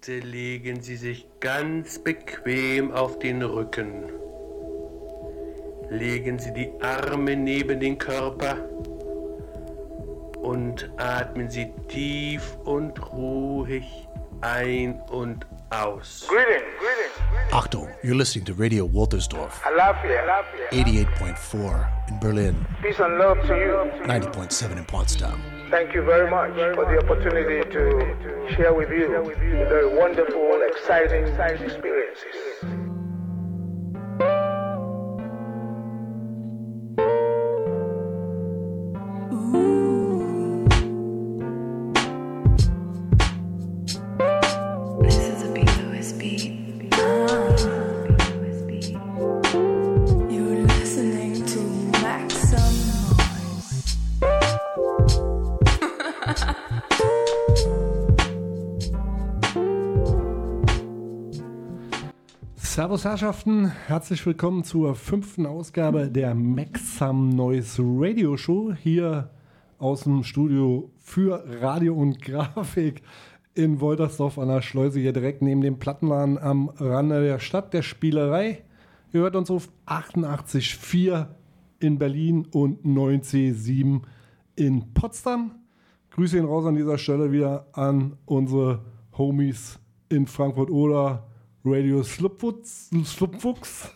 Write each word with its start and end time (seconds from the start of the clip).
Bitte 0.00 0.18
legen 0.18 0.82
Sie 0.82 0.96
sich 0.96 1.26
ganz 1.40 1.98
bequem 1.98 2.92
auf 2.92 3.18
den 3.18 3.42
Rücken. 3.42 4.04
Legen 5.90 6.38
Sie 6.38 6.52
die 6.52 6.70
Arme 6.80 7.34
neben 7.34 7.80
den 7.80 7.96
Körper 7.98 8.56
und 10.42 10.90
atmen 10.98 11.50
Sie 11.50 11.72
tief 11.88 12.56
und 12.64 13.12
ruhig 13.12 14.06
ein 14.42 15.00
und 15.10 15.46
aus. 15.70 16.26
Greetings, 16.28 16.62
greetings. 16.78 17.52
Achtung, 17.52 17.88
you're 18.04 18.16
listening 18.16 18.44
to 18.44 18.52
Radio 18.52 18.86
Waltersdorf, 18.92 19.64
Alafia, 19.64 20.20
Alafia. 20.22 20.68
88.4 20.72 21.86
in 22.08 22.20
Berlin, 22.20 22.66
Peace 22.82 23.00
and 23.00 23.18
love 23.18 23.40
to 23.46 23.54
you. 23.54 23.90
90.7 24.06 24.76
in 24.76 24.84
Potsdam. 24.84 25.55
Thank 25.70 25.94
you 25.94 26.02
very 26.02 26.30
much 26.30 26.54
for 26.76 26.84
the 26.84 26.98
opportunity 27.02 27.68
to 27.70 28.54
share 28.54 28.72
with 28.72 28.88
you 28.90 29.08
the 29.08 29.90
wonderful, 29.98 30.62
exciting 30.62 31.26
experiences. 31.26 32.45
Herrschaften, 63.08 63.68
herzlich 63.86 64.26
willkommen 64.26 64.64
zur 64.64 64.96
fünften 64.96 65.46
Ausgabe 65.46 66.10
der 66.10 66.34
Maxam 66.34 67.28
Noise 67.28 67.80
Radio 67.84 68.36
Show 68.36 68.74
hier 68.74 69.30
aus 69.78 70.00
dem 70.00 70.24
Studio 70.24 70.90
für 70.98 71.44
Radio 71.60 71.94
und 71.94 72.20
Grafik 72.24 73.02
in 73.54 73.80
Woltersdorf 73.80 74.40
an 74.40 74.48
der 74.48 74.60
Schleuse, 74.60 74.98
hier 74.98 75.12
direkt 75.12 75.40
neben 75.40 75.60
dem 75.60 75.78
Plattenladen 75.78 76.36
am 76.36 76.68
Rande 76.80 77.22
der 77.22 77.38
Stadt 77.38 77.72
der 77.72 77.82
Spielerei. 77.82 78.64
Ihr 79.12 79.20
hört 79.20 79.36
uns 79.36 79.52
auf 79.52 79.68
88.4 79.86 81.28
in 81.78 82.00
Berlin 82.00 82.44
und 82.50 82.84
9C7 82.84 84.02
in 84.56 84.94
Potsdam. 84.94 85.52
Grüße 86.10 86.38
ihn 86.38 86.44
raus 86.44 86.66
an 86.66 86.74
dieser 86.74 86.98
Stelle 86.98 87.30
wieder 87.30 87.68
an 87.72 88.16
unsere 88.24 88.80
Homies 89.16 89.78
in 90.08 90.26
Frankfurt 90.26 90.70
oder 90.70 91.28
Radio 91.66 92.02
Slupfuchs. 92.02 92.90
Slupfuchs. 93.04 93.90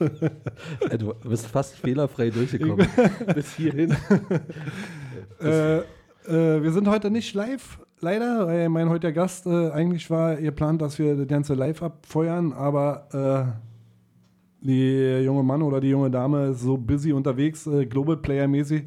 Ja, 0.91 0.97
Du 0.97 1.15
bist 1.29 1.47
fast 1.47 1.77
fehlerfrei 1.77 2.31
durchgekommen. 2.31 2.87
Bis 3.35 3.55
hierhin. 3.55 3.97
äh, 5.41 5.79
äh, 5.79 5.85
wir 6.27 6.73
sind 6.73 6.89
heute 6.89 7.11
nicht 7.11 7.35
live, 7.35 7.79
leider, 8.01 8.47
weil 8.47 8.69
mein 8.69 8.89
heutiger 8.89 9.13
Gast 9.13 9.47
äh, 9.47 9.71
eigentlich 9.71 10.11
war 10.11 10.37
geplant, 10.37 10.83
dass 10.83 10.99
wir 10.99 11.17
das 11.17 11.29
ganze 11.29 11.55
live 11.55 11.83
abfeuern, 11.83 12.53
aber 12.53 13.55
äh, 14.63 14.67
die 14.67 15.23
junge 15.25 15.43
Mann 15.43 15.63
oder 15.63 15.81
die 15.81 15.91
junge 15.91 16.11
Dame 16.11 16.49
ist 16.49 16.61
so 16.61 16.77
busy 16.77 17.13
unterwegs, 17.13 17.67
äh, 17.67 17.87
Global 17.87 18.17
Player 18.17 18.49
mäßig, 18.49 18.85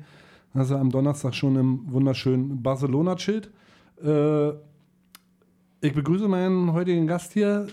dass 0.54 0.72
er 0.72 0.80
am 0.80 0.90
Donnerstag 0.90 1.34
schon 1.34 1.56
im 1.56 1.92
wunderschönen 1.92 2.62
Barcelona 2.62 3.16
chillt. 3.16 3.50
Äh, 4.04 4.50
ich 5.82 5.94
begrüße 5.94 6.28
meinen 6.28 6.72
heutigen 6.74 7.08
Gast 7.08 7.34
hier, 7.34 7.68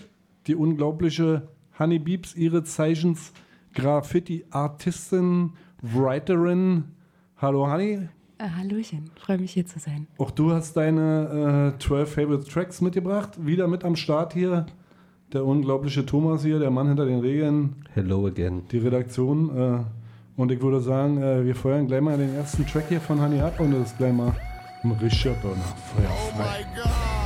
die 0.47 0.55
unglaubliche 0.55 1.47
Honey 1.79 1.99
Beeps, 1.99 2.35
ihre 2.35 2.63
Zeichens 2.63 3.31
Graffiti-Artistin, 3.73 5.51
Writerin. 5.81 6.83
Hallo 7.37 7.69
Honey, 7.71 8.07
Äh, 8.37 8.49
Hallöchen, 8.57 9.09
freue 9.15 9.37
mich 9.37 9.51
hier 9.53 9.65
zu 9.65 9.79
sein. 9.79 10.07
auch 10.17 10.31
du 10.31 10.51
hast 10.51 10.73
deine 10.77 11.73
äh, 11.75 11.79
12 11.79 12.13
Favorite 12.13 12.49
Tracks 12.49 12.81
mitgebracht. 12.81 13.31
Wieder 13.45 13.67
mit 13.67 13.83
am 13.83 13.95
Start 13.95 14.33
hier. 14.33 14.65
Der 15.33 15.45
unglaubliche 15.45 16.05
Thomas 16.05 16.43
hier, 16.43 16.59
der 16.59 16.71
Mann 16.71 16.87
hinter 16.87 17.05
den 17.05 17.19
Regeln, 17.21 17.75
Hello 17.93 18.27
again. 18.27 18.63
die 18.71 18.79
Redaktion. 18.79 19.55
Äh, 19.57 19.79
und 20.35 20.51
ich 20.51 20.61
würde 20.61 20.81
sagen, 20.81 21.21
äh, 21.21 21.45
wir 21.45 21.55
feuern 21.55 21.87
gleich 21.87 22.01
mal 22.01 22.17
den 22.17 22.35
ersten 22.35 22.65
Track 22.65 22.85
hier 22.89 22.99
von 23.01 23.21
Honey 23.21 23.39
ab 23.39 23.59
und 23.59 23.71
das 23.71 23.91
ist 23.91 23.97
gleich 23.97 24.13
mal 24.13 24.35
ein 24.83 24.91
richtiger 24.93 25.33
Burner. 25.35 25.61
Feuer 25.95 26.09
frei. 26.35 26.65
Microphone 26.75 27.20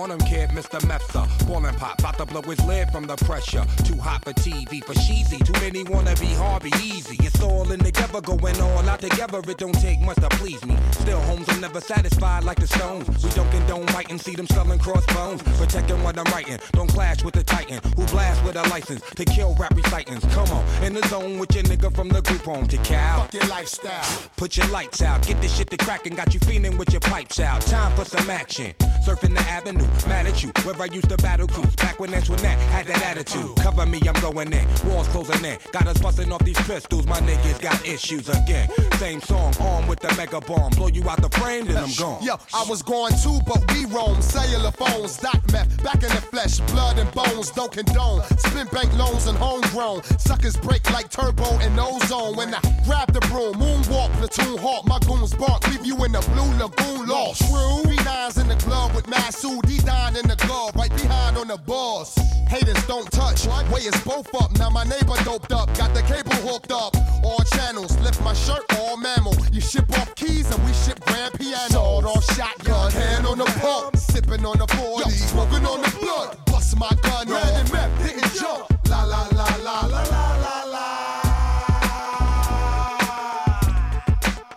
want 0.00 0.12
him, 0.12 0.20
kid, 0.20 0.48
Mr. 0.50 0.80
Mepsa. 0.88 1.22
Ballin' 1.46 1.74
pop, 1.74 1.98
about 1.98 2.16
to 2.16 2.24
blow 2.24 2.40
his 2.40 2.60
lid 2.64 2.88
from 2.90 3.06
the 3.06 3.16
pressure. 3.16 3.64
Too 3.84 3.96
hot 3.96 4.24
for 4.24 4.32
TV, 4.32 4.82
for 4.82 4.94
cheesy. 4.94 5.38
Too 5.38 5.52
many 5.60 5.82
wanna 5.84 6.14
be 6.16 6.32
Harvey 6.42 6.72
easy. 6.82 7.16
It's 7.20 7.40
all 7.42 7.70
in 7.70 7.80
together, 7.80 8.22
going 8.22 8.58
all 8.62 8.88
out 8.88 9.00
together. 9.00 9.40
It 9.46 9.58
don't 9.58 9.78
take 9.80 10.00
much 10.00 10.16
to 10.16 10.28
please 10.40 10.64
me. 10.64 10.76
Still, 10.92 11.20
homes 11.20 11.46
are 11.50 11.60
never 11.60 11.80
satisfied 11.80 12.44
like 12.44 12.58
the 12.58 12.66
Stones. 12.66 13.06
We 13.22 13.30
don't 13.30 13.50
condone 13.50 13.86
writing, 13.94 14.18
see 14.18 14.34
them 14.34 14.46
selling 14.46 14.78
crossbones. 14.78 15.42
Protecting 15.58 16.02
what 16.02 16.18
I'm 16.18 16.32
writing, 16.32 16.58
don't 16.72 16.88
clash 16.88 17.22
with 17.22 17.34
the 17.34 17.44
Titan 17.44 17.80
who 17.96 18.06
blast 18.06 18.42
with 18.44 18.56
a 18.56 18.62
license 18.70 19.02
to 19.16 19.24
kill 19.26 19.54
rap 19.60 19.74
recitants. 19.76 20.24
Come 20.34 20.48
on, 20.50 20.64
in 20.82 20.94
the 20.94 21.06
zone 21.08 21.38
with 21.38 21.54
your 21.54 21.64
nigga 21.64 21.94
from 21.94 22.08
the 22.08 22.22
group 22.22 22.42
home 22.42 22.66
to 22.68 22.78
Cal. 22.78 23.28
your 23.32 23.46
lifestyle. 23.48 24.08
Put 24.36 24.56
your 24.56 24.68
lights 24.68 25.02
out, 25.02 25.26
get 25.26 25.42
this 25.42 25.54
shit 25.54 25.68
to 25.70 25.76
crackin', 25.76 26.14
got 26.14 26.32
you 26.32 26.40
feeling 26.40 26.78
with 26.78 26.90
your 26.90 27.00
pipes 27.00 27.38
out. 27.38 27.60
Time 27.62 27.92
for 27.96 28.06
some 28.06 28.30
action. 28.30 28.72
Surfing 29.04 29.34
the 29.34 29.40
avenue, 29.40 29.89
mad 30.06 30.26
at 30.26 30.42
you, 30.42 30.50
where 30.64 30.80
I 30.80 30.86
used 30.86 31.08
to 31.08 31.16
battle 31.18 31.46
cruise. 31.46 31.74
Back 31.76 32.00
when 32.00 32.12
Antoinette 32.14 32.58
had 32.70 32.86
that 32.86 33.02
attitude. 33.02 33.56
Cover 33.56 33.86
me, 33.86 34.00
I'm 34.06 34.20
going 34.20 34.52
in. 34.52 34.66
Walls 34.86 35.08
closing 35.08 35.44
in. 35.44 35.58
Got 35.72 35.86
us 35.86 35.98
busting 35.98 36.32
off 36.32 36.44
these 36.44 36.60
pistols, 36.62 37.06
my 37.06 37.18
niggas 37.20 37.60
got 37.60 37.84
issues 37.86 38.28
again. 38.28 38.68
Same 38.98 39.20
song, 39.20 39.54
armed 39.60 39.88
with 39.88 40.00
the 40.00 40.12
mega 40.16 40.40
bomb. 40.40 40.70
Blow 40.72 40.88
you 40.88 41.08
out 41.08 41.20
the 41.20 41.30
frame, 41.38 41.66
then 41.66 41.76
I'm 41.76 41.92
gone. 41.98 42.22
Yo, 42.22 42.36
I 42.54 42.64
was 42.68 42.82
going 42.82 43.14
too, 43.22 43.38
but 43.46 43.60
we 43.72 43.84
roam. 43.86 44.20
Cellular 44.20 44.72
phones, 44.72 45.16
dot 45.18 45.40
meth, 45.52 45.82
back 45.82 46.02
in 46.02 46.10
the 46.10 46.22
flesh, 46.32 46.60
blood 46.72 46.98
and 46.98 47.10
bones, 47.12 47.50
don't 47.50 47.72
condone. 47.72 48.22
Spin 48.38 48.66
bank 48.68 48.92
loans 48.96 49.26
and 49.26 49.38
homegrown. 49.38 50.02
Suckers 50.18 50.56
break 50.56 50.88
like 50.92 51.10
turbo 51.10 51.58
and 51.60 51.78
ozone. 51.78 52.36
When 52.36 52.54
I 52.54 52.60
grab 52.84 53.12
the 53.12 53.20
broom, 53.20 53.54
moonwalk, 53.54 54.10
platoon 54.18 54.58
hawk, 54.58 54.86
my 54.86 54.98
goons 55.00 55.34
bark, 55.34 55.66
leave 55.68 55.86
you 55.86 55.96
in 56.04 56.12
the 56.12 56.20
blue 56.32 56.50
lagoon 56.58 57.06
lost. 57.08 57.40
True. 57.48 57.82
B9s 57.90 58.40
in 58.40 58.48
the 58.48 58.56
glove 58.64 58.94
with 58.94 59.06
Masood, 59.06 59.69
he 59.70 59.78
dying 59.78 60.16
in 60.16 60.26
the 60.26 60.36
glove, 60.36 60.74
right 60.74 60.90
behind 60.90 61.36
on 61.36 61.48
the 61.48 61.56
boss. 61.56 62.16
Haters 62.48 62.84
don't 62.86 63.10
touch, 63.12 63.46
way 63.72 63.80
is 63.80 63.98
both 64.02 64.28
up. 64.34 64.50
Now 64.58 64.68
my 64.70 64.84
neighbor 64.84 65.14
doped 65.24 65.52
up, 65.52 65.72
got 65.76 65.94
the 65.94 66.02
cable 66.02 66.34
hooked 66.46 66.72
up. 66.72 66.96
All 67.22 67.42
channels, 67.54 67.96
lift 68.00 68.20
my 68.22 68.34
shirt, 68.34 68.64
all 68.78 68.96
mammal. 68.96 69.34
You 69.52 69.60
ship 69.60 69.88
off 69.98 70.14
keys 70.16 70.50
and 70.50 70.62
we 70.66 70.72
ship 70.72 70.98
grand 71.06 71.34
piano. 71.34 71.70
Sawed 71.70 72.04
off 72.04 72.24
shotgun, 72.36 72.90
hand 72.90 73.26
on 73.26 73.38
the 73.38 73.50
pump, 73.62 73.96
sipping 73.96 74.44
on 74.44 74.58
the 74.58 74.66
40, 74.66 75.10
smoking 75.10 75.64
on 75.64 75.82
the 75.82 75.96
blood. 76.00 76.36
Bust 76.46 76.76
my 76.76 76.90
gun, 77.02 77.28
red 77.28 77.54
and 77.60 77.72
meth, 77.72 78.04
didn't 78.04 78.34
jump. 78.34 78.66
La 78.88 79.04
la 79.04 79.28
la 79.32 79.46
la 79.62 79.80
la 79.86 80.02
la 80.02 80.36
la 80.44 80.64
la. 80.64 80.86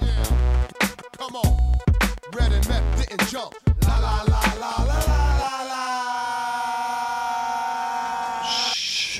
Yeah. 0.01 0.25
Come 1.19 1.35
on, 1.35 1.79
red 2.33 2.51
and 2.51 2.67
meth 2.67 3.07
didn't 3.07 3.29
jump. 3.29 3.62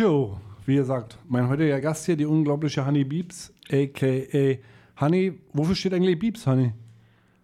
Show. 0.04 0.38
Wie 0.66 0.76
gesagt, 0.76 1.18
mein 1.30 1.48
heutiger 1.48 1.80
Gast 1.80 2.06
hier, 2.06 2.18
die 2.18 2.26
unglaubliche 2.26 2.86
Honey 2.86 3.06
Beeps, 3.06 3.54
a.k.a. 3.72 4.58
Honey. 5.02 5.34
Wofür 5.54 5.76
steht 5.76 5.94
eigentlich 5.94 6.20
Beeps, 6.20 6.46
Honey? 6.46 6.74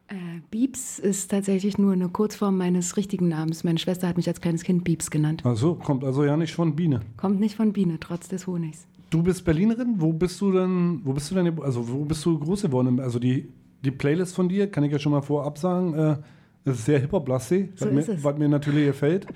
Äh, 0.09 0.15
Beeps 0.51 0.99
ist 0.99 1.31
tatsächlich 1.31 1.77
nur 1.77 1.93
eine 1.93 2.09
Kurzform 2.09 2.57
meines 2.57 2.97
richtigen 2.97 3.29
Namens. 3.29 3.63
Meine 3.63 3.79
Schwester 3.79 4.09
hat 4.09 4.17
mich 4.17 4.27
als 4.27 4.41
kleines 4.41 4.63
Kind 4.63 4.83
Beeps 4.83 5.09
genannt. 5.09 5.41
Ach 5.45 5.55
so, 5.55 5.75
kommt 5.75 6.03
also 6.03 6.25
ja 6.25 6.35
nicht 6.35 6.53
von 6.53 6.75
Biene. 6.75 6.99
Kommt 7.15 7.39
nicht 7.39 7.55
von 7.55 7.71
Biene, 7.71 7.97
trotz 7.97 8.27
des 8.27 8.45
Honigs. 8.45 8.85
Du 9.09 9.23
bist 9.23 9.45
Berlinerin. 9.45 9.95
Wo 9.97 10.11
bist 10.11 10.41
du 10.41 10.51
denn? 10.51 10.99
Wo 11.05 11.13
bist 11.13 11.31
du 11.31 11.35
denn? 11.35 11.61
Also 11.61 11.87
wo 11.89 12.03
bist 12.03 12.25
du 12.25 12.37
groß 12.39 12.63
geworden? 12.63 12.99
Also 12.99 13.19
die, 13.19 13.47
die 13.85 13.91
Playlist 13.91 14.35
von 14.35 14.49
dir 14.49 14.69
kann 14.69 14.83
ich 14.83 14.91
ja 14.91 14.99
schon 14.99 15.13
mal 15.13 15.21
vorab 15.21 15.57
sagen. 15.57 15.93
Äh, 15.93 16.17
ist 16.65 16.83
sehr 16.85 16.99
Hip-Hop-lastig, 16.99 17.69
So 17.75 17.85
was, 17.85 18.07
mir- 18.07 18.21
was 18.23 18.37
mir 18.37 18.49
natürlich 18.49 18.85
gefällt. 18.87 19.27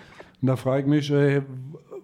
Und 0.42 0.48
da 0.48 0.58
frage 0.58 0.82
ich 0.84 0.88
mich, 0.90 1.10
äh, 1.10 1.42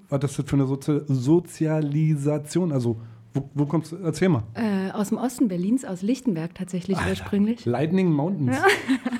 was 0.10 0.24
ist 0.24 0.40
das 0.40 0.46
für 0.50 0.56
eine 0.56 0.66
Sozi 0.66 1.02
Sozialisation? 1.08 2.72
Also, 2.72 3.00
wo, 3.34 3.50
wo 3.54 3.66
kommst 3.66 3.92
du? 3.92 3.98
Erzähl 3.98 4.30
mal. 4.30 4.44
Äh, 4.56 4.92
aus 4.92 5.10
dem 5.10 5.18
Osten 5.18 5.48
Berlins, 5.48 5.86
aus 5.86 6.02
Lichtenberg 6.02 6.56
tatsächlich 6.56 6.98
ursprünglich. 7.08 7.66
Lightning 7.66 8.12
Mountains. 8.12 8.58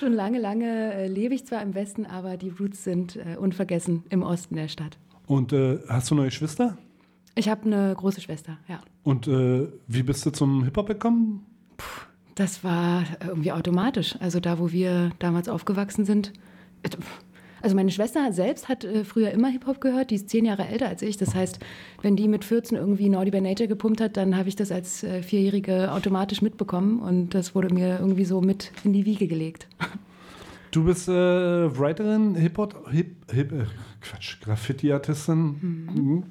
Schon 0.00 0.12
lange, 0.12 0.38
lange 0.40 0.94
äh, 0.94 1.08
lebe 1.08 1.34
ich 1.34 1.46
zwar 1.46 1.62
im 1.62 1.74
Westen, 1.74 2.06
aber 2.06 2.36
die 2.36 2.48
Roots 2.48 2.84
sind 2.84 3.16
äh, 3.16 3.36
unvergessen 3.36 4.04
im 4.08 4.22
Osten 4.22 4.56
der 4.56 4.68
Stadt. 4.68 4.98
Und 5.26 5.52
äh, 5.52 5.78
hast 5.88 6.10
du 6.10 6.14
neue 6.14 6.30
Schwester? 6.30 6.78
Ich 7.34 7.50
habe 7.50 7.66
eine 7.66 7.94
große 7.94 8.22
Schwester, 8.22 8.56
ja. 8.66 8.80
Und 9.02 9.28
äh, 9.28 9.68
wie 9.86 10.02
bist 10.02 10.24
du 10.24 10.30
zum 10.30 10.64
Hip-Hop 10.64 10.86
gekommen? 10.86 11.44
Das 12.34 12.64
war 12.64 13.04
irgendwie 13.26 13.52
automatisch. 13.52 14.16
Also 14.20 14.40
da, 14.40 14.58
wo 14.58 14.72
wir 14.72 15.10
damals 15.18 15.48
aufgewachsen 15.48 16.06
sind. 16.06 16.32
Also 17.66 17.74
meine 17.74 17.90
Schwester 17.90 18.32
selbst 18.32 18.68
hat 18.68 18.84
äh, 18.84 19.02
früher 19.02 19.32
immer 19.32 19.48
Hip-Hop 19.48 19.80
gehört. 19.80 20.12
Die 20.12 20.14
ist 20.14 20.30
zehn 20.30 20.44
Jahre 20.44 20.68
älter 20.68 20.86
als 20.86 21.02
ich. 21.02 21.16
Das 21.16 21.34
heißt, 21.34 21.58
wenn 22.00 22.14
die 22.14 22.28
mit 22.28 22.44
14 22.44 22.78
irgendwie 22.78 23.08
Naughty 23.08 23.32
by 23.32 23.40
Nature 23.40 23.66
gepumpt 23.66 24.00
hat, 24.00 24.16
dann 24.16 24.36
habe 24.36 24.48
ich 24.48 24.54
das 24.54 24.70
als 24.70 25.02
äh, 25.02 25.20
Vierjährige 25.20 25.90
automatisch 25.90 26.42
mitbekommen. 26.42 27.00
Und 27.00 27.34
das 27.34 27.56
wurde 27.56 27.74
mir 27.74 27.98
irgendwie 27.98 28.24
so 28.24 28.40
mit 28.40 28.70
in 28.84 28.92
die 28.92 29.04
Wiege 29.04 29.26
gelegt. 29.26 29.66
Du 30.72 30.84
bist 30.84 31.08
äh, 31.08 31.12
Writerin, 31.12 32.34
Hip-Hop, 32.34 32.90
Hip, 32.90 33.32
Hip, 33.32 33.50
äh, 33.50 33.64
Quatsch, 34.02 34.40
Graffiti-Artistin. 34.42 35.38
Mhm. 35.94 36.22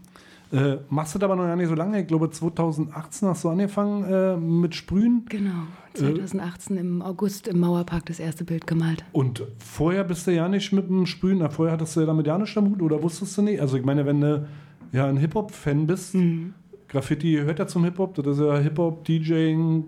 Äh, 0.51 0.77
machst 0.89 1.15
du 1.15 1.19
das 1.19 1.25
aber 1.25 1.35
noch 1.35 1.45
gar 1.45 1.55
nicht 1.55 1.69
so 1.69 1.73
lange. 1.73 2.01
Ich 2.01 2.07
glaube, 2.07 2.29
2018 2.29 3.27
hast 3.27 3.43
du 3.43 3.49
angefangen 3.49 4.03
äh, 4.03 4.37
mit 4.37 4.75
Sprühen. 4.75 5.25
Genau. 5.29 5.63
2018 5.95 6.77
im 6.77 7.01
August 7.01 7.47
im 7.47 7.59
Mauerpark 7.59 8.05
das 8.05 8.19
erste 8.19 8.43
Bild 8.43 8.67
gemalt. 8.67 9.03
Und 9.11 9.43
vorher 9.57 10.03
bist 10.03 10.27
du 10.27 10.31
ja 10.31 10.47
nicht 10.47 10.71
mit 10.71 10.87
dem 10.87 11.05
Sprühen, 11.05 11.49
vorher 11.49 11.73
hattest 11.73 11.95
du 11.95 12.01
ja 12.01 12.05
damit 12.05 12.27
ja 12.27 12.37
nicht 12.37 12.57
am 12.57 12.69
Hut 12.69 12.81
oder 12.81 13.01
wusstest 13.01 13.37
du 13.37 13.41
nicht? 13.41 13.61
Also 13.61 13.77
ich 13.77 13.85
meine, 13.85 14.05
wenn 14.05 14.21
du 14.21 14.47
ja 14.91 15.07
ein 15.07 15.17
Hip-Hop-Fan 15.17 15.87
bist, 15.87 16.15
Graffiti 16.87 17.33
gehört 17.33 17.59
ja 17.59 17.67
zum 17.67 17.83
Hip-Hop, 17.83 18.15
das 18.15 18.37
ist 18.37 18.39
ja 18.43 18.57
Hip-Hop, 18.57 19.03
DJing, 19.05 19.85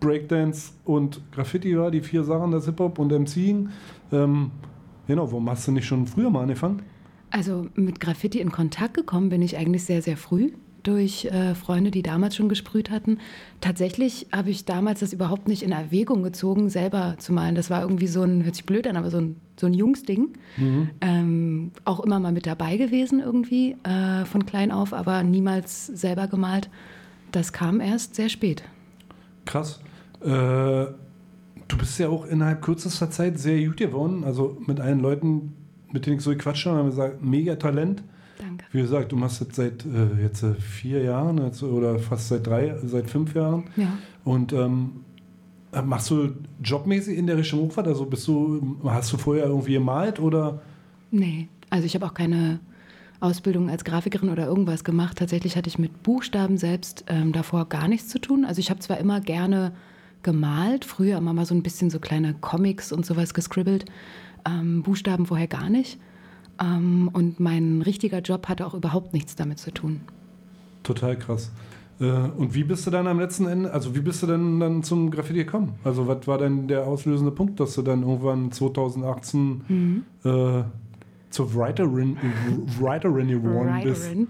Breakdance 0.00 0.72
und 0.84 1.20
Graffiti 1.32 1.76
war 1.78 1.90
die 1.90 2.00
vier 2.00 2.24
Sachen, 2.24 2.50
das 2.50 2.64
Hip-Hop 2.66 2.98
und 2.98 3.12
MCing. 3.12 3.68
Ähm, 4.12 4.50
genau, 5.06 5.30
warum 5.30 5.48
hast 5.50 5.68
du 5.68 5.72
nicht 5.72 5.86
schon 5.86 6.06
früher 6.06 6.30
mal 6.30 6.42
angefangen? 6.42 6.82
Also 7.30 7.66
mit 7.74 8.00
Graffiti 8.00 8.40
in 8.40 8.50
Kontakt 8.50 8.94
gekommen 8.94 9.28
bin 9.28 9.42
ich 9.42 9.56
eigentlich 9.56 9.84
sehr, 9.84 10.02
sehr 10.02 10.16
früh 10.16 10.50
durch 10.82 11.26
äh, 11.26 11.54
Freunde, 11.54 11.90
die 11.90 12.02
damals 12.02 12.36
schon 12.36 12.48
gesprüht 12.48 12.90
hatten. 12.90 13.18
Tatsächlich 13.60 14.26
habe 14.32 14.50
ich 14.50 14.64
damals 14.64 15.00
das 15.00 15.12
überhaupt 15.12 15.48
nicht 15.48 15.62
in 15.62 15.72
Erwägung 15.72 16.22
gezogen, 16.22 16.68
selber 16.70 17.16
zu 17.18 17.32
malen. 17.32 17.54
Das 17.54 17.70
war 17.70 17.82
irgendwie 17.82 18.06
so 18.06 18.22
ein, 18.22 18.44
hört 18.44 18.54
sich 18.54 18.64
blöd 18.64 18.86
an, 18.86 18.96
aber 18.96 19.10
so 19.10 19.18
ein, 19.18 19.36
so 19.58 19.66
ein 19.66 19.74
Jungsding. 19.74 20.30
Ähm, 21.00 21.72
auch 21.84 22.00
immer 22.00 22.18
mal 22.18 22.32
mit 22.32 22.46
dabei 22.46 22.76
gewesen 22.76 23.20
irgendwie, 23.20 23.76
äh, 23.84 24.24
von 24.24 24.46
klein 24.46 24.72
auf, 24.72 24.92
aber 24.92 25.22
niemals 25.22 25.86
selber 25.86 26.26
gemalt. 26.26 26.70
Das 27.32 27.52
kam 27.52 27.80
erst 27.80 28.14
sehr 28.14 28.28
spät. 28.28 28.64
Krass. 29.44 29.80
Äh, 30.22 30.26
du 31.70 31.78
bist 31.78 31.98
ja 31.98 32.08
auch 32.08 32.26
innerhalb 32.26 32.62
kürzester 32.62 33.10
Zeit 33.10 33.38
sehr 33.38 33.64
gut 33.66 33.76
geworden. 33.76 34.24
Also 34.24 34.56
mit 34.66 34.80
allen 34.80 35.00
Leuten, 35.00 35.54
mit 35.92 36.06
denen 36.06 36.16
ich 36.16 36.22
so 36.22 36.30
gequatscht 36.30 36.66
habe, 36.66 36.78
haben 36.78 36.90
gesagt, 36.90 37.22
mega 37.22 37.56
Talent. 37.56 38.02
Danke. 38.40 38.64
Wie 38.72 38.80
gesagt, 38.80 39.12
du 39.12 39.16
machst 39.16 39.40
jetzt 39.40 39.56
seit 39.56 39.84
äh, 39.84 40.22
jetzt, 40.22 40.42
äh, 40.42 40.54
vier 40.54 41.02
Jahren 41.02 41.38
jetzt, 41.38 41.62
oder 41.62 41.98
fast 41.98 42.28
seit 42.28 42.46
drei, 42.46 42.76
seit 42.84 43.10
fünf 43.10 43.34
Jahren. 43.34 43.64
Ja. 43.76 43.98
Und 44.24 44.52
ähm, 44.52 45.04
äh, 45.72 45.82
machst 45.82 46.10
du 46.10 46.34
jobmäßig 46.62 47.16
in 47.16 47.26
der 47.26 47.36
Richtung 47.36 47.70
was? 47.74 47.86
Also 47.86 48.06
bist 48.06 48.26
du, 48.26 48.78
hast 48.84 49.12
du 49.12 49.16
vorher 49.16 49.44
irgendwie 49.44 49.74
gemalt 49.74 50.20
oder? 50.20 50.62
Nee, 51.10 51.48
also 51.68 51.86
ich 51.86 51.94
habe 51.94 52.06
auch 52.06 52.14
keine 52.14 52.60
Ausbildung 53.20 53.68
als 53.68 53.84
Grafikerin 53.84 54.30
oder 54.30 54.46
irgendwas 54.46 54.84
gemacht. 54.84 55.18
Tatsächlich 55.18 55.56
hatte 55.56 55.68
ich 55.68 55.78
mit 55.78 56.02
Buchstaben 56.02 56.56
selbst 56.56 57.04
ähm, 57.08 57.32
davor 57.32 57.68
gar 57.68 57.86
nichts 57.86 58.08
zu 58.08 58.18
tun. 58.18 58.44
Also 58.44 58.60
ich 58.60 58.70
habe 58.70 58.80
zwar 58.80 58.98
immer 58.98 59.20
gerne 59.20 59.72
gemalt, 60.22 60.84
früher 60.84 61.18
immer 61.18 61.32
mal 61.32 61.46
so 61.46 61.54
ein 61.54 61.62
bisschen 61.62 61.90
so 61.90 61.98
kleine 61.98 62.34
Comics 62.34 62.92
und 62.92 63.06
sowas 63.06 63.34
gescribbelt, 63.34 63.84
ähm, 64.46 64.82
Buchstaben 64.82 65.26
vorher 65.26 65.46
gar 65.46 65.68
nicht. 65.68 65.98
Ähm, 66.60 67.10
und 67.12 67.40
mein 67.40 67.82
richtiger 67.82 68.20
Job 68.20 68.48
hatte 68.48 68.66
auch 68.66 68.74
überhaupt 68.74 69.12
nichts 69.12 69.34
damit 69.36 69.58
zu 69.58 69.72
tun. 69.72 70.00
Total 70.82 71.16
krass. 71.16 71.50
Äh, 72.00 72.04
und 72.04 72.54
wie 72.54 72.64
bist 72.64 72.86
du 72.86 72.90
dann 72.90 73.06
am 73.06 73.20
letzten 73.20 73.46
Ende, 73.46 73.72
also 73.72 73.94
wie 73.94 74.00
bist 74.00 74.22
du 74.22 74.26
denn 74.26 74.60
dann 74.60 74.82
zum 74.82 75.10
Graffiti 75.10 75.44
gekommen? 75.44 75.74
Also 75.84 76.06
was 76.06 76.26
war 76.26 76.38
denn 76.38 76.68
der 76.68 76.86
auslösende 76.86 77.32
Punkt, 77.32 77.60
dass 77.60 77.74
du 77.74 77.82
dann 77.82 78.02
irgendwann 78.02 78.52
2018 78.52 80.04
äh, 80.24 80.62
zur 81.30 81.54
Writerin, 81.54 82.16
Writerin 82.78 83.28
geworden 83.28 83.80
bist? 83.82 84.04
Writerin. 84.04 84.28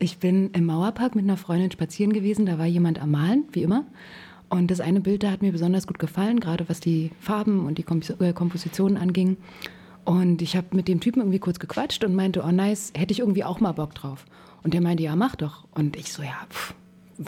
Ich 0.00 0.18
bin 0.18 0.50
im 0.50 0.66
Mauerpark 0.66 1.16
mit 1.16 1.24
einer 1.24 1.36
Freundin 1.36 1.72
spazieren 1.72 2.12
gewesen. 2.12 2.46
Da 2.46 2.58
war 2.58 2.66
jemand 2.66 3.02
am 3.02 3.10
Malen, 3.10 3.44
wie 3.52 3.64
immer. 3.64 3.84
Und 4.48 4.70
das 4.70 4.80
eine 4.80 5.00
Bild 5.00 5.24
da 5.24 5.30
hat 5.30 5.42
mir 5.42 5.52
besonders 5.52 5.86
gut 5.86 5.98
gefallen, 5.98 6.40
gerade 6.40 6.68
was 6.68 6.80
die 6.80 7.10
Farben 7.20 7.66
und 7.66 7.78
die 7.78 7.82
Kompos 7.82 8.10
äh, 8.10 8.32
Kompositionen 8.32 8.96
anging. 8.96 9.36
Und 10.08 10.40
ich 10.40 10.56
habe 10.56 10.68
mit 10.74 10.88
dem 10.88 11.00
Typen 11.00 11.20
irgendwie 11.20 11.38
kurz 11.38 11.58
gequatscht 11.58 12.02
und 12.02 12.14
meinte, 12.14 12.42
oh 12.42 12.50
nice, 12.50 12.94
hätte 12.96 13.12
ich 13.12 13.18
irgendwie 13.18 13.44
auch 13.44 13.60
mal 13.60 13.72
Bock 13.72 13.94
drauf. 13.94 14.24
Und 14.62 14.72
der 14.72 14.80
meinte, 14.80 15.02
ja, 15.02 15.14
mach 15.14 15.36
doch. 15.36 15.66
Und 15.74 15.96
ich 15.96 16.10
so, 16.14 16.22
ja, 16.22 16.46
pff, 16.48 16.72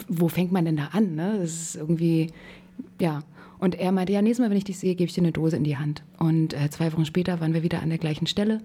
wo 0.07 0.29
fängt 0.29 0.51
man 0.51 0.65
denn 0.65 0.77
da 0.77 0.87
an? 0.91 1.13
Ne? 1.13 1.37
Das 1.39 1.51
ist 1.51 1.75
irgendwie, 1.75 2.31
ja. 2.99 3.21
Und 3.59 3.75
er 3.75 3.91
meinte, 3.91 4.13
ja, 4.13 4.23
nächstes 4.23 4.43
Mal, 4.43 4.49
wenn 4.49 4.57
ich 4.57 4.63
dich 4.63 4.79
sehe, 4.79 4.95
gebe 4.95 5.07
ich 5.07 5.13
dir 5.13 5.21
eine 5.21 5.31
Dose 5.31 5.57
in 5.57 5.63
die 5.63 5.77
Hand. 5.77 6.01
Und 6.17 6.55
äh, 6.55 6.71
zwei 6.71 6.91
Wochen 6.91 7.05
später 7.05 7.39
waren 7.39 7.53
wir 7.53 7.61
wieder 7.61 7.83
an 7.83 7.89
der 7.89 7.99
gleichen 7.99 8.25
Stelle. 8.25 8.61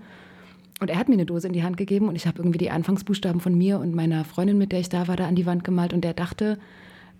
Und 0.80 0.88
er 0.88 0.98
hat 0.98 1.10
mir 1.10 1.16
eine 1.16 1.26
Dose 1.26 1.48
in 1.48 1.52
die 1.52 1.62
Hand 1.62 1.76
gegeben 1.76 2.08
und 2.08 2.16
ich 2.16 2.26
habe 2.26 2.38
irgendwie 2.38 2.56
die 2.56 2.70
Anfangsbuchstaben 2.70 3.42
von 3.42 3.54
mir 3.54 3.78
und 3.80 3.94
meiner 3.94 4.24
Freundin, 4.24 4.56
mit 4.56 4.72
der 4.72 4.80
ich 4.80 4.88
da 4.88 5.08
war, 5.08 5.16
da 5.16 5.28
an 5.28 5.34
die 5.34 5.44
Wand 5.44 5.62
gemalt. 5.62 5.92
Und 5.92 6.04
der 6.04 6.14
dachte, 6.14 6.58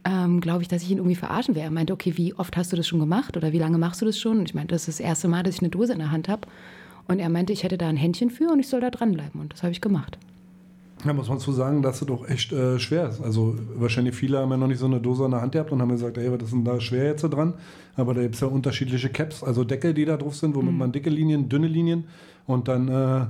ähm, 0.06 0.40
glaube 0.40 0.62
ich, 0.62 0.69
dass 0.69 0.82
ich 0.82 0.90
ihn 0.90 0.96
irgendwie 0.96 1.14
verarschen 1.14 1.54
werde. 1.54 1.69
Er 1.69 1.72
meinte, 1.72 1.92
okay, 1.92 2.16
wie 2.16 2.32
oft 2.32 2.56
hast 2.56 2.72
du 2.72 2.76
das 2.76 2.88
schon 2.88 3.00
gemacht 3.00 3.37
oder 3.37 3.52
wie 3.52 3.58
lange 3.58 3.76
machst 3.76 4.00
du 4.00 4.06
das 4.06 4.19
schon? 4.19 4.38
Und 4.38 4.49
ich 4.49 4.54
meinte, 4.54 4.75
das 4.75 4.88
ist 4.88 4.99
das 4.99 5.06
erste 5.06 5.28
Mal, 5.28 5.42
dass 5.42 5.56
ich 5.56 5.60
eine 5.60 5.69
Dose 5.69 5.92
in 5.92 5.99
der 5.99 6.10
Hand 6.10 6.31
habe. 6.31 6.49
Und 7.08 7.18
er 7.18 7.28
meinte, 7.28 7.52
ich 7.52 7.62
hätte 7.62 7.78
da 7.78 7.88
ein 7.88 7.96
Händchen 7.96 8.30
für 8.30 8.50
und 8.50 8.58
ich 8.58 8.68
soll 8.68 8.80
da 8.80 8.90
dranbleiben. 8.90 9.40
Und 9.40 9.52
das 9.52 9.62
habe 9.62 9.72
ich 9.72 9.80
gemacht. 9.80 10.18
Ja, 11.04 11.12
muss 11.12 11.28
man 11.28 11.38
zu 11.38 11.52
sagen, 11.52 11.82
dass 11.82 12.00
es 12.00 12.06
doch 12.06 12.28
echt 12.28 12.52
äh, 12.52 12.78
schwer 12.78 13.08
ist. 13.08 13.20
Also 13.20 13.56
wahrscheinlich 13.74 14.14
viele 14.14 14.38
haben 14.38 14.50
ja 14.50 14.56
noch 14.56 14.66
nicht 14.66 14.78
so 14.78 14.86
eine 14.86 14.98
Dose 14.98 15.24
in 15.24 15.30
der 15.30 15.42
Hand 15.42 15.52
gehabt 15.52 15.70
und 15.70 15.80
haben 15.80 15.90
gesagt, 15.90 16.16
ey, 16.18 16.32
was 16.32 16.42
ist 16.42 16.52
denn 16.52 16.64
da 16.64 16.80
schwer 16.80 17.04
jetzt 17.04 17.20
so 17.20 17.28
dran? 17.28 17.54
Aber 17.96 18.14
da 18.14 18.22
gibt 18.22 18.34
es 18.34 18.40
ja 18.40 18.48
unterschiedliche 18.48 19.10
Caps, 19.10 19.44
also 19.44 19.62
Deckel, 19.62 19.94
die 19.94 20.04
da 20.04 20.16
drauf 20.16 20.34
sind, 20.34 20.54
womit 20.54 20.75
man 20.75 20.92
dicke 20.92 21.10
Linien, 21.10 21.48
dünne 21.48 21.68
Linien 21.68 22.04
und 22.46 22.66
dann 22.66 22.88
äh, 22.88 23.26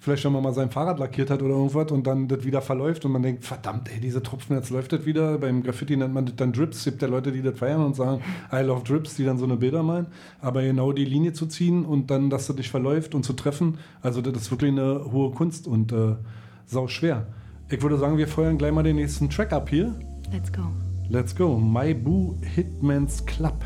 vielleicht, 0.00 0.24
wenn 0.24 0.32
man 0.32 0.42
mal 0.42 0.54
sein 0.54 0.70
Fahrrad 0.70 0.98
lackiert 0.98 1.30
hat 1.30 1.42
oder 1.42 1.54
irgendwas 1.54 1.92
und 1.92 2.06
dann 2.06 2.26
das 2.26 2.42
wieder 2.42 2.62
verläuft 2.62 3.04
und 3.04 3.12
man 3.12 3.22
denkt, 3.22 3.44
verdammt, 3.44 3.92
ey, 3.92 4.00
diese 4.00 4.22
Tropfen, 4.22 4.56
jetzt 4.56 4.70
läuft 4.70 4.92
das 4.92 5.04
wieder. 5.04 5.38
Beim 5.38 5.62
Graffiti 5.62 5.96
nennt 5.96 6.14
man 6.14 6.26
das 6.26 6.36
dann 6.36 6.52
Drips. 6.52 6.78
Es 6.78 6.84
gibt 6.84 7.02
ja 7.02 7.08
Leute, 7.08 7.30
die 7.30 7.42
das 7.42 7.58
feiern 7.58 7.84
und 7.84 7.94
sagen, 7.94 8.22
I 8.52 8.62
love 8.62 8.82
Drips, 8.82 9.16
die 9.16 9.24
dann 9.24 9.38
so 9.38 9.44
eine 9.44 9.56
Bilder 9.56 9.82
malen. 9.82 10.06
Aber 10.40 10.62
genau 10.62 10.92
die 10.92 11.04
Linie 11.04 11.34
zu 11.34 11.46
ziehen 11.46 11.84
und 11.84 12.10
dann, 12.10 12.30
dass 12.30 12.46
das 12.46 12.56
nicht 12.56 12.70
verläuft 12.70 13.14
und 13.14 13.24
zu 13.24 13.34
treffen, 13.34 13.78
also 14.00 14.22
das 14.22 14.34
ist 14.42 14.50
wirklich 14.50 14.72
eine 14.72 15.12
hohe 15.12 15.30
Kunst 15.32 15.66
und 15.66 15.92
äh, 15.92 16.16
sau 16.64 16.88
schwer. 16.88 17.26
Ich 17.68 17.82
würde 17.82 17.98
sagen, 17.98 18.16
wir 18.16 18.26
feuern 18.26 18.56
gleich 18.56 18.72
mal 18.72 18.82
den 18.82 18.96
nächsten 18.96 19.28
Track 19.28 19.52
ab 19.52 19.68
hier. 19.68 19.94
Let's 20.32 20.50
go. 20.50 20.62
Let's 21.10 21.36
go. 21.36 21.58
My 21.58 21.92
Boo 21.92 22.36
Hitman's 22.54 23.24
Club. 23.26 23.64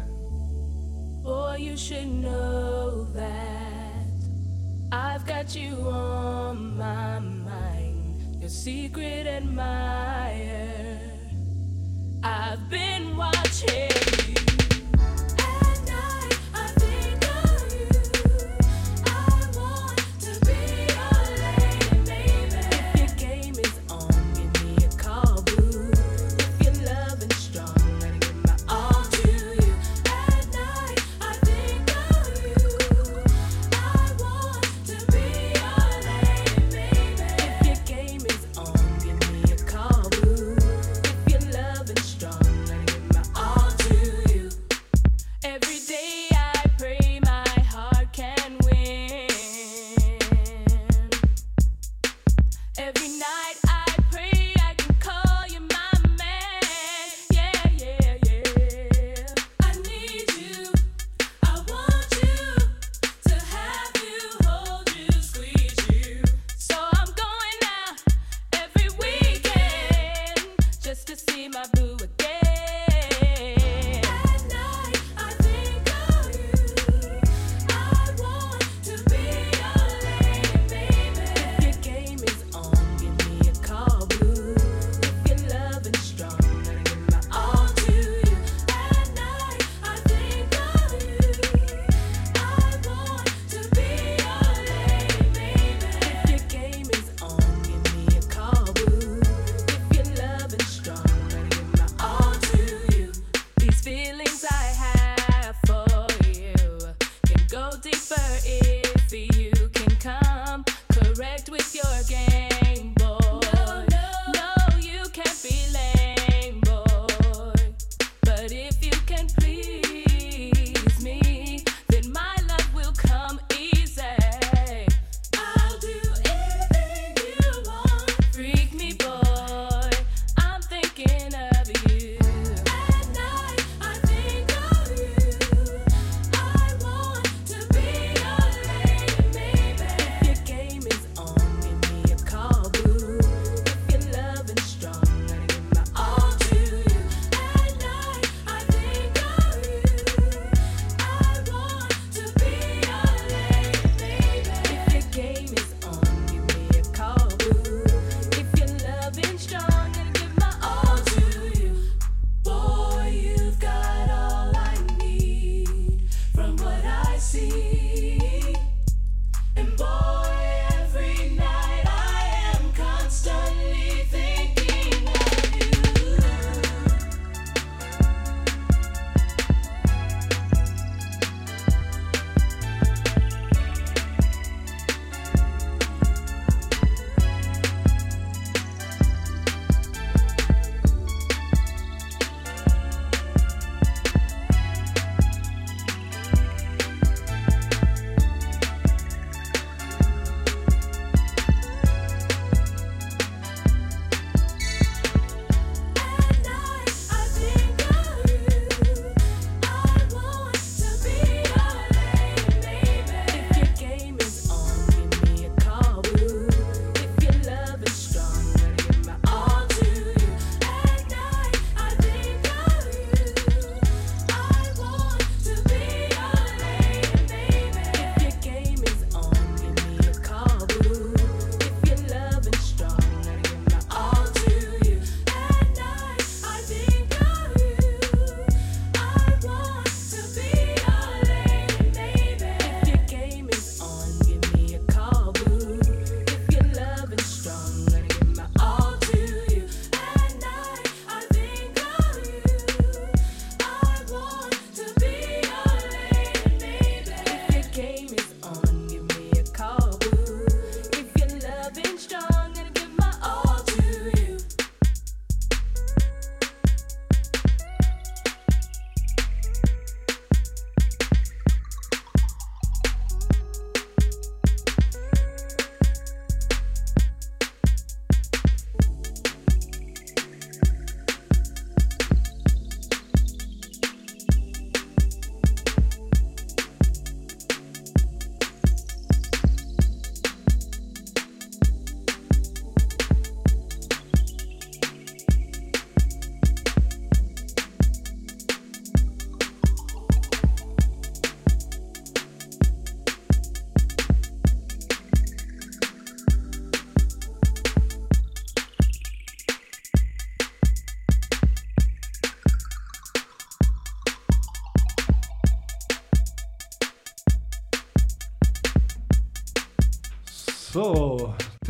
Boy, 1.22 1.58
you 1.58 1.76
should 1.76 2.20
know 2.20 3.06
that 3.14 3.53
I've 4.92 5.26
got 5.26 5.54
you 5.54 5.74
on 5.88 6.76
my 6.78 7.18
mind, 7.18 8.40
your 8.40 8.48
secret 8.48 9.26
admirer. 9.26 10.98
I've 12.22 12.70
been 12.70 13.16
watching 13.16 14.23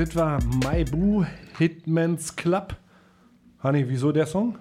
Das 0.04 0.16
war 0.16 0.38
My 0.62 0.84
Boo 0.84 1.24
Hitman's 1.56 2.36
Club. 2.36 2.76
Hanni, 3.60 3.88
wieso 3.88 4.12
der 4.12 4.26
Song? 4.26 4.58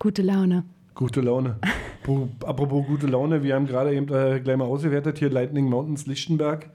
Gute 0.00 0.20
Laune. 0.22 0.64
Gute 0.96 1.20
Laune. 1.20 1.60
Apropos 2.44 2.84
gute 2.84 3.06
Laune, 3.06 3.44
wir 3.44 3.54
haben 3.54 3.68
gerade 3.68 3.94
eben 3.94 4.12
äh, 4.12 4.40
gleich 4.40 4.56
mal 4.56 4.64
ausgewertet 4.64 5.20
hier 5.20 5.30
Lightning 5.30 5.66
Mountains 5.66 6.06
Lichtenberg. 6.06 6.70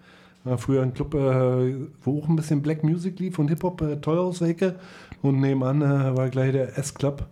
Äh, 0.45 0.55
früher 0.55 0.81
ein 0.81 0.93
Club, 0.93 1.13
äh, 1.13 1.75
wo 2.01 2.21
auch 2.21 2.29
ein 2.29 2.37
bisschen 2.37 2.61
Black 2.61 2.85
Music 2.85 3.19
lief 3.19 3.37
und 3.37 3.49
Hip-Hop 3.49 3.81
äh, 3.81 3.97
teuer 3.97 4.21
aus 4.21 4.39
der 4.39 4.47
Ecke. 4.47 4.75
Und 5.21 5.41
nebenan 5.41 5.81
äh, 5.81 6.15
war 6.15 6.29
gleich 6.29 6.53
der 6.53 6.77
S-Club. 6.77 7.25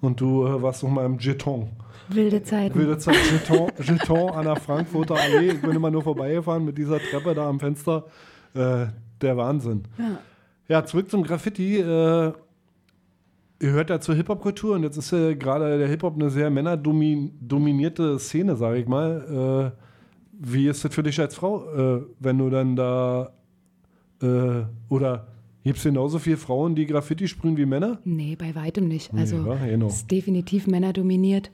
Und 0.00 0.20
du 0.20 0.46
äh, 0.46 0.62
warst 0.62 0.84
noch 0.84 0.90
mal 0.90 1.04
im 1.04 1.18
Jeton. 1.18 1.70
Wilde 2.10 2.44
Zeiten. 2.44 2.78
Wilde 2.78 2.96
Zeit 2.98 3.16
Jeton, 3.28 3.72
Jeton 3.80 4.30
an 4.30 4.44
der 4.44 4.54
Frankfurter 4.54 5.16
Allee. 5.16 5.48
Ich 5.48 5.60
bin 5.60 5.72
immer 5.72 5.90
nur 5.90 6.04
vorbeigefahren 6.04 6.64
mit 6.64 6.78
dieser 6.78 7.00
Treppe 7.00 7.34
da 7.34 7.48
am 7.48 7.58
Fenster. 7.58 8.04
Der 9.22 9.36
Wahnsinn. 9.36 9.84
Ja. 9.98 10.18
Ja, 10.68 10.84
zurück 10.84 11.10
zum 11.10 11.22
Graffiti. 11.22 11.78
Äh, 11.78 12.32
ihr 13.60 13.70
hört 13.70 13.90
ja 13.90 14.00
zur 14.00 14.14
Hip-Hop-Kultur 14.14 14.74
und 14.74 14.82
jetzt 14.82 14.96
ist 14.96 15.12
äh, 15.12 15.36
gerade 15.36 15.78
der 15.78 15.88
Hip-Hop 15.88 16.14
eine 16.14 16.30
sehr 16.30 16.50
männerdominierte 16.50 18.18
Szene, 18.18 18.56
sage 18.56 18.78
ich 18.78 18.86
mal. 18.86 19.72
Äh, 19.74 19.82
wie 20.32 20.68
ist 20.68 20.84
das 20.84 20.94
für 20.94 21.02
dich 21.02 21.20
als 21.20 21.34
Frau, 21.34 21.98
äh, 21.98 22.02
wenn 22.18 22.38
du 22.38 22.50
dann 22.50 22.74
da 22.74 23.32
äh, 24.20 24.64
oder 24.88 25.28
gibt 25.62 25.78
es 25.78 25.84
genauso 25.84 26.18
viele 26.18 26.36
Frauen, 26.36 26.74
die 26.74 26.86
Graffiti 26.86 27.28
sprühen 27.28 27.56
wie 27.56 27.66
Männer? 27.66 27.98
Nee, 28.04 28.36
bei 28.36 28.54
weitem 28.54 28.88
nicht. 28.88 29.12
Also 29.14 29.36
ja, 29.46 29.54
genau. 29.66 29.86
es 29.86 29.96
ist 29.96 30.10
definitiv 30.10 30.66
männerdominiert. 30.66 31.50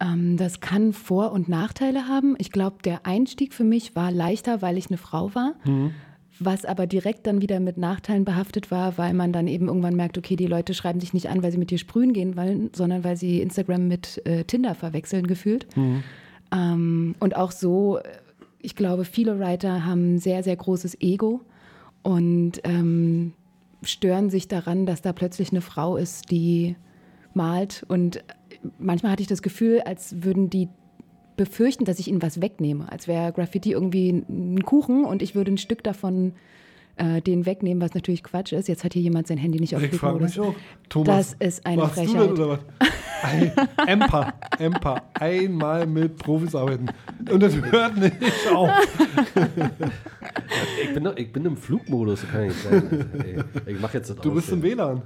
Ähm, 0.00 0.36
das 0.36 0.60
kann 0.60 0.92
Vor- 0.92 1.32
und 1.32 1.48
Nachteile 1.48 2.08
haben. 2.08 2.34
Ich 2.38 2.52
glaube, 2.52 2.76
der 2.84 3.06
Einstieg 3.06 3.54
für 3.54 3.64
mich 3.64 3.96
war 3.96 4.10
leichter, 4.10 4.60
weil 4.60 4.76
ich 4.76 4.88
eine 4.88 4.98
Frau 4.98 5.34
war. 5.34 5.54
Mhm. 5.64 5.92
Was 6.42 6.64
aber 6.64 6.86
direkt 6.86 7.26
dann 7.26 7.42
wieder 7.42 7.60
mit 7.60 7.76
Nachteilen 7.76 8.24
behaftet 8.24 8.70
war, 8.70 8.96
weil 8.96 9.12
man 9.12 9.30
dann 9.30 9.46
eben 9.46 9.68
irgendwann 9.68 9.94
merkt, 9.94 10.16
okay, 10.16 10.36
die 10.36 10.46
Leute 10.46 10.72
schreiben 10.72 10.98
dich 10.98 11.12
nicht 11.12 11.28
an, 11.28 11.42
weil 11.42 11.52
sie 11.52 11.58
mit 11.58 11.70
dir 11.70 11.76
sprühen 11.76 12.14
gehen 12.14 12.34
wollen, 12.34 12.70
sondern 12.74 13.04
weil 13.04 13.16
sie 13.18 13.42
Instagram 13.42 13.86
mit 13.88 14.22
äh, 14.26 14.44
Tinder 14.44 14.74
verwechseln 14.74 15.26
gefühlt. 15.26 15.66
Ähm, 16.50 17.14
und 17.20 17.36
auch 17.36 17.52
so, 17.52 17.98
äh, 17.98 18.02
ich 18.58 18.74
glaube, 18.74 19.04
viele 19.04 19.38
Writer 19.38 19.84
haben 19.84 20.14
ein 20.14 20.18
sehr, 20.18 20.42
sehr 20.42 20.56
großes 20.56 21.00
Ego 21.02 21.42
und 22.02 22.52
ähm, 22.64 23.34
stören 23.82 24.30
sich 24.30 24.48
daran, 24.48 24.86
dass 24.86 25.02
da 25.02 25.12
plötzlich 25.12 25.50
eine 25.50 25.60
Frau 25.60 25.96
ist, 25.96 26.30
die 26.30 26.76
malt. 27.34 27.84
Und 27.88 28.16
äh, 28.16 28.20
manchmal 28.78 29.12
hatte 29.12 29.22
ich 29.22 29.28
das 29.28 29.42
Gefühl, 29.42 29.82
als 29.82 30.22
würden 30.22 30.48
die 30.50 30.68
befürchten, 31.44 31.86
dass 31.86 31.98
ich 31.98 32.08
ihnen 32.08 32.20
was 32.20 32.42
wegnehme. 32.42 32.90
Als 32.92 33.08
wäre 33.08 33.32
Graffiti 33.32 33.72
irgendwie 33.72 34.10
ein 34.28 34.62
Kuchen 34.62 35.04
und 35.06 35.22
ich 35.22 35.34
würde 35.34 35.50
ein 35.52 35.56
Stück 35.58 35.82
davon 35.82 36.34
äh, 36.96 37.22
den 37.22 37.46
wegnehmen, 37.46 37.80
was 37.82 37.94
natürlich 37.94 38.22
Quatsch 38.22 38.52
ist. 38.52 38.68
Jetzt 38.68 38.84
hat 38.84 38.92
hier 38.92 39.00
jemand 39.00 39.26
sein 39.26 39.38
Handy 39.38 39.58
nicht 39.58 39.74
auf 39.74 39.82
Ich 39.82 39.94
frage 39.94 40.22
mich 40.22 40.38
auch. 40.38 40.54
Thomas, 40.90 41.34
Das 41.38 41.48
ist 41.48 41.64
eine 41.66 41.80
machst 41.82 41.96
du 41.96 42.04
Frechheit. 42.04 42.30
das 42.30 42.38
oder 42.38 42.48
was? 42.50 42.58
Ein- 43.22 43.52
Empa, 43.86 44.34
Empa, 44.58 45.02
einmal 45.14 45.86
mit 45.86 46.16
Profis 46.18 46.54
arbeiten. 46.54 46.86
Und 47.30 47.42
das 47.42 47.54
hört 47.56 47.96
nicht 47.96 48.16
auf. 48.54 48.70
Ich 50.82 50.94
bin, 50.94 51.08
ich 51.16 51.32
bin 51.32 51.44
im 51.46 51.56
Flugmodus, 51.56 52.24
kann 52.30 52.44
ich 52.44 52.54
sein. 52.54 53.06
Ey, 53.64 53.72
ich 53.74 53.80
mach 53.80 53.94
jetzt 53.94 54.10
das 54.10 54.16
Du 54.18 54.30
aus 54.30 54.34
bist 54.36 54.52
im. 54.52 54.62
WLAN. 54.62 55.02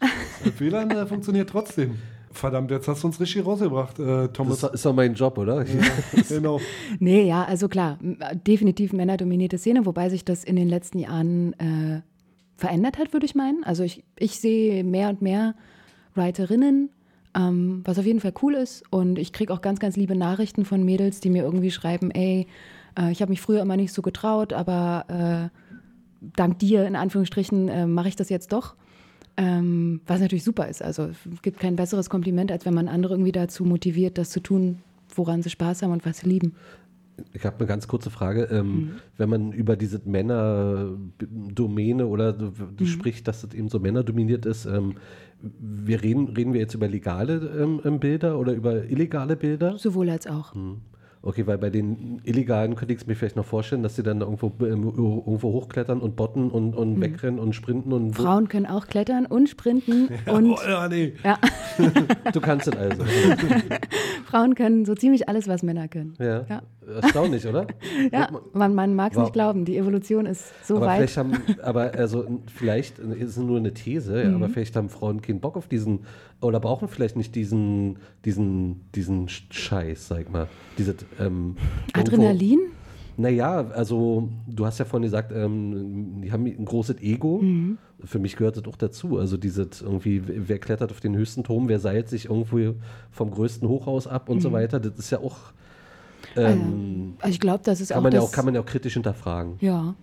Das 0.00 0.58
WLAN 0.60 1.06
funktioniert 1.08 1.48
trotzdem. 1.48 1.96
Verdammt, 2.30 2.70
jetzt 2.70 2.88
hast 2.88 3.02
du 3.02 3.08
uns 3.08 3.20
richtig 3.20 3.44
rausgebracht, 3.44 3.98
äh, 3.98 4.28
Thomas. 4.28 4.60
Das 4.60 4.74
ist 4.74 4.84
doch 4.84 4.94
mein 4.94 5.14
Job, 5.14 5.38
oder? 5.38 5.64
genau. 6.28 6.60
Nee, 6.98 7.26
ja, 7.26 7.44
also 7.44 7.68
klar, 7.68 7.98
definitiv 8.46 8.92
männerdominierte 8.92 9.58
Szene, 9.58 9.86
wobei 9.86 10.08
sich 10.08 10.24
das 10.24 10.44
in 10.44 10.56
den 10.56 10.68
letzten 10.68 10.98
Jahren 10.98 11.52
äh, 11.54 12.02
verändert 12.56 12.98
hat, 12.98 13.12
würde 13.12 13.26
ich 13.26 13.34
meinen. 13.34 13.64
Also 13.64 13.82
ich, 13.82 14.04
ich 14.18 14.40
sehe 14.40 14.84
mehr 14.84 15.08
und 15.08 15.22
mehr 15.22 15.54
Writerinnen, 16.14 16.90
ähm, 17.34 17.82
was 17.84 17.98
auf 17.98 18.04
jeden 18.04 18.20
Fall 18.20 18.34
cool 18.42 18.54
ist. 18.54 18.82
Und 18.90 19.18
ich 19.18 19.32
kriege 19.32 19.52
auch 19.52 19.60
ganz, 19.60 19.78
ganz 19.78 19.96
liebe 19.96 20.16
Nachrichten 20.16 20.64
von 20.64 20.84
Mädels, 20.84 21.20
die 21.20 21.30
mir 21.30 21.44
irgendwie 21.44 21.70
schreiben, 21.70 22.10
ey, 22.10 22.46
äh, 22.98 23.10
ich 23.12 23.22
habe 23.22 23.30
mich 23.30 23.40
früher 23.40 23.62
immer 23.62 23.76
nicht 23.76 23.92
so 23.92 24.02
getraut, 24.02 24.52
aber 24.52 25.50
äh, 25.52 25.58
dank 26.36 26.58
dir, 26.58 26.86
in 26.86 26.96
Anführungsstrichen, 26.96 27.68
äh, 27.68 27.86
mache 27.86 28.08
ich 28.08 28.16
das 28.16 28.28
jetzt 28.28 28.52
doch. 28.52 28.74
Ähm, 29.40 30.00
was 30.06 30.20
natürlich 30.20 30.42
super 30.42 30.66
ist. 30.68 30.82
Also 30.82 31.04
es 31.04 31.42
gibt 31.42 31.60
kein 31.60 31.76
besseres 31.76 32.10
Kompliment, 32.10 32.50
als 32.50 32.66
wenn 32.66 32.74
man 32.74 32.88
andere 32.88 33.14
irgendwie 33.14 33.30
dazu 33.32 33.64
motiviert, 33.64 34.18
das 34.18 34.30
zu 34.30 34.40
tun, 34.40 34.78
woran 35.14 35.42
sie 35.42 35.50
Spaß 35.50 35.82
haben 35.82 35.92
und 35.92 36.04
was 36.04 36.18
sie 36.18 36.28
lieben. 36.28 36.54
Ich 37.32 37.44
habe 37.44 37.56
eine 37.58 37.66
ganz 37.66 37.88
kurze 37.88 38.10
Frage. 38.10 38.48
Ähm, 38.50 38.74
Mhm. 38.74 38.90
Wenn 39.16 39.28
man 39.28 39.52
über 39.52 39.76
diese 39.76 40.00
Männerdomäne 40.04 42.06
oder 42.06 42.36
Mhm. 42.36 42.86
spricht, 42.86 43.28
dass 43.28 43.42
das 43.42 43.54
eben 43.54 43.68
so 43.68 43.78
männerdominiert 43.78 44.46
ist, 44.46 44.66
ähm, 44.66 44.94
wir 45.40 46.02
reden, 46.02 46.28
reden 46.28 46.52
wir 46.52 46.60
jetzt 46.60 46.74
über 46.74 46.88
legale 46.88 47.80
ähm, 47.84 48.00
Bilder 48.00 48.38
oder 48.38 48.52
über 48.52 48.84
illegale 48.84 49.36
Bilder? 49.36 49.78
Sowohl 49.78 50.10
als 50.10 50.26
auch. 50.26 50.54
Hm. 50.54 50.78
Okay, 51.20 51.46
weil 51.46 51.58
bei 51.58 51.68
den 51.70 52.20
illegalen 52.24 52.76
könnte 52.76 52.94
ich 52.94 53.00
es 53.00 53.06
mir 53.06 53.14
vielleicht 53.16 53.36
noch 53.36 53.44
vorstellen, 53.44 53.82
dass 53.82 53.96
sie 53.96 54.02
dann 54.02 54.20
irgendwo, 54.20 54.52
ähm, 54.64 54.84
irgendwo 54.84 55.52
hochklettern 55.52 56.00
und 56.00 56.14
botten 56.16 56.50
und, 56.50 56.74
und 56.74 56.94
Mhm. 56.94 57.00
wegrennen 57.00 57.40
und 57.40 57.54
sprinten 57.54 57.92
und 57.92 58.14
Frauen 58.14 58.48
können 58.48 58.66
auch 58.66 58.86
klettern 58.86 59.26
und 59.26 59.48
sprinten 59.48 60.08
und 60.26 60.52
oh, 60.52 60.58
ja, 60.68 60.88
nee. 60.88 61.14
ja, 61.24 61.38
du 62.32 62.40
kannst 62.40 62.68
es 62.68 62.76
also. 62.76 63.02
Frauen 64.26 64.54
können 64.54 64.84
so 64.84 64.94
ziemlich 64.94 65.28
alles, 65.28 65.48
was 65.48 65.62
Männer 65.62 65.88
können. 65.88 66.14
Ja. 66.18 66.44
Ja. 66.48 66.62
Erstaunlich, 67.02 67.46
oder? 67.46 67.66
Ja, 68.12 68.28
man, 68.52 68.74
man 68.74 68.94
mag 68.94 69.12
es 69.12 69.18
nicht 69.18 69.32
glauben. 69.32 69.64
Die 69.64 69.76
Evolution 69.76 70.26
ist 70.26 70.44
so 70.66 70.76
aber 70.76 70.86
weit. 70.86 70.96
vielleicht 70.96 71.16
haben, 71.18 71.32
aber 71.62 71.92
also 71.94 72.24
vielleicht 72.54 72.98
ist 72.98 73.30
es 73.30 73.36
nur 73.36 73.58
eine 73.58 73.74
These, 73.74 74.24
Mhm. 74.24 74.34
aber 74.36 74.48
vielleicht 74.48 74.74
haben 74.76 74.88
Frauen 74.88 75.20
keinen 75.22 75.40
Bock 75.40 75.56
auf 75.56 75.68
diesen 75.68 76.00
oder 76.40 76.60
brauchen 76.60 76.88
vielleicht 76.88 77.16
nicht 77.16 77.34
diesen, 77.34 77.98
diesen, 78.24 78.80
diesen 78.94 79.26
Sch- 79.28 79.52
Scheiß, 79.52 80.08
sag 80.08 80.30
mal. 80.32 80.48
Dieses, 80.78 80.96
ähm, 81.20 81.56
Adrenalin? 81.92 82.60
Naja, 83.16 83.66
also 83.74 84.28
du 84.46 84.64
hast 84.64 84.78
ja 84.78 84.84
vorhin 84.84 85.02
gesagt, 85.02 85.32
ähm, 85.34 86.20
die 86.22 86.30
haben 86.30 86.46
ein 86.46 86.64
großes 86.64 87.00
Ego. 87.02 87.40
Mhm. 87.42 87.76
Für 88.04 88.20
mich 88.20 88.36
gehört 88.36 88.56
das 88.56 88.64
auch 88.66 88.76
dazu. 88.76 89.18
Also 89.18 89.36
dieses 89.36 89.82
irgendwie, 89.82 90.22
wer 90.24 90.60
klettert 90.60 90.92
auf 90.92 91.00
den 91.00 91.16
höchsten 91.16 91.42
Turm, 91.42 91.68
wer 91.68 91.80
seilt 91.80 92.08
sich 92.08 92.26
irgendwo 92.26 92.76
vom 93.10 93.30
größten 93.32 93.68
Hochhaus 93.68 94.06
ab 94.06 94.28
und 94.28 94.40
so 94.40 94.50
Mhm. 94.50 94.54
weiter. 94.54 94.78
Das 94.78 94.96
ist 94.96 95.10
ja 95.10 95.18
auch 95.18 95.36
ähm, 96.38 97.14
Also 97.20 97.32
ich 97.32 97.40
glaube, 97.40 97.62
das 97.64 97.80
ist 97.80 97.88
kann 97.90 97.98
auch 97.98 98.02
man 98.02 98.12
ja 98.12 98.20
auch 98.20 98.32
kann 98.32 98.44
man 98.44 98.54
ja 98.54 98.60
auch 98.60 98.66
kritisch 98.66 98.94
hinterfragen. 98.94 99.54
Ja. 99.60 99.94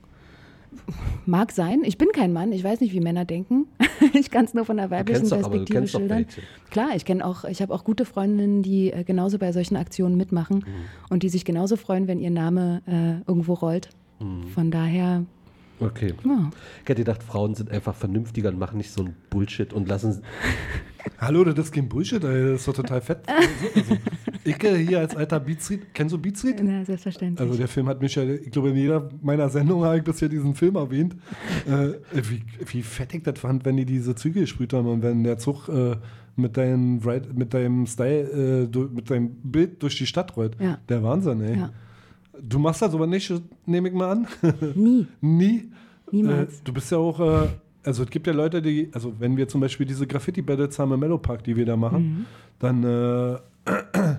Mag 1.26 1.52
sein. 1.54 1.82
Ich 1.86 1.98
bin 1.98 2.10
kein 2.14 2.34
Mann. 2.34 2.52
Ich 2.52 2.64
weiß 2.64 2.82
nicht, 2.82 2.94
wie 2.94 3.00
Männer 3.00 3.24
denken. 3.26 3.68
ich 4.14 4.30
kann 4.30 4.46
es 4.46 4.54
nur 4.54 4.66
von 4.66 4.78
der 4.78 4.92
weiblichen 4.92 5.24
doch, 5.30 5.38
Perspektive 5.38 5.88
schildern. 5.88 6.26
Klar, 6.70 6.90
ich 6.96 7.06
kenne 7.06 7.26
auch, 7.26 7.46
ich 7.46 7.62
habe 7.62 7.74
auch 7.74 7.84
gute 7.84 8.04
Freundinnen, 8.06 8.62
die 8.62 8.92
äh, 8.92 9.04
genauso 9.04 9.38
bei 9.40 9.52
solchen 9.52 9.78
Aktionen 9.78 10.18
mitmachen 10.18 10.58
Mhm. 10.58 10.64
und 11.10 11.24
die 11.24 11.30
sich 11.30 11.46
genauso 11.46 11.76
freuen, 11.78 12.08
wenn 12.08 12.20
ihr 12.20 12.30
Name 12.32 12.82
äh, 12.88 13.28
irgendwo 13.30 13.54
rollt. 13.54 13.90
Mhm. 14.20 14.48
Von 14.50 14.72
daher, 14.72 15.24
Okay. 15.80 16.14
Ja. 16.24 16.50
Ich 16.84 16.90
hätte 16.90 17.02
gedacht, 17.04 17.22
Frauen 17.22 17.54
sind 17.54 17.70
einfach 17.70 17.96
vernünftiger 17.96 18.48
und 18.48 18.58
machen 18.58 18.78
nicht 18.78 18.92
so 18.94 19.02
einen 19.04 19.14
Bullshit 19.30 19.74
und 19.74 19.90
lassen. 19.90 20.22
Hallo, 21.20 21.44
das 21.44 21.66
ist 21.66 21.72
kein 21.74 21.88
Bullshit, 21.88 22.24
das 22.24 22.32
ist 22.32 22.68
doch 22.68 22.74
total 22.74 23.02
fett. 23.02 23.20
Also, 23.76 23.98
ich 24.44 24.64
äh, 24.64 24.86
hier 24.86 25.00
als 25.00 25.16
alter 25.16 25.40
Beatsried, 25.40 25.94
kennst 25.94 26.14
du 26.14 26.20
Beatsried? 26.20 26.62
na, 26.62 26.86
selbstverständlich. 26.86 27.40
Also 27.40 27.58
der 27.58 27.68
Film 27.68 27.88
hat 27.88 28.00
mich 28.00 28.14
ja, 28.14 28.24
ich 28.24 28.52
glaube, 28.52 28.70
in 28.70 28.76
jeder 28.76 29.10
meiner 29.24 29.50
Sendungen 29.50 29.86
habe 29.86 29.98
ich 29.98 30.04
bisher 30.04 30.30
diesen 30.30 30.54
Film 30.54 30.76
erwähnt. 30.76 31.16
Äh, 31.66 31.96
wie, 32.14 32.44
wie 32.68 32.84
fett 32.84 33.16
ich 33.16 33.24
das 33.24 33.40
fand, 33.40 33.66
wenn 33.66 33.76
die 33.76 33.86
diese 33.86 34.14
Züge 34.14 34.42
gesprüht 34.42 34.72
haben 34.74 34.88
und 34.88 35.02
wenn 35.02 35.24
der 35.24 35.40
Zug 35.40 35.68
äh, 35.68 35.96
mit, 36.36 36.58
deinem, 36.58 37.02
mit 37.34 37.56
deinem 37.56 37.88
Style, 37.88 38.70
äh, 38.72 38.78
mit 38.94 39.10
deinem 39.10 39.32
Bild 39.42 39.82
durch 39.82 39.98
die 39.98 40.06
Stadt 40.06 40.38
rollt. 40.38 40.56
Ja. 40.60 40.78
Der 40.88 41.02
Wahnsinn, 41.02 41.42
ey. 41.42 41.58
Ja. 41.58 41.72
Du 42.40 42.60
machst 42.60 42.84
das 42.84 42.94
aber 42.94 43.08
nicht, 43.08 43.34
nehme 43.66 43.90
ich 43.90 43.96
mal 43.96 44.12
an. 44.12 44.28
Nie. 44.76 45.08
Nie. 45.22 45.72
Niemals. 46.12 46.60
Äh, 46.60 46.64
du 46.64 46.74
bist 46.74 46.92
ja 46.92 47.00
auch, 47.00 47.20
äh, 47.20 47.48
also 47.86 48.04
es 48.04 48.10
gibt 48.10 48.28
ja 48.28 48.34
Leute, 48.34 48.62
die, 48.62 48.90
also 48.94 49.14
wenn 49.20 49.38
wir 49.38 49.48
zum 49.48 49.62
Beispiel 49.62 49.86
diese 49.86 50.08
Graffiti-Battles 50.08 50.78
haben 50.80 50.92
im 50.92 51.00
Mellow 51.00 51.18
Park, 51.20 51.44
die 51.44 51.56
wir 51.56 51.66
da 51.66 51.76
machen, 51.78 52.04
Mhm. 52.04 52.26
dann 52.60 52.84
äh, 52.84 53.38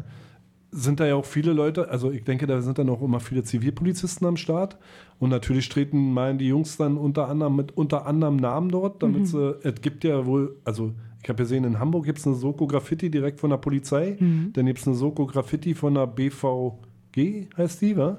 sind 0.72 1.00
da 1.00 1.06
ja 1.06 1.14
auch 1.14 1.24
viele 1.24 1.52
Leute, 1.52 1.88
also 1.88 2.10
ich 2.10 2.24
denke, 2.24 2.46
da 2.46 2.60
sind 2.60 2.78
dann 2.78 2.88
auch 2.90 3.00
immer 3.02 3.20
viele 3.20 3.42
Zivilpolizisten 3.44 4.26
am 4.26 4.36
Start. 4.36 4.76
Und 5.18 5.30
natürlich 5.30 5.68
treten 5.68 6.12
meinen 6.12 6.38
die 6.38 6.48
Jungs 6.48 6.76
dann 6.76 6.96
unter 6.98 7.28
anderem 7.28 7.56
mit 7.56 7.76
unter 7.76 8.06
anderem 8.06 8.36
Namen 8.36 8.68
dort, 8.70 9.02
damit 9.02 9.22
Mhm. 9.22 9.26
sie, 9.26 9.56
es 9.62 9.80
gibt 9.80 10.04
ja 10.04 10.26
wohl, 10.26 10.56
also 10.64 10.92
ich 11.22 11.28
habe 11.28 11.38
gesehen, 11.42 11.64
in 11.64 11.78
Hamburg 11.80 12.04
gibt 12.04 12.18
es 12.18 12.26
eine 12.26 12.36
Soko 12.36 12.66
Graffiti 12.66 13.10
direkt 13.10 13.40
von 13.40 13.50
der 13.50 13.56
Polizei. 13.56 14.16
Mhm. 14.20 14.50
Dann 14.52 14.66
gibt 14.66 14.78
es 14.80 14.86
eine 14.86 14.94
Soko 14.96 15.26
Graffiti 15.26 15.74
von 15.74 15.94
der 15.94 16.06
BVG, 16.06 17.48
heißt 17.56 17.80
die, 17.82 17.96
wa? 17.96 18.18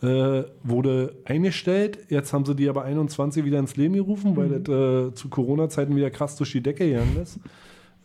Äh, 0.00 0.44
wurde 0.62 1.16
eingestellt. 1.24 1.98
Jetzt 2.08 2.32
haben 2.32 2.44
sie 2.44 2.54
die 2.54 2.68
aber 2.68 2.84
21 2.84 3.44
wieder 3.44 3.58
ins 3.58 3.76
Leben 3.76 3.94
gerufen, 3.94 4.36
weil 4.36 4.46
Mhm. 4.48 4.64
das 4.64 4.74
äh, 5.12 5.14
zu 5.14 5.28
Corona-Zeiten 5.28 5.96
wieder 5.96 6.10
krass 6.10 6.36
durch 6.36 6.52
die 6.52 6.60
Decke 6.60 6.86
gegangen 6.88 7.16
ist. 7.20 7.40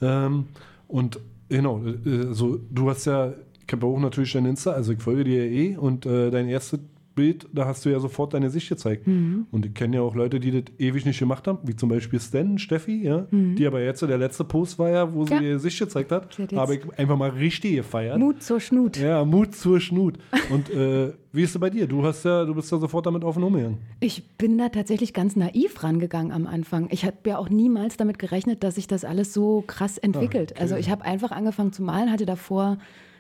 Ähm, 0.01 0.45
und 0.87 1.19
genau, 1.49 1.81
äh, 1.85 2.33
so, 2.33 2.57
du 2.71 2.89
hast 2.89 3.05
ja, 3.05 3.33
ich 3.67 3.71
habe 3.71 3.85
auch 3.85 3.99
natürlich 3.99 4.33
dein 4.33 4.45
Insta, 4.47 4.71
also 4.71 4.91
ich 4.91 5.01
folge 5.03 5.23
dir 5.23 5.45
ja 5.45 5.51
eh 5.51 5.77
und 5.77 6.07
äh, 6.07 6.31
dein 6.31 6.49
erstes 6.49 6.79
Bild, 7.15 7.47
da 7.53 7.65
hast 7.65 7.85
du 7.85 7.89
ja 7.89 7.99
sofort 7.99 8.33
deine 8.33 8.49
Sicht 8.49 8.69
gezeigt. 8.69 9.05
Mhm. 9.07 9.45
Und 9.51 9.65
ich 9.65 9.73
kenne 9.73 9.97
ja 9.97 10.01
auch 10.01 10.15
Leute, 10.15 10.39
die 10.39 10.51
das 10.51 10.63
ewig 10.79 11.05
nicht 11.05 11.19
gemacht 11.19 11.47
haben, 11.47 11.59
wie 11.63 11.75
zum 11.75 11.89
Beispiel 11.89 12.19
Stan, 12.19 12.57
Steffi, 12.57 13.03
ja, 13.03 13.27
Mhm. 13.31 13.55
die 13.55 13.67
aber 13.67 13.81
jetzt, 13.83 13.99
so 13.99 14.07
der 14.07 14.17
letzte 14.17 14.43
Post 14.43 14.79
war 14.79 14.89
ja, 14.89 15.13
wo 15.13 15.25
sie 15.25 15.33
Ja. 15.33 15.41
ihr 15.41 15.59
Sicht 15.59 15.77
gezeigt 15.79 16.11
hat, 16.11 16.37
habe 16.55 16.75
ich 16.75 16.81
einfach 16.99 17.17
mal 17.17 17.29
richtig 17.29 17.75
gefeiert. 17.75 18.17
Mut 18.19 18.41
zur 18.41 18.59
Schnut. 18.59 18.97
Ja, 18.97 19.23
Mut 19.25 19.55
zur 19.55 19.79
Schnut. 19.79 20.15
Und 20.49 20.69
äh, 20.69 21.13
wie 21.31 21.41
ist 21.43 21.55
es 21.55 21.59
bei 21.59 21.69
dir? 21.69 21.87
Du 21.87 22.03
hast 22.03 22.25
ja, 22.25 22.45
du 22.45 22.53
bist 22.55 22.71
ja 22.71 22.77
sofort 22.77 23.05
damit 23.05 23.23
offen 23.23 23.43
umgegangen. 23.43 23.77
Ich 23.99 24.27
bin 24.37 24.57
da 24.57 24.69
tatsächlich 24.69 25.13
ganz 25.13 25.35
naiv 25.35 25.83
rangegangen 25.83 26.31
am 26.31 26.47
Anfang. 26.47 26.87
Ich 26.91 27.05
habe 27.05 27.17
ja 27.25 27.37
auch 27.37 27.49
niemals 27.49 27.97
damit 27.97 28.19
gerechnet, 28.19 28.63
dass 28.63 28.75
sich 28.75 28.87
das 28.87 29.03
alles 29.05 29.33
so 29.33 29.63
krass 29.65 29.97
entwickelt. 29.97 30.51
okay. 30.53 30.61
Also 30.61 30.75
ich 30.75 30.89
habe 30.89 31.03
einfach 31.05 31.31
angefangen 31.31 31.73
zu 31.73 31.81
malen, 31.83 32.11
hatte 32.11 32.25
davor 32.25 32.77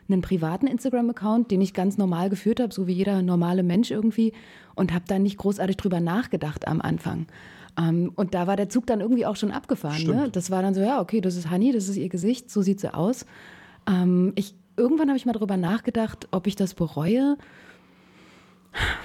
einen 0.09 0.21
privaten 0.21 0.67
Instagram-Account, 0.67 1.51
den 1.51 1.61
ich 1.61 1.73
ganz 1.73 1.97
normal 1.97 2.29
geführt 2.29 2.59
habe, 2.59 2.73
so 2.73 2.87
wie 2.87 2.93
jeder 2.93 3.21
normale 3.21 3.63
Mensch 3.63 3.91
irgendwie, 3.91 4.33
und 4.75 4.93
habe 4.93 5.05
da 5.07 5.19
nicht 5.19 5.37
großartig 5.37 5.77
drüber 5.77 5.99
nachgedacht 5.99 6.67
am 6.67 6.81
Anfang. 6.81 7.27
Ähm, 7.77 8.11
und 8.15 8.33
da 8.33 8.47
war 8.47 8.55
der 8.55 8.69
Zug 8.69 8.85
dann 8.87 9.01
irgendwie 9.01 9.25
auch 9.25 9.35
schon 9.35 9.51
abgefahren. 9.51 10.03
Ne? 10.03 10.29
Das 10.31 10.51
war 10.51 10.61
dann 10.61 10.73
so, 10.73 10.81
ja, 10.81 11.01
okay, 11.01 11.21
das 11.21 11.35
ist 11.35 11.49
Honey, 11.49 11.71
das 11.71 11.89
ist 11.89 11.97
ihr 11.97 12.09
Gesicht, 12.09 12.51
so 12.51 12.61
sieht 12.61 12.79
sie 12.79 12.93
aus. 12.93 13.25
Ähm, 13.87 14.33
ich, 14.35 14.55
irgendwann 14.77 15.07
habe 15.07 15.17
ich 15.17 15.25
mal 15.25 15.33
drüber 15.33 15.57
nachgedacht, 15.57 16.27
ob 16.31 16.47
ich 16.47 16.55
das 16.55 16.73
bereue. 16.73 17.37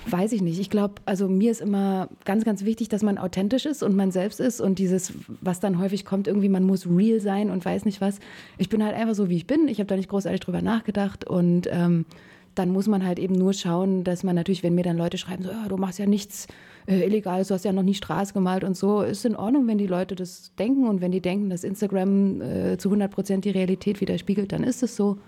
Weiß 0.06 0.32
ich 0.32 0.40
nicht. 0.40 0.58
Ich 0.58 0.70
glaube, 0.70 0.94
also 1.04 1.28
mir 1.28 1.50
ist 1.50 1.60
immer 1.60 2.08
ganz, 2.24 2.44
ganz 2.44 2.64
wichtig, 2.64 2.88
dass 2.88 3.02
man 3.02 3.18
authentisch 3.18 3.66
ist 3.66 3.82
und 3.82 3.94
man 3.94 4.10
selbst 4.10 4.40
ist 4.40 4.60
und 4.60 4.78
dieses, 4.78 5.12
was 5.40 5.60
dann 5.60 5.78
häufig 5.78 6.04
kommt, 6.04 6.26
irgendwie, 6.26 6.48
man 6.48 6.64
muss 6.64 6.86
real 6.86 7.20
sein 7.20 7.50
und 7.50 7.64
weiß 7.64 7.84
nicht 7.84 8.00
was. 8.00 8.18
Ich 8.56 8.68
bin 8.68 8.82
halt 8.82 8.96
einfach 8.96 9.14
so, 9.14 9.28
wie 9.28 9.36
ich 9.36 9.46
bin. 9.46 9.68
Ich 9.68 9.78
habe 9.78 9.86
da 9.86 9.96
nicht 9.96 10.08
großartig 10.08 10.40
drüber 10.40 10.62
nachgedacht 10.62 11.26
und 11.26 11.68
ähm, 11.70 12.06
dann 12.54 12.70
muss 12.70 12.88
man 12.88 13.04
halt 13.04 13.18
eben 13.18 13.34
nur 13.34 13.52
schauen, 13.52 14.04
dass 14.04 14.24
man 14.24 14.34
natürlich, 14.34 14.62
wenn 14.62 14.74
mir 14.74 14.84
dann 14.84 14.96
Leute 14.96 15.18
schreiben, 15.18 15.44
so, 15.44 15.50
ja, 15.50 15.68
du 15.68 15.76
machst 15.76 15.98
ja 15.98 16.06
nichts 16.06 16.46
äh, 16.86 17.04
Illegales, 17.04 17.48
du 17.48 17.54
hast 17.54 17.64
ja 17.64 17.72
noch 17.72 17.82
nie 17.82 17.94
Straße 17.94 18.32
gemalt 18.32 18.64
und 18.64 18.76
so, 18.76 19.02
ist 19.02 19.24
in 19.24 19.36
Ordnung, 19.36 19.66
wenn 19.66 19.78
die 19.78 19.86
Leute 19.86 20.16
das 20.16 20.52
denken 20.58 20.88
und 20.88 21.00
wenn 21.00 21.12
die 21.12 21.20
denken, 21.20 21.50
dass 21.50 21.62
Instagram 21.62 22.40
äh, 22.40 22.78
zu 22.78 22.88
100 22.88 23.10
Prozent 23.10 23.44
die 23.44 23.50
Realität 23.50 24.00
widerspiegelt, 24.00 24.50
dann 24.52 24.64
ist 24.64 24.82
es 24.82 24.96
so 24.96 25.18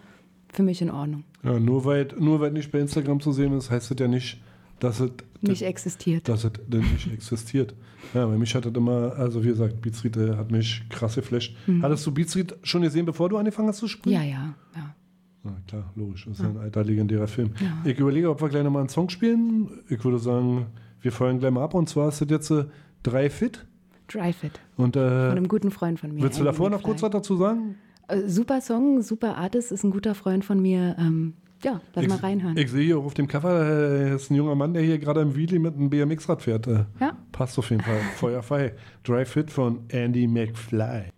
für 0.52 0.62
mich 0.62 0.82
in 0.82 0.90
Ordnung. 0.90 1.24
Ja, 1.42 1.58
nur 1.58 1.84
weil, 1.84 2.08
nur 2.18 2.40
weil 2.40 2.50
nicht 2.52 2.70
bei 2.72 2.78
Instagram 2.80 3.20
zu 3.20 3.32
sehen 3.32 3.52
ist, 3.56 3.70
heißt 3.70 3.90
das 3.90 3.98
ja 3.98 4.08
nicht, 4.08 4.40
dass 4.78 5.00
es 5.00 5.10
Nicht 5.40 5.62
existiert. 5.62 6.28
dass 6.28 6.44
es 6.44 6.52
nicht 6.68 7.12
existiert. 7.12 7.74
Ja, 8.14 8.26
bei 8.26 8.36
mich 8.36 8.54
hat 8.54 8.64
das 8.64 8.72
immer, 8.74 9.12
also 9.16 9.42
wie 9.44 9.48
gesagt, 9.48 9.80
Beatsried 9.80 10.16
äh, 10.16 10.36
hat 10.36 10.50
mich 10.50 10.82
krass 10.88 11.14
geflasht. 11.14 11.54
Mhm. 11.66 11.82
Hattest 11.82 12.06
du 12.06 12.12
Beatsried 12.12 12.54
schon 12.62 12.82
gesehen, 12.82 13.06
bevor 13.06 13.28
du 13.28 13.36
angefangen 13.36 13.68
hast 13.68 13.78
zu 13.78 13.88
spielen? 13.88 14.14
Ja, 14.14 14.22
ja, 14.22 14.54
ja. 14.74 14.94
Na 15.42 15.56
klar, 15.66 15.90
logisch. 15.96 16.24
Das 16.26 16.38
ist 16.38 16.42
ja 16.42 16.50
ein 16.50 16.58
alter 16.58 16.84
legendärer 16.84 17.28
Film. 17.28 17.52
Ja. 17.60 17.78
Ich 17.90 17.98
überlege, 17.98 18.28
ob 18.30 18.42
wir 18.42 18.48
gleich 18.48 18.64
nochmal 18.64 18.80
einen 18.80 18.88
Song 18.90 19.08
spielen. 19.08 19.70
Ich 19.88 20.04
würde 20.04 20.18
sagen, 20.18 20.66
wir 21.00 21.12
feuern 21.12 21.38
gleich 21.38 21.50
mal 21.50 21.62
ab. 21.64 21.72
Und 21.74 21.88
zwar 21.88 22.08
ist 22.08 22.20
das 22.20 22.28
jetzt 22.28 22.50
äh, 22.50 22.64
drei 23.02 23.30
Fit. 23.30 23.66
Dry 24.08 24.32
Fit. 24.32 24.60
Und 24.76 24.96
Von 24.96 25.02
äh, 25.02 25.30
einem 25.30 25.48
guten 25.48 25.70
Freund 25.70 25.98
von 26.00 26.12
mir. 26.12 26.22
willst 26.22 26.38
du 26.40 26.44
davor 26.44 26.68
noch 26.68 26.82
kurz 26.82 27.02
was 27.02 27.10
dazu 27.10 27.36
sagen? 27.36 27.76
Äh, 28.10 28.28
super 28.28 28.60
Song, 28.60 29.02
super 29.02 29.36
Artist, 29.36 29.72
ist 29.72 29.84
ein 29.84 29.90
guter 29.90 30.14
Freund 30.14 30.44
von 30.44 30.60
mir. 30.60 30.96
Ähm, 30.98 31.34
ja, 31.62 31.80
lass 31.94 32.08
mal 32.08 32.16
reinhören. 32.16 32.56
Ich 32.56 32.70
sehe 32.70 32.84
hier 32.84 32.98
auf 32.98 33.12
dem 33.14 33.28
Cover, 33.28 33.66
äh, 33.68 34.14
ist 34.14 34.30
ein 34.30 34.34
junger 34.34 34.54
Mann, 34.54 34.72
der 34.72 34.82
hier 34.82 34.98
gerade 34.98 35.20
im 35.20 35.36
Wheelie 35.36 35.58
mit 35.58 35.74
einem 35.74 35.90
BMX-Rad 35.90 36.42
fährt. 36.42 36.66
Äh, 36.66 36.84
Ja. 37.00 37.16
Passt 37.32 37.58
auf 37.58 37.68
jeden 37.70 37.82
Fall. 37.82 38.00
Feuerfrei. 38.16 38.72
Dry 39.04 39.24
Fit 39.26 39.50
von 39.50 39.80
Andy 39.88 40.26
McFly. 40.26 41.10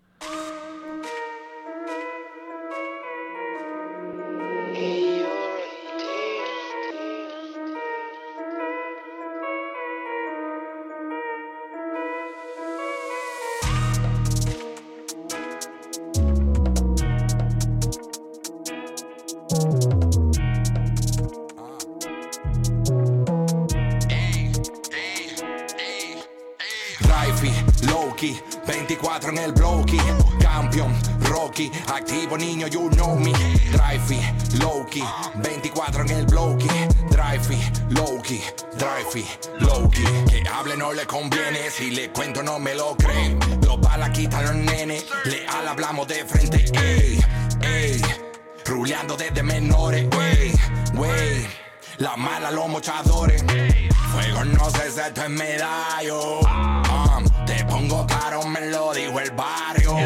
Niño, 32.37 32.67
you 32.69 32.89
know 32.91 33.17
me. 33.17 33.33
Raifi, 33.73 34.21
Loki, 34.61 35.03
24 35.37 36.03
en 36.03 36.11
el 36.11 36.27
bloque. 36.27 36.69
Drivey, 37.11 37.61
Loki, 37.91 38.41
Drivey, 38.77 39.27
Loki. 39.61 40.05
Que 40.29 40.43
hable 40.49 40.77
no 40.77 40.93
le 40.93 41.07
conviene, 41.07 41.71
si 41.71 41.91
le 41.91 42.11
cuento 42.11 42.43
no 42.43 42.59
me 42.59 42.75
lo 42.75 42.97
creen. 42.97 43.39
Los 43.67 43.81
balas 43.81 44.11
quitan 44.11 44.45
los 44.45 44.55
nenes, 44.55 45.07
leal 45.25 45.69
hablamos 45.69 46.07
de 46.09 46.25
frente. 46.25 46.65
Ey, 46.75 47.21
ey, 47.63 48.03
ruleando 48.65 49.17
desde 49.17 49.43
menores. 49.43 50.07
Wey, 50.17 50.53
wey, 50.95 51.47
la 51.99 52.17
mala 52.17 52.51
los 52.51 52.69
mochadores. 52.69 53.43
Fuego 54.13 54.45
no 54.45 54.71
si 54.71 55.01
esto 55.01 55.23
es 55.23 55.31
medallo. 55.31 56.41
Um, 56.41 57.25
te 57.47 57.65
pongo 57.65 58.07
caro, 58.07 58.43
me 58.47 58.71
lo 58.71 58.93
dijo 58.93 59.19
el 59.21 59.31
barrio. 59.31 59.97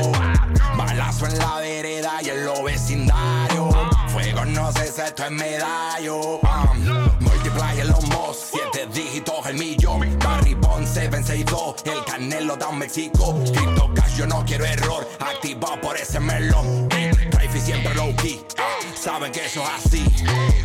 En 1.23 1.39
la 1.39 1.57
vereda 1.61 2.19
y 2.23 2.29
en 2.29 2.45
los 2.45 2.63
vecindarios. 2.63 3.75
Fuego 4.09 4.45
no 4.45 4.71
si 4.73 4.81
esto 4.81 5.25
es 5.25 5.31
medallo. 5.31 6.41
Um, 6.41 7.09
multiply 7.21 7.81
en 7.81 7.89
los 7.89 8.05
mos, 8.09 8.51
siete 8.53 8.87
dígitos 8.93 9.47
el 9.47 9.57
millón. 9.57 10.19
Barry 10.19 10.55
Bond 10.55 10.87
762, 10.87 11.77
el 11.87 12.05
canelo 12.05 12.57
da 12.57 12.69
un 12.69 12.79
México. 12.79 13.35
Crypto 13.45 13.91
cash, 13.95 14.17
yo 14.17 14.27
no 14.27 14.45
quiero 14.45 14.67
error. 14.67 15.09
Activado 15.19 15.81
por 15.81 15.97
ese 15.97 16.21
melón. 16.21 16.89
Trify 16.89 17.61
siempre 17.61 17.95
low 17.95 18.15
key. 18.17 18.45
ah, 18.59 18.63
Saben 18.95 19.33
que 19.33 19.47
eso 19.47 19.63
es 19.63 19.87
así. 19.87 20.05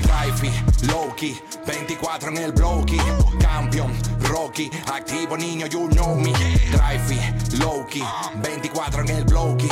Trify, 0.02 0.52
low 0.88 1.16
key. 1.16 1.40
24 1.66 2.30
en 2.30 2.38
el 2.38 2.52
bloque. 2.52 2.98
Campeón, 3.40 3.94
Rocky. 4.22 4.70
Activo 4.94 5.38
niño, 5.38 5.66
you 5.68 5.88
know 5.90 6.16
me. 6.16 6.34
Trify, 6.72 7.34
low 7.60 7.86
key. 7.88 8.04
24 8.42 9.02
en 9.04 9.10
el 9.10 9.24
bloque. 9.26 9.68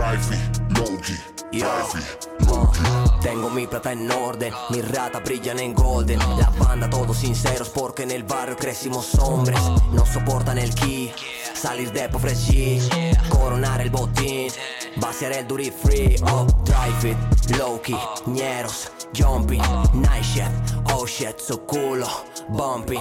Drivey, 0.00 0.40
Loki, 0.70 1.14
Uh, 1.52 3.20
Tengo 3.20 3.50
mi 3.50 3.66
plata 3.66 3.92
en 3.92 4.10
orden, 4.10 4.52
mis 4.70 4.88
ratas 4.88 5.22
brillan 5.24 5.58
en 5.58 5.74
golden. 5.74 6.18
La 6.38 6.48
banda 6.58 6.88
todos 6.88 7.18
sinceros 7.18 7.68
porque 7.68 8.04
en 8.04 8.12
el 8.12 8.22
barrio 8.22 8.56
crecimos 8.56 9.14
hombres. 9.16 9.60
No 9.92 10.06
soportan 10.06 10.58
el 10.58 10.74
key, 10.74 11.12
salir 11.52 11.92
de 11.92 12.08
pobrecía, 12.08 12.80
coronar 13.28 13.80
el 13.82 13.90
botín, 13.90 14.50
vaciar 14.96 15.32
el 15.32 15.46
duty 15.46 15.70
free. 15.70 16.16
Oh, 16.22 16.46
drive 16.64 17.10
it, 17.10 17.56
Loki, 17.58 17.96
ñeros, 18.26 18.92
Jumping, 19.12 19.58
night 19.94 20.22
shit, 20.22 20.48
oh 20.88 21.04
shit, 21.04 21.40
so 21.40 21.56
culo, 21.56 22.08
bumping 22.56 23.00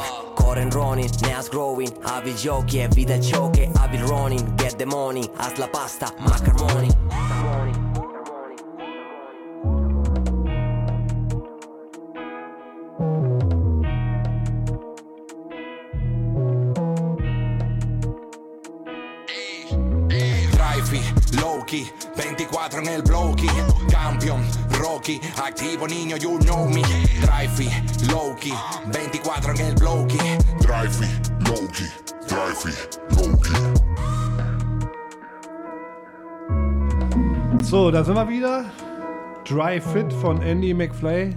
core 0.49 0.55
Coren 0.55 0.69
running, 0.73 1.09
neas 1.21 1.49
growing 1.49 1.91
Avi 2.03 2.33
giochi 2.33 2.79
e 2.79 2.87
vita 2.87 3.19
choke 3.19 3.69
Avi 3.75 3.97
running, 3.97 4.55
get 4.55 4.77
the 4.77 4.85
money 4.85 5.29
As 5.37 5.57
la 5.57 5.67
pasta, 5.67 6.11
macaroni. 6.19 6.89
Drive, 20.51 20.99
Loki, 21.39 21.91
24 22.15 22.81
nel 22.81 23.01
blocchi 23.03 23.47
Campion, 23.87 24.43
Rocky, 24.79 25.19
activo 25.35 25.87
niño, 25.87 26.15
you 26.15 26.39
know 26.39 26.65
me. 26.65 26.81
Drivey, 27.21 27.69
Loki, 28.09 28.53
24 28.93 29.51
en 29.51 29.59
el 29.59 29.75
bloque. 29.75 30.17
Drivey, 30.61 31.09
Loki, 31.47 31.83
Drivey, 32.27 32.73
Loki. 33.17 33.53
So, 37.63 37.91
da 37.91 38.03
sind 38.05 38.15
wir 38.15 38.29
wieder. 38.29 38.65
Dry 39.45 39.81
Fit 39.81 40.13
von 40.13 40.41
Andy 40.41 40.73
McFly. 40.73 41.35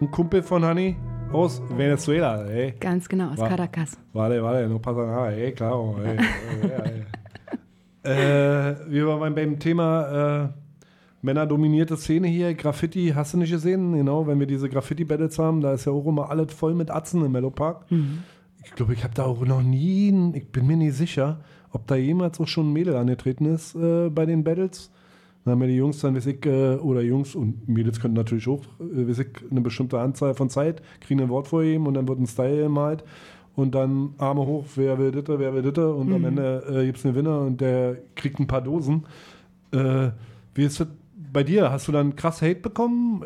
Ein 0.00 0.10
Kumpel 0.10 0.42
von 0.42 0.64
Honey 0.64 0.96
aus 1.30 1.60
Venezuela, 1.68 2.46
ey. 2.48 2.72
Ganz 2.80 3.06
genau, 3.06 3.32
aus 3.32 3.38
Caracas. 3.38 3.98
Vale, 4.14 4.42
vale, 4.42 4.66
no 4.66 4.78
pasa 4.78 5.04
nada, 5.04 5.30
ey, 5.32 5.52
claro. 5.52 5.96
Ey, 6.02 6.16
ey, 6.16 6.70
ey, 6.70 7.04
ey. 8.04 8.72
äh, 8.72 8.76
wir 8.88 9.06
waren 9.08 9.34
beim 9.34 9.58
Thema 9.58 10.46
äh, 10.54 10.67
männerdominierte 11.22 11.96
Szene 11.96 12.28
hier, 12.28 12.54
Graffiti, 12.54 13.12
hast 13.14 13.34
du 13.34 13.38
nicht 13.38 13.50
gesehen? 13.50 13.94
Genau, 13.94 14.26
wenn 14.26 14.38
wir 14.38 14.46
diese 14.46 14.68
Graffiti-Battles 14.68 15.38
haben, 15.38 15.60
da 15.60 15.72
ist 15.72 15.84
ja 15.84 15.92
auch 15.92 16.06
immer 16.06 16.30
alles 16.30 16.52
voll 16.52 16.74
mit 16.74 16.90
Atzen 16.90 17.24
im 17.24 17.32
Mellow 17.32 17.50
Park. 17.50 17.86
Ich 18.64 18.72
glaube, 18.72 18.92
ich 18.92 19.04
habe 19.04 19.14
da 19.14 19.24
auch 19.24 19.44
noch 19.44 19.62
nie, 19.62 20.32
ich 20.34 20.48
bin 20.48 20.66
mir 20.66 20.76
nicht 20.76 20.94
sicher, 20.94 21.40
ob 21.72 21.86
da 21.86 21.96
jemals 21.96 22.40
auch 22.40 22.48
schon 22.48 22.70
ein 22.70 22.72
Mädel 22.72 22.96
angetreten 22.96 23.46
ist 23.46 23.74
äh, 23.74 24.10
bei 24.10 24.26
den 24.26 24.44
Battles. 24.44 24.90
Dann 25.44 25.52
haben 25.52 25.60
ja 25.62 25.68
die 25.68 25.76
Jungs 25.76 26.00
dann, 26.00 26.14
weiß 26.14 26.26
ich, 26.26 26.44
äh, 26.46 26.74
oder 26.76 27.00
Jungs 27.00 27.34
und 27.34 27.68
Mädels 27.68 28.00
könnten 28.00 28.16
natürlich 28.16 28.48
auch, 28.48 28.62
äh, 28.80 29.08
weiß 29.08 29.20
ich, 29.20 29.28
eine 29.50 29.60
bestimmte 29.60 29.98
Anzahl 29.98 30.34
von 30.34 30.50
Zeit, 30.50 30.82
kriegen 31.00 31.20
ein 31.20 31.28
Wort 31.28 31.48
vorgegeben 31.48 31.86
und 31.86 31.94
dann 31.94 32.08
wird 32.08 32.18
ein 32.18 32.26
Style 32.26 32.64
gemalt 32.64 33.04
und 33.56 33.74
dann 33.74 34.14
Arme 34.18 34.46
hoch, 34.46 34.66
wer 34.76 34.98
will 34.98 35.10
ditte, 35.10 35.38
wer 35.38 35.54
will 35.54 35.62
ditte 35.62 35.92
und 35.92 36.12
am 36.12 36.24
Ende 36.24 36.64
äh, 36.68 36.86
gibt 36.86 36.98
es 36.98 37.06
einen 37.06 37.14
Winner 37.14 37.40
und 37.40 37.60
der 37.60 37.96
kriegt 38.14 38.38
ein 38.38 38.46
paar 38.46 38.60
Dosen. 38.60 39.06
Äh, 39.72 40.10
wie 40.54 40.64
ist 40.64 40.80
das 40.80 40.88
bei 41.32 41.42
dir? 41.44 41.70
Hast 41.70 41.88
du 41.88 41.92
dann 41.92 42.16
krass 42.16 42.42
Hate 42.42 42.56
bekommen? 42.60 43.24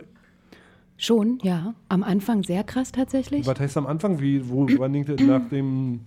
Schon, 0.96 1.38
ja. 1.42 1.74
Am 1.88 2.02
Anfang 2.02 2.44
sehr 2.44 2.62
krass 2.64 2.92
tatsächlich. 2.92 3.46
Was 3.46 3.58
heißt 3.58 3.76
am 3.76 3.86
Anfang? 3.86 4.20
Wie, 4.20 4.48
wo, 4.48 4.66
wann 4.78 4.92
nach 5.26 5.48
dem, 5.48 6.00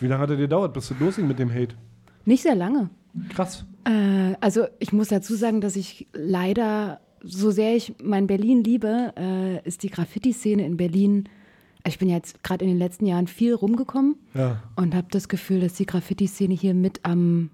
wie 0.00 0.06
lange 0.06 0.22
hat 0.22 0.30
es 0.30 0.38
gedauert, 0.38 0.72
bis 0.72 0.88
du 0.88 0.94
losging 0.98 1.28
mit 1.28 1.38
dem 1.38 1.52
Hate? 1.52 1.74
Nicht 2.24 2.42
sehr 2.42 2.54
lange. 2.54 2.90
Krass. 3.30 3.64
Äh, 3.84 4.34
also 4.40 4.64
ich 4.78 4.92
muss 4.92 5.08
dazu 5.08 5.34
sagen, 5.34 5.60
dass 5.60 5.76
ich 5.76 6.06
leider, 6.12 7.00
so 7.22 7.50
sehr 7.50 7.76
ich 7.76 7.94
mein 8.02 8.26
Berlin 8.26 8.62
liebe, 8.64 9.12
äh, 9.18 9.66
ist 9.66 9.82
die 9.82 9.90
Graffiti-Szene 9.90 10.64
in 10.64 10.76
Berlin. 10.76 11.28
Ich 11.86 11.98
bin 11.98 12.08
jetzt 12.08 12.42
gerade 12.42 12.64
in 12.64 12.70
den 12.70 12.78
letzten 12.78 13.06
Jahren 13.06 13.26
viel 13.26 13.54
rumgekommen 13.54 14.16
Ja. 14.34 14.62
und 14.76 14.94
habe 14.94 15.08
das 15.10 15.28
Gefühl, 15.28 15.60
dass 15.60 15.74
die 15.74 15.86
Graffiti-Szene 15.86 16.54
hier 16.54 16.74
mit 16.74 17.00
am 17.04 17.50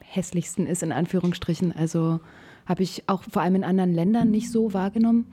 hässlichsten 0.00 0.66
ist, 0.66 0.82
in 0.82 0.92
Anführungsstrichen. 0.92 1.72
Also 1.74 2.20
habe 2.66 2.82
ich 2.82 3.04
auch 3.08 3.22
vor 3.22 3.42
allem 3.42 3.56
in 3.56 3.64
anderen 3.64 3.92
Ländern 3.92 4.30
nicht 4.30 4.50
so 4.50 4.72
wahrgenommen. 4.72 5.26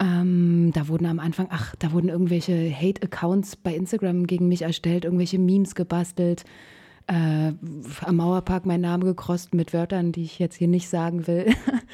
Ähm, 0.00 0.70
da 0.72 0.88
wurden 0.88 1.06
am 1.06 1.18
Anfang, 1.20 1.48
ach, 1.50 1.74
da 1.78 1.92
wurden 1.92 2.08
irgendwelche 2.08 2.74
Hate-Accounts 2.74 3.56
bei 3.56 3.74
Instagram 3.74 4.26
gegen 4.26 4.48
mich 4.48 4.62
erstellt, 4.62 5.04
irgendwelche 5.04 5.38
Memes 5.38 5.74
gebastelt, 5.74 6.44
äh, 7.06 7.52
am 8.02 8.16
Mauerpark 8.16 8.64
mein 8.64 8.80
Name 8.80 9.04
gekrost 9.04 9.52
mit 9.52 9.74
Wörtern, 9.74 10.12
die 10.12 10.22
ich 10.22 10.38
jetzt 10.38 10.56
hier 10.56 10.68
nicht 10.68 10.88
sagen 10.88 11.26
will. 11.26 11.46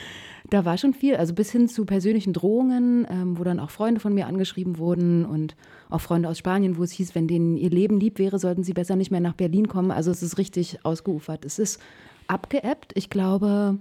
da 0.51 0.65
war 0.65 0.79
schon 0.79 0.95
viel, 0.95 1.17
also 1.17 1.35
bis 1.35 1.51
hin 1.51 1.69
zu 1.69 1.85
persönlichen 1.85 2.33
Drohungen, 2.33 3.07
ähm, 3.11 3.39
wo 3.39 3.43
dann 3.43 3.59
auch 3.59 3.71
Freunde 3.71 4.01
von 4.01 4.15
mir 4.15 4.29
angeschrieben 4.29 4.79
wurden 4.79 5.25
und 5.25 5.57
auch 5.89 6.01
Freunde 6.01 6.29
aus 6.29 6.39
Spanien, 6.39 6.77
wo 6.77 6.85
es 6.85 6.93
hieß, 6.93 7.15
wenn 7.17 7.27
denen 7.27 7.57
ihr 7.57 7.71
Leben 7.71 7.99
lieb 7.99 8.21
wäre, 8.21 8.39
sollten 8.39 8.63
sie 8.63 8.73
besser 8.73 8.95
nicht 8.95 9.11
mehr 9.11 9.21
nach 9.21 9.35
Berlin 9.35 9.67
kommen. 9.67 9.91
Also 9.91 10.13
es 10.13 10.23
ist 10.23 10.39
richtig 10.39 10.85
ausgeufert. 10.85 11.45
Es 11.45 11.59
ist 11.59 11.81
abgeebbt. 12.29 12.93
Ich 12.95 13.11
glaube, 13.11 13.79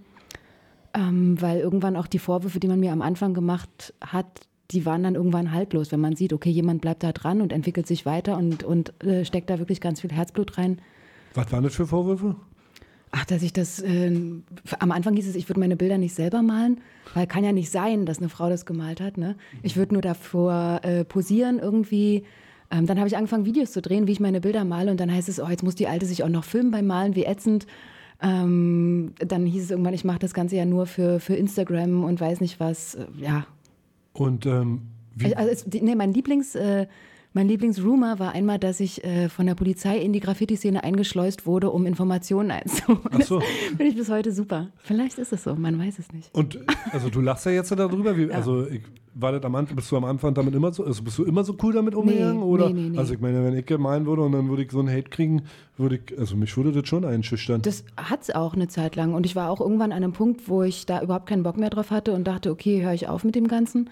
ähm, 0.96 1.40
weil 1.42 1.60
irgendwann 1.60 1.96
auch 1.96 2.08
die 2.08 2.20
Vorwürfe, 2.20 2.60
die 2.60 2.68
man 2.68 2.80
mir 2.80 2.92
am 2.92 3.02
Anfang 3.02 3.34
gemacht 3.34 3.94
hat, 4.02 4.26
die 4.72 4.86
waren 4.86 5.04
dann 5.04 5.14
irgendwann 5.16 5.52
haltlos, 5.52 5.92
wenn 5.92 6.00
man 6.00 6.16
sieht, 6.16 6.34
okay, 6.34 6.50
jemand 6.50 6.82
bleibt 6.82 7.04
da 7.04 7.12
dran 7.12 7.42
und 7.42 7.54
entwickelt 7.54 7.86
sich 7.86 8.06
weiter 8.06 8.38
und, 8.38 8.64
und 8.64 8.94
äh, 9.04 9.24
steckt 9.26 9.50
da 9.50 9.60
wirklich 9.60 9.82
ganz 9.82 10.02
viel 10.02 10.12
Herzblut 10.12 10.58
rein. 10.58 10.80
Was 11.36 11.52
waren 11.52 11.64
das 11.64 11.76
für 11.76 11.86
Vorwürfe? 11.86 12.36
Ach, 13.12 13.26
dass 13.26 13.44
ich 13.44 13.54
das, 13.54 13.80
äh, 13.82 14.12
am 14.80 14.92
Anfang 14.92 15.16
hieß 15.16 15.28
es, 15.28 15.36
ich 15.36 15.48
würde 15.48 15.60
meine 15.60 15.76
Bilder 15.76 15.98
nicht 15.98 16.16
selber 16.16 16.42
malen, 16.42 16.82
weil 17.14 17.28
kann 17.28 17.44
ja 17.44 17.52
nicht 17.52 17.70
sein, 17.70 18.06
dass 18.06 18.18
eine 18.18 18.30
Frau 18.30 18.50
das 18.50 18.66
gemalt 18.66 19.00
hat. 19.02 19.18
Ne? 19.18 19.36
Ich 19.62 19.76
würde 19.78 19.94
nur 19.94 20.02
davor 20.02 20.82
äh, 20.84 21.06
posieren 21.06 21.60
irgendwie, 21.60 22.24
Ähm, 22.72 22.88
dann 22.88 22.98
habe 22.98 23.08
ich 23.08 23.16
angefangen, 23.16 23.46
Videos 23.46 23.72
zu 23.72 23.82
drehen, 23.82 24.08
wie 24.08 24.12
ich 24.12 24.20
meine 24.20 24.42
Bilder 24.42 24.66
male. 24.66 24.90
Und 24.90 25.00
dann 25.00 25.12
heißt 25.12 25.30
es, 25.30 25.40
oh, 25.40 25.48
jetzt 25.48 25.64
muss 25.64 25.76
die 25.76 25.88
Alte 25.88 26.08
sich 26.08 26.24
auch 26.24 26.30
noch 26.30 26.44
filmen 26.44 26.72
beim 26.72 26.88
Malen, 26.88 27.16
wie 27.16 27.26
ätzend. 27.26 27.68
Ähm, 28.26 29.14
dann 29.20 29.46
hieß 29.46 29.66
es 29.66 29.72
irgendwann, 29.72 29.94
ich 29.94 30.04
mache 30.04 30.18
das 30.20 30.34
Ganze 30.34 30.56
ja 30.56 30.66
nur 30.66 30.88
für, 30.88 31.20
für 31.20 31.36
Instagram 31.36 32.04
und 32.04 32.20
weiß 32.20 32.42
nicht 32.42 32.60
was. 32.60 32.96
Äh, 32.96 33.06
Ja, 33.20 33.46
Und 34.14 34.46
ähm, 34.48 34.82
wie, 35.16 35.36
also 35.36 35.52
es, 35.52 35.64
die, 35.66 35.82
nee, 35.82 35.94
mein 35.96 36.12
Lieblings, 36.12 36.56
äh, 36.56 36.88
mein 37.36 37.50
Lieblingsrumor 37.50 38.18
war 38.18 38.32
einmal, 38.32 38.60
dass 38.60 38.80
ich 38.80 39.04
äh, 39.04 39.28
von 39.28 39.46
der 39.46 39.56
Polizei 39.56 39.98
in 39.98 40.14
die 40.14 40.22
Graffiti-Szene 40.22 40.86
eingeschleust 40.86 41.46
wurde, 41.46 41.70
um 41.70 41.86
Informationen 41.86 42.50
einzuholen. 42.50 43.02
Ach 43.12 43.22
so. 43.22 43.42
Finde 43.68 43.88
ich 43.88 43.96
bis 43.98 44.10
heute 44.10 44.32
super. 44.32 44.70
Vielleicht 44.78 45.18
ist 45.18 45.34
es 45.34 45.44
so, 45.44 45.54
man 45.54 45.78
weiß 45.78 46.00
es 46.00 46.14
nicht. 46.14 46.34
und 46.34 46.60
also 46.94 47.10
du 47.10 47.20
lachst 47.20 47.46
ja 47.46 47.52
jetzt 47.52 47.72
darüber. 47.72 48.18
Wie, 48.18 48.32
Also 48.32 48.66
ich, 48.66 48.84
war 49.16 49.34
das 49.34 49.44
am 49.44 49.54
Anfang, 49.56 49.76
bist 49.76 49.92
du 49.92 49.98
am 49.98 50.06
Anfang 50.06 50.34
damit 50.34 50.56
immer 50.56 50.72
so, 50.72 50.86
also 50.86 51.04
bist 51.04 51.18
du 51.18 51.26
immer 51.26 51.44
so 51.44 51.58
cool 51.62 51.74
damit 51.74 51.94
umgegangen? 51.94 52.42
oder? 52.42 52.70
nee, 52.70 52.84
nee, 52.84 52.90
nee. 52.92 52.98
Also 52.98 53.14
ich 53.14 53.20
meine, 53.20 53.44
wenn 53.44 53.58
ich 53.58 53.66
gemein 53.66 54.06
würde 54.06 54.22
und 54.22 54.32
dann 54.32 54.48
würde 54.48 54.64
ich 54.64 54.72
so 54.72 54.80
einen 54.80 54.90
Hate 54.90 55.10
kriegen, 55.10 55.44
würde 55.76 55.96
ich, 55.98 56.18
also 56.18 56.38
mich 56.38 56.56
würde 56.56 56.72
das 56.72 56.88
schon 56.88 57.04
einschüchtern. 57.04 57.62
Das 57.64 57.84
hat 57.98 58.22
es 58.22 58.34
auch 58.34 58.54
eine 58.54 58.70
Zeit 58.70 58.96
lang. 58.96 59.14
Und 59.14 59.26
ich 59.26 59.36
war 59.36 59.50
auch 59.50 59.60
irgendwann 59.60 59.92
an 59.92 60.04
einem 60.04 60.14
Punkt, 60.14 60.48
wo 60.48 60.64
ich 60.64 60.86
da 60.86 61.02
überhaupt 61.02 61.28
keinen 61.28 61.44
Bock 61.44 61.58
mehr 61.58 61.70
drauf 61.70 61.92
hatte 61.92 62.14
und 62.14 62.26
dachte, 62.26 62.50
okay, 62.50 62.82
höre 62.82 62.94
ich 62.94 63.10
auf 63.10 63.26
mit 63.26 63.36
dem 63.36 63.50
Ganzen. 63.50 63.90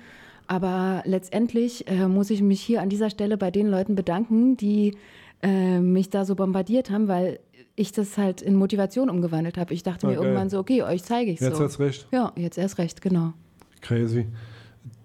Aber 0.48 1.02
letztendlich 1.06 1.88
äh, 1.88 2.08
muss 2.08 2.30
ich 2.30 2.42
mich 2.42 2.62
hier 2.62 2.82
an 2.82 2.90
dieser 2.90 3.10
Stelle 3.10 3.38
bei 3.38 3.50
den 3.52 3.68
Leuten 3.68 3.96
bedanken, 3.96 4.58
die 4.58 4.96
äh, 5.42 5.80
mich 5.80 6.10
da 6.10 6.26
so 6.26 6.36
bombardiert 6.36 6.90
haben, 6.90 7.08
weil 7.08 7.40
ich 7.76 7.92
das 7.92 8.18
halt 8.18 8.42
in 8.42 8.56
Motivation 8.56 9.10
umgewandelt 9.10 9.58
habe. 9.58 9.74
Ich 9.74 9.84
dachte 9.84 10.06
Ah, 10.06 10.10
mir 10.10 10.16
geil. 10.18 10.26
irgendwann 10.26 10.50
so, 10.50 10.60
okay, 10.60 10.84
euch 10.84 11.04
zeige 11.04 11.32
ich 11.32 11.40
Jetzt 11.40 11.58
so. 11.58 11.64
hast 11.64 11.80
recht. 11.80 12.08
Ja, 12.12 12.32
jetzt 12.36 12.58
erst 12.58 12.78
recht, 12.78 13.02
genau. 13.02 13.34
Crazy. 13.82 14.28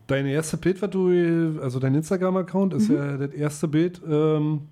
Dein 0.07 0.27
erste 0.27 0.57
Bild, 0.57 0.81
was 0.83 0.91
du, 0.91 1.09
also 1.63 1.79
dein 1.79 1.95
Instagram-Account 1.95 2.75
ist 2.75 2.89
Mhm. 2.89 2.95
ja 2.97 3.17
das 3.17 3.33
erste 3.33 3.69
Bild, 3.69 4.01
ähm, 4.09 4.63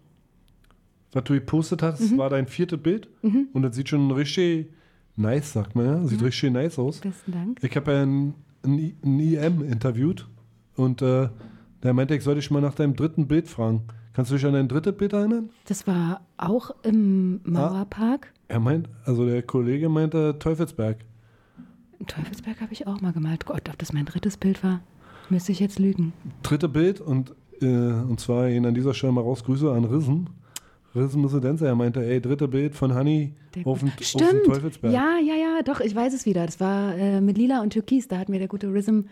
was 1.12 1.24
du 1.24 1.34
gepostet 1.34 1.82
hast, 1.82 2.12
Mhm. 2.12 2.18
war 2.18 2.28
dein 2.30 2.46
viertes 2.46 2.80
Bild. 2.82 3.08
Mhm. 3.22 3.48
Und 3.52 3.62
das 3.62 3.74
sieht 3.76 3.88
schon 3.88 4.10
richtig 4.10 4.66
nice, 5.16 5.52
sagt 5.52 5.74
man 5.74 5.86
ja. 5.86 6.04
Sieht 6.04 6.22
richtig 6.22 6.52
nice 6.52 6.78
aus. 6.78 7.00
Besten 7.00 7.32
Dank. 7.32 7.58
Ich 7.62 7.74
habe 7.76 7.92
ja 7.92 8.02
einen, 8.02 8.34
I- 8.66 8.94
einen 9.02 9.20
IM 9.20 9.62
interviewt 9.62 10.26
und 10.76 11.02
äh, 11.02 11.28
der 11.82 11.94
meinte, 11.94 12.14
ich 12.14 12.24
soll 12.24 12.34
dich 12.36 12.50
mal 12.50 12.60
nach 12.60 12.74
deinem 12.74 12.96
dritten 12.96 13.26
Bild 13.26 13.48
fragen. 13.48 13.82
Kannst 14.12 14.30
du 14.30 14.36
dich 14.36 14.46
an 14.46 14.54
dein 14.54 14.68
drittes 14.68 14.96
Bild 14.96 15.12
erinnern? 15.12 15.50
Das 15.66 15.86
war 15.86 16.22
auch 16.38 16.70
im 16.82 17.40
Mauerpark. 17.44 18.32
Er 18.48 18.60
meint, 18.60 18.88
also 19.04 19.26
der 19.26 19.42
Kollege 19.42 19.88
meinte 19.88 20.38
Teufelsberg. 20.38 20.98
Teufelsberg 22.06 22.60
habe 22.60 22.72
ich 22.72 22.86
auch 22.86 23.00
mal 23.00 23.12
gemalt. 23.12 23.46
Gott, 23.46 23.68
ob 23.68 23.78
das 23.78 23.92
mein 23.92 24.04
drittes 24.06 24.36
Bild 24.36 24.62
war, 24.64 24.80
müsste 25.28 25.52
ich 25.52 25.60
jetzt 25.60 25.78
lügen. 25.78 26.12
dritte 26.42 26.68
Bild 26.68 27.00
und, 27.00 27.34
äh, 27.60 27.66
und 27.66 28.20
zwar 28.20 28.48
ihn 28.48 28.64
an 28.66 28.74
dieser 28.74 28.94
Stelle 28.94 29.12
mal 29.12 29.22
raus 29.22 29.44
Grüße 29.44 29.70
an 29.70 29.84
Risen. 29.84 30.30
Risen 30.94 31.20
Musidenza, 31.20 31.66
er 31.66 31.74
meinte, 31.74 32.02
ey, 32.04 32.20
dritte 32.20 32.48
Bild 32.48 32.74
von 32.74 32.94
Honey 32.94 33.34
auf 33.64 33.80
dem, 33.80 33.88
auf 33.90 33.96
dem 33.96 34.04
Stimmt. 34.04 34.44
Teufelsberg. 34.46 34.92
Ja, 34.94 35.18
ja, 35.18 35.34
ja, 35.34 35.62
doch, 35.62 35.80
ich 35.80 35.94
weiß 35.94 36.14
es 36.14 36.24
wieder. 36.24 36.46
Das 36.46 36.58
war 36.58 36.96
äh, 36.96 37.20
mit 37.20 37.36
Lila 37.36 37.60
und 37.60 37.70
Türkis, 37.74 38.08
da 38.08 38.18
hat 38.18 38.30
mir 38.30 38.38
der 38.38 38.48
gute 38.48 38.68
Rhythm 38.72 39.02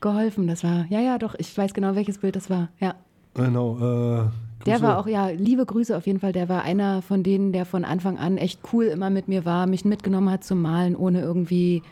geholfen. 0.00 0.46
Das 0.46 0.64
war, 0.64 0.86
ja, 0.88 1.00
ja, 1.00 1.18
doch, 1.18 1.34
ich 1.38 1.56
weiß 1.56 1.74
genau, 1.74 1.94
welches 1.94 2.18
Bild 2.18 2.36
das 2.36 2.50
war. 2.50 2.68
Ja. 2.80 2.94
Genau. 3.34 3.76
Äh, 3.76 4.30
Der 4.66 4.82
war 4.82 4.98
auch, 4.98 5.06
ja, 5.06 5.28
liebe 5.28 5.64
Grüße 5.64 5.96
auf 5.96 6.06
jeden 6.06 6.20
Fall. 6.20 6.32
Der 6.32 6.48
war 6.48 6.62
einer 6.62 7.02
von 7.02 7.22
denen, 7.22 7.52
der 7.52 7.64
von 7.64 7.84
Anfang 7.84 8.18
an 8.18 8.36
echt 8.36 8.60
cool 8.72 8.84
immer 8.86 9.10
mit 9.10 9.28
mir 9.28 9.44
war, 9.44 9.66
mich 9.66 9.84
mitgenommen 9.84 10.30
hat 10.30 10.44
zum 10.44 10.60
Malen, 10.62 10.96
ohne 10.96 11.20
irgendwie 11.20 11.82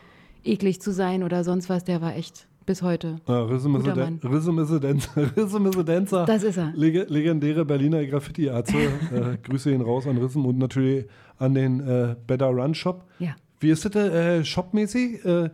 eklig 0.44 0.80
zu 0.80 0.92
sein 0.92 1.22
oder 1.22 1.44
sonst 1.44 1.68
was. 1.68 1.84
Der 1.84 2.00
war 2.00 2.16
echt 2.16 2.46
bis 2.66 2.82
heute. 2.82 3.16
Ah, 3.26 3.40
Rhythm 3.40 3.76
is 3.76 3.88
a 3.88 3.94
Dancer. 3.94 4.30
Rhythm 4.30 5.66
is 5.66 5.76
a 5.78 5.82
Dancer. 5.82 6.24
Das 6.26 6.42
ist 6.42 6.58
er. 6.58 6.72
Leg 6.74 7.08
legendäre 7.08 7.64
Berliner 7.64 8.04
Graffiti-Arzt. 8.04 8.74
äh, 8.74 9.38
Grüße 9.42 9.72
ihn 9.72 9.80
raus 9.80 10.06
an 10.06 10.18
Rhythm 10.18 10.44
und 10.44 10.58
natürlich 10.58 11.06
an 11.38 11.54
den 11.54 11.80
äh, 11.80 12.16
Better 12.26 12.48
Run 12.48 12.74
Shop. 12.74 13.04
Ja. 13.18 13.36
Wie 13.60 13.70
ist 13.70 13.84
das 13.86 13.94
äh, 13.94 14.44
shopmäßig? 14.44 15.24
Äh, 15.24 15.50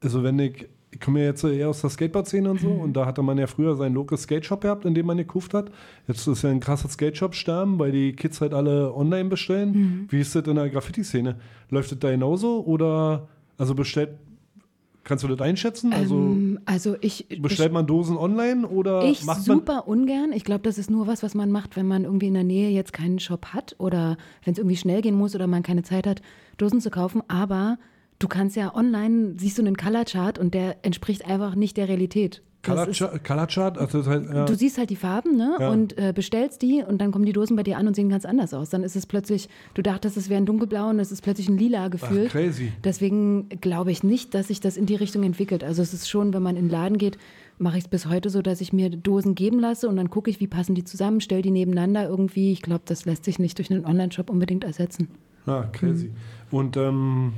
also 0.00 0.22
wenn 0.22 0.38
ich, 0.38 0.68
ich 0.90 1.00
komme 1.00 1.20
ja 1.20 1.26
jetzt 1.26 1.44
eher 1.44 1.68
aus 1.68 1.80
der 1.80 1.90
Skateboard-Szene 1.90 2.50
und 2.50 2.60
so 2.60 2.68
und 2.68 2.94
da 2.94 3.04
hatte 3.04 3.22
man 3.22 3.36
ja 3.38 3.46
früher 3.46 3.76
seinen 3.76 3.94
Local 3.94 4.16
Skate 4.16 4.44
Shop 4.44 4.62
gehabt, 4.62 4.84
in 4.84 4.94
dem 4.94 5.06
man 5.06 5.18
gekauft 5.18 5.54
hat. 5.54 5.70
Jetzt 6.06 6.26
ist 6.26 6.42
ja 6.42 6.50
ein 6.50 6.60
krasser 6.60 6.88
Skate 6.88 7.16
Shop 7.16 7.34
sterben, 7.34 7.78
weil 7.78 7.92
die 7.92 8.14
Kids 8.14 8.40
halt 8.40 8.54
alle 8.54 8.94
online 8.94 9.28
bestellen. 9.28 9.72
Mhm. 9.72 10.06
Wie 10.10 10.20
ist 10.20 10.34
das 10.34 10.46
in 10.46 10.54
der 10.54 10.70
Graffiti-Szene? 10.70 11.36
Läuft 11.70 11.92
das 11.92 11.98
da 11.98 12.10
genauso 12.10 12.64
oder 12.64 13.28
also 13.58 13.74
bestellt, 13.74 14.10
kannst 15.04 15.24
du 15.24 15.28
das 15.28 15.40
einschätzen? 15.40 15.92
Also 15.92 16.14
Ähm, 16.14 16.60
also 16.64 16.96
ich 17.00 17.26
bestellt 17.40 17.72
man 17.72 17.86
Dosen 17.86 18.16
online 18.16 18.66
oder 18.66 19.04
Ich 19.04 19.24
macht 19.24 19.46
man 19.46 19.58
super 19.58 19.88
ungern. 19.88 20.32
Ich 20.32 20.44
glaube, 20.44 20.62
das 20.62 20.78
ist 20.78 20.90
nur 20.90 21.06
was, 21.06 21.22
was 21.22 21.34
man 21.34 21.50
macht, 21.50 21.76
wenn 21.76 21.86
man 21.86 22.04
irgendwie 22.04 22.28
in 22.28 22.34
der 22.34 22.44
Nähe 22.44 22.70
jetzt 22.70 22.92
keinen 22.92 23.18
Shop 23.18 23.46
hat 23.46 23.74
oder 23.78 24.16
wenn 24.44 24.52
es 24.52 24.58
irgendwie 24.58 24.76
schnell 24.76 25.02
gehen 25.02 25.14
muss 25.14 25.34
oder 25.34 25.46
man 25.46 25.62
keine 25.62 25.82
Zeit 25.82 26.06
hat, 26.06 26.22
Dosen 26.56 26.80
zu 26.80 26.90
kaufen. 26.90 27.22
Aber 27.28 27.78
du 28.18 28.28
kannst 28.28 28.56
ja 28.56 28.74
online, 28.74 29.34
siehst 29.38 29.58
du 29.58 29.62
einen 29.62 29.76
Color 29.76 30.04
Chart 30.04 30.38
und 30.38 30.54
der 30.54 30.76
entspricht 30.84 31.26
einfach 31.26 31.54
nicht 31.54 31.76
der 31.76 31.88
Realität. 31.88 32.42
Das 32.62 32.74
Color 32.74 32.88
ist- 32.88 32.98
Chart- 32.98 33.24
Color 33.24 33.46
Chart? 33.46 33.78
Also 33.78 33.98
das 33.98 34.08
heißt, 34.08 34.24
ja. 34.34 34.44
Du 34.44 34.54
siehst 34.56 34.78
halt 34.78 34.90
die 34.90 34.96
Farben 34.96 35.36
ne? 35.36 35.56
Ja. 35.60 35.70
und 35.70 35.96
äh, 35.96 36.12
bestellst 36.12 36.60
die 36.60 36.82
und 36.86 37.00
dann 37.00 37.12
kommen 37.12 37.24
die 37.24 37.32
Dosen 37.32 37.54
bei 37.56 37.62
dir 37.62 37.78
an 37.78 37.86
und 37.86 37.94
sehen 37.94 38.08
ganz 38.08 38.24
anders 38.24 38.52
aus. 38.52 38.68
Dann 38.70 38.82
ist 38.82 38.96
es 38.96 39.06
plötzlich, 39.06 39.48
du 39.74 39.82
dachtest, 39.82 40.16
es 40.16 40.28
wäre 40.28 40.40
ein 40.42 40.46
dunkelblau 40.46 40.88
und 40.90 40.98
es 40.98 41.12
ist 41.12 41.22
plötzlich 41.22 41.48
ein 41.48 41.56
lila 41.56 41.86
Gefühl. 41.86 42.24
Ach, 42.26 42.32
crazy. 42.32 42.72
Deswegen 42.82 43.48
glaube 43.60 43.92
ich 43.92 44.02
nicht, 44.02 44.34
dass 44.34 44.48
sich 44.48 44.60
das 44.60 44.76
in 44.76 44.86
die 44.86 44.96
Richtung 44.96 45.22
entwickelt. 45.22 45.62
Also 45.62 45.82
es 45.82 45.94
ist 45.94 46.10
schon, 46.10 46.34
wenn 46.34 46.42
man 46.42 46.56
in 46.56 46.64
den 46.64 46.70
Laden 46.70 46.98
geht, 46.98 47.16
mache 47.58 47.78
ich 47.78 47.84
es 47.84 47.88
bis 47.88 48.06
heute 48.06 48.28
so, 48.28 48.42
dass 48.42 48.60
ich 48.60 48.72
mir 48.72 48.90
Dosen 48.90 49.36
geben 49.36 49.60
lasse 49.60 49.88
und 49.88 49.94
dann 49.96 50.10
gucke 50.10 50.28
ich, 50.28 50.40
wie 50.40 50.46
passen 50.48 50.74
die 50.74 50.84
zusammen, 50.84 51.20
stelle 51.20 51.42
die 51.42 51.52
nebeneinander 51.52 52.08
irgendwie. 52.08 52.50
Ich 52.50 52.62
glaube, 52.62 52.82
das 52.86 53.04
lässt 53.04 53.24
sich 53.24 53.38
nicht 53.38 53.56
durch 53.58 53.70
einen 53.70 53.84
Online-Shop 53.86 54.28
unbedingt 54.30 54.64
ersetzen. 54.64 55.06
Ah, 55.46 55.62
crazy. 55.72 56.10
Und 56.50 56.76
ähm, 56.76 57.32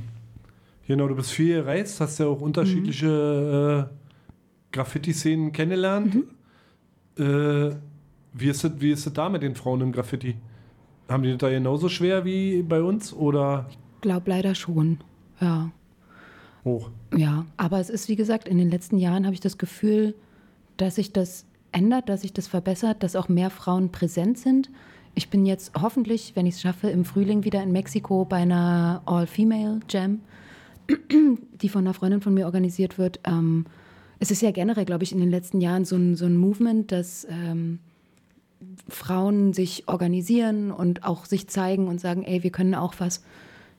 genau, 0.91 1.07
du 1.07 1.15
bist 1.15 1.31
viel 1.31 1.55
gereist, 1.55 1.99
hast 2.01 2.19
ja 2.19 2.27
auch 2.27 2.41
unterschiedliche 2.41 3.89
äh, 3.89 3.95
Graffiti-Szenen 4.71 5.51
kennengelernt. 5.51 6.15
Äh, 7.17 7.75
wie, 8.33 8.47
ist 8.47 8.63
das, 8.63 8.71
wie 8.79 8.91
ist 8.91 9.05
das 9.05 9.13
da 9.13 9.29
mit 9.29 9.41
den 9.41 9.55
Frauen 9.55 9.81
im 9.81 9.91
Graffiti? 9.91 10.35
Haben 11.09 11.23
die 11.23 11.29
das 11.29 11.39
da 11.39 11.49
genauso 11.49 11.89
schwer 11.89 12.25
wie 12.25 12.61
bei 12.61 12.81
uns 12.81 13.13
oder 13.13 13.69
Glaub 14.01 14.27
leider 14.27 14.55
schon. 14.55 14.99
Ja. 15.39 15.71
hoch? 16.65 16.89
Ja, 17.15 17.45
aber 17.57 17.79
es 17.79 17.89
ist, 17.89 18.09
wie 18.09 18.15
gesagt, 18.15 18.47
in 18.47 18.57
den 18.57 18.69
letzten 18.69 18.97
Jahren 18.97 19.25
habe 19.25 19.33
ich 19.33 19.39
das 19.39 19.57
Gefühl, 19.57 20.15
dass 20.77 20.95
sich 20.95 21.13
das 21.13 21.45
ändert, 21.71 22.09
dass 22.09 22.21
sich 22.21 22.33
das 22.33 22.47
verbessert, 22.47 23.03
dass 23.03 23.15
auch 23.15 23.29
mehr 23.29 23.49
Frauen 23.49 23.91
präsent 23.91 24.37
sind. 24.37 24.69
Ich 25.13 25.29
bin 25.29 25.45
jetzt 25.45 25.73
hoffentlich, 25.79 26.33
wenn 26.35 26.45
ich 26.45 26.55
es 26.55 26.61
schaffe, 26.61 26.89
im 26.89 27.05
Frühling 27.05 27.43
wieder 27.43 27.61
in 27.61 27.71
Mexiko 27.71 28.25
bei 28.25 28.37
einer 28.37 29.01
All-Female-Jam, 29.05 30.21
die 31.61 31.69
von 31.69 31.85
einer 31.85 31.93
Freundin 31.93 32.21
von 32.21 32.33
mir 32.33 32.45
organisiert 32.45 32.97
wird. 32.97 33.19
Ähm, 33.23 33.65
es 34.19 34.31
ist 34.31 34.41
ja 34.41 34.51
generell, 34.51 34.85
glaube 34.85 35.03
ich, 35.03 35.11
in 35.11 35.19
den 35.19 35.31
letzten 35.31 35.61
Jahren 35.61 35.85
so 35.85 35.95
ein, 35.95 36.15
so 36.15 36.25
ein 36.25 36.37
Movement, 36.37 36.91
dass 36.91 37.25
ähm, 37.29 37.79
Frauen 38.87 39.53
sich 39.53 39.87
organisieren 39.87 40.71
und 40.71 41.03
auch 41.03 41.25
sich 41.25 41.47
zeigen 41.47 41.87
und 41.87 41.99
sagen, 41.99 42.23
ey, 42.23 42.43
wir 42.43 42.51
können 42.51 42.75
auch 42.75 42.93
was. 42.99 43.23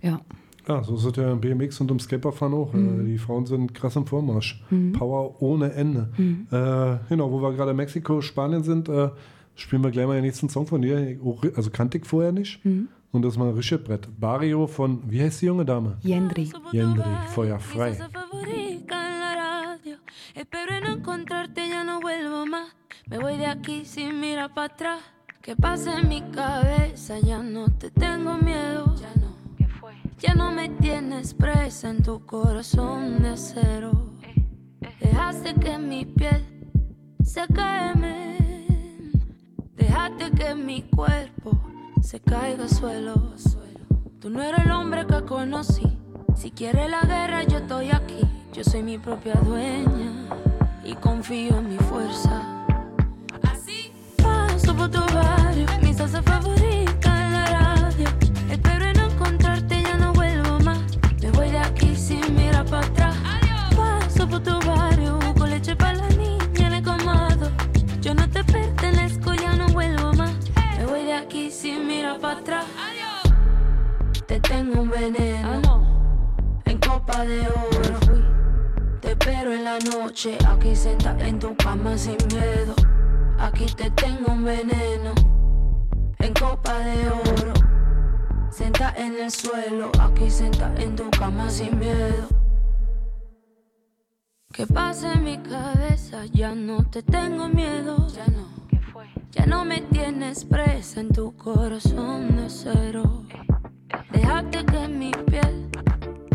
Ja. 0.00 0.20
Ja, 0.68 0.82
so 0.84 0.94
ist 0.94 1.04
es 1.04 1.16
ja 1.16 1.32
im 1.32 1.40
BMX 1.40 1.80
und 1.80 1.90
im 1.90 1.98
Skateboardfahren 1.98 2.54
auch. 2.54 2.72
Mhm. 2.72 3.00
Äh, 3.00 3.04
die 3.12 3.18
Frauen 3.18 3.46
sind 3.46 3.74
krass 3.74 3.96
im 3.96 4.06
Vormarsch. 4.06 4.62
Mhm. 4.70 4.92
Power 4.92 5.40
ohne 5.42 5.72
Ende. 5.72 6.08
Mhm. 6.16 6.46
Äh, 6.50 6.98
genau, 7.08 7.30
wo 7.32 7.40
wir 7.42 7.52
gerade 7.52 7.72
in 7.72 7.76
Mexiko, 7.76 8.20
Spanien 8.20 8.62
sind, 8.62 8.88
äh, 8.88 9.10
spielen 9.54 9.82
wir 9.82 9.90
gleich 9.90 10.06
mal 10.06 10.14
den 10.14 10.24
nächsten 10.24 10.48
Song 10.48 10.66
von 10.66 10.82
dir. 10.82 11.18
Also 11.56 11.70
kannte 11.70 11.98
ich 11.98 12.06
vorher 12.06 12.32
nicht. 12.32 12.64
Und 13.12 13.22
das 13.22 13.38
richtiges 13.38 13.84
Brett. 13.84 14.08
Barrio 14.18 14.66
von, 14.66 15.02
wie 15.10 15.20
heißt 15.20 15.42
die 15.42 15.46
junge 15.46 15.66
Dame? 15.66 15.98
Feuer 17.34 17.58
frei. 17.60 17.98
en 20.34 20.86
encontrarte, 20.86 21.68
ya 21.68 21.84
no 21.84 22.00
vuelvo 22.00 22.46
más. 22.46 22.74
Me 23.08 23.18
voy 23.18 23.36
de 23.36 23.46
aquí 23.46 23.84
sin 23.84 24.18
mirar 24.18 24.54
para 24.54 24.72
atrás. 24.72 25.02
Que 25.42 25.54
pase 25.56 25.90
en 25.90 26.08
mi 26.08 26.22
cabeza, 26.30 27.18
ya 27.20 27.42
no 27.42 27.68
te 27.68 27.90
tengo 27.90 28.38
miedo. 28.38 28.94
Ya 28.96 29.12
no. 29.20 29.36
¿Qué 29.58 29.68
fue? 29.68 29.92
Ya 30.18 30.34
no 30.34 30.50
me 30.50 30.70
tienes 30.70 31.34
presa 31.34 31.90
en 31.90 32.02
tu 32.02 32.24
corazón 32.24 33.22
de 33.22 33.30
acero. 33.30 33.92
Dejaste 35.00 35.54
que 35.54 35.78
mi 35.78 36.06
piel 36.06 36.42
se 37.22 37.42
queme. 37.48 38.38
Dejaste 39.76 40.30
que 40.30 40.54
mi 40.54 40.82
cuerpo 40.82 41.71
se 42.02 42.20
caiga 42.20 42.64
al 42.64 42.70
suelo. 42.70 43.14
Tú 44.20 44.28
no 44.28 44.42
eres 44.42 44.64
el 44.64 44.70
hombre 44.72 45.06
que 45.06 45.24
conocí. 45.24 45.98
Si 46.34 46.50
quieres 46.50 46.90
la 46.90 47.02
guerra, 47.02 47.44
yo 47.44 47.58
estoy 47.58 47.90
aquí. 47.90 48.20
Yo 48.52 48.64
soy 48.64 48.82
mi 48.82 48.98
propia 48.98 49.34
dueña 49.34 50.28
y 50.84 50.94
confío 50.94 51.58
en 51.58 51.68
mi 51.68 51.78
fuerza. 51.78 52.51
Veneno 74.92 76.60
en 76.66 76.78
copa 76.78 77.24
de 77.24 77.40
oro. 77.40 79.00
Te 79.00 79.12
espero 79.12 79.52
en 79.52 79.64
la 79.64 79.78
noche, 79.78 80.36
aquí 80.46 80.76
sentada 80.76 81.26
en 81.26 81.38
tu 81.38 81.56
cama 81.56 81.96
sin 81.96 82.18
miedo. 82.30 82.74
Aquí 83.38 83.66
te 83.66 83.90
tengo 83.90 84.32
un 84.32 84.44
veneno 84.44 85.12
en 86.18 86.34
copa 86.34 86.78
de 86.78 87.08
oro. 87.08 87.52
Senta 88.50 88.92
en 88.96 89.18
el 89.18 89.30
suelo, 89.30 89.90
aquí 89.98 90.30
senta 90.30 90.72
en 90.76 90.94
tu 90.94 91.10
cama 91.10 91.48
sin 91.48 91.78
miedo. 91.78 92.28
¿Qué 94.52 94.66
pasa 94.66 95.14
en 95.14 95.24
mi 95.24 95.38
cabeza? 95.38 96.26
Ya 96.26 96.54
no 96.54 96.84
te 96.84 97.02
tengo 97.02 97.48
miedo. 97.48 98.06
Ya 98.08 98.26
no. 98.26 98.46
¿Qué 98.68 98.78
fue? 98.78 99.06
Ya 99.30 99.46
no 99.46 99.64
me 99.64 99.80
tienes 99.80 100.44
presa 100.44 101.00
en 101.00 101.08
tu 101.08 101.34
corazón 101.34 102.36
de 102.36 102.44
acero. 102.44 103.24
Déjate 104.10 104.64
que 104.64 104.88
mi 104.88 105.10
piel 105.10 105.70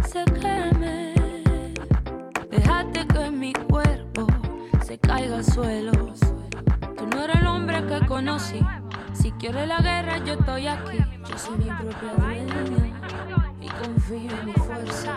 se 0.08 0.24
queme. 0.26 1.14
Déjate 2.50 3.08
que 3.08 3.32
mi 3.32 3.54
cuerpo 3.54 4.28
se 4.86 4.98
caiga 4.98 5.38
al 5.38 5.46
suelo. 5.46 5.92
Tú 6.98 7.08
no 7.08 7.24
eres 7.24 7.36
el 7.38 7.48
hombre 7.48 7.86
que 7.86 8.06
conocí. 8.08 8.60
Si 9.14 9.32
quieres 9.34 9.68
la 9.68 9.80
guerra, 9.80 10.18
yo 10.20 10.34
estoy 10.34 10.68
aquí. 10.68 10.98
Yo 11.30 11.38
soy 11.38 11.58
mi 11.58 11.66
propia 11.66 12.14
dueña 12.18 12.56
y 13.62 13.70
confío 13.70 14.32
en 14.32 14.46
mi 14.46 14.54
fuerza. 14.54 15.14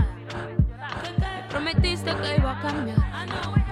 Me 1.18 1.48
prometiste 1.48 2.14
que 2.16 2.36
iba 2.36 2.58
a 2.58 2.60
cambiar, 2.62 2.96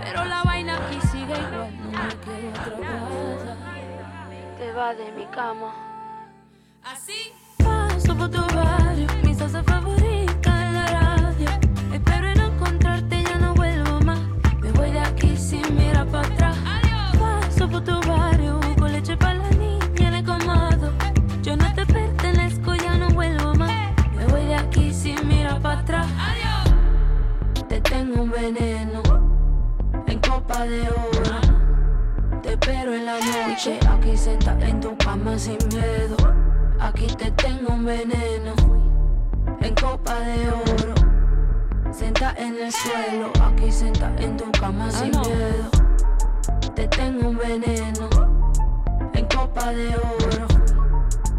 pero 0.02 0.24
la 0.24 0.42
vaina 0.42 0.76
aquí 0.76 1.00
sigue 1.08 1.34
igual. 1.34 1.72
No 1.80 1.90
me 1.90 2.08
quedo 2.24 2.50
atrapada. 2.50 3.56
Te 4.58 4.72
va 4.72 4.94
de 4.94 5.12
mi 5.12 5.26
cama. 5.26 5.72
Así 6.84 7.32
Sobro 7.98 8.30
tu 8.30 8.40
barrio, 8.54 9.06
mi 9.24 9.34
salsa 9.34 9.62
favorita 9.64 10.50
en 10.66 10.74
la 10.74 10.86
radio. 10.86 11.48
Espero 11.92 12.28
en 12.28 12.40
encontrarte 12.40 13.24
ya 13.24 13.38
no 13.38 13.54
vuelvo 13.54 14.00
más. 14.00 14.20
Me 14.62 14.70
voy 14.72 14.92
de 14.92 15.00
aquí 15.00 15.36
sin 15.36 15.76
mirar 15.76 16.06
para 16.06 16.28
atrás. 16.28 16.56
Paso 17.18 17.68
por 17.68 17.82
tu 17.82 18.00
barrio, 18.08 18.60
con 18.78 18.92
leche 18.92 19.16
para 19.16 19.34
la 19.34 19.50
niña 19.50 20.10
le 20.12 20.22
comado. 20.24 20.92
Yo 21.42 21.56
no 21.56 21.74
te 21.74 21.84
pertenezco 21.86 22.74
ya 22.76 22.94
no 22.94 23.08
vuelvo 23.08 23.54
más. 23.54 23.72
Me 24.16 24.24
voy 24.26 24.44
de 24.44 24.54
aquí 24.54 24.94
sin 24.94 25.26
mirar 25.26 25.60
para 25.60 25.80
atrás. 25.80 26.06
Adiós. 26.18 27.66
Te 27.68 27.80
tengo 27.80 28.22
un 28.22 28.30
veneno 28.30 29.02
en 30.06 30.18
copa 30.20 30.64
de 30.64 30.82
oro. 30.82 32.40
Te 32.42 32.52
espero 32.52 32.94
en 32.94 33.06
la 33.06 33.18
noche 33.18 33.78
aquí 33.90 34.16
se 34.16 34.34
está 34.34 34.56
en 34.60 34.80
tu 34.80 34.96
cama 34.98 35.36
sin 35.38 35.58
miedo. 35.68 36.16
Aquí 36.80 37.06
te 37.06 37.30
tengo 37.32 37.74
un 37.74 37.84
veneno 37.84 38.54
en 39.60 39.74
copa 39.74 40.20
de 40.20 40.48
oro. 40.48 40.94
Senta 41.92 42.34
en 42.38 42.54
el 42.60 42.72
suelo, 42.72 43.32
aquí 43.42 43.70
senta 43.72 44.14
en 44.18 44.36
tu 44.36 44.50
cama 44.52 44.90
sin 44.90 45.10
miedo. 45.10 45.70
Te 46.74 46.86
tengo 46.88 47.28
un 47.30 47.36
veneno 47.36 48.08
en 49.12 49.26
copa 49.26 49.72
de 49.72 49.88
oro. 49.88 50.46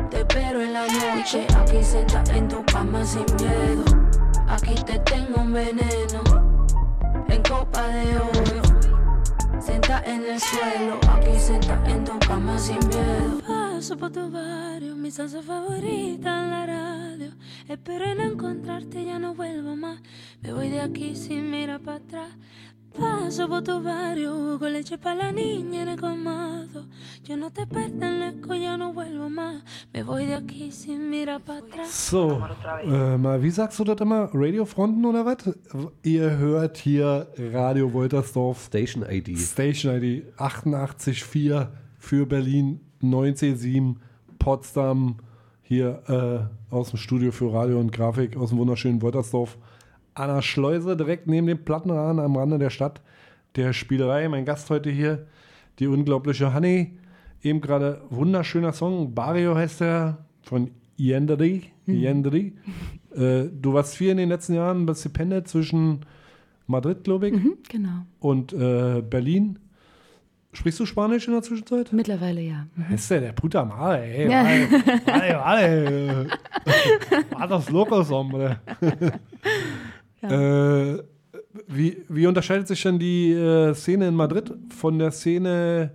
Te 0.09 0.19
espero 0.19 0.61
en 0.61 0.73
la 0.73 0.85
noche, 0.87 1.47
aquí 1.57 1.83
senta 1.83 2.23
en 2.35 2.47
tu 2.47 2.63
cama 2.65 3.05
sin 3.05 3.25
miedo. 3.37 3.83
Aquí 4.47 4.75
te 4.85 4.99
tengo 4.99 5.41
un 5.41 5.53
veneno 5.53 6.21
en 7.29 7.41
copa 7.43 7.87
de 7.87 8.17
oro. 8.17 8.68
Senta 9.61 10.01
en 10.05 10.25
el 10.25 10.39
suelo, 10.39 10.97
aquí 11.09 11.37
senta 11.37 11.83
en 11.85 12.05
tu 12.05 12.17
cama 12.19 12.57
sin 12.57 12.79
miedo. 12.87 13.41
Paso 13.45 13.97
por 13.97 14.09
tu 14.09 14.31
barrio, 14.31 14.95
mi 14.95 15.11
salsa 15.11 15.41
favorita 15.41 16.43
en 16.43 16.49
la 16.49 16.65
radio. 16.65 17.31
Espero 17.67 18.05
en 18.05 18.21
encontrarte, 18.21 19.03
ya 19.03 19.19
no 19.19 19.35
vuelvo 19.35 19.75
más. 19.75 19.99
Me 20.41 20.53
voy 20.53 20.69
de 20.69 20.79
aquí 20.79 21.15
sin 21.15 21.51
mirar 21.51 21.81
para 21.81 21.97
atrás. 21.97 22.29
Paso 22.97 23.47
por 23.47 23.63
tu 23.63 23.81
barrio, 23.83 24.57
con 24.59 24.73
leche 24.73 24.97
para 24.97 25.15
la 25.15 25.31
niña 25.31 25.83
en 25.83 25.89
el 25.89 25.99
colmado. 25.99 26.87
Yo 27.23 27.37
no 27.37 27.51
te 27.51 27.67
pertenezco, 27.67 28.55
ya 28.55 28.77
no 28.77 28.93
vuelvo 28.93 29.29
más. 29.29 29.63
Me 29.93 30.03
voy 30.03 30.25
de 30.25 30.33
aquí 30.35 30.71
sin 30.71 31.09
mirar 31.09 31.41
para 31.41 31.59
atrás. 31.59 31.91
So, 31.91 32.41
äh, 32.83 33.17
mal, 33.17 33.41
wie 33.41 33.51
sagst 33.51 33.79
du 33.79 33.83
das 33.83 34.01
immer? 34.01 34.29
Radiofronten 34.33 35.05
oder 35.05 35.25
was? 35.25 35.37
Ihr 36.03 36.37
hört 36.37 36.77
hier 36.77 37.27
Radio 37.37 37.93
Woltersdorf. 37.93 38.65
Station 38.65 39.05
ID. 39.07 39.37
Station 39.37 39.95
ID 39.95 40.23
88.4 40.37 41.67
für 41.99 42.25
Berlin, 42.25 42.79
19.7 43.01 43.95
Potsdam. 44.39 45.17
Hier 45.61 46.01
äh, 46.07 46.73
aus 46.73 46.89
dem 46.89 46.97
Studio 46.97 47.31
für 47.31 47.53
Radio 47.53 47.79
und 47.79 47.91
Grafik 47.91 48.35
aus 48.35 48.49
dem 48.49 48.57
wunderschönen 48.57 49.03
Woltersdorf. 49.03 49.57
An 50.19 50.27
der 50.35 50.41
Schleuse, 50.41 50.97
direkt 50.97 51.27
neben 51.27 51.47
dem 51.47 51.63
Plattenrahn 51.63 52.19
am 52.19 52.35
Rande 52.35 52.59
der 52.59 52.69
Stadt, 52.69 52.99
der 53.55 53.71
Spielerei. 53.71 54.27
Mein 54.27 54.43
Gast 54.43 54.69
heute 54.69 54.89
hier, 54.89 55.27
die 55.79 55.87
unglaubliche 55.87 56.53
Honey. 56.53 56.97
Eben 57.41 57.61
gerade 57.61 58.01
wunderschöner 58.09 58.73
Song. 58.73 59.13
Barrio 59.15 59.55
heißt 59.55 59.81
er 59.81 60.17
von 60.41 60.71
Yendri. 60.97 61.63
Yendri. 61.87 62.53
Äh, 63.15 63.49
du 63.59 63.73
warst 63.73 63.95
viel 63.97 64.11
in 64.11 64.17
den 64.17 64.29
letzten 64.29 64.53
Jahren, 64.53 64.85
bist 64.85 65.01
gependelt 65.01 65.47
zwischen 65.47 66.01
Madrid, 66.67 67.03
glaube 67.03 67.29
ich, 67.29 67.33
Mhm, 67.33 67.53
genau. 67.67 68.05
und 68.19 68.53
äh, 68.53 69.01
Berlin. 69.01 69.57
Sprichst 70.53 70.79
du 70.79 70.85
Spanisch 70.85 71.25
in 71.27 71.33
der 71.33 71.41
Zwischenzeit? 71.41 71.91
Mittlerweile 71.91 72.41
ja. 72.41 72.67
Ist 72.93 73.09
der, 73.09 73.21
der 73.21 73.31
puta 73.31 73.65
madre, 73.65 74.03
ey. 74.03 74.29
Ja. 74.29 74.43
Vale, 74.43 75.39
vale, 75.39 75.39
vale. 75.43 76.27
Vatos 77.31 77.69
locos, 77.71 78.11
hombre. 78.11 78.59
äh, 80.21 81.03
wie, 81.67 81.97
wie 82.09 82.27
unterscheidet 82.27 82.67
sich 82.67 82.81
denn 82.83 82.99
die 82.99 83.31
äh, 83.31 83.73
Szene 83.73 84.07
in 84.09 84.15
Madrid 84.15 84.53
von 84.69 84.99
der 84.99 85.11
Szene 85.11 85.91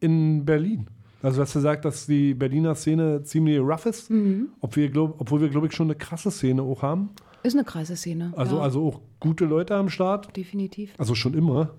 in 0.00 0.44
Berlin? 0.44 0.86
Also, 1.22 1.40
hast 1.40 1.54
du 1.54 1.58
gesagt, 1.60 1.84
dass 1.84 2.06
die 2.06 2.34
Berliner 2.34 2.74
Szene 2.74 3.22
ziemlich 3.22 3.58
rough 3.60 3.86
ist, 3.86 4.10
Mhm. 4.10 4.48
ob 4.60 4.74
wir, 4.74 4.88
glaub, 4.90 5.20
obwohl 5.20 5.40
wir, 5.40 5.48
glaube 5.48 5.68
ich, 5.68 5.72
schon 5.72 5.86
eine 5.86 5.94
krasse 5.94 6.30
Szene 6.32 6.62
auch 6.62 6.82
haben. 6.82 7.10
Ist 7.44 7.54
eine 7.54 7.64
krasse 7.64 7.94
Szene. 7.96 8.32
Also, 8.36 8.56
ja, 8.56 8.62
also 8.62 8.86
auch 8.88 9.00
gute 9.20 9.44
Leute 9.44 9.74
am 9.76 9.88
Start. 9.88 10.36
definitiv. 10.36 10.92
Also 10.98 11.14
schon 11.14 11.34
immer. 11.34 11.70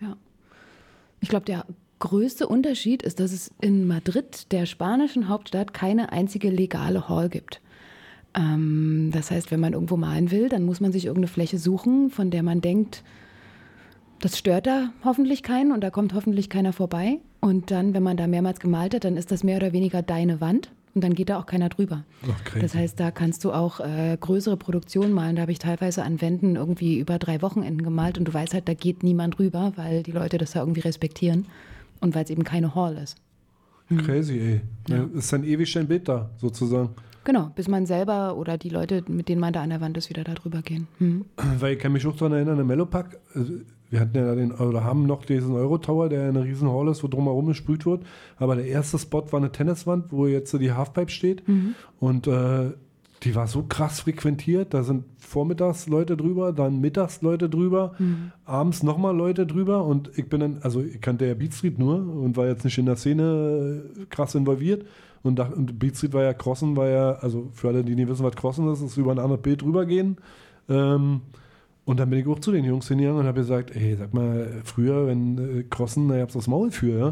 Ja. 0.00 0.16
Ich 1.20 1.28
glaube, 1.28 1.44
der 1.46 1.64
größte 1.98 2.46
Unterschied 2.46 3.02
ist, 3.02 3.20
dass 3.20 3.32
es 3.32 3.50
in 3.60 3.86
Madrid, 3.86 4.50
der 4.52 4.66
spanischen 4.66 5.28
Hauptstadt, 5.28 5.72
keine 5.74 6.12
einzige 6.12 6.50
legale 6.50 7.08
Hall 7.08 7.28
gibt. 7.30 7.60
Ähm, 8.36 9.10
das 9.12 9.30
heißt, 9.30 9.50
wenn 9.50 9.60
man 9.60 9.72
irgendwo 9.72 9.96
malen 9.96 10.30
will, 10.30 10.48
dann 10.48 10.64
muss 10.64 10.80
man 10.80 10.92
sich 10.92 11.06
irgendeine 11.06 11.28
Fläche 11.28 11.58
suchen, 11.58 12.10
von 12.10 12.30
der 12.30 12.42
man 12.42 12.60
denkt, 12.60 13.02
das 14.20 14.38
stört 14.38 14.66
da 14.66 14.90
hoffentlich 15.04 15.42
keinen 15.42 15.72
und 15.72 15.82
da 15.82 15.90
kommt 15.90 16.14
hoffentlich 16.14 16.48
keiner 16.48 16.72
vorbei. 16.72 17.18
Und 17.40 17.70
dann, 17.70 17.94
wenn 17.94 18.02
man 18.02 18.16
da 18.16 18.26
mehrmals 18.26 18.60
gemalt 18.60 18.94
hat, 18.94 19.04
dann 19.04 19.16
ist 19.16 19.30
das 19.30 19.44
mehr 19.44 19.56
oder 19.56 19.72
weniger 19.72 20.02
deine 20.02 20.40
Wand 20.40 20.70
und 20.94 21.04
dann 21.04 21.14
geht 21.14 21.28
da 21.28 21.38
auch 21.38 21.46
keiner 21.46 21.68
drüber. 21.68 22.04
Crazy. 22.44 22.60
Das 22.60 22.74
heißt, 22.74 22.98
da 22.98 23.10
kannst 23.10 23.44
du 23.44 23.52
auch 23.52 23.80
äh, 23.80 24.16
größere 24.18 24.56
Produktionen 24.56 25.12
malen. 25.12 25.36
Da 25.36 25.42
habe 25.42 25.52
ich 25.52 25.58
teilweise 25.58 26.02
an 26.02 26.20
Wänden 26.20 26.56
irgendwie 26.56 26.98
über 26.98 27.18
drei 27.18 27.42
Wochenenden 27.42 27.82
gemalt 27.82 28.18
und 28.18 28.26
du 28.26 28.34
weißt 28.34 28.54
halt, 28.54 28.66
da 28.68 28.74
geht 28.74 29.02
niemand 29.02 29.38
rüber, 29.38 29.72
weil 29.76 30.02
die 30.02 30.12
Leute 30.12 30.38
das 30.38 30.52
da 30.52 30.60
irgendwie 30.60 30.80
respektieren 30.80 31.46
und 32.00 32.14
weil 32.14 32.24
es 32.24 32.30
eben 32.30 32.44
keine 32.44 32.74
Hall 32.74 32.96
ist. 32.96 33.16
Crazy, 33.98 34.38
ey. 34.38 34.60
Ja. 34.88 35.04
Ist 35.14 35.32
dann 35.32 35.44
ewig 35.44 35.76
ein 35.78 35.86
Bild 35.86 36.08
da, 36.08 36.30
sozusagen. 36.38 36.90
Genau, 37.26 37.50
bis 37.56 37.66
man 37.66 37.86
selber 37.86 38.36
oder 38.36 38.56
die 38.56 38.68
Leute, 38.68 39.02
mit 39.08 39.28
denen 39.28 39.40
man 39.40 39.52
da 39.52 39.60
an 39.60 39.70
der 39.70 39.80
Wand 39.80 39.96
ist, 39.96 40.08
wieder 40.08 40.22
da 40.22 40.34
drüber 40.34 40.62
gehen. 40.62 40.86
Hm. 40.98 41.24
Weil 41.58 41.72
ich 41.72 41.80
kann 41.80 41.90
mich 41.90 42.06
auch 42.06 42.14
daran 42.14 42.34
erinnern, 42.34 42.60
im 42.60 42.68
Mellopack, 42.68 43.18
äh, 43.34 43.40
wir 43.90 43.98
hatten 43.98 44.16
ja 44.16 44.32
den, 44.36 44.52
oder 44.52 44.84
haben 44.84 45.06
noch 45.06 45.24
diesen 45.24 45.56
Euro-Tower, 45.56 46.08
der 46.08 46.28
eine 46.28 46.44
riesen 46.44 46.70
Hall 46.70 46.86
ist, 46.86 47.02
wo 47.02 47.08
drumherum 47.08 47.46
gesprüht 47.46 47.84
wird. 47.84 48.04
Aber 48.36 48.54
der 48.54 48.66
erste 48.66 48.96
Spot 49.00 49.24
war 49.32 49.40
eine 49.40 49.50
Tenniswand, 49.50 50.12
wo 50.12 50.28
jetzt 50.28 50.52
die 50.52 50.72
Halfpipe 50.72 51.10
steht. 51.10 51.42
Und 51.98 52.28
äh, 52.28 52.70
die 53.22 53.34
war 53.34 53.48
so 53.48 53.64
krass 53.64 54.00
frequentiert. 54.00 54.74
Da 54.74 54.84
sind 54.84 55.04
vormittags 55.18 55.88
Leute 55.88 56.16
drüber, 56.16 56.52
dann 56.52 56.80
mittags 56.80 57.22
Leute 57.22 57.48
drüber, 57.48 57.94
abends 58.44 58.82
nochmal 58.82 59.16
Leute 59.16 59.46
drüber. 59.46 59.84
Und 59.84 60.10
ich 60.16 60.28
bin 60.28 60.40
dann, 60.40 60.58
also 60.62 60.82
ich 60.82 61.00
kannte 61.00 61.26
ja 61.26 61.34
Beat 61.34 61.54
Street 61.54 61.78
nur 61.78 61.96
und 61.96 62.36
war 62.36 62.46
jetzt 62.46 62.64
nicht 62.64 62.78
in 62.78 62.86
der 62.86 62.96
Szene 62.96 63.82
äh, 63.96 64.04
krass 64.10 64.34
involviert. 64.34 64.84
Und, 65.26 65.38
dach, 65.38 65.50
und 65.50 65.78
Beat 65.78 65.96
Street 65.96 66.12
war 66.14 66.22
ja 66.22 66.34
Crossen, 66.34 66.76
war 66.76 66.88
ja, 66.88 67.12
also 67.16 67.50
für 67.52 67.68
alle, 67.68 67.84
die 67.84 67.94
nicht 67.94 68.08
wissen, 68.08 68.24
was 68.24 68.36
Crossen 68.36 68.70
ist, 68.72 68.80
ist 68.80 68.96
über 68.96 69.12
ein 69.12 69.18
anderes 69.18 69.42
Bild 69.42 69.62
rübergehen. 69.62 70.16
Ähm, 70.68 71.20
und 71.86 72.00
dann 72.00 72.10
bin 72.10 72.18
ich 72.18 72.26
auch 72.26 72.40
zu 72.40 72.50
den 72.50 72.64
Jungs 72.64 72.88
hingegangen 72.88 73.20
und 73.20 73.26
habe 73.26 73.38
gesagt, 73.38 73.74
ey, 73.76 73.94
sag 73.94 74.12
mal, 74.12 74.60
früher, 74.64 75.06
wenn 75.06 75.60
äh, 75.60 75.62
Crossen, 75.62 76.08
da 76.08 76.18
gab's 76.18 76.34
das 76.34 76.48
Maul 76.48 76.72
für, 76.72 76.98
ja. 76.98 77.08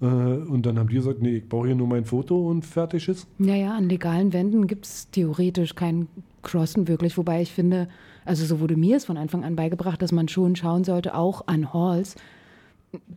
Äh, 0.00 0.38
und 0.48 0.66
dann 0.66 0.80
haben 0.80 0.88
die 0.88 0.96
gesagt, 0.96 1.22
nee, 1.22 1.36
ich 1.36 1.48
brauche 1.48 1.68
hier 1.68 1.76
nur 1.76 1.86
mein 1.86 2.04
Foto 2.04 2.48
und 2.50 2.66
fertig 2.66 3.08
ist. 3.08 3.28
Ja, 3.38 3.54
ja, 3.54 3.76
an 3.76 3.88
legalen 3.88 4.32
Wänden 4.32 4.66
gibt 4.66 4.84
es 4.84 5.08
theoretisch 5.10 5.76
kein 5.76 6.08
Crossen 6.42 6.88
wirklich, 6.88 7.16
wobei 7.16 7.40
ich 7.40 7.52
finde, 7.52 7.88
also 8.24 8.44
so 8.44 8.58
wurde 8.58 8.76
mir 8.76 8.96
es 8.96 9.04
von 9.04 9.16
Anfang 9.16 9.44
an 9.44 9.54
beigebracht, 9.54 10.02
dass 10.02 10.10
man 10.10 10.26
schon 10.26 10.56
schauen 10.56 10.82
sollte, 10.82 11.14
auch 11.14 11.46
an 11.46 11.72
Halls, 11.72 12.16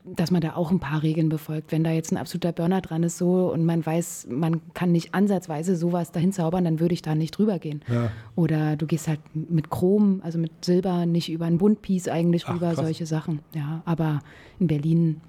dass 0.05 0.32
man 0.32 0.41
da 0.41 0.55
auch 0.55 0.71
ein 0.71 0.80
paar 0.80 1.03
Regeln 1.03 1.30
befolgt. 1.30 1.71
Wenn 1.71 1.84
da 1.84 1.91
jetzt 1.91 2.11
ein 2.11 2.17
absoluter 2.17 2.51
Burner 2.51 2.82
dran 2.82 3.03
ist 3.03 3.17
so 3.17 3.51
und 3.51 3.65
man 3.65 3.86
weiß, 3.86 4.27
man 4.30 4.61
kann 4.73 4.91
nicht 4.91 5.13
ansatzweise 5.13 5.75
sowas 5.75 6.11
dahin 6.11 6.32
zaubern, 6.32 6.63
dann 6.63 6.80
würde 6.80 6.93
ich 6.93 7.01
da 7.01 7.15
nicht 7.15 7.32
drüber 7.38 7.59
gehen. 7.59 7.82
Ja. 7.88 8.11
Oder 8.36 8.75
du 8.75 8.86
gehst 8.86 9.07
halt 9.07 9.19
mit 9.34 9.69
Chrom, 9.69 10.21
also 10.23 10.39
mit 10.39 10.63
Silber, 10.63 11.05
nicht 11.05 11.30
über 11.32 11.45
ein 11.45 11.57
Buntpiece 11.57 12.07
eigentlich 12.07 12.45
Ach, 12.47 12.55
rüber, 12.55 12.73
krass. 12.73 12.86
solche 12.86 13.05
Sachen. 13.05 13.39
Ja, 13.53 13.82
aber 13.86 14.19
in 14.59 14.67
Berlin 14.67 15.21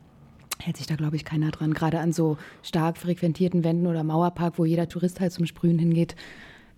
hält 0.58 0.76
sich 0.76 0.86
da, 0.86 0.96
glaube 0.96 1.16
ich, 1.16 1.24
keiner 1.24 1.50
dran. 1.50 1.74
Gerade 1.74 2.00
an 2.00 2.12
so 2.12 2.36
stark 2.62 2.98
frequentierten 2.98 3.64
Wänden 3.64 3.86
oder 3.86 4.04
Mauerpark, 4.04 4.58
wo 4.58 4.64
jeder 4.64 4.88
Tourist 4.88 5.20
halt 5.20 5.32
zum 5.32 5.46
Sprühen 5.46 5.78
hingeht. 5.78 6.16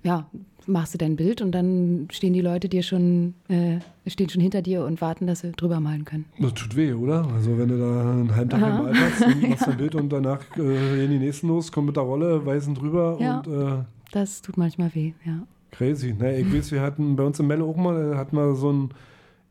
Ja, 0.02 0.28
machst 0.66 0.94
du 0.94 0.98
dein 0.98 1.16
Bild 1.16 1.40
und 1.42 1.52
dann 1.52 2.08
stehen 2.12 2.32
die 2.32 2.40
Leute 2.40 2.68
dir 2.68 2.82
schon, 2.82 3.34
äh, 3.48 3.78
stehen 4.06 4.28
schon 4.28 4.40
hinter 4.42 4.62
dir 4.62 4.84
und 4.84 5.00
warten, 5.00 5.26
dass 5.26 5.40
sie 5.40 5.52
drüber 5.52 5.80
malen 5.80 6.04
können. 6.04 6.24
Das 6.38 6.54
tut 6.54 6.76
weh, 6.76 6.92
oder? 6.92 7.26
Also 7.34 7.56
wenn 7.58 7.68
du 7.68 7.78
da 7.78 8.10
einen 8.12 8.34
halben 8.34 8.50
Tag 8.50 8.60
gemalt 8.60 8.96
hast, 8.96 9.20
machst 9.48 9.66
du 9.66 9.70
ein 9.72 9.76
Bild 9.76 9.94
und 9.94 10.08
danach 10.10 10.40
äh, 10.56 10.96
gehen 10.96 11.10
die 11.10 11.18
nächsten 11.18 11.48
los, 11.48 11.70
kommen 11.72 11.86
mit 11.88 11.96
der 11.96 12.04
Rolle, 12.04 12.44
weisen 12.46 12.74
drüber 12.74 13.16
Ja. 13.20 13.38
und 13.40 13.46
äh, 13.48 13.84
Das 14.12 14.42
tut 14.42 14.56
manchmal 14.56 14.94
weh, 14.94 15.12
ja. 15.24 15.42
crazy. 15.70 16.12
Ne, 16.12 16.38
ich 16.38 16.52
weiß, 16.52 16.70
wir 16.72 16.80
hatten 16.82 17.16
bei 17.16 17.24
uns 17.24 17.38
in 17.40 17.46
Melle 17.46 17.64
auch 17.64 17.76
mal, 17.76 18.12
äh, 18.12 18.16
hatten 18.16 18.36
wir 18.36 18.54
so 18.54 18.70
ein 18.72 18.88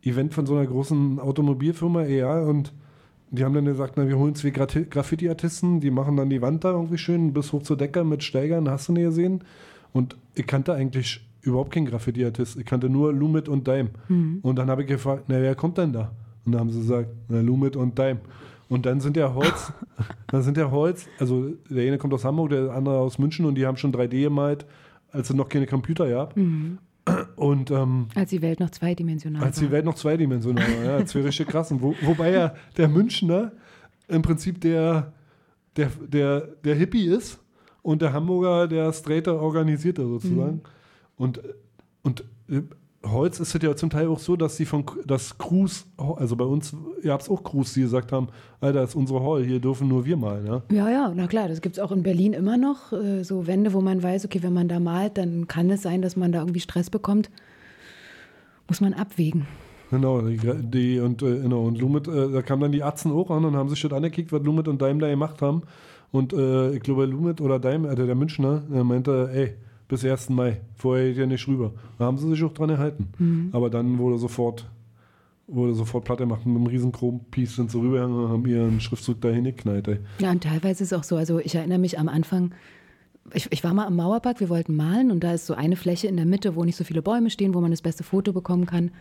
Event 0.03 0.33
von 0.33 0.45
so 0.45 0.55
einer 0.55 0.65
großen 0.65 1.19
Automobilfirma, 1.19 2.03
EA, 2.05 2.41
und 2.41 2.73
die 3.33 3.43
haben 3.45 3.53
dann 3.53 3.65
gesagt, 3.65 3.93
na, 3.95 4.07
wir 4.07 4.17
holen 4.17 4.35
zwei 4.35 4.49
Graffiti-Artisten, 4.49 5.79
die 5.79 5.91
machen 5.91 6.17
dann 6.17 6.29
die 6.29 6.41
Wand 6.41 6.63
da 6.63 6.71
irgendwie 6.71 6.97
schön 6.97 7.33
bis 7.33 7.53
hoch 7.53 7.63
zur 7.63 7.77
Decke 7.77 8.03
mit 8.03 8.23
Steigern, 8.23 8.69
hast 8.69 8.89
du 8.89 8.93
nicht 8.93 9.03
gesehen? 9.05 9.43
Und 9.93 10.15
ich 10.35 10.47
kannte 10.47 10.73
eigentlich 10.73 11.21
überhaupt 11.41 11.71
keinen 11.71 11.85
Graffiti-Artist. 11.85 12.57
Ich 12.57 12.65
kannte 12.65 12.89
nur 12.89 13.13
Lumit 13.13 13.49
und 13.49 13.67
Dime. 13.67 13.89
Mhm. 14.07 14.39
Und 14.41 14.55
dann 14.57 14.69
habe 14.69 14.83
ich 14.83 14.87
gefragt, 14.87 15.25
na, 15.27 15.41
wer 15.41 15.55
kommt 15.55 15.77
denn 15.77 15.91
da? 15.93 16.11
Und 16.45 16.53
dann 16.53 16.61
haben 16.61 16.69
sie 16.69 16.79
gesagt, 16.79 17.09
na, 17.27 17.41
Lumit 17.41 17.75
und 17.75 17.97
Dime. 17.97 18.19
Und 18.69 18.85
dann 18.85 19.01
sind 19.01 19.17
ja 19.17 19.33
Holz, 19.33 19.73
dann 20.27 20.43
sind 20.43 20.55
ja 20.55 20.71
Holz, 20.71 21.07
also 21.19 21.49
der 21.69 21.87
eine 21.87 21.97
kommt 21.97 22.13
aus 22.13 22.23
Hamburg, 22.23 22.51
der 22.51 22.71
andere 22.71 22.99
aus 22.99 23.17
München 23.17 23.45
und 23.45 23.55
die 23.55 23.65
haben 23.65 23.75
schon 23.75 23.91
3D 23.91 24.21
gemalt, 24.21 24.65
als 25.11 25.29
es 25.29 25.35
noch 25.35 25.49
keine 25.49 25.67
Computer 25.67 26.09
gab. 26.09 26.37
Mhm. 26.37 26.77
Und 27.35 27.71
ähm, 27.71 28.07
Als 28.15 28.29
die 28.29 28.41
Welt 28.41 28.59
noch 28.59 28.69
zweidimensional 28.69 29.43
als 29.43 29.57
war. 29.59 29.67
die 29.67 29.71
Welt 29.73 29.85
noch 29.85 29.95
zweidimensional 29.95 30.63
war, 30.63 30.99
ja, 30.99 31.05
zwei 31.05 31.21
richtig 31.21 31.47
krassen. 31.47 31.81
Wo, 31.81 31.95
wobei 32.03 32.31
ja 32.31 32.53
der 32.77 32.87
Münchner 32.87 33.51
im 34.07 34.21
Prinzip 34.21 34.61
der, 34.61 35.11
der, 35.75 35.89
der, 36.07 36.41
der 36.63 36.75
Hippie 36.75 37.07
ist 37.07 37.40
und 37.81 38.01
der 38.01 38.13
Hamburger 38.13 38.67
der 38.67 38.91
straighter 38.93 39.41
Organisierte 39.41 40.05
sozusagen. 40.05 40.55
Mhm. 40.55 40.61
Und, 41.17 41.41
und 42.03 42.23
äh, 42.49 42.61
Holz 43.03 43.39
ist 43.39 43.55
es 43.55 43.61
ja 43.61 43.75
zum 43.75 43.89
Teil 43.89 44.07
auch 44.07 44.19
so, 44.19 44.35
dass 44.35 44.57
sie 44.57 44.65
von 44.65 44.85
das 45.05 45.37
Crews, 45.37 45.87
also 45.97 46.35
bei 46.35 46.45
uns 46.45 46.75
gab 47.03 47.21
es 47.21 47.29
auch 47.29 47.43
Crews, 47.43 47.73
die 47.73 47.81
gesagt 47.81 48.11
haben, 48.11 48.27
Alter, 48.59 48.81
das 48.81 48.91
ist 48.91 48.95
unsere 48.95 49.23
Hall, 49.23 49.43
hier 49.43 49.59
dürfen 49.59 49.87
nur 49.87 50.05
wir 50.05 50.17
malen. 50.17 50.45
Ja? 50.45 50.61
Ja, 50.71 50.89
ja, 50.89 51.13
na 51.15 51.27
klar, 51.27 51.47
das 51.47 51.61
gibt 51.61 51.77
es 51.77 51.79
auch 51.83 51.91
in 51.91 52.03
Berlin 52.03 52.33
immer 52.33 52.57
noch. 52.57 52.93
Äh, 52.93 53.23
so 53.23 53.47
Wände, 53.47 53.73
wo 53.73 53.81
man 53.81 54.03
weiß, 54.03 54.25
okay, 54.25 54.43
wenn 54.43 54.53
man 54.53 54.67
da 54.67 54.79
malt, 54.79 55.17
dann 55.17 55.47
kann 55.47 55.69
es 55.71 55.81
sein, 55.81 56.01
dass 56.01 56.15
man 56.15 56.31
da 56.31 56.39
irgendwie 56.39 56.59
Stress 56.59 56.89
bekommt. 56.89 57.31
Muss 58.67 58.81
man 58.81 58.93
abwägen. 58.93 59.47
Genau, 59.89 60.21
die, 60.21 60.39
die 60.61 60.99
und 60.99 61.21
äh, 61.23 61.39
genau, 61.39 61.63
und 61.63 61.79
Lumit, 61.79 62.07
äh, 62.07 62.31
da 62.31 62.41
kamen 62.41 62.61
dann 62.61 62.71
die 62.71 62.83
Atzen 62.83 63.11
auch 63.11 63.29
an 63.31 63.43
und 63.43 63.55
haben 63.55 63.67
sich 63.67 63.81
das 63.81 63.91
angekickt, 63.91 64.31
was 64.31 64.43
Lumit 64.43 64.67
und 64.67 64.81
Daim 64.81 64.99
da 64.99 65.09
gemacht 65.09 65.41
haben. 65.41 65.63
Und 66.11 66.33
äh, 66.33 66.73
ich 66.75 66.81
glaube, 66.81 67.05
Lumit 67.05 67.41
oder 67.41 67.59
Daim, 67.59 67.85
äh, 67.85 67.95
der 67.95 68.15
Münchner, 68.15 68.63
der 68.69 68.83
meinte, 68.83 69.29
ey, 69.33 69.53
bis 69.87 70.05
1. 70.05 70.29
Mai, 70.29 70.61
vorher 70.75 71.09
geht 71.09 71.17
ihr 71.17 71.27
nicht 71.27 71.47
rüber. 71.47 71.73
Da 71.97 72.05
haben 72.05 72.17
sie 72.17 72.29
sich 72.29 72.43
auch 72.43 72.53
dran 72.53 72.69
gehalten. 72.69 73.09
Mhm. 73.17 73.49
Aber 73.51 73.69
dann 73.69 73.97
wurde 73.97 74.17
sofort, 74.17 74.69
wurde 75.47 75.73
sofort 75.73 76.05
Platte 76.05 76.23
gemacht 76.23 76.45
mit 76.45 76.55
einem 76.55 76.67
riesen 76.67 76.91
Chrom-Piece 76.91 77.55
sind 77.55 77.71
sie 77.71 77.77
rübergegangen 77.77 78.25
und 78.25 78.29
haben 78.29 78.45
ihren 78.45 78.79
Schriftzug 78.79 79.19
dahin 79.21 79.43
geknallt, 79.43 79.87
ey. 79.87 79.99
Ja, 80.19 80.31
und 80.31 80.43
teilweise 80.43 80.83
ist 80.83 80.91
es 80.91 80.97
auch 80.97 81.03
so, 81.03 81.17
also 81.17 81.39
ich 81.39 81.55
erinnere 81.55 81.79
mich 81.79 81.99
am 81.99 82.07
Anfang, 82.07 82.53
ich, 83.33 83.51
ich 83.51 83.63
war 83.63 83.73
mal 83.73 83.85
am 83.85 83.95
Mauerpark, 83.95 84.39
wir 84.39 84.49
wollten 84.49 84.75
malen 84.75 85.11
und 85.11 85.23
da 85.23 85.33
ist 85.33 85.45
so 85.45 85.53
eine 85.53 85.75
Fläche 85.75 86.07
in 86.07 86.15
der 86.17 86.25
Mitte, 86.25 86.55
wo 86.55 86.63
nicht 86.63 86.77
so 86.77 86.83
viele 86.83 87.01
Bäume 87.01 87.29
stehen, 87.29 87.53
wo 87.53 87.61
man 87.61 87.71
das 87.71 87.81
beste 87.81 88.03
Foto 88.03 88.33
bekommen 88.33 88.65
kann. 88.65 88.91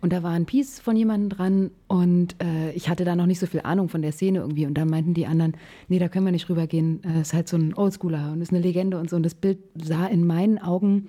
Und 0.00 0.12
da 0.12 0.22
war 0.22 0.30
ein 0.30 0.46
Piece 0.46 0.78
von 0.78 0.96
jemandem 0.96 1.28
dran 1.28 1.70
und 1.88 2.36
äh, 2.40 2.70
ich 2.72 2.88
hatte 2.88 3.04
da 3.04 3.16
noch 3.16 3.26
nicht 3.26 3.40
so 3.40 3.46
viel 3.46 3.60
Ahnung 3.60 3.88
von 3.88 4.00
der 4.00 4.12
Szene 4.12 4.38
irgendwie. 4.38 4.66
Und 4.66 4.74
dann 4.74 4.88
meinten 4.88 5.12
die 5.12 5.26
anderen, 5.26 5.56
nee, 5.88 5.98
da 5.98 6.08
können 6.08 6.24
wir 6.24 6.32
nicht 6.32 6.48
rübergehen. 6.48 7.02
Äh, 7.02 7.22
ist 7.22 7.34
halt 7.34 7.48
so 7.48 7.56
ein 7.56 7.74
Oldschooler 7.74 8.32
und 8.32 8.40
ist 8.40 8.52
eine 8.52 8.60
Legende 8.60 8.98
und 8.98 9.10
so. 9.10 9.16
Und 9.16 9.24
das 9.24 9.34
Bild 9.34 9.58
sah 9.74 10.06
in 10.06 10.24
meinen 10.24 10.58
Augen 10.58 11.08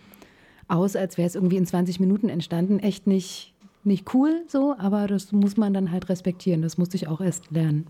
aus, 0.68 0.96
als 0.96 1.18
wäre 1.18 1.28
es 1.28 1.36
irgendwie 1.36 1.58
in 1.58 1.68
20 1.68 2.00
Minuten 2.00 2.30
entstanden. 2.30 2.80
Echt 2.80 3.06
nicht, 3.06 3.54
nicht 3.84 4.12
cool 4.14 4.44
so, 4.48 4.76
aber 4.78 5.06
das 5.06 5.32
muss 5.32 5.56
man 5.56 5.74
dann 5.74 5.92
halt 5.92 6.10
respektieren. 6.10 6.64
Das 6.64 6.80
musste 6.80 6.98
ich 6.98 7.08
auch 7.08 7.22
erst 7.22 7.52
lernen. 7.52 7.86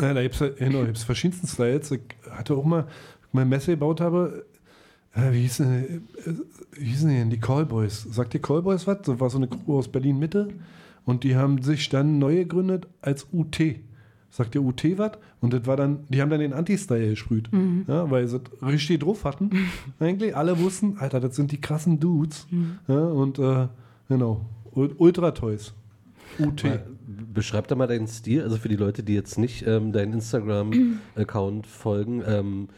Ja, 0.00 0.14
da 0.14 0.22
gibt 0.22 0.40
es 0.40 0.56
genau, 0.56 0.80
da 0.80 0.86
gibt's 0.86 1.04
verschiedensten 1.04 1.46
Styles. 1.46 1.92
Ich 1.92 2.00
hatte 2.28 2.54
auch 2.54 2.64
mal, 2.64 2.88
mal 3.30 3.44
Messe 3.44 3.72
gebaut 3.72 4.00
habe, 4.00 4.44
äh, 5.14 5.32
wie 5.32 5.42
hießen, 5.42 5.72
äh, 5.72 6.00
wie 6.72 6.84
hießen 6.86 7.08
die 7.08 7.16
denn? 7.16 7.30
Die 7.30 7.40
Callboys. 7.40 8.02
Sagt 8.10 8.32
die 8.34 8.38
Callboys 8.38 8.86
was? 8.86 9.02
Das 9.02 9.18
war 9.20 9.30
so 9.30 9.38
eine 9.38 9.48
Crew 9.48 9.78
aus 9.78 9.88
Berlin-Mitte. 9.88 10.48
Und 11.04 11.22
die 11.24 11.36
haben 11.36 11.60
sich 11.62 11.88
dann 11.88 12.18
neu 12.18 12.36
gegründet 12.36 12.86
als 13.02 13.26
UT. 13.32 13.58
Sagt 14.30 14.54
ihr 14.54 14.62
UT 14.62 14.82
was? 14.96 15.12
Und 15.40 15.52
das 15.52 15.66
war 15.66 15.76
dann, 15.76 16.00
die 16.08 16.20
haben 16.22 16.30
dann 16.30 16.40
den 16.40 16.52
Anti-Style 16.52 17.10
gesprüht. 17.10 17.52
Mhm. 17.52 17.84
Ja, 17.86 18.10
weil 18.10 18.26
sie 18.26 18.40
das 18.40 18.68
richtig 18.68 19.00
drauf 19.00 19.24
hatten. 19.24 19.50
Eigentlich. 20.00 20.34
Alle 20.34 20.58
wussten, 20.58 20.96
Alter, 20.98 21.20
das 21.20 21.36
sind 21.36 21.52
die 21.52 21.60
krassen 21.60 22.00
Dudes. 22.00 22.46
Mhm. 22.50 22.78
Ja, 22.88 22.98
und 23.06 23.38
äh, 23.38 23.68
genau. 24.08 24.46
Ul- 24.74 24.94
Ultra 24.96 25.30
Toys. 25.32 25.74
UT. 26.38 26.64
Mal, 26.64 26.84
Beschreib 27.34 27.68
da 27.68 27.74
mal 27.74 27.86
deinen 27.86 28.08
Stil, 28.08 28.42
also 28.42 28.56
für 28.56 28.68
die 28.68 28.76
Leute, 28.76 29.02
die 29.02 29.14
jetzt 29.14 29.38
nicht 29.38 29.64
ähm, 29.66 29.92
deinen 29.92 30.14
Instagram-Account 30.14 31.66
folgen. 31.66 32.22
Ähm, 32.26 32.68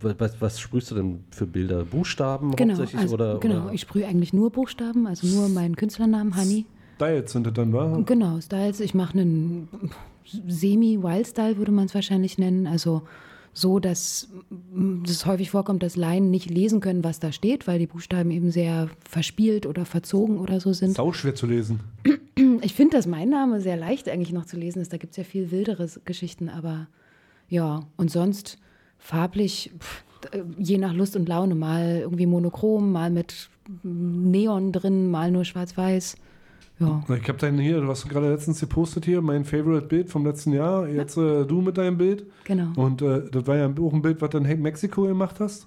was, 0.00 0.40
was 0.40 0.60
sprühst 0.60 0.90
du 0.90 0.94
denn 0.96 1.24
für 1.30 1.46
Bilder? 1.46 1.84
Buchstaben 1.84 2.56
Genau, 2.56 2.74
hauptsächlich? 2.74 3.00
also, 3.00 3.14
oder, 3.14 3.38
genau. 3.38 3.64
oder? 3.64 3.72
ich 3.72 3.82
sprühe 3.82 4.06
eigentlich 4.06 4.32
nur 4.32 4.50
Buchstaben, 4.50 5.06
also 5.06 5.26
nur 5.26 5.48
meinen 5.48 5.76
Künstlernamen, 5.76 6.36
Honey. 6.36 6.66
Styles 6.96 7.32
sind 7.32 7.46
das 7.46 7.54
dann, 7.54 7.72
war? 7.72 8.02
Genau, 8.02 8.40
Styles. 8.40 8.80
Ich 8.80 8.94
mache 8.94 9.18
einen 9.18 9.68
Semi-Wild-Style, 10.24 11.56
würde 11.56 11.72
man 11.72 11.86
es 11.86 11.94
wahrscheinlich 11.94 12.38
nennen. 12.38 12.66
Also 12.66 13.02
so, 13.52 13.78
dass 13.78 14.28
es 15.04 15.26
häufig 15.26 15.50
vorkommt, 15.50 15.82
dass 15.82 15.96
Laien 15.96 16.30
nicht 16.30 16.50
lesen 16.50 16.80
können, 16.80 17.04
was 17.04 17.18
da 17.18 17.32
steht, 17.32 17.66
weil 17.66 17.78
die 17.78 17.86
Buchstaben 17.86 18.30
eben 18.30 18.50
sehr 18.50 18.88
verspielt 19.08 19.66
oder 19.66 19.84
verzogen 19.84 20.38
oder 20.38 20.60
so 20.60 20.72
sind. 20.72 20.96
Sau 20.96 21.12
schwer 21.12 21.34
zu 21.34 21.46
lesen. 21.46 21.80
Ich 22.60 22.74
finde, 22.74 22.96
dass 22.96 23.06
mein 23.06 23.28
Name 23.28 23.60
sehr 23.60 23.76
leicht 23.76 24.08
eigentlich 24.08 24.32
noch 24.32 24.46
zu 24.46 24.56
lesen 24.56 24.80
ist. 24.80 24.92
Da 24.92 24.96
gibt 24.96 25.12
es 25.12 25.16
ja 25.16 25.24
viel 25.24 25.50
wildere 25.50 25.88
Geschichten, 26.04 26.48
aber 26.48 26.86
ja, 27.48 27.80
und 27.96 28.10
sonst 28.10 28.58
farblich, 29.08 29.72
pff, 29.78 30.04
äh, 30.32 30.42
je 30.58 30.76
nach 30.76 30.92
Lust 30.92 31.16
und 31.16 31.28
Laune, 31.28 31.54
mal 31.54 32.00
irgendwie 32.00 32.26
monochrom, 32.26 32.92
mal 32.92 33.10
mit 33.10 33.48
Neon 33.82 34.72
drin, 34.72 35.10
mal 35.10 35.30
nur 35.30 35.44
schwarz-weiß. 35.44 36.16
Ja. 36.80 37.02
Ich 37.08 37.28
habe 37.28 37.38
deinen 37.38 37.58
hier, 37.58 37.80
du 37.80 37.88
hast 37.88 38.08
gerade 38.08 38.30
letztens 38.30 38.60
gepostet 38.60 39.04
hier, 39.04 39.20
mein 39.22 39.44
Favorite-Bild 39.44 40.10
vom 40.10 40.26
letzten 40.26 40.52
Jahr. 40.52 40.86
Jetzt 40.86 41.16
äh, 41.16 41.44
du 41.44 41.60
mit 41.62 41.78
deinem 41.78 41.96
Bild. 41.96 42.26
Genau. 42.44 42.68
Und 42.76 43.02
äh, 43.02 43.28
das 43.30 43.46
war 43.46 43.56
ja 43.56 43.66
auch 43.66 43.92
ein 43.92 44.02
Bild, 44.02 44.20
was 44.20 44.30
du 44.30 44.38
in 44.38 44.62
Mexiko 44.62 45.02
gemacht 45.02 45.40
hast. 45.40 45.66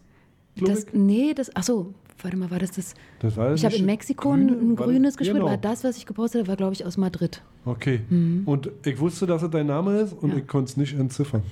Das, 0.56 0.86
nee, 0.94 1.34
das, 1.34 1.50
ach 1.56 1.64
so, 1.64 1.94
warte 2.24 2.38
mal, 2.38 2.50
war 2.52 2.60
das 2.60 2.72
das? 2.72 2.94
Das 3.20 3.36
war 3.38 3.54
Ich 3.54 3.64
habe 3.66 3.76
in 3.76 3.86
Mexiko 3.86 4.30
grüne- 4.32 4.52
ein, 4.52 4.78
war- 4.80 4.88
grünes 4.88 5.18
gespielt, 5.18 5.38
genau. 5.38 5.48
aber 5.48 5.58
das, 5.58 5.84
was 5.84 5.98
ich 5.98 6.06
gepostet 6.06 6.42
habe, 6.42 6.48
war, 6.50 6.56
glaube 6.56 6.74
ich, 6.74 6.86
aus 6.86 6.98
Madrid. 6.98 7.42
Okay. 7.66 8.02
Mhm. 8.10 8.44
Und 8.46 8.72
ich 8.86 9.00
wusste, 9.00 9.26
dass 9.28 9.44
es 9.44 9.50
dein 9.50 9.68
Name 9.68 10.00
ist 10.00 10.14
und 10.14 10.36
ich 10.38 10.48
konnte 10.48 10.70
es 10.72 10.78
nicht 10.78 10.94
entziffern. 10.98 11.44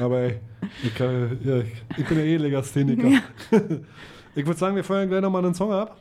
Aber 0.00 0.18
ey, 0.20 0.40
ich, 0.82 0.94
kann, 0.94 1.38
ja, 1.44 1.58
ich, 1.96 2.06
bin 2.08 2.18
ja 2.18 2.24
eh 2.24 2.36
Legastheniker. 2.38 3.22
ich 4.34 4.46
würde 4.46 4.58
sagen, 4.58 4.76
wir 4.76 4.84
feuern 4.84 5.08
gleich 5.08 5.20
nochmal 5.22 5.44
einen 5.44 5.54
Song 5.54 5.72
ab. 5.72 5.98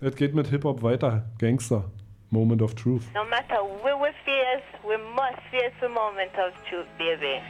Es 0.00 0.14
geht 0.16 0.34
mit 0.34 0.46
Hip-Hop 0.48 0.82
weiter. 0.82 1.24
Gangster. 1.38 1.84
Moment 2.30 2.62
of 2.62 2.74
Truth. 2.74 3.02
No 3.14 3.22
matter 3.30 3.62
where 3.84 3.96
we 3.96 4.10
face, 4.24 4.64
we 4.82 4.96
must 5.14 5.38
face 5.52 5.72
the 5.80 5.88
moment 5.88 6.32
of 6.36 6.52
truth, 6.68 6.86
baby. 6.98 7.40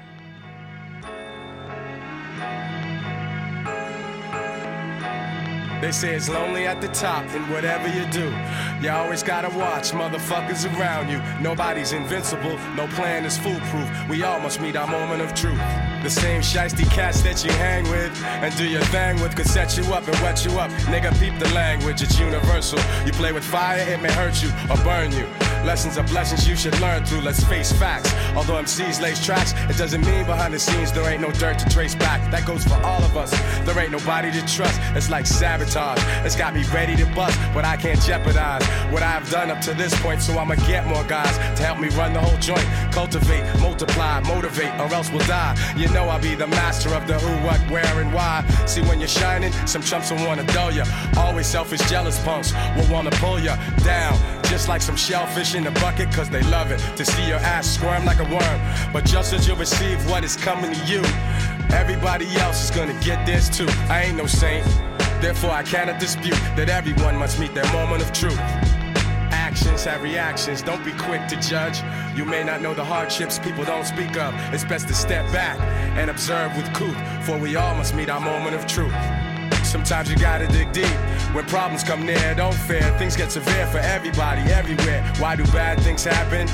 They 5.85 5.93
say 5.93 6.14
it's 6.14 6.30
lonely 6.30 6.66
at 6.66 6.80
the 6.80 6.89
top, 6.89 7.26
and 7.35 7.47
whatever 7.51 7.87
you 7.89 8.07
do, 8.11 8.35
you 8.80 8.89
always 8.91 9.22
gotta 9.22 9.51
watch 9.55 9.91
motherfuckers 9.91 10.64
around 10.78 11.11
you. 11.11 11.20
Nobody's 11.43 11.93
invincible, 11.93 12.57
no 12.74 12.87
plan 12.97 13.26
is 13.26 13.37
foolproof. 13.37 14.09
We 14.09 14.22
all 14.22 14.41
must 14.41 14.62
meet 14.62 14.76
our 14.76 14.87
moment 14.87 15.20
of 15.20 15.35
truth. 15.35 15.61
The 16.03 16.09
same 16.09 16.41
shiesty 16.41 16.91
cats 16.91 17.20
that 17.22 17.45
you 17.45 17.51
hang 17.53 17.85
with 17.91 18.12
and 18.24 18.57
do 18.57 18.66
your 18.66 18.80
thing 18.85 19.20
with 19.20 19.37
could 19.37 19.47
set 19.47 19.76
you 19.76 19.85
up 19.93 20.09
and 20.09 20.16
wet 20.20 20.43
you 20.47 20.59
up. 20.59 20.70
Nigga, 20.89 21.12
peep 21.20 21.39
the 21.39 21.53
language, 21.55 22.01
it's 22.01 22.18
universal. 22.18 22.78
You 23.05 23.12
play 23.12 23.32
with 23.32 23.45
fire, 23.45 23.80
it 23.87 24.01
may 24.01 24.12
hurt 24.12 24.43
you 24.43 24.49
or 24.70 24.78
burn 24.85 25.12
you. 25.12 25.26
Lessons 25.64 25.97
are 25.97 26.05
blessings 26.05 26.47
you 26.47 26.57
should 26.57 26.78
learn 26.80 27.05
through. 27.07 27.22
Let's 27.22 27.43
face 27.45 27.72
facts. 27.72 28.12
Although 28.37 28.62
MCs 28.62 29.01
lace 29.01 29.24
tracks, 29.24 29.55
it 29.70 29.78
doesn't 29.78 30.05
mean 30.05 30.26
behind 30.26 30.53
the 30.53 30.59
scenes 30.59 30.93
there 30.93 31.09
ain't 31.11 31.22
no 31.22 31.30
dirt 31.32 31.59
to 31.59 31.68
trace 31.70 31.95
back. 31.95 32.30
That 32.30 32.47
goes 32.47 32.64
for 32.64 32.74
all 32.85 33.03
of 33.03 33.16
us. 33.16 33.30
There 33.64 33.78
ain't 33.78 33.93
nobody 33.93 34.30
to 34.32 34.47
trust. 34.47 34.78
It's 34.95 35.09
like 35.09 35.26
sabotage. 35.26 35.74
It's 35.77 36.37
got 36.37 36.55
me 36.55 36.62
ready 36.72 36.95
to 36.95 37.07
bust, 37.16 37.37
but 37.53 37.64
I 37.64 37.77
can't 37.77 38.01
jeopardize 38.01 38.64
what 38.93 39.03
I've 39.03 39.29
done 39.29 39.51
up 39.51 39.61
to 39.62 39.75
this 39.75 39.93
point. 40.03 40.22
So 40.22 40.39
I'ma 40.39 40.55
get 40.66 40.87
more 40.87 41.03
guys 41.05 41.37
to 41.59 41.64
help 41.64 41.81
me 41.81 41.89
run 41.89 42.12
the 42.12 42.20
whole 42.20 42.39
joint. 42.39 42.64
Cultivate, 42.93 43.43
multiply, 43.61 44.20
motivate, 44.20 44.72
or 44.79 44.87
else 44.95 45.11
we'll 45.11 45.27
die. 45.27 45.57
You 45.77 45.89
know 45.89 46.05
I'll 46.05 46.20
be 46.20 46.37
the 46.37 46.47
master 46.47 46.95
of 46.95 47.09
the 47.09 47.18
who, 47.18 47.45
what, 47.45 47.59
where, 47.70 48.01
and 48.01 48.14
why. 48.14 48.45
See 48.66 48.83
when 48.83 49.01
you're 49.01 49.09
shining, 49.09 49.53
some 49.66 49.83
chumps 49.83 50.12
will 50.12 50.25
wanna 50.25 50.45
dull 50.45 50.70
ya. 50.70 50.85
Always 51.16 51.49
selfish, 51.49 51.81
jealous 51.91 52.22
punks 52.22 52.53
will 52.77 52.91
wanna 52.93 53.11
pull 53.11 53.41
ya 53.41 53.57
down. 53.79 54.16
Just 54.45 54.68
like 54.68 54.81
some 54.81 54.97
shellfish 54.97 55.57
in 55.57 55.64
the 55.64 55.72
bucket, 55.72 56.12
cause 56.12 56.31
they 56.31 56.43
love 56.43 56.70
it 56.70 56.79
to 56.97 57.05
see 57.05 57.27
your 57.27 57.39
ass 57.39 57.66
squirm 57.66 58.05
like 58.05 58.20
a 58.20 58.29
worm. 58.33 58.93
But 58.93 59.05
just 59.05 59.33
as 59.33 59.49
you 59.49 59.57
receive 59.57 59.99
what 60.09 60.22
is 60.22 60.37
coming 60.37 60.72
to 60.72 60.85
you, 60.87 61.03
everybody 61.75 62.27
else 62.37 62.62
is 62.62 62.70
gonna 62.70 62.99
get 63.01 63.27
this 63.27 63.49
too. 63.49 63.66
I 63.89 64.05
ain't 64.05 64.16
no 64.16 64.27
saint, 64.27 64.64
therefore 65.25 65.53
I 65.53 65.62
cannot 65.62 65.99
dispute 65.99 66.39
that 66.55 66.68
everyone 66.68 67.16
must 67.16 67.41
meet 67.41 67.55
their 67.55 67.64
moment 67.72 68.03
of 68.03 68.12
truth. 68.12 68.39
Actions 69.33 69.83
have 69.85 70.03
reactions, 70.03 70.61
don't 70.61 70.85
be 70.85 70.93
quick 70.93 71.27
to 71.29 71.37
judge. 71.41 71.79
You 72.14 72.27
may 72.27 72.45
not 72.45 72.61
know 72.61 72.75
the 72.75 72.85
hardships 72.85 73.39
people 73.39 73.64
don't 73.64 73.87
speak 73.87 74.18
of. 74.18 74.35
It's 74.53 74.64
best 74.64 74.87
to 74.89 74.95
step 74.95 75.25
back 75.33 75.59
and 75.97 76.11
observe 76.11 76.55
with 76.59 76.70
cool, 76.75 76.95
for 77.22 77.39
we 77.39 77.57
all 77.57 77.75
must 77.75 77.95
meet 77.95 78.11
our 78.11 78.20
moment 78.20 78.55
of 78.55 78.66
truth. 78.66 78.93
Sometimes 79.75 80.09
you 80.09 80.16
gotta 80.16 80.47
dig 80.47 80.70
deep. 80.72 80.97
When 81.35 81.45
problems 81.47 81.83
come 81.83 82.07
near, 82.07 82.33
don't 82.37 82.55
fear. 82.55 82.97
Things 82.97 83.16
get 83.16 83.33
severe 83.33 83.66
for 83.66 83.79
everybody, 83.79 84.43
everywhere. 84.53 85.03
Why 85.18 85.35
do 85.35 85.43
bad 85.47 85.81
things 85.81 86.05
happen? 86.05 86.47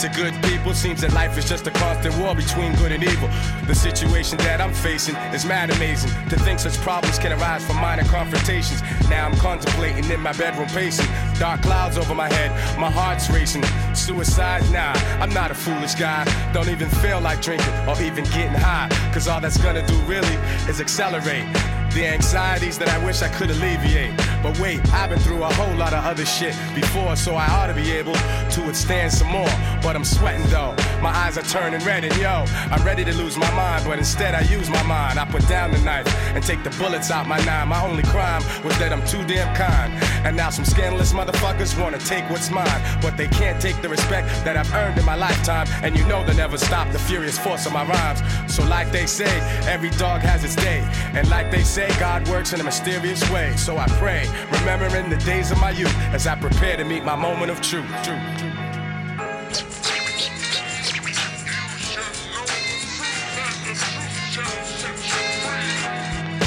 To 0.00 0.08
good 0.08 0.34
people, 0.42 0.74
seems 0.74 1.00
that 1.02 1.12
life 1.12 1.38
is 1.38 1.48
just 1.48 1.68
a 1.68 1.70
constant 1.70 2.18
war 2.18 2.34
between 2.34 2.74
good 2.74 2.90
and 2.90 3.04
evil. 3.04 3.28
The 3.68 3.76
situation 3.76 4.38
that 4.38 4.60
I'm 4.60 4.74
facing 4.74 5.14
is 5.32 5.44
mad 5.44 5.70
amazing. 5.70 6.10
To 6.30 6.36
think 6.40 6.58
such 6.58 6.74
problems 6.78 7.16
can 7.16 7.32
arise 7.38 7.64
from 7.64 7.76
minor 7.76 8.02
confrontations. 8.06 8.82
Now 9.08 9.28
I'm 9.28 9.36
contemplating 9.36 10.10
in 10.10 10.20
my 10.20 10.32
bedroom 10.32 10.66
pacing. 10.66 11.06
Dark 11.38 11.62
clouds 11.62 11.96
over 11.96 12.12
my 12.12 12.26
head, 12.28 12.50
my 12.76 12.90
heart's 12.90 13.30
racing. 13.30 13.62
Suicide? 13.94 14.68
Nah, 14.72 14.94
I'm 15.22 15.32
not 15.32 15.52
a 15.52 15.54
foolish 15.54 15.94
guy. 15.94 16.24
Don't 16.52 16.68
even 16.68 16.88
feel 16.88 17.20
like 17.20 17.40
drinking 17.40 17.72
or 17.86 17.94
even 18.02 18.24
getting 18.24 18.58
high. 18.58 18.88
Cause 19.12 19.28
all 19.28 19.40
that's 19.40 19.58
gonna 19.58 19.86
do 19.86 19.96
really 20.10 20.34
is 20.68 20.80
accelerate 20.80 21.46
the 21.94 22.04
anxieties 22.04 22.76
that 22.78 22.88
I 22.88 22.98
wish 23.04 23.22
I 23.22 23.28
could 23.28 23.50
alleviate. 23.50 24.16
But 24.42 24.58
wait, 24.58 24.80
I've 24.92 25.10
been 25.10 25.20
through 25.20 25.42
a 25.44 25.52
whole 25.54 25.74
lot 25.76 25.94
of 25.94 26.04
other 26.04 26.26
shit 26.26 26.54
before, 26.74 27.14
so 27.14 27.36
I 27.36 27.46
ought 27.46 27.68
to 27.68 27.74
be 27.74 27.92
able 27.92 28.14
to 28.14 28.60
withstand 28.66 29.12
some 29.12 29.28
more. 29.28 29.48
But 29.80 29.94
I'm 29.94 30.04
sweating 30.04 30.44
though, 30.48 30.74
my 31.00 31.10
eyes 31.10 31.38
are 31.38 31.42
turning 31.42 31.80
red, 31.86 32.04
and 32.04 32.14
yo, 32.16 32.44
I'm 32.70 32.84
ready 32.84 33.04
to 33.04 33.14
lose 33.14 33.36
my 33.36 33.50
mind, 33.54 33.84
but 33.86 33.98
instead 33.98 34.34
I 34.34 34.40
use 34.40 34.68
my 34.68 34.82
mind. 34.82 35.20
I 35.20 35.24
put 35.24 35.46
down 35.48 35.70
the 35.70 35.78
knife 35.78 36.08
and 36.34 36.42
take 36.42 36.64
the 36.64 36.70
bullets 36.70 37.10
out 37.10 37.28
my 37.28 37.38
nine. 37.44 37.68
My 37.68 37.82
only 37.82 38.02
crime 38.02 38.42
was 38.64 38.76
that 38.78 38.92
I'm 38.92 39.06
too 39.06 39.24
damn 39.24 39.54
kind. 39.54 39.92
And 40.26 40.36
now 40.36 40.50
some 40.50 40.64
scandalous 40.64 41.12
motherfuckers 41.12 41.80
wanna 41.80 41.98
take 41.98 42.28
what's 42.28 42.50
mine, 42.50 42.82
but 43.00 43.16
they 43.16 43.28
can't 43.28 43.62
take 43.62 43.80
the 43.82 43.88
respect 43.88 44.26
that 44.44 44.56
I've 44.56 44.72
earned 44.74 44.98
in 44.98 45.04
my 45.04 45.14
lifetime. 45.14 45.68
And 45.84 45.96
you 45.96 46.04
know 46.06 46.24
they'll 46.24 46.36
never 46.36 46.58
stop 46.58 46.90
the 46.90 46.98
furious 46.98 47.38
force 47.38 47.66
of 47.66 47.72
my 47.72 47.84
rhymes. 47.84 48.20
So, 48.52 48.64
like 48.64 48.90
they 48.90 49.06
say, 49.06 49.32
every 49.68 49.90
dog 49.90 50.22
has 50.22 50.42
its 50.44 50.56
day. 50.56 50.80
And 51.14 51.28
like 51.28 51.50
they 51.50 51.62
say, 51.62 51.83
God 51.98 52.28
works 52.28 52.52
in 52.52 52.60
a 52.60 52.64
mysterious 52.64 53.28
way. 53.30 53.56
So 53.56 53.78
I 53.78 53.86
pray, 53.98 54.26
remembering 54.52 55.10
the 55.10 55.16
days 55.24 55.50
of 55.50 55.58
my 55.60 55.70
youth 55.70 55.94
as 56.12 56.26
I 56.26 56.34
prepare 56.36 56.76
to 56.76 56.84
meet 56.84 57.04
my 57.04 57.16
moment 57.16 57.50
of 57.50 57.60
truth. 57.60 57.86
truth. 58.02 58.54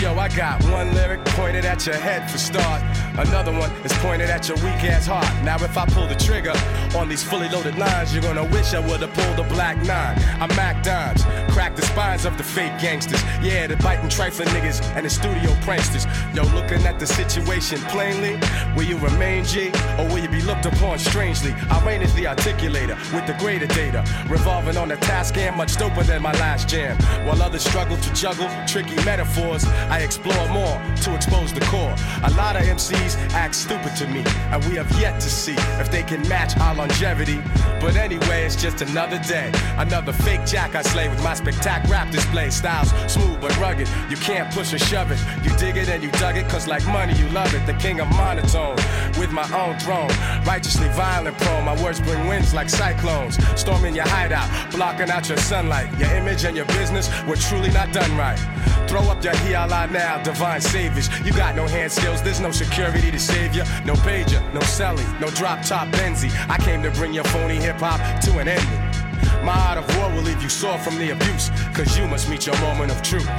Yo, 0.01 0.15
I 0.17 0.29
got 0.29 0.63
one 0.65 0.93
lyric 0.93 1.25
pointed 1.25 1.65
at 1.65 1.85
your 1.85 1.95
head 1.95 2.29
for 2.29 2.38
start. 2.38 2.83
Another 3.18 3.51
one 3.51 3.72
is 3.84 3.91
pointed 3.93 4.30
at 4.30 4.47
your 4.47 4.57
weak 4.57 4.84
ass 4.84 5.07
heart. 5.07 5.26
Now, 5.43 5.55
if 5.55 5.76
I 5.76 5.88
pull 5.88 6.07
the 6.07 6.13
trigger 6.15 6.53
on 6.95 7.09
these 7.09 7.24
fully 7.24 7.49
loaded 7.49 7.76
lines, 7.76 8.13
you're 8.13 8.22
gonna 8.22 8.45
wish 8.45 8.76
I 8.76 8.80
would've 8.80 9.11
pulled 9.11 9.39
a 9.39 9.43
black 9.49 9.78
nine. 9.78 10.15
I'm 10.39 10.55
Mac 10.55 10.84
Dimes, 10.84 11.24
crack 11.49 11.76
the 11.76 11.82
spines 11.82 12.26
of 12.26 12.38
the 12.38 12.43
fake 12.43 12.78
gangsters. 12.80 13.24
Yeah, 13.41 13.65
the 13.65 13.76
biting 13.78 14.09
trifling 14.09 14.49
niggas 14.49 14.84
and 14.95 15.03
the 15.03 15.09
studio 15.09 15.49
pranksters. 15.65 16.05
Yo, 16.36 16.43
looking 16.53 16.86
at 16.86 16.99
the 16.99 17.07
situation 17.07 17.80
plainly, 17.89 18.39
will 18.76 18.84
you 18.84 18.99
remain 18.99 19.43
G 19.43 19.70
or 19.97 20.05
will 20.05 20.20
you 20.20 20.30
be 20.30 20.43
looked 20.43 20.68
upon 20.68 20.99
strangely? 20.99 21.55
I 21.72 21.84
reign 21.84 22.03
as 22.03 22.13
the 22.13 22.26
articulator 22.26 22.97
with 23.13 23.26
the 23.26 23.34
greater 23.39 23.65
data, 23.65 24.05
revolving 24.30 24.78
on 24.78 24.91
a 24.91 24.97
task 24.97 25.38
and 25.38 25.55
much 25.55 25.76
doper 25.76 26.05
than 26.05 26.22
my 26.22 26.34
last 26.34 26.70
jam. 26.70 26.95
While 27.26 27.41
others 27.41 27.65
struggle 27.65 27.97
to 27.97 28.13
juggle 28.13 28.47
tricky 28.68 28.95
metaphors, 29.05 29.65
I 29.89 30.01
explore 30.01 30.47
more 30.49 30.80
to 31.03 31.15
expose 31.15 31.51
the 31.51 31.61
core. 31.61 31.95
A 32.24 32.32
lot 32.36 32.55
of 32.55 32.61
MCs 32.61 33.07
act 33.34 33.55
stupid 33.55 33.95
to 33.97 34.08
me, 34.08 34.24
and 34.51 34.64
we 34.66 34.76
have 34.76 34.91
yet 34.99 35.20
to 35.22 35.30
see 35.30 35.55
if 35.80 35.91
they 35.91 36.03
can 36.03 36.28
match 36.28 36.58
our 36.60 36.76
longevity. 36.76 37.39
But 37.80 37.95
anyway, 37.95 38.45
it's 38.45 38.55
just 38.55 38.82
another 38.82 39.20
day, 39.20 39.51
another 39.78 40.14
fake 40.14 40.45
jack 40.45 40.76
I 40.76 40.82
slay 40.82 41.10
with 41.10 41.24
my 41.24 41.34
spectac 41.34 41.88
rap 41.89 42.12
display. 42.12 42.49
Styles 42.49 42.89
smooth 43.12 43.39
but 43.39 43.55
rugged, 43.58 43.88
you 44.10 44.18
can't 44.18 44.51
push 44.53 44.74
or 44.74 44.80
shove 44.80 45.12
it. 45.12 45.20
You 45.43 45.55
dig 45.58 45.78
it 45.78 45.89
and 45.89 46.03
you 46.03 46.12
dug 46.12 46.38
it, 46.38 46.47
cause 46.49 46.68
like 46.68 46.86
money, 46.88 47.14
you 47.14 47.28
love 47.30 47.53
it. 47.53 47.66
The 47.66 47.74
king 47.74 47.99
of 47.99 48.10
monotone, 48.10 48.76
with 49.20 49.32
my 49.32 49.47
own 49.53 49.78
throne. 49.80 50.10
Righteously 50.45 50.89
violent 50.89 51.38
prone, 51.38 51.66
my 51.66 51.82
words 51.84 51.99
bring 51.99 52.28
winds 52.28 52.53
like 52.53 52.70
cyclones. 52.70 53.38
Storming 53.60 53.95
your 53.95 54.08
hideout, 54.08 54.49
blocking 54.72 55.10
out 55.10 55.30
your 55.30 55.38
sunlight. 55.38 55.88
Your 55.99 56.12
image 56.14 56.43
and 56.45 56.55
your 56.55 56.66
business 56.68 57.10
were 57.26 57.36
truly 57.36 57.70
not 57.72 57.91
done 57.93 58.16
right. 58.18 58.39
Throw 58.88 59.01
up 59.01 59.24
your 59.24 59.34
hiala 59.34 59.88
now, 59.91 60.22
divine 60.24 60.62
saviors. 60.62 61.10
You 61.26 61.34
got 61.34 61.55
no 61.55 61.68
hand 61.68 61.91
skills, 61.91 62.22
there's 62.22 62.39
no 62.39 62.51
security 62.51 62.97
to 63.02 63.20
save 63.20 63.56
you. 63.56 63.64
No 63.86 63.93
pager, 63.93 64.41
no 64.54 64.60
celly, 64.62 65.06
no 65.20 65.28
drop 65.30 65.62
top 65.64 65.88
Benzie. 65.89 66.32
I 66.50 66.58
came 66.58 66.82
to 66.84 66.91
bring 66.91 67.14
your 67.14 67.26
phony 67.26 67.56
hip 67.56 67.78
hop 67.80 68.00
to 68.22 68.39
an 68.39 68.48
ending. 68.48 69.45
My 69.45 69.54
art 69.70 69.78
of 69.78 69.98
war 69.98 70.10
will 70.10 70.24
leave 70.24 70.41
you 70.41 70.50
sore 70.50 70.78
from 70.80 70.98
the 70.98 71.12
abuse, 71.12 71.50
cause 71.74 71.98
you 71.98 72.08
must 72.08 72.30
meet 72.30 72.45
your 72.45 72.60
moment 72.60 72.91
of 72.91 73.02
truth. 73.02 73.30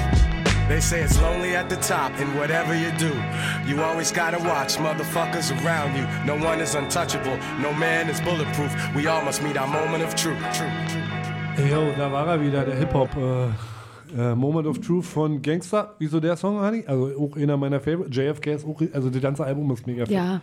They 0.69 0.81
say 0.81 1.01
it's 1.01 1.21
lonely 1.23 1.57
at 1.57 1.71
the 1.71 1.77
top, 1.77 2.13
and 2.21 2.39
whatever 2.39 2.75
you 2.77 2.93
do, 2.99 3.13
you 3.67 3.83
always 3.83 4.13
gotta 4.13 4.39
watch 4.39 4.77
motherfuckers 4.77 5.51
around 5.65 5.97
you. 5.97 6.07
No 6.27 6.37
one 6.37 6.61
is 6.61 6.75
untouchable, 6.75 7.39
no 7.59 7.73
man 7.73 8.11
is 8.11 8.21
bulletproof. 8.21 8.73
We 8.95 9.07
all 9.07 9.23
must 9.23 9.43
meet 9.43 9.57
our 9.57 9.67
moment 9.67 10.03
of 10.03 10.15
truth. 10.15 10.39
truth. 10.55 11.69
Jo, 11.71 11.93
da 11.97 12.13
war 12.13 12.29
er 12.29 12.41
wieder, 12.41 12.65
der 12.65 12.77
Hip-Hop. 12.77 13.17
Äh, 13.17 13.78
äh, 14.17 14.35
Moment 14.35 14.67
of 14.67 14.81
Truth 14.81 15.05
von 15.07 15.43
Gangster. 15.43 15.95
Wieso 15.99 16.21
der 16.21 16.37
Song, 16.37 16.61
Hani? 16.61 16.85
Also 16.87 17.11
auch 17.19 17.37
einer 17.37 17.57
meiner 17.57 17.81
Favorite. 17.81 18.11
JFK 18.11 18.47
ist 18.55 18.67
auch, 18.67 18.81
also 18.93 19.11
das 19.11 19.21
ganze 19.23 19.45
Album 19.45 19.71
ist 19.73 19.87
mega 19.87 20.05
Ja, 20.05 20.41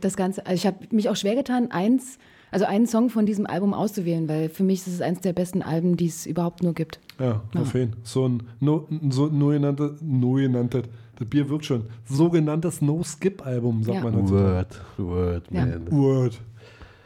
das 0.00 0.16
Ganze. 0.16 0.44
Also 0.46 0.54
ich 0.56 0.66
habe 0.66 0.78
mich 0.90 1.08
auch 1.08 1.16
schwer 1.16 1.34
getan, 1.34 1.70
eins, 1.70 2.18
also 2.50 2.64
einen 2.64 2.86
Song 2.86 3.10
von 3.10 3.26
diesem 3.26 3.46
Album 3.46 3.74
auszuwählen, 3.74 4.28
weil 4.28 4.48
für 4.48 4.62
mich 4.64 4.80
ist 4.86 4.94
es 4.94 5.00
eines 5.00 5.20
der 5.20 5.32
besten 5.32 5.62
Alben, 5.62 5.96
die 5.96 6.06
es 6.06 6.26
überhaupt 6.26 6.62
nur 6.62 6.74
gibt. 6.74 7.00
Ja, 7.18 7.42
auf 7.54 7.74
jeden 7.74 7.92
Fall. 7.92 7.98
So 8.04 8.28
ein 8.28 8.42
no, 8.60 8.86
so 9.10 9.26
ein 9.26 9.40
sogenanntes, 9.40 9.92
no 10.02 10.32
genanntes, 10.34 10.82
das 11.18 11.28
Bier 11.28 11.48
wirkt 11.48 11.64
schon, 11.64 11.84
sogenanntes 12.04 12.82
No-Skip-Album, 12.82 13.82
sagt 13.82 13.96
Ja. 13.96 14.02
man 14.04 14.16
heutzutage. 14.16 14.54
Word, 14.56 14.80
word, 14.98 15.42
Ja. 15.50 15.66
man. 15.66 15.90
Word. 15.92 16.40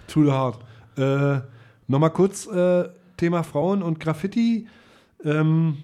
To 0.08 0.24
the 0.24 0.30
heart. 0.32 0.58
Äh, 0.96 1.40
Nochmal 1.88 2.10
kurz 2.10 2.46
äh, 2.46 2.88
Thema 3.16 3.42
Frauen 3.42 3.82
und 3.82 3.98
Graffiti. 3.98 4.66
Ähm, 5.24 5.78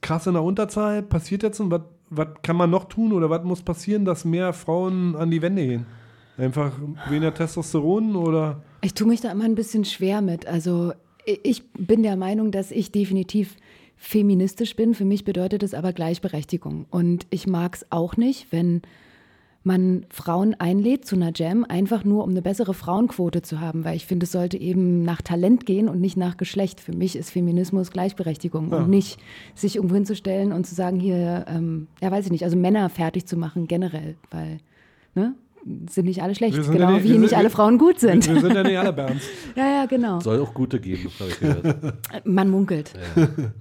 krass 0.00 0.26
in 0.26 0.34
der 0.34 0.42
Unterzahl. 0.42 1.02
Passiert 1.02 1.42
jetzt 1.42 1.60
und 1.60 1.74
was 2.10 2.28
kann 2.42 2.56
man 2.56 2.70
noch 2.70 2.84
tun 2.84 3.12
oder 3.12 3.30
was 3.30 3.44
muss 3.44 3.62
passieren, 3.62 4.04
dass 4.04 4.24
mehr 4.24 4.52
Frauen 4.52 5.16
an 5.16 5.30
die 5.30 5.42
Wände 5.42 5.66
gehen? 5.66 5.86
Einfach 6.36 6.72
weniger 7.08 7.34
Testosteron 7.34 8.14
oder? 8.16 8.62
Ich 8.80 8.94
tue 8.94 9.08
mich 9.08 9.20
da 9.20 9.32
immer 9.32 9.44
ein 9.44 9.56
bisschen 9.56 9.84
schwer 9.84 10.22
mit. 10.22 10.46
Also 10.46 10.92
ich 11.42 11.68
bin 11.72 12.02
der 12.02 12.16
Meinung, 12.16 12.52
dass 12.52 12.70
ich 12.70 12.92
definitiv 12.92 13.56
feministisch 13.96 14.76
bin. 14.76 14.94
Für 14.94 15.04
mich 15.04 15.24
bedeutet 15.24 15.62
es 15.62 15.74
aber 15.74 15.92
Gleichberechtigung. 15.92 16.86
Und 16.90 17.26
ich 17.30 17.46
mag 17.46 17.74
es 17.74 17.86
auch 17.90 18.16
nicht, 18.16 18.46
wenn 18.52 18.82
man 19.64 20.06
Frauen 20.10 20.54
einlädt 20.58 21.04
zu 21.04 21.16
einer 21.16 21.32
Jam, 21.34 21.64
einfach 21.68 22.04
nur 22.04 22.24
um 22.24 22.30
eine 22.30 22.40
bessere 22.42 22.72
Frauenquote 22.74 23.42
zu 23.42 23.60
haben, 23.60 23.84
weil 23.84 23.96
ich 23.96 24.06
finde, 24.06 24.24
es 24.24 24.32
sollte 24.32 24.56
eben 24.56 25.02
nach 25.02 25.20
Talent 25.20 25.66
gehen 25.66 25.88
und 25.88 26.00
nicht 26.00 26.16
nach 26.16 26.36
Geschlecht. 26.36 26.80
Für 26.80 26.92
mich 26.92 27.16
ist 27.16 27.30
Feminismus 27.30 27.90
Gleichberechtigung 27.90 28.70
Ja. 28.70 28.78
und 28.78 28.88
nicht 28.88 29.18
sich 29.54 29.76
irgendwo 29.76 29.96
hinzustellen 29.96 30.52
und 30.52 30.66
zu 30.66 30.74
sagen, 30.74 30.98
hier, 31.00 31.44
ähm, 31.48 31.88
ja, 32.00 32.10
weiß 32.10 32.26
ich 32.26 32.30
nicht, 32.30 32.44
also 32.44 32.56
Männer 32.56 32.88
fertig 32.88 33.26
zu 33.26 33.36
machen 33.36 33.66
generell, 33.66 34.14
weil, 34.30 34.58
ne, 35.14 35.34
sind 35.90 36.06
nicht 36.06 36.22
alle 36.22 36.34
schlecht, 36.36 36.54
sind 36.54 36.70
genau 36.72 36.90
ja 36.90 36.94
nicht- 36.94 37.04
wie 37.04 37.12
wir 37.12 37.18
nicht 37.18 37.30
sind- 37.30 37.38
alle 37.38 37.50
Frauen 37.50 37.76
gut 37.76 37.98
sind. 38.00 38.26
Wir, 38.26 38.34
wir 38.36 38.40
sind 38.40 38.54
ja 38.54 38.62
nicht 38.62 38.78
alle 38.78 38.92
Bands. 38.92 39.24
ja, 39.56 39.66
ja, 39.68 39.86
genau. 39.86 40.20
Soll 40.20 40.40
auch 40.40 40.54
gute 40.54 40.80
geben, 40.80 41.10
habe 41.18 41.28
ich 41.30 41.40
gehört. 41.40 41.94
Man 42.24 42.48
munkelt. 42.48 42.92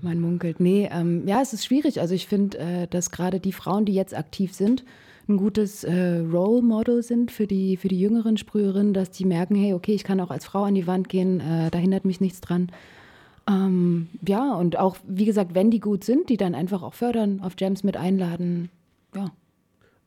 Man 0.02 0.22
munkelt. 0.22 0.60
Nee, 0.62 0.88
ähm, 0.94 1.24
ja, 1.28 1.42
es 1.42 1.52
ist 1.54 1.66
schwierig. 1.66 2.00
Also 2.00 2.14
ich 2.14 2.28
finde, 2.28 2.60
äh, 2.60 2.88
dass 2.88 3.10
gerade 3.12 3.40
die 3.42 3.52
Frauen, 3.52 3.84
die 3.84 3.94
jetzt 3.94 4.16
aktiv 4.16 4.54
sind, 4.54 4.86
ein 5.30 5.38
gutes 5.38 5.84
äh, 5.84 6.20
Role 6.32 6.62
Model 6.62 7.04
sind 7.04 7.32
für 7.32 7.48
die, 7.48 7.78
für 7.78 7.88
die 7.88 8.00
jüngeren 8.00 8.38
Sprüherinnen, 8.38 8.94
dass 8.94 9.12
die 9.12 9.26
merken, 9.26 9.56
hey, 9.56 9.74
okay, 9.74 9.94
ich 9.94 10.04
kann 10.04 10.20
auch 10.22 10.32
als 10.32 10.46
Frau 10.46 10.64
an 10.64 10.76
die 10.76 10.88
Wand 10.88 11.10
gehen, 11.10 11.40
äh, 11.40 11.70
da 11.70 11.78
hindert 11.78 12.06
mich 12.06 12.22
nichts 12.22 12.42
dran. 12.42 12.72
Ähm, 13.50 14.08
ja, 14.28 14.56
und 14.56 14.78
auch, 14.78 14.98
wie 15.08 15.26
gesagt, 15.26 15.54
wenn 15.54 15.72
die 15.72 15.80
gut 15.80 16.04
sind, 16.04 16.30
die 16.30 16.38
dann 16.38 16.56
einfach 16.56 16.84
auch 16.84 16.94
fördern, 16.94 17.42
auf 17.42 17.54
Jams 17.58 17.84
mit 17.84 17.98
einladen. 17.98 18.70
Ja. 19.16 19.32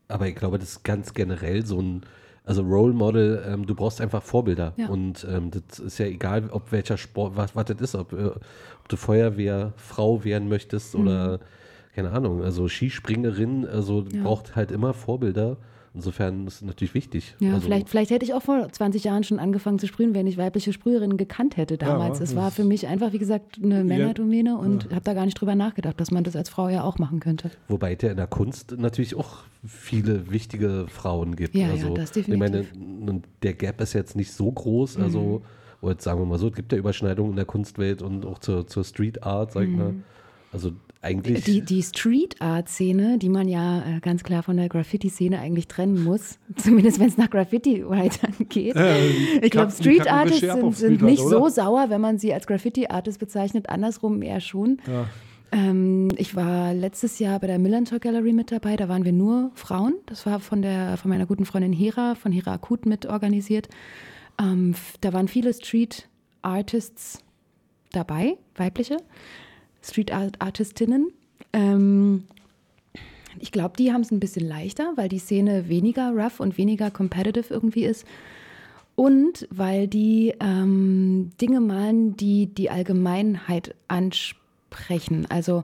Aber 0.07 0.27
ich 0.27 0.35
glaube, 0.35 0.59
das 0.59 0.69
ist 0.69 0.83
ganz 0.83 1.13
generell 1.13 1.65
so 1.65 1.81
ein, 1.81 2.01
also 2.43 2.63
Role 2.63 2.93
Model, 2.93 3.43
ähm, 3.47 3.65
du 3.65 3.75
brauchst 3.75 4.01
einfach 4.01 4.21
Vorbilder. 4.23 4.73
Ja. 4.77 4.89
Und 4.89 5.25
ähm, 5.29 5.51
das 5.51 5.79
ist 5.79 5.97
ja 5.99 6.05
egal, 6.05 6.49
ob 6.51 6.71
welcher 6.71 6.97
Sport, 6.97 7.35
was, 7.35 7.55
was 7.55 7.65
das 7.65 7.79
ist, 7.79 7.95
ob, 7.95 8.13
äh, 8.13 8.25
ob 8.25 8.89
du 8.89 8.97
Feuerwehrfrau 8.97 10.23
werden 10.23 10.49
möchtest 10.49 10.95
Mhm. 10.95 11.01
oder 11.01 11.39
keine 11.95 12.11
Ahnung, 12.11 12.41
also 12.43 12.67
Skispringerin, 12.67 13.65
also 13.65 14.05
Ja. 14.11 14.23
braucht 14.23 14.55
halt 14.55 14.71
immer 14.71 14.93
Vorbilder. 14.93 15.57
Insofern 15.93 16.47
ist 16.47 16.55
es 16.55 16.61
natürlich 16.61 16.93
wichtig. 16.93 17.35
Ja, 17.39 17.49
also, 17.55 17.65
vielleicht, 17.65 17.89
vielleicht 17.89 18.11
hätte 18.11 18.23
ich 18.23 18.33
auch 18.33 18.41
vor 18.41 18.65
20 18.71 19.03
Jahren 19.03 19.25
schon 19.25 19.39
angefangen 19.39 19.77
zu 19.77 19.87
sprühen, 19.87 20.15
wenn 20.15 20.25
ich 20.25 20.37
weibliche 20.37 20.71
Sprüherinnen 20.71 21.17
gekannt 21.17 21.57
hätte 21.57 21.77
damals. 21.77 22.19
Ja, 22.19 22.23
es 22.23 22.33
war 22.37 22.49
für 22.49 22.63
mich 22.63 22.87
einfach, 22.87 23.11
wie 23.11 23.17
gesagt, 23.17 23.59
eine 23.61 23.83
Männerdomäne 23.83 24.57
und 24.57 24.85
habe 24.89 25.01
da 25.03 25.13
gar 25.13 25.25
nicht 25.25 25.33
drüber 25.41 25.53
nachgedacht, 25.53 25.99
dass 25.99 26.09
man 26.09 26.23
das 26.23 26.37
als 26.37 26.47
Frau 26.47 26.69
ja 26.69 26.83
auch 26.83 26.97
machen 26.97 27.19
könnte. 27.19 27.51
Wobei 27.67 27.93
es 27.95 28.01
ja 28.03 28.11
in 28.11 28.15
der 28.15 28.27
Kunst 28.27 28.73
natürlich 28.77 29.15
auch 29.15 29.39
viele 29.67 30.31
wichtige 30.31 30.85
Frauen 30.87 31.35
gibt. 31.35 31.55
Ja, 31.55 31.65
ja, 31.65 31.71
also, 31.73 31.93
das 31.93 32.15
Ich 32.15 32.25
meine, 32.29 32.61
definitiv. 32.61 33.23
der 33.43 33.53
Gap 33.55 33.81
ist 33.81 33.91
jetzt 33.91 34.15
nicht 34.15 34.31
so 34.31 34.49
groß. 34.49 34.95
Also, 34.95 35.19
Mhm. 35.19 35.41
oder 35.81 35.91
jetzt 35.91 36.05
sagen 36.05 36.21
wir 36.21 36.25
mal 36.25 36.39
so, 36.39 36.47
es 36.47 36.53
gibt 36.55 36.71
ja 36.71 36.77
Überschneidungen 36.77 37.31
in 37.31 37.35
der 37.35 37.45
Kunstwelt 37.45 38.01
und 38.01 38.25
auch 38.25 38.39
zur, 38.39 38.65
zur 38.65 38.85
Street 38.85 39.23
Art, 39.23 39.51
sag 39.51 39.63
ich 39.67 39.75
mal. 39.75 39.95
Also 40.51 40.71
eigentlich. 41.01 41.45
Die, 41.45 41.61
die 41.61 41.81
Street 41.81 42.41
Art 42.41 42.69
Szene, 42.69 43.17
die 43.17 43.29
man 43.29 43.47
ja 43.47 43.79
äh, 43.79 43.99
ganz 44.01 44.23
klar 44.23 44.43
von 44.43 44.57
der 44.57 44.69
Graffiti 44.69 45.09
Szene 45.09 45.39
eigentlich 45.39 45.67
trennen 45.67 46.03
muss, 46.03 46.37
zumindest 46.57 46.99
wenn 46.99 47.07
es 47.07 47.17
nach 47.17 47.29
Graffiti 47.29 47.83
Writern 47.87 48.33
geht. 48.49 48.75
Die 48.75 49.39
ich 49.41 49.51
glaube, 49.51 49.71
Street 49.71 50.11
Artists 50.11 50.41
sind, 50.41 50.75
sind 50.75 51.01
nicht 51.01 51.23
so 51.23 51.41
oder? 51.41 51.49
sauer, 51.49 51.85
wenn 51.89 52.01
man 52.01 52.17
sie 52.19 52.33
als 52.33 52.45
Graffiti 52.45 52.87
Artist 52.87 53.19
bezeichnet, 53.19 53.69
andersrum 53.69 54.21
eher 54.21 54.41
schon. 54.41 54.79
Ja. 54.87 55.07
Ähm, 55.53 56.09
ich 56.17 56.35
war 56.35 56.73
letztes 56.73 57.19
Jahr 57.19 57.39
bei 57.39 57.47
der 57.47 57.59
Millantor 57.59 57.99
Gallery 57.99 58.33
mit 58.33 58.51
dabei, 58.51 58.75
da 58.75 58.87
waren 58.87 59.03
wir 59.03 59.13
nur 59.13 59.51
Frauen. 59.55 59.95
Das 60.05 60.25
war 60.25 60.39
von, 60.39 60.61
der, 60.61 60.97
von 60.97 61.09
meiner 61.09 61.25
guten 61.25 61.45
Freundin 61.45 61.73
Hera, 61.73 62.15
von 62.15 62.31
Hera 62.31 62.53
Akut 62.53 62.85
mit 62.85 63.05
organisiert. 63.05 63.69
Ähm, 64.39 64.75
da 65.01 65.13
waren 65.13 65.27
viele 65.27 65.53
Street 65.53 66.07
Artists 66.41 67.19
dabei, 67.91 68.37
weibliche 68.55 68.97
Street 69.81 70.11
Art 70.11 70.35
Artistinnen. 70.39 71.11
Ähm, 71.53 72.23
ich 73.39 73.51
glaube, 73.51 73.75
die 73.77 73.91
haben 73.91 74.01
es 74.01 74.11
ein 74.11 74.19
bisschen 74.19 74.47
leichter, 74.47 74.93
weil 74.95 75.09
die 75.09 75.19
Szene 75.19 75.69
weniger 75.69 76.11
rough 76.11 76.39
und 76.39 76.57
weniger 76.57 76.91
competitive 76.91 77.53
irgendwie 77.53 77.85
ist. 77.85 78.05
Und 78.95 79.47
weil 79.49 79.87
die 79.87 80.33
ähm, 80.39 81.31
Dinge 81.39 81.61
malen, 81.61 82.15
die 82.17 82.47
die 82.47 82.69
Allgemeinheit 82.69 83.73
ansprechen. 83.87 85.25
Also 85.29 85.63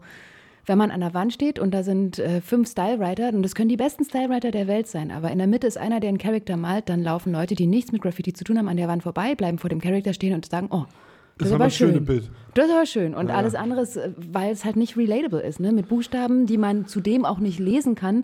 wenn 0.66 0.78
man 0.78 0.92
an 0.92 1.02
der 1.02 1.14
Wand 1.14 1.34
steht 1.34 1.60
und 1.60 1.72
da 1.72 1.84
sind 1.84 2.20
äh, 2.20 2.42
fünf 2.42 2.70
Stylewriter, 2.70 3.30
und 3.30 3.42
das 3.44 3.56
können 3.56 3.70
die 3.70 3.78
besten 3.78 4.04
Stylewriter 4.04 4.52
der 4.52 4.68
Welt 4.68 4.88
sein, 4.88 5.12
aber 5.12 5.32
in 5.32 5.38
der 5.38 5.48
Mitte 5.48 5.68
ist 5.68 5.78
einer, 5.78 6.00
der 6.00 6.10
einen 6.10 6.18
Charakter 6.18 6.58
malt, 6.58 6.90
dann 6.90 7.04
laufen 7.04 7.32
Leute, 7.32 7.56
die 7.56 7.68
nichts 7.68 7.92
mit 7.92 8.02
Graffiti 8.02 8.34
zu 8.34 8.44
tun 8.44 8.58
haben, 8.58 8.68
an 8.68 8.78
der 8.78 8.88
Wand 8.88 9.04
vorbei, 9.04 9.36
bleiben 9.36 9.60
vor 9.60 9.70
dem 9.70 9.82
Charakter 9.82 10.14
stehen 10.14 10.34
und 10.34 10.50
sagen, 10.50 10.68
oh, 10.70 10.86
das, 11.38 11.48
ist 11.50 11.54
aber 11.54 11.70
schön. 11.70 12.06
Bild. 12.06 12.30
Das 12.54 12.66
ist 12.68 12.72
aber 12.74 12.86
schön. 12.86 13.14
Und 13.16 13.30
Ja. 13.30 13.36
alles 13.36 13.56
andere 13.56 13.82
ist, 13.82 13.98
äh, 13.98 14.12
weil 14.32 14.52
es 14.52 14.66
halt 14.66 14.76
nicht 14.76 14.98
relatable 14.98 15.42
ist, 15.42 15.60
ne? 15.60 15.72
mit 15.72 15.88
Buchstaben, 15.88 16.46
die 16.46 16.58
man 16.58 16.88
zudem 16.88 17.26
auch 17.26 17.40
nicht 17.40 17.60
lesen 17.60 17.96
kann, 17.96 18.24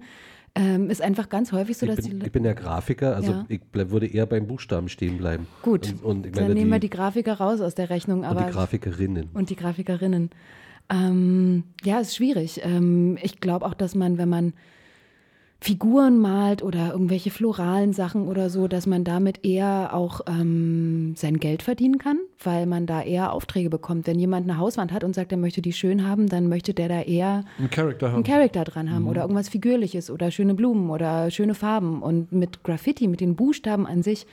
ähm, 0.55 0.89
ist 0.91 1.01
einfach 1.01 1.30
ganz 1.30 1.51
häufig 1.51 1.78
so, 1.78 1.86
ich, 1.88 1.95
dass 1.95 2.07
bin, 2.07 2.20
die 2.20 2.26
ich 2.28 2.32
bin 2.32 2.45
ja 2.45 2.53
Grafiker, 2.53 3.16
also 3.16 3.32
Ja. 3.32 3.45
ich 3.49 3.61
bleib, 3.72 3.89
würde 3.89 4.05
eher 4.05 4.26
beim 4.28 4.45
Buchstaben 4.45 4.88
stehen 4.88 5.18
bleiben. 5.18 5.47
Gut, 5.64 5.88
Und, 5.93 6.03
und 6.03 6.26
ich 6.28 6.32
dann 6.34 6.43
meine, 6.43 6.53
nehmen 6.55 6.70
wir 6.72 6.80
die, 6.80 6.89
die 6.89 6.95
Grafiker 6.95 7.34
raus 7.34 7.59
aus 7.61 7.74
der 7.74 7.89
Rechnung. 7.89 8.20
und 8.20 8.26
Aber 8.26 8.43
die 8.45 8.51
Grafikerinnen. 8.51 9.30
Und 9.34 9.49
die 9.49 9.55
Grafikerinnen. 9.55 10.30
Ähm, 10.91 11.64
ja, 11.84 11.99
ist 11.99 12.16
schwierig. 12.16 12.61
Ähm, 12.64 13.18
ich 13.22 13.39
glaube 13.39 13.66
auch, 13.66 13.74
dass 13.74 13.95
man, 13.95 14.18
wenn 14.18 14.30
man 14.30 14.53
Figuren 15.64 16.20
malt 16.20 16.61
oder 16.61 16.91
irgendwelche 16.91 17.30
floralen 17.32 17.93
Sachen 17.93 18.28
oder 18.28 18.49
so, 18.49 18.68
dass 18.68 18.86
man 18.86 19.05
damit 19.05 19.45
eher 19.45 19.91
auch 19.93 20.20
ähm, 20.28 21.14
sein 21.16 21.38
Geld 21.39 21.64
verdienen 21.64 21.99
kann, 21.99 22.18
weil 22.43 22.66
man 22.66 22.86
da 22.86 23.01
eher 23.01 23.32
Aufträge 23.32 23.70
bekommt. 23.70 24.05
Wenn 24.05 24.20
jemand 24.20 24.49
eine 24.49 24.57
Hauswand 24.59 24.91
hat 24.91 25.05
und 25.05 25.16
sagt, 25.16 25.32
er 25.32 25.38
möchte 25.38 25.61
die 25.61 25.72
schön 25.72 26.05
haben, 26.05 26.28
dann 26.28 26.49
möchte 26.49 26.74
der 26.74 26.89
da 26.89 26.99
eher 27.03 27.45
Ein 27.59 27.70
Charakter 27.70 28.07
haben. 28.07 28.16
einen 28.16 28.24
Charakter 28.26 28.66
dran 28.66 28.91
haben 28.91 29.03
Mhm. 29.03 29.07
oder 29.07 29.22
irgendwas 29.22 29.47
Figürliches 29.47 30.11
oder 30.11 30.32
schöne 30.32 30.53
Blumen 30.53 30.89
oder 30.89 31.32
schöne 31.32 31.53
Farben. 31.53 32.01
Und 32.01 32.34
mit 32.34 32.61
Graffiti, 32.64 33.07
mit 33.07 33.22
den 33.22 33.38
Buchstaben 33.38 33.88
an 33.88 34.03
sich, 34.03 34.28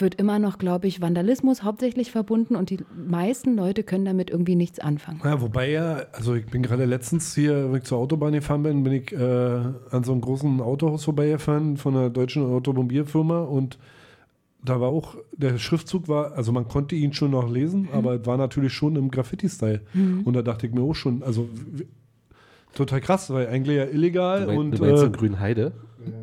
wird 0.00 0.16
immer 0.16 0.38
noch, 0.38 0.58
glaube 0.58 0.86
ich, 0.86 1.00
Vandalismus 1.00 1.62
hauptsächlich 1.62 2.10
verbunden 2.10 2.56
und 2.56 2.70
die 2.70 2.78
meisten 2.94 3.56
Leute 3.56 3.82
können 3.82 4.04
damit 4.04 4.30
irgendwie 4.30 4.56
nichts 4.56 4.78
anfangen. 4.78 5.20
Ja, 5.24 5.40
wobei 5.40 5.70
ja, 5.70 6.02
also 6.12 6.34
ich 6.34 6.46
bin 6.46 6.62
gerade 6.62 6.84
letztens 6.84 7.34
hier, 7.34 7.70
wenn 7.70 7.78
ich 7.78 7.84
zur 7.84 7.98
Autobahn 7.98 8.32
gefahren 8.32 8.62
bin, 8.62 8.82
bin 8.82 8.92
ich 8.92 9.12
äh, 9.12 9.18
an 9.18 10.04
so 10.04 10.12
einem 10.12 10.20
großen 10.20 10.60
Autohaus 10.60 11.04
vorbeigefahren 11.04 11.76
von 11.76 11.96
einer 11.96 12.10
deutschen 12.10 12.44
Automobilfirma 12.44 13.40
und 13.40 13.78
da 14.64 14.80
war 14.80 14.88
auch, 14.88 15.16
der 15.32 15.58
Schriftzug 15.58 16.08
war, 16.08 16.32
also 16.32 16.52
man 16.52 16.68
konnte 16.68 16.94
ihn 16.94 17.12
schon 17.12 17.30
noch 17.30 17.48
lesen, 17.48 17.88
aber 17.92 18.14
es 18.14 18.26
war 18.26 18.36
natürlich 18.36 18.72
schon 18.72 18.96
im 18.96 19.10
Graffiti-Style. 19.10 19.82
Mhm. 19.94 20.22
Und 20.24 20.34
da 20.34 20.42
dachte 20.42 20.66
ich 20.66 20.72
mir 20.72 20.82
auch 20.82 20.94
schon, 20.94 21.22
also 21.22 21.48
total 22.74 23.00
krass, 23.00 23.30
weil 23.30 23.48
eigentlich 23.48 23.76
ja 23.76 23.84
illegal 23.84 24.40
Du, 24.40 24.46
mein, 24.48 24.58
und 24.58 24.78
du 24.78 24.84
meinst 24.84 25.02
äh, 25.02 25.06
in 25.06 25.12
Grünheide? 25.12 25.72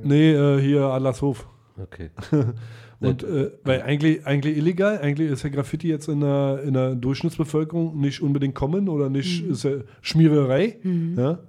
Nee, 0.03 0.33
äh, 0.33 0.61
hier 0.61 0.83
Adlershof. 0.83 1.47
Okay. 1.81 2.11
Und 3.09 3.23
äh, 3.23 3.51
weil 3.63 3.81
eigentlich, 3.81 4.25
eigentlich 4.25 4.57
illegal, 4.57 4.99
eigentlich 4.99 5.29
ist 5.31 5.43
ja 5.43 5.49
Graffiti 5.49 5.87
jetzt 5.89 6.07
in 6.07 6.21
der, 6.21 6.61
in 6.63 6.73
der 6.73 6.95
Durchschnittsbevölkerung 6.95 7.99
nicht 7.99 8.21
unbedingt 8.21 8.55
kommen 8.55 8.89
oder 8.89 9.09
nicht, 9.09 9.43
Mhm. 9.45 9.51
ist 9.51 9.63
ja 9.63 9.71
Schmiererei. 10.01 10.77
Mhm. 10.83 11.15
Ja? 11.17 11.39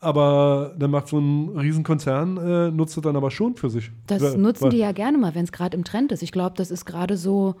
Aber 0.00 0.74
dann 0.78 0.90
macht 0.92 1.08
so 1.08 1.18
ein 1.18 1.48
Riesenkonzern, 1.58 2.36
äh, 2.36 2.70
nutzt 2.70 2.96
es 2.96 3.02
dann 3.02 3.16
aber 3.16 3.30
schon 3.32 3.56
für 3.56 3.68
sich. 3.68 3.90
Das 4.06 4.22
Weil- 4.22 4.38
nutzen 4.38 4.64
weil- 4.64 4.70
die 4.70 4.78
ja 4.78 4.92
gerne 4.92 5.18
mal, 5.18 5.34
wenn 5.34 5.44
es 5.44 5.50
gerade 5.52 5.76
im 5.76 5.82
Trend 5.84 6.12
ist. 6.12 6.22
Ich 6.22 6.30
glaube, 6.32 6.54
das 6.56 6.70
ist 6.70 6.84
gerade 6.84 7.16
so 7.16 7.56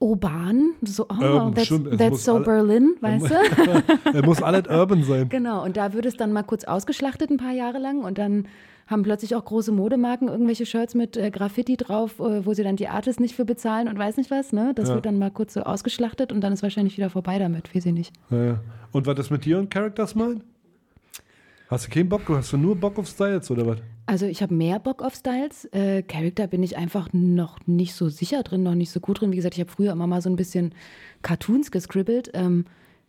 urban, 0.00 0.74
so, 0.82 1.06
oh, 1.08 1.14
Urban, 1.22 1.54
that's, 1.54 1.66
stimmt. 1.66 1.98
That's 1.98 2.24
so 2.24 2.36
alle- 2.36 2.44
Berlin, 2.44 2.94
Er 3.02 3.02
weißt 3.20 3.30
du? 3.30 4.12
er 4.14 4.24
muss 4.24 4.42
alles 4.42 4.66
urban 4.68 5.02
sein. 5.02 5.28
Genau, 5.28 5.64
und 5.64 5.76
da 5.76 5.92
wird 5.92 6.06
es 6.06 6.16
dann 6.16 6.32
mal 6.32 6.42
kurz 6.44 6.64
ausgeschlachtet, 6.64 7.30
ein 7.30 7.36
paar 7.36 7.52
Jahre 7.52 7.78
lang. 7.78 8.02
Und 8.04 8.18
dann 8.18 8.46
haben 8.86 9.02
plötzlich 9.02 9.34
auch 9.34 9.44
große 9.44 9.70
Modemarken 9.72 10.28
irgendwelche 10.28 10.64
Shirts 10.64 10.94
mit 10.94 11.16
äh, 11.16 11.30
Graffiti 11.30 11.76
drauf, 11.76 12.20
äh, 12.20 12.46
wo 12.46 12.54
sie 12.54 12.62
dann 12.62 12.76
die 12.76 12.88
Artists 12.88 13.20
nicht 13.20 13.34
für 13.36 13.44
bezahlen 13.44 13.86
und 13.88 13.98
weiß 13.98 14.16
nicht 14.16 14.30
was. 14.30 14.52
Ne? 14.52 14.72
Das 14.74 14.88
Ja. 14.88 14.94
wird 14.94 15.04
dann 15.04 15.18
mal 15.18 15.30
kurz 15.30 15.52
so 15.54 15.60
ausgeschlachtet 15.62 16.32
und 16.32 16.40
dann 16.40 16.52
ist 16.54 16.62
wahrscheinlich 16.62 16.96
wieder 16.96 17.10
vorbei 17.10 17.38
damit, 17.38 17.74
weiß 17.74 17.84
ich 17.86 17.92
nicht. 17.92 18.12
Ja, 18.30 18.44
ja. 18.44 18.60
Und 18.92 19.06
was 19.06 19.18
ist 19.18 19.30
mit 19.30 19.44
dir 19.44 19.58
und 19.58 19.70
Characters 19.70 20.14
malen? 20.14 20.42
Hast 21.68 21.86
du 21.86 21.90
keinen 21.90 22.08
Bock? 22.08 22.22
Hast 22.28 22.52
du 22.52 22.56
nur 22.56 22.76
Bock 22.76 22.98
auf 22.98 23.06
Styles 23.08 23.50
oder 23.50 23.66
was? 23.66 23.78
Also 24.08 24.24
ich 24.24 24.40
habe 24.40 24.54
mehr 24.54 24.78
Bock 24.78 25.02
auf 25.02 25.14
Styles. 25.14 25.66
Äh, 25.66 26.02
Charakter 26.02 26.46
bin 26.46 26.62
ich 26.62 26.78
einfach 26.78 27.10
noch 27.12 27.58
nicht 27.66 27.92
so 27.94 28.08
sicher 28.08 28.42
drin, 28.42 28.62
noch 28.62 28.74
nicht 28.74 28.90
so 28.90 29.00
gut 29.00 29.20
drin. 29.20 29.32
Wie 29.32 29.36
gesagt, 29.36 29.54
ich 29.56 29.60
habe 29.60 29.70
früher 29.70 29.92
immer 29.92 30.06
mal 30.06 30.22
so 30.22 30.30
ein 30.30 30.36
bisschen 30.36 30.72
Cartoons 31.20 31.70
gescribbelt. 31.70 32.30
Ähm, 32.32 32.64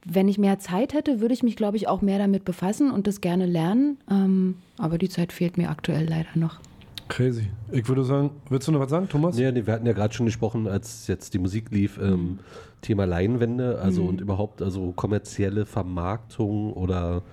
wenn 0.06 0.28
ich 0.28 0.38
mehr 0.38 0.60
Zeit 0.60 0.94
hätte, 0.94 1.22
würde 1.22 1.34
ich 1.34 1.42
mich, 1.42 1.56
glaube 1.56 1.78
ich, 1.78 1.88
auch 1.88 2.02
mehr 2.02 2.18
damit 2.20 2.44
befassen 2.44 2.92
und 2.92 3.08
das 3.08 3.22
gerne 3.22 3.46
lernen. 3.46 3.98
Ähm, 4.12 4.56
aber 4.78 4.98
die 4.98 5.08
Zeit 5.08 5.32
fehlt 5.32 5.58
mir 5.58 5.70
aktuell 5.70 6.06
leider 6.06 6.36
noch. 6.36 6.60
Crazy. 7.08 7.48
Ich 7.72 7.88
würde 7.88 8.04
sagen, 8.04 8.32
willst 8.50 8.68
du 8.68 8.74
noch 8.74 8.82
was 8.82 8.90
sagen, 8.90 9.08
Thomas? 9.08 9.40
Ja, 9.40 9.54
nee, 9.54 9.66
wir 9.66 9.74
hatten 9.74 9.86
ja 9.86 9.94
gerade 9.94 10.14
schon 10.14 10.26
gesprochen, 10.26 10.68
als 10.68 11.08
jetzt 11.08 11.34
die 11.34 11.40
Musik 11.40 11.72
lief, 11.72 11.98
ähm, 11.98 12.40
Thema 12.82 13.06
Leinwände, 13.06 13.80
also 13.82 14.04
Mhm. 14.04 14.10
und 14.10 14.22
überhaupt 14.22 14.62
also 14.62 14.92
kommerzielle 14.92 15.66
Vermarktung 15.66 16.74
oder 16.74 17.24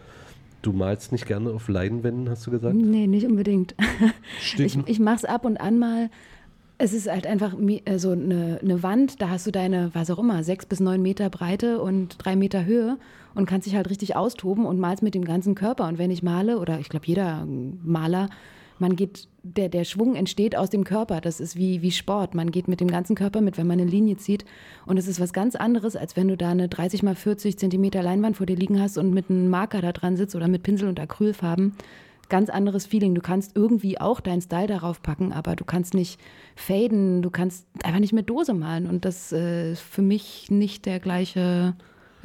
du 0.66 0.72
malst 0.72 1.12
nicht 1.12 1.26
gerne 1.26 1.50
auf 1.50 1.68
Leinwänden, 1.68 2.28
hast 2.28 2.46
du 2.46 2.50
gesagt? 2.50 2.74
Nee, 2.74 3.06
nicht 3.06 3.26
unbedingt. 3.26 3.74
Steht 4.40 4.66
Ich, 4.66 4.78
ich 4.86 5.00
mache 5.00 5.16
es 5.16 5.24
ab 5.24 5.44
und 5.44 5.58
an 5.58 5.78
mal. 5.78 6.10
Es 6.78 6.92
ist 6.92 7.10
halt 7.10 7.26
einfach 7.26 7.54
äh, 7.58 7.98
so 7.98 8.10
eine, 8.10 8.58
eine 8.62 8.82
Wand, 8.82 9.22
da 9.22 9.30
hast 9.30 9.46
du 9.46 9.50
deine, 9.50 9.90
was 9.94 10.10
auch 10.10 10.18
immer, 10.18 10.42
sechs 10.42 10.66
bis 10.66 10.80
neun 10.80 11.00
Meter 11.00 11.30
Breite 11.30 11.80
und 11.80 12.16
drei 12.18 12.36
Meter 12.36 12.66
Höhe 12.66 12.98
und 13.34 13.46
kannst 13.46 13.66
dich 13.66 13.76
halt 13.76 13.88
richtig 13.88 14.14
austoben 14.16 14.66
und 14.66 14.78
malst 14.78 15.02
mit 15.02 15.14
dem 15.14 15.24
ganzen 15.24 15.54
Körper. 15.54 15.86
Und 15.88 15.98
wenn 15.98 16.10
ich 16.10 16.22
male, 16.22 16.58
oder 16.58 16.78
ich 16.78 16.88
glaube 16.88 17.06
jeder 17.06 17.46
Maler, 17.46 18.28
man 18.78 18.96
geht, 18.96 19.28
der, 19.42 19.68
der 19.68 19.84
Schwung 19.84 20.16
entsteht 20.16 20.56
aus 20.56 20.70
dem 20.70 20.84
Körper. 20.84 21.20
Das 21.20 21.40
ist 21.40 21.56
wie, 21.56 21.82
wie 21.82 21.90
Sport. 21.90 22.34
Man 22.34 22.50
geht 22.50 22.68
mit 22.68 22.80
dem 22.80 22.88
ganzen 22.88 23.16
Körper 23.16 23.40
mit, 23.40 23.58
wenn 23.58 23.66
man 23.66 23.80
eine 23.80 23.90
Linie 23.90 24.16
zieht. 24.16 24.44
Und 24.84 24.98
es 24.98 25.08
ist 25.08 25.20
was 25.20 25.32
ganz 25.32 25.54
anderes, 25.54 25.96
als 25.96 26.16
wenn 26.16 26.28
du 26.28 26.36
da 26.36 26.50
eine 26.50 26.68
30 26.68 27.02
mal 27.02 27.14
40 27.14 27.58
Zentimeter 27.58 28.02
Leinwand 28.02 28.36
vor 28.36 28.46
dir 28.46 28.56
liegen 28.56 28.80
hast 28.80 28.98
und 28.98 29.12
mit 29.12 29.30
einem 29.30 29.48
Marker 29.48 29.80
da 29.80 29.92
dran 29.92 30.16
sitzt 30.16 30.34
oder 30.34 30.48
mit 30.48 30.62
Pinsel 30.62 30.88
und 30.88 31.00
Acrylfarben. 31.00 31.74
Ganz 32.28 32.50
anderes 32.50 32.86
Feeling. 32.86 33.14
Du 33.14 33.20
kannst 33.20 33.54
irgendwie 33.54 34.00
auch 34.00 34.20
deinen 34.20 34.42
Style 34.42 34.66
darauf 34.66 35.00
packen, 35.00 35.32
aber 35.32 35.54
du 35.54 35.64
kannst 35.64 35.94
nicht 35.94 36.20
faden, 36.56 37.22
du 37.22 37.30
kannst 37.30 37.66
einfach 37.84 38.00
nicht 38.00 38.12
mit 38.12 38.28
Dose 38.28 38.52
malen. 38.52 38.88
Und 38.88 39.04
das 39.04 39.32
äh, 39.32 39.72
ist 39.72 39.80
für 39.80 40.02
mich 40.02 40.50
nicht 40.50 40.86
der 40.86 40.98
gleiche, 40.98 41.76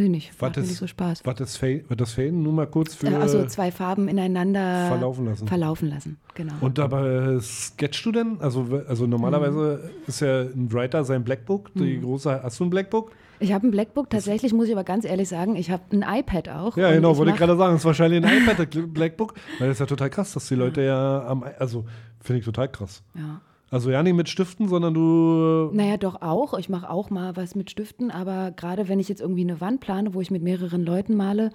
ich 0.01 0.09
nicht. 0.09 0.41
Mir 0.41 0.49
ist, 0.49 0.57
nicht 0.57 0.75
so 0.77 0.87
Spaß. 0.87 1.21
Was 1.23 1.39
ist 1.39 1.57
Fade? 1.57 1.83
Was 1.89 2.09
ist 2.09 2.13
Faden? 2.15 2.43
Nur 2.43 2.53
mal 2.53 2.67
kurz 2.67 2.95
für 2.95 3.07
Äh, 3.07 3.15
also 3.15 3.45
zwei 3.47 3.71
Farben 3.71 4.07
ineinander 4.07 4.87
verlaufen 4.87 5.25
lassen. 5.25 5.47
Verlaufen 5.47 5.89
lassen, 5.89 6.17
genau. 6.35 6.53
Und 6.61 6.77
dabei 6.77 7.37
sketchst 7.41 8.05
du 8.05 8.11
denn? 8.11 8.37
Also, 8.39 8.65
also 8.87 9.07
normalerweise 9.07 9.81
Mhm. 9.83 9.89
ist 10.07 10.21
ja 10.21 10.41
ein 10.41 10.71
Writer 10.71 11.03
sein 11.03 11.23
Blackbook, 11.23 11.71
die 11.75 11.99
große, 12.01 12.41
hast 12.43 12.59
du 12.59 12.65
ein 12.65 12.69
Blackbook? 12.69 13.11
ich 13.39 13.53
habe 13.53 13.65
ein 13.67 13.71
Blackbook, 13.71 14.07
tatsächlich 14.11 14.53
muss 14.53 14.67
ich 14.67 14.73
aber 14.73 14.83
ganz 14.83 15.03
ehrlich 15.03 15.27
sagen, 15.27 15.55
ich 15.55 15.71
habe 15.71 15.81
ein 15.91 16.03
iPad 16.07 16.49
auch. 16.49 16.77
Ja, 16.77 16.91
genau, 16.91 17.17
wollte 17.17 17.31
ich 17.31 17.37
gerade 17.37 17.57
sagen, 17.57 17.71
das 17.73 17.81
ist 17.81 17.85
wahrscheinlich 17.85 18.23
ein 18.23 18.37
iPad, 18.43 18.59
das 18.59 18.67
Blackbook, 18.93 19.33
weil 19.57 19.67
das 19.69 19.77
ist 19.77 19.79
ja 19.79 19.87
total 19.87 20.11
krass, 20.11 20.33
dass 20.33 20.47
die 20.47 20.53
Leute 20.53 20.83
ja 20.83 21.25
am, 21.25 21.43
also 21.57 21.85
finde 22.19 22.39
ich 22.39 22.45
total 22.45 22.67
krass. 22.69 23.01
Ja. 23.15 23.41
Also 23.71 23.89
ja 23.89 24.03
nicht 24.03 24.15
mit 24.15 24.27
Stiften, 24.27 24.67
sondern 24.67 24.93
du, 24.93 25.69
Naja, 25.73 25.95
doch 25.95 26.21
auch. 26.21 26.59
Ich 26.59 26.67
mache 26.67 26.89
auch 26.89 27.09
mal 27.09 27.37
was 27.37 27.55
mit 27.55 27.71
Stiften, 27.71 28.11
aber 28.11 28.51
gerade 28.51 28.89
wenn 28.89 28.99
ich 28.99 29.07
jetzt 29.07 29.21
irgendwie 29.21 29.41
eine 29.41 29.61
Wand 29.61 29.79
plane, 29.79 30.13
wo 30.13 30.19
ich 30.19 30.29
mit 30.29 30.43
mehreren 30.43 30.83
Leuten 30.83 31.15
male, 31.15 31.51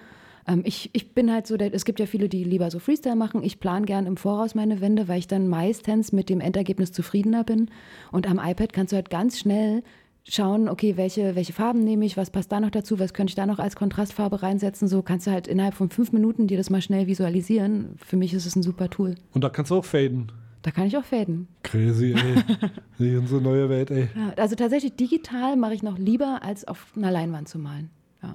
ähm, 0.49 0.63
ich, 0.65 0.89
ich 0.95 1.13
bin 1.13 1.31
halt 1.31 1.47
so, 1.47 1.59
der, 1.59 1.75
es 1.75 1.85
gibt 1.85 2.01
ja 2.01 2.07
viele, 2.07 2.31
die 2.31 2.43
lieber 2.43 2.71
so 2.71 2.79
Freestyle 2.79 3.17
machen. 3.17 3.43
Ich 3.43 3.61
plane 3.61 3.85
gern 3.85 4.07
im 4.07 4.17
Voraus 4.17 4.55
meine 4.55 4.81
Wände, 4.81 5.09
weil 5.09 5.19
ich 5.19 5.29
dann 5.29 5.47
meistens 5.47 6.11
mit 6.13 6.31
dem 6.31 6.41
Endergebnis 6.41 6.91
zufriedener 6.91 7.45
bin. 7.45 7.71
Und 8.13 8.27
am 8.27 8.41
iPad 8.43 8.73
kannst 8.73 8.93
du 8.93 8.97
halt 8.97 9.11
ganz 9.11 9.39
schnell 9.39 9.83
schauen, 10.25 10.71
okay, 10.71 10.97
welche, 10.97 11.37
welche 11.37 11.53
Farben 11.53 11.85
nehme 11.85 12.07
ich, 12.07 12.17
was 12.17 12.31
passt 12.31 12.51
da 12.51 12.61
noch 12.61 12.71
dazu, 12.71 12.99
was 12.99 13.13
könnte 13.13 13.33
ich 13.33 13.37
da 13.37 13.47
noch 13.47 13.59
als 13.59 13.77
Kontrastfarbe 13.77 14.43
reinsetzen. 14.43 14.89
So 14.89 15.03
kannst 15.03 15.27
du 15.27 15.33
halt 15.33 15.47
innerhalb 15.47 15.75
von 15.75 15.91
fünf 15.91 16.13
Minuten 16.13 16.47
dir 16.47 16.57
das 16.57 16.71
mal 16.71 16.81
schnell 16.81 17.07
visualisieren. 17.07 17.97
Für 18.05 18.17
mich 18.17 18.33
ist 18.33 18.47
es 18.47 18.57
ein 18.57 18.63
super 18.63 18.89
Tool. 18.89 19.17
und 19.35 19.45
da 19.45 19.51
kannst 19.51 19.71
du 19.71 19.77
auch 19.77 19.85
faden. 19.85 20.33
Da 20.67 20.73
kann 20.73 20.89
ich 20.89 20.97
auch 20.97 21.05
faden. 21.05 21.47
Crazy, 21.63 22.13
ey. 22.13 22.43
Die 22.99 23.17
unsere 23.17 23.41
neue 23.41 23.69
Welt, 23.69 23.89
ey. 23.93 24.09
Ja, 24.17 24.33
also 24.37 24.57
tatsächlich 24.57 24.97
digital 24.97 25.55
mache 25.55 25.75
ich 25.75 25.85
noch 25.85 25.97
lieber, 25.97 26.41
als 26.43 26.67
auf 26.67 26.89
einer 26.97 27.13
Leinwand 27.13 27.49
zu 27.49 27.61
malen. 27.61 27.89
Ja. 28.21 28.35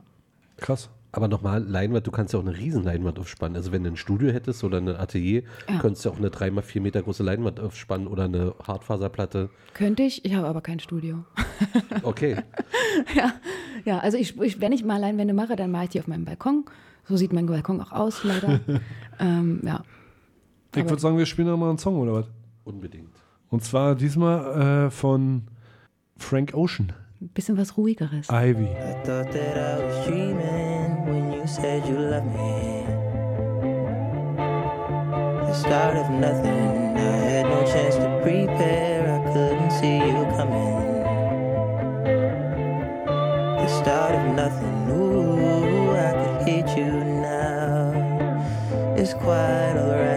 Krass. 0.55 0.89
Aber 1.11 1.27
nochmal, 1.27 1.61
Leinwand, 1.61 2.07
du 2.07 2.11
kannst 2.11 2.31
ja 2.33 2.39
auch 2.39 2.45
eine 2.47 2.57
riesen 2.57 2.85
Leinwand 2.85 3.19
aufspannen. 3.19 3.57
Also 3.57 3.73
wenn 3.73 3.83
du 3.83 3.89
ein 3.91 3.97
Studio 3.97 4.31
hättest 4.31 4.63
oder 4.63 4.77
ein 4.77 4.87
Atelier, 4.87 5.43
Ja. 5.67 5.79
könntest 5.79 6.05
du 6.05 6.09
auch 6.09 6.15
eine 6.17 6.29
3x4 6.29 6.79
Meter 6.79 7.01
große 7.03 7.21
Leinwand 7.21 7.59
aufspannen 7.59 8.07
oder 8.07 8.23
eine 8.23 8.55
Hartfaserplatte. 8.65 9.49
Könnte 9.73 10.03
ich, 10.03 10.23
ich 10.23 10.33
habe 10.33 10.47
aber 10.47 10.61
kein 10.61 10.79
Studio. 10.79 11.25
Okay. 12.03 12.37
ja, 13.13 13.33
ja, 13.83 13.99
also 13.99 14.17
ich, 14.17 14.39
ich, 14.39 14.61
wenn 14.61 14.71
ich 14.71 14.85
mal 14.85 14.97
Leinwände 15.01 15.33
mache, 15.33 15.57
dann 15.57 15.69
mache 15.69 15.83
ich 15.83 15.89
die 15.89 15.99
auf 15.99 16.07
meinem 16.07 16.23
Balkon. 16.23 16.63
So 17.03 17.17
sieht 17.17 17.33
mein 17.33 17.45
Balkon 17.47 17.81
auch 17.81 17.91
aus, 17.91 18.23
leider. 18.23 18.61
ähm, 19.19 19.59
ja. 19.65 19.83
Ich 20.75 20.85
würde 20.85 21.01
sagen, 21.01 21.17
wir 21.17 21.25
spielen 21.25 21.49
noch 21.49 21.57
mal 21.57 21.69
einen 21.69 21.77
Song, 21.77 21.99
oder 21.99 22.13
was? 22.13 22.25
Unbedingt. 22.63 23.09
Und 23.49 23.63
zwar 23.63 23.95
diesmal 23.95 24.85
äh, 24.87 24.89
von 24.89 25.43
Frank 26.17 26.53
Ocean. 26.53 26.93
Ein 27.19 27.27
bisschen 27.29 27.57
was 27.57 27.75
ruhigeres. 27.77 28.29
Ivy. 28.29 28.63
I 28.63 28.93
thought 29.03 29.29
that 29.31 29.57
I 29.57 29.83
was 29.83 30.05
dreaming 30.07 31.05
when 31.05 31.33
you 31.33 31.45
said 31.45 31.85
you 31.87 31.97
loved 31.97 32.25
me. 32.27 32.85
The 35.45 35.53
start 35.53 35.97
of 35.97 36.09
nothing, 36.09 36.95
I 36.95 36.99
had 36.99 37.45
no 37.45 37.63
chance 37.65 37.97
to 37.97 38.19
prepare, 38.23 39.03
I 39.11 39.33
couldn't 39.33 39.71
see 39.71 39.97
you 39.97 40.25
coming. 40.37 40.77
The 43.57 43.67
start 43.67 44.15
of 44.15 44.35
nothing, 44.35 44.89
ooh, 44.89 45.91
I 45.91 46.13
could 46.13 46.47
hate 46.47 46.77
you 46.77 46.91
now. 47.03 47.91
It's 48.95 49.13
quite 49.13 49.75
alright 49.77 50.10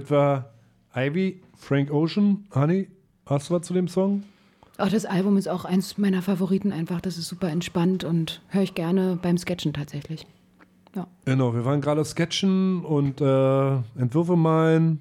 das 0.00 0.10
war 0.10 0.50
Ivy, 0.94 1.42
Frank 1.56 1.90
Ocean. 1.90 2.46
Honey, 2.54 2.88
hast 3.26 3.50
du 3.50 3.54
was 3.54 3.66
zu 3.66 3.74
dem 3.74 3.88
Song? 3.88 4.24
Auch 4.78 4.88
das 4.88 5.04
Album 5.04 5.36
ist 5.36 5.48
auch 5.48 5.64
eins 5.64 5.98
meiner 5.98 6.22
Favoriten 6.22 6.72
einfach. 6.72 7.00
Das 7.00 7.18
ist 7.18 7.28
super 7.28 7.48
entspannt 7.48 8.04
und 8.04 8.42
höre 8.48 8.62
ich 8.62 8.74
gerne 8.74 9.18
beim 9.20 9.36
Sketchen 9.36 9.72
tatsächlich. 9.72 10.26
Genau, 11.24 11.54
wir 11.54 11.64
waren 11.64 11.80
gerade 11.80 12.04
sketchen 12.04 12.84
und 12.84 13.20
äh, 13.20 13.76
Entwürfe 14.00 14.36
malen. 14.36 15.00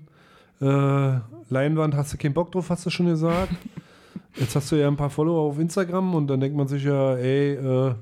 Äh, 0.61 1.19
Leinwand 1.49 1.95
hast 1.95 2.13
du 2.13 2.17
keinen 2.17 2.33
Bock 2.33 2.51
drauf, 2.51 2.69
hast 2.69 2.85
du 2.85 2.89
schon 2.89 3.05
gesagt. 3.07 3.53
Jetzt 4.35 4.55
hast 4.55 4.71
du 4.71 4.75
ja 4.75 4.87
ein 4.87 4.97
paar 4.97 5.09
Follower 5.09 5.49
auf 5.49 5.57
Instagram 5.57 6.13
und 6.13 6.27
dann 6.27 6.39
denkt 6.39 6.55
man 6.55 6.67
sich 6.67 6.83
ja, 6.83 7.15
ey, 7.15 7.53
äh, 7.53 7.95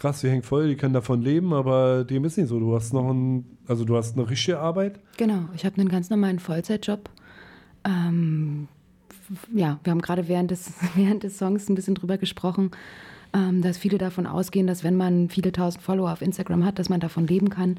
krass, 0.00 0.20
die 0.20 0.28
hängen 0.28 0.42
voll, 0.42 0.68
die 0.68 0.76
können 0.76 0.94
davon 0.94 1.22
leben, 1.22 1.52
aber 1.52 2.04
dem 2.04 2.24
ist 2.24 2.36
nicht 2.36 2.48
so. 2.48 2.58
Du 2.58 2.74
hast 2.74 2.92
noch 2.92 3.08
ein, 3.08 3.44
also 3.68 3.84
du 3.84 3.96
hast 3.96 4.16
eine 4.16 4.28
richtige 4.28 4.58
Arbeit. 4.58 4.98
Genau, 5.16 5.48
ich 5.54 5.64
habe 5.64 5.78
einen 5.78 5.88
ganz 5.88 6.10
normalen 6.10 6.38
Vollzeitjob. 6.38 7.08
Ähm, 7.84 8.66
ja, 9.54 9.78
wir 9.84 9.90
haben 9.90 10.02
gerade 10.02 10.26
während 10.26 10.50
des, 10.50 10.72
während 10.96 11.22
des 11.22 11.38
Songs 11.38 11.68
ein 11.68 11.74
bisschen 11.74 11.94
drüber 11.94 12.18
gesprochen, 12.18 12.70
ähm, 13.32 13.62
dass 13.62 13.78
viele 13.78 13.98
davon 13.98 14.26
ausgehen, 14.26 14.66
dass 14.66 14.82
wenn 14.82 14.96
man 14.96 15.28
viele 15.28 15.52
tausend 15.52 15.82
Follower 15.82 16.12
auf 16.12 16.22
Instagram 16.22 16.64
hat, 16.64 16.78
dass 16.78 16.88
man 16.88 17.00
davon 17.00 17.26
leben 17.26 17.50
kann. 17.50 17.78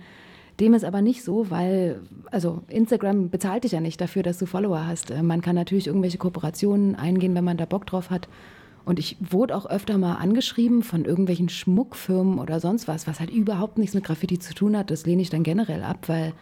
Dem 0.59 0.73
ist 0.73 0.85
aber 0.85 1.01
nicht 1.01 1.23
so, 1.23 1.49
weil, 1.49 2.01
also 2.29 2.61
Instagram 2.67 3.29
bezahlt 3.29 3.63
dich 3.63 3.71
ja 3.71 3.81
nicht 3.81 3.99
dafür, 3.99 4.21
dass 4.21 4.37
du 4.37 4.45
Follower 4.45 4.85
hast. 4.85 5.09
Äh, 5.09 5.23
Man 5.23 5.41
kann 5.41 5.55
natürlich 5.55 5.87
irgendwelche 5.87 6.19
Kooperationen 6.19 6.95
eingehen, 6.95 7.33
wenn 7.35 7.43
man 7.43 7.57
da 7.57 7.65
Bock 7.65 7.85
drauf 7.87 8.11
hat. 8.11 8.27
Und 8.83 8.99
ich 8.99 9.17
wurde 9.19 9.55
auch 9.55 9.65
öfter 9.65 9.97
mal 9.97 10.15
angeschrieben 10.15 10.81
von 10.83 11.05
irgendwelchen 11.05 11.49
Schmuckfirmen 11.49 12.39
oder 12.39 12.59
sonst 12.59 12.87
was, 12.87 13.07
was 13.07 13.19
halt 13.19 13.29
überhaupt 13.29 13.77
nichts 13.77 13.93
mit 13.93 14.03
Graffiti 14.03 14.39
zu 14.39 14.53
tun 14.53 14.75
hat. 14.77 14.91
Das 14.91 15.05
lehne 15.05 15.21
ich 15.21 15.29
dann 15.29 15.43
generell 15.43 15.83
ab, 15.83 16.07
weil 16.07 16.33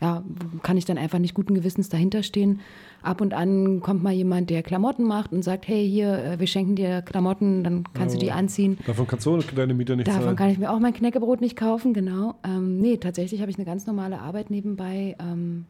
ja, 0.00 0.22
kann 0.62 0.76
ich 0.76 0.84
dann 0.84 0.98
einfach 0.98 1.18
nicht 1.18 1.34
guten 1.34 1.54
Gewissens 1.54 1.88
dahinter 1.88 2.22
stehen. 2.22 2.60
Ab 3.02 3.20
und 3.20 3.32
an 3.32 3.80
kommt 3.80 4.02
mal 4.02 4.12
jemand, 4.12 4.50
der 4.50 4.62
Klamotten 4.62 5.04
macht 5.04 5.32
und 5.32 5.42
sagt, 5.42 5.68
hey, 5.68 5.88
hier, 5.88 6.18
äh, 6.24 6.40
wir 6.40 6.46
schenken 6.46 6.74
dir 6.74 7.02
Klamotten, 7.02 7.62
dann 7.64 7.84
kannst 7.94 8.16
du 8.16 8.18
die 8.18 8.32
anziehen. 8.32 8.78
Davon 8.86 9.06
kannst 9.06 9.26
du 9.26 9.40
deine 9.54 9.74
Miete 9.74 9.96
nicht 9.96 10.08
Davon 10.08 10.22
zahlen. 10.22 10.36
kann 10.36 10.50
ich 10.50 10.58
mir 10.58 10.72
auch 10.72 10.78
mein 10.80 10.94
Knäckebrot 10.94 11.40
nicht 11.40 11.56
kaufen, 11.56 11.94
genau. 11.94 12.34
Ähm, 12.44 12.80
nee, 12.80 12.96
tatsächlich 12.96 13.40
habe 13.40 13.50
ich 13.50 13.56
eine 13.56 13.64
ganz 13.64 13.86
normale 13.86 14.20
Arbeit 14.20 14.50
nebenbei. 14.50 15.16
Ähm, 15.20 15.66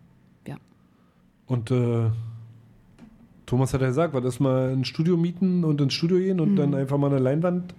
ja. 0.47 0.57
Und 1.47 1.71
äh, 1.71 2.11
Thomas 3.47 3.75
hat 3.75 3.81
ja 3.81 3.89
gesagt, 3.89 4.15
was 4.15 4.25
ist 4.25 4.41
mal 4.41 4.71
ein 4.73 4.85
Studio 4.85 5.17
mieten 5.17 5.65
und 5.65 5.81
ins 5.81 5.93
Studio 5.95 6.19
gehen 6.19 6.41
und 6.41 6.53
Mhm. 6.53 6.57
dann 6.57 6.75
einfach 6.75 6.99
mal 6.99 7.09
eine 7.11 7.19
Leinwand 7.19 7.75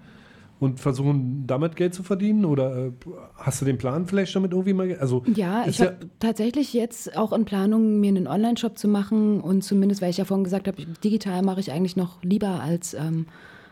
und 0.59 0.79
versuchen, 0.79 1.43
damit 1.47 1.75
Geld 1.75 1.93
zu 1.93 2.03
verdienen? 2.03 2.45
Oder 2.45 2.87
äh, 2.87 2.91
hast 3.35 3.61
du 3.61 3.65
den 3.65 3.77
Plan 3.77 4.05
vielleicht 4.05 4.35
damit 4.35 4.51
irgendwie 4.51 4.73
mal? 4.73 4.95
Also, 4.99 5.23
Ja, 5.35 5.65
ich 5.67 5.81
habe 5.81 5.97
tatsächlich 6.19 6.73
jetzt 6.73 7.17
auch 7.17 7.33
in 7.33 7.45
Planung, 7.45 7.99
mir 7.99 8.09
einen 8.09 8.27
Online-Shop 8.27 8.77
zu 8.77 8.87
machen 8.87 9.41
und 9.41 9.63
zumindest, 9.63 10.01
weil 10.01 10.09
ich 10.11 10.17
ja 10.17 10.25
vorhin 10.25 10.43
gesagt 10.43 10.67
habe, 10.67 10.77
digital 11.03 11.41
mache 11.41 11.59
ich 11.59 11.71
eigentlich 11.71 11.95
noch 11.97 12.23
lieber 12.23 12.61
als, 12.61 12.93
ähm, 12.93 13.25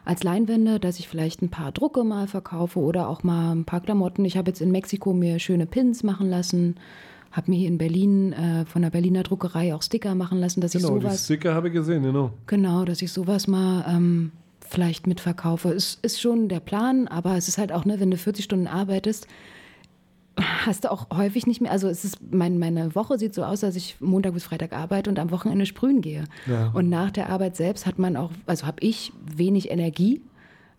als 0.06 0.24
Leinwände, 0.24 0.80
dass 0.82 1.00
ich 1.00 1.08
vielleicht 1.08 1.41
ein 1.41 1.50
paar 1.50 1.72
Drucke 1.72 2.04
mal 2.04 2.28
verkaufe 2.28 2.80
oder 2.80 3.08
auch 3.08 3.24
mal 3.24 3.54
ein 3.56 3.64
paar 3.64 3.80
Klamotten. 3.80 4.26
Ich 4.26 4.36
habe 4.36 4.50
jetzt 4.50 4.60
in 4.62 4.72
Mexiko 4.72 5.14
mir 5.14 5.39
schöne 5.39 5.66
Pins 5.66 6.04
machen 6.04 6.30
lassen, 6.30 6.76
habe 7.34 7.51
mir 7.51 7.57
hier 7.57 7.67
in 7.67 7.77
Berlin 7.77 8.31
äh, 8.31 8.65
von 8.65 8.84
der 8.84 8.91
Berliner 8.91 9.23
Druckerei 9.23 9.73
auch 9.75 9.81
Sticker 9.81 10.15
machen 10.15 10.39
lassen, 10.39 10.61
dass 10.61 10.71
genau, 10.71 10.89
ich 10.89 10.93
die 10.93 11.01
sowas 11.01 11.25
Sticker 11.25 11.53
habe 11.53 11.67
ich 11.67 11.73
gesehen, 11.73 12.03
genau. 12.03 12.31
Genau, 12.47 12.86
dass 12.86 13.01
ich 13.01 13.11
sowas 13.11 13.47
mal 13.47 13.84
ähm, 13.89 14.31
vielleicht 14.61 15.07
mitverkaufe. 15.07 15.69
Ist, 15.69 16.03
ist 16.05 16.21
schon 16.21 16.47
der 16.47 16.59
Plan, 16.59 17.07
aber 17.07 17.36
es 17.36 17.47
ist 17.47 17.57
halt 17.57 17.71
auch, 17.71 17.86
ne, 17.86 17.99
wenn 17.99 18.11
du 18.11 18.17
40 18.17 18.45
Stunden 18.45 18.67
arbeitest, 18.67 19.27
hast 20.38 20.84
du 20.84 20.91
auch 20.91 21.07
häufig 21.11 21.47
nicht 21.47 21.59
mehr, 21.59 21.71
also 21.71 21.88
es 21.88 22.05
ist, 22.05 22.19
mein, 22.31 22.59
meine 22.59 22.95
Woche 22.95 23.17
sieht 23.17 23.34
so 23.34 23.43
aus, 23.43 23.61
dass 23.61 23.75
ich 23.75 23.97
Montag 23.99 24.34
bis 24.34 24.43
Freitag 24.43 24.73
arbeite 24.73 25.09
und 25.09 25.19
am 25.19 25.31
Wochenende 25.31 25.65
sprühen 25.65 26.01
gehe. 26.01 26.25
Ja. 26.47 26.71
Und 26.73 26.89
nach 26.89 27.11
der 27.11 27.29
Arbeit 27.29 27.55
selbst 27.55 27.86
hat 27.86 27.97
man 27.97 28.15
auch, 28.15 28.31
also 28.45 28.67
habe 28.67 28.77
ich 28.81 29.11
wenig 29.25 29.71
Energie. 29.71 30.21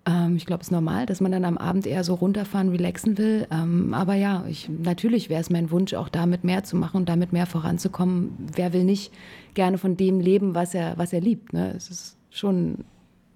Ähm, 0.06 0.36
ich 0.36 0.46
glaube, 0.46 0.60
es 0.60 0.68
ist 0.68 0.72
normal, 0.72 1.06
dass 1.06 1.20
man 1.20 1.32
dann 1.32 1.44
am 1.44 1.58
Abend 1.58 1.86
eher 1.86 2.04
so 2.04 2.14
runterfahren, 2.14 2.68
relaxen 2.68 3.16
will. 3.16 3.46
Ähm, 3.50 3.94
aber 3.94 4.14
ja, 4.14 4.44
ich, 4.48 4.68
natürlich 4.68 5.30
wäre 5.30 5.40
es 5.40 5.50
mein 5.50 5.70
Wunsch, 5.70 5.94
auch 5.94 6.08
damit 6.08 6.44
mehr 6.44 6.64
zu 6.64 6.76
machen 6.76 6.98
und 6.98 7.08
damit 7.08 7.32
mehr 7.32 7.46
voranzukommen. 7.46 8.32
Wer 8.54 8.72
will 8.72 8.84
nicht 8.84 9.12
gerne 9.54 9.78
von 9.78 9.96
dem 9.96 10.20
leben, 10.20 10.54
was 10.54 10.74
er, 10.74 10.98
was 10.98 11.12
er 11.12 11.20
liebt? 11.20 11.52
Ne? 11.52 11.72
Es 11.76 11.90
ist 11.90 12.16
schon 12.30 12.84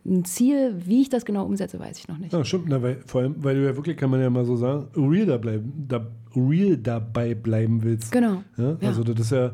ein 0.05 0.25
Ziel. 0.25 0.75
Wie 0.85 1.03
ich 1.03 1.09
das 1.09 1.25
genau 1.25 1.45
umsetze, 1.45 1.79
weiß 1.79 1.99
ich 1.99 2.09
noch 2.09 2.19
nicht. 2.19 2.33
Ja, 2.33 2.45
stimmt. 2.45 2.67
Na, 2.69 2.83
weil, 2.83 3.01
vor 3.07 3.23
allem, 3.23 3.37
weil 3.39 3.57
du 3.57 3.65
ja 3.65 3.77
wirklich, 3.77 3.97
kann 3.97 4.11
man 4.11 4.21
ja 4.21 4.29
mal 4.29 4.45
so 4.45 4.57
sagen, 4.57 4.89
real, 4.97 5.27
da 5.27 5.37
bleiben, 5.39 5.87
da, 5.89 6.07
real 6.37 6.77
dabei 6.77 7.35
bleiben 7.35 7.83
willst. 7.83 8.13
Genau. 8.13 8.43
Ja? 8.57 8.77
Ja. 8.81 8.89
Also, 8.89 9.05
das 9.05 9.21
ist 9.21 9.33
ja, 9.33 9.53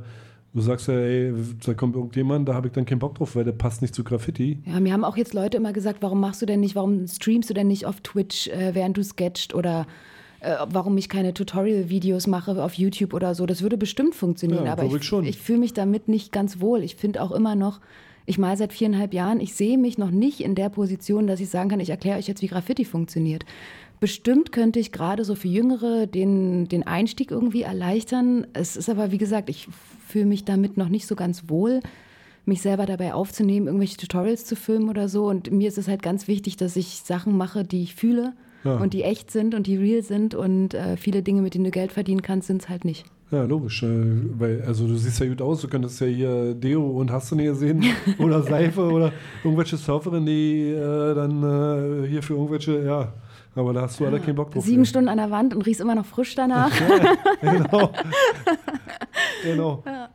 du 0.54 0.60
sagst 0.60 0.88
ja, 0.88 0.94
ey, 0.94 1.34
da 1.64 1.74
kommt 1.74 1.96
irgendjemand, 1.96 2.48
da 2.48 2.54
habe 2.54 2.68
ich 2.68 2.72
dann 2.72 2.86
keinen 2.86 3.00
Bock 3.00 3.16
drauf, 3.16 3.36
weil 3.36 3.44
der 3.44 3.52
passt 3.52 3.82
nicht 3.82 3.94
zu 3.94 4.04
Graffiti. 4.04 4.58
Ja, 4.64 4.80
mir 4.80 4.92
haben 4.92 5.04
auch 5.04 5.16
jetzt 5.16 5.34
Leute 5.34 5.56
immer 5.56 5.72
gesagt, 5.72 5.98
warum 6.00 6.20
machst 6.20 6.40
du 6.40 6.46
denn 6.46 6.60
nicht, 6.60 6.74
warum 6.74 7.06
streamst 7.06 7.50
du 7.50 7.54
denn 7.54 7.66
nicht 7.66 7.86
auf 7.86 8.00
Twitch, 8.00 8.48
äh, 8.48 8.74
während 8.74 8.96
du 8.96 9.02
sketcht 9.02 9.54
oder 9.54 9.86
äh, 10.40 10.54
warum 10.68 10.96
ich 10.96 11.08
keine 11.08 11.34
Tutorial-Videos 11.34 12.26
mache 12.26 12.62
auf 12.62 12.74
YouTube 12.74 13.14
oder 13.14 13.34
so. 13.34 13.46
Das 13.46 13.62
würde 13.62 13.76
bestimmt 13.76 14.14
funktionieren, 14.14 14.66
Ja, 14.66 14.72
aber 14.72 14.84
ich, 14.84 14.94
ich 14.94 15.12
ich 15.12 15.38
fühle 15.38 15.58
mich 15.58 15.72
damit 15.72 16.08
nicht 16.08 16.32
ganz 16.32 16.60
wohl. 16.60 16.82
Ich 16.82 16.96
finde 16.96 17.22
auch 17.22 17.32
immer 17.32 17.56
noch, 17.56 17.80
ich 18.26 18.38
mal 18.38 18.56
seit 18.56 18.72
viereinhalb 18.72 19.12
Jahren, 19.12 19.40
ich 19.40 19.54
sehe 19.54 19.76
mich 19.76 19.98
noch 19.98 20.10
nicht 20.10 20.40
in 20.40 20.54
der 20.54 20.68
Position, 20.68 21.26
dass 21.26 21.40
ich 21.40 21.50
sagen 21.50 21.68
kann, 21.68 21.80
ich 21.80 21.90
erkläre 21.90 22.18
euch 22.18 22.28
jetzt, 22.28 22.42
wie 22.42 22.46
Graffiti 22.46 22.84
funktioniert. 22.84 23.44
Bestimmt 24.00 24.52
könnte 24.52 24.80
ich 24.80 24.92
gerade 24.92 25.24
so 25.24 25.34
für 25.34 25.48
Jüngere 25.48 26.06
den, 26.06 26.68
den 26.68 26.86
Einstieg 26.86 27.30
irgendwie 27.30 27.62
erleichtern. 27.62 28.46
Es 28.52 28.76
ist 28.76 28.88
aber, 28.88 29.12
wie 29.12 29.18
gesagt, 29.18 29.48
ich 29.48 29.68
fühle 30.14 30.26
mich 30.26 30.44
damit 30.44 30.76
noch 30.76 30.88
nicht 30.88 31.08
so 31.08 31.16
ganz 31.16 31.48
wohl, 31.48 31.80
mich 32.46 32.62
selber 32.62 32.86
dabei 32.86 33.14
aufzunehmen, 33.14 33.66
irgendwelche 33.66 33.96
Tutorials 33.96 34.44
zu 34.44 34.54
filmen 34.54 34.88
oder 34.88 35.08
so. 35.08 35.26
Und 35.26 35.50
mir 35.50 35.66
ist 35.66 35.76
es 35.76 35.88
halt 35.88 36.02
ganz 36.04 36.28
wichtig, 36.28 36.56
dass 36.56 36.76
ich 36.76 37.02
Sachen 37.04 37.36
mache, 37.36 37.64
die 37.64 37.82
ich 37.82 37.96
fühle 37.96 38.32
Ja. 38.62 38.76
und 38.76 38.92
die 38.94 39.02
echt 39.02 39.32
sind 39.32 39.56
und 39.56 39.66
die 39.66 39.76
real 39.76 40.02
sind. 40.02 40.36
Und 40.36 40.72
äh, 40.74 40.96
viele 40.96 41.22
Dinge, 41.24 41.42
mit 41.42 41.54
denen 41.54 41.64
du 41.64 41.72
Geld 41.72 41.90
verdienen 41.90 42.22
kannst, 42.22 42.46
sind 42.46 42.62
es 42.62 42.68
halt 42.68 42.84
nicht. 42.84 43.04
Ja, 43.32 43.42
logisch. 43.42 43.82
Äh, 43.82 43.88
weil, 44.38 44.62
also 44.62 44.86
du 44.86 44.94
siehst 44.94 45.18
ja 45.18 45.26
gut 45.26 45.42
aus, 45.42 45.62
du 45.62 45.66
könntest 45.68 46.00
ja 46.00 46.06
hier 46.06 46.54
Deo 46.54 46.86
und 47.00 47.10
hast 47.10 47.32
du 47.32 47.34
nicht 47.34 47.46
gesehen 47.46 47.82
oder 48.20 48.40
Seife 48.44 48.82
oder 48.82 49.10
irgendwelche 49.42 49.76
Surferinnen, 49.76 50.26
die 50.26 50.68
äh, 50.70 51.14
dann 51.16 51.42
äh, 52.04 52.06
hier 52.08 52.22
für 52.22 52.34
irgendwelche, 52.34 52.84
ja, 52.84 53.12
aber 53.54 53.72
da 53.72 53.82
hast 53.82 54.00
du 54.00 54.06
alle 54.06 54.20
keinen 54.20 54.34
Bock 54.34 54.50
drauf. 54.50 54.64
Sieben 54.64 54.84
Stunden 54.84 55.08
an 55.08 55.18
der 55.18 55.30
Wand 55.30 55.54
und 55.54 55.62
riechst 55.62 55.80
immer 55.80 55.94
noch 55.94 56.06
frisch 56.06 56.34
danach. 56.34 56.70
genau. 57.40 57.90
genau. 59.42 59.82
Ja. 59.86 60.08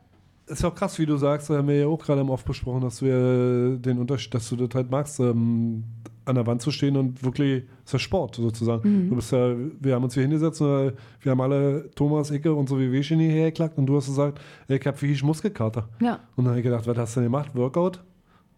Ist 0.46 0.62
ja 0.62 0.68
auch 0.68 0.74
krass, 0.74 0.98
wie 0.98 1.06
du 1.06 1.16
sagst, 1.16 1.48
da 1.48 1.58
haben 1.58 1.68
wir 1.68 1.78
ja 1.78 1.86
auch 1.86 2.02
gerade 2.02 2.20
im 2.22 2.30
Off 2.30 2.44
besprochen, 2.44 2.80
dass 2.80 2.98
du 2.98 3.06
ja 3.06 3.76
den 3.76 3.98
Unterschied, 3.98 4.34
dass 4.34 4.48
du 4.48 4.56
das 4.56 4.74
halt 4.74 4.90
magst, 4.90 5.20
ähm, 5.20 5.84
an 6.24 6.34
der 6.34 6.46
Wand 6.46 6.60
zu 6.60 6.70
stehen 6.72 6.96
und 6.96 7.22
wirklich, 7.22 7.64
ist 7.84 7.92
ja 7.92 7.98
Sport 7.98 8.34
sozusagen. 8.36 9.04
Mhm. 9.04 9.08
Du 9.10 9.16
bist 9.16 9.30
ja, 9.30 9.54
wir 9.80 9.94
haben 9.94 10.04
uns 10.04 10.14
hier 10.14 10.24
hingesetzt, 10.24 10.60
und 10.60 10.94
wir 11.20 11.30
haben 11.30 11.40
alle 11.40 11.88
Thomas, 11.94 12.30
Icke 12.32 12.52
und 12.52 12.68
so 12.68 12.80
wie 12.80 12.90
wir 12.90 13.02
schon 13.02 13.20
hierher 13.20 13.46
geklackt 13.46 13.78
und 13.78 13.86
du 13.86 13.96
hast 13.96 14.06
gesagt, 14.06 14.40
ich 14.66 14.86
hab 14.86 15.00
wie 15.02 15.12
ich 15.12 15.22
Muskelkater. 15.22 15.88
Ja. 16.00 16.18
Und 16.34 16.44
dann 16.44 16.48
habe 16.48 16.58
ich 16.58 16.64
gedacht, 16.64 16.86
was 16.86 16.96
hast 16.96 17.16
du 17.16 17.20
denn 17.20 17.30
gemacht? 17.30 17.54
Workout? 17.54 18.00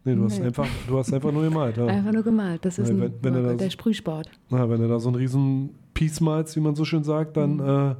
Nee, 0.04 0.14
du 0.16 0.24
hast 0.24 0.38
Nee. 0.40 0.46
einfach, 0.46 0.66
du 0.88 0.98
hast 0.98 1.12
einfach 1.12 1.30
nur 1.32 1.42
gemalt. 1.44 1.76
Ja. 1.76 1.86
Einfach 1.86 2.12
nur 2.12 2.22
gemalt. 2.24 2.64
Das 2.64 2.78
ist 2.78 2.88
Ja, 2.88 2.94
ein, 2.94 3.00
wenn- 3.00 3.12
wenn 3.22 3.34
er 3.34 3.42
das- 3.42 3.56
der 3.58 3.70
Sprühsport. 3.70 4.28
Na, 4.50 4.68
wenn 4.68 4.80
du 4.80 4.88
da 4.88 4.98
so 4.98 5.08
einen 5.08 5.16
riesen 5.16 5.70
Piece 5.94 6.20
malst, 6.20 6.56
wie 6.56 6.60
man 6.60 6.74
so 6.74 6.84
schön 6.84 7.04
sagt, 7.04 7.36
dann 7.36 7.54
Mhm. 7.56 7.60
äh, 7.92 7.94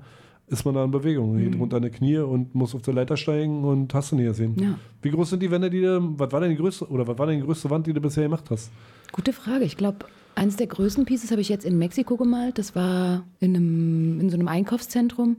ist 0.48 0.64
man 0.64 0.74
da 0.74 0.84
in 0.84 0.90
Bewegung. 0.90 1.38
Geht 1.38 1.58
runter 1.58 1.76
eine 1.76 1.90
Knie 1.90 2.18
und 2.18 2.54
muss 2.54 2.74
auf 2.74 2.82
der 2.82 2.94
Leiter 2.94 3.16
steigen 3.16 3.62
und 3.64 3.94
hast 3.94 4.10
du 4.12 4.16
nie 4.16 4.24
gesehen. 4.24 4.56
Ja. 4.60 4.74
Wie 5.00 5.10
groß 5.10 5.30
sind 5.30 5.42
die 5.42 5.50
Wände, 5.50 5.70
die 5.70 5.80
du, 5.80 6.00
was 6.18 6.32
war 6.32 6.40
denn 6.40 6.50
die 6.50 6.56
größte, 6.56 6.88
oder 6.90 7.06
was 7.06 7.16
war 7.18 7.26
denn 7.26 7.38
die 7.40 7.46
größte 7.46 7.70
Wand, 7.70 7.86
die 7.86 7.92
du 7.92 8.00
bisher 8.00 8.24
gemacht 8.24 8.50
hast? 8.50 8.70
Gute 9.12 9.32
Frage. 9.32 9.64
Ich 9.64 9.76
glaube, 9.76 9.98
eines 10.34 10.56
der 10.56 10.66
größten 10.66 11.04
Pieces 11.04 11.30
habe 11.30 11.40
ich 11.40 11.48
jetzt 11.48 11.64
in 11.64 11.78
Mexiko 11.78 12.16
gemalt. 12.16 12.58
Das 12.58 12.74
war 12.74 13.22
in, 13.38 13.54
einem, 13.56 14.20
in 14.20 14.28
so 14.30 14.36
einem 14.36 14.48
Einkaufszentrum. 14.48 15.36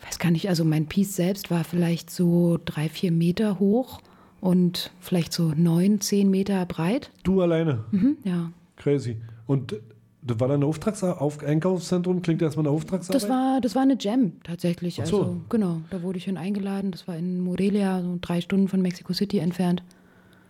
Ich 0.00 0.06
weiß 0.06 0.18
gar 0.20 0.30
nicht, 0.30 0.48
also 0.48 0.64
mein 0.64 0.86
Piece 0.86 1.16
selbst 1.16 1.50
war 1.50 1.64
vielleicht 1.64 2.08
so 2.10 2.58
drei, 2.64 2.88
vier 2.88 3.10
Meter 3.10 3.58
hoch 3.58 4.00
und 4.40 4.90
vielleicht 5.00 5.32
so 5.32 5.52
neun, 5.56 6.00
zehn 6.00 6.30
Meter 6.30 6.64
breit. 6.66 7.10
Du 7.24 7.42
alleine? 7.42 7.84
Mhm, 7.90 8.18
ja. 8.24 8.50
Crazy. 8.76 9.16
Und 9.46 9.74
das 10.22 10.40
war 10.40 10.48
dann 10.48 10.60
ein 10.60 10.64
Auftrags 10.64 11.02
auf 11.02 11.42
Einkaufszentrum? 11.42 12.22
Klingt 12.22 12.42
erstmal 12.42 12.66
eine 12.66 12.74
Auftragsarbeit? 12.74 13.22
Das 13.22 13.28
war, 13.28 13.60
das 13.60 13.74
war 13.74 13.82
eine 13.82 13.96
Jam 13.98 14.32
tatsächlich. 14.42 15.00
Ach 15.00 15.06
so. 15.06 15.22
Also 15.22 15.40
genau, 15.48 15.80
da 15.90 16.02
wurde 16.02 16.18
ich 16.18 16.24
hin 16.24 16.36
eingeladen. 16.36 16.90
Das 16.90 17.08
war 17.08 17.16
in 17.16 17.40
Morelia, 17.40 18.02
so 18.02 18.18
drei 18.20 18.40
Stunden 18.40 18.68
von 18.68 18.82
Mexico 18.82 19.12
City 19.12 19.38
entfernt. 19.38 19.82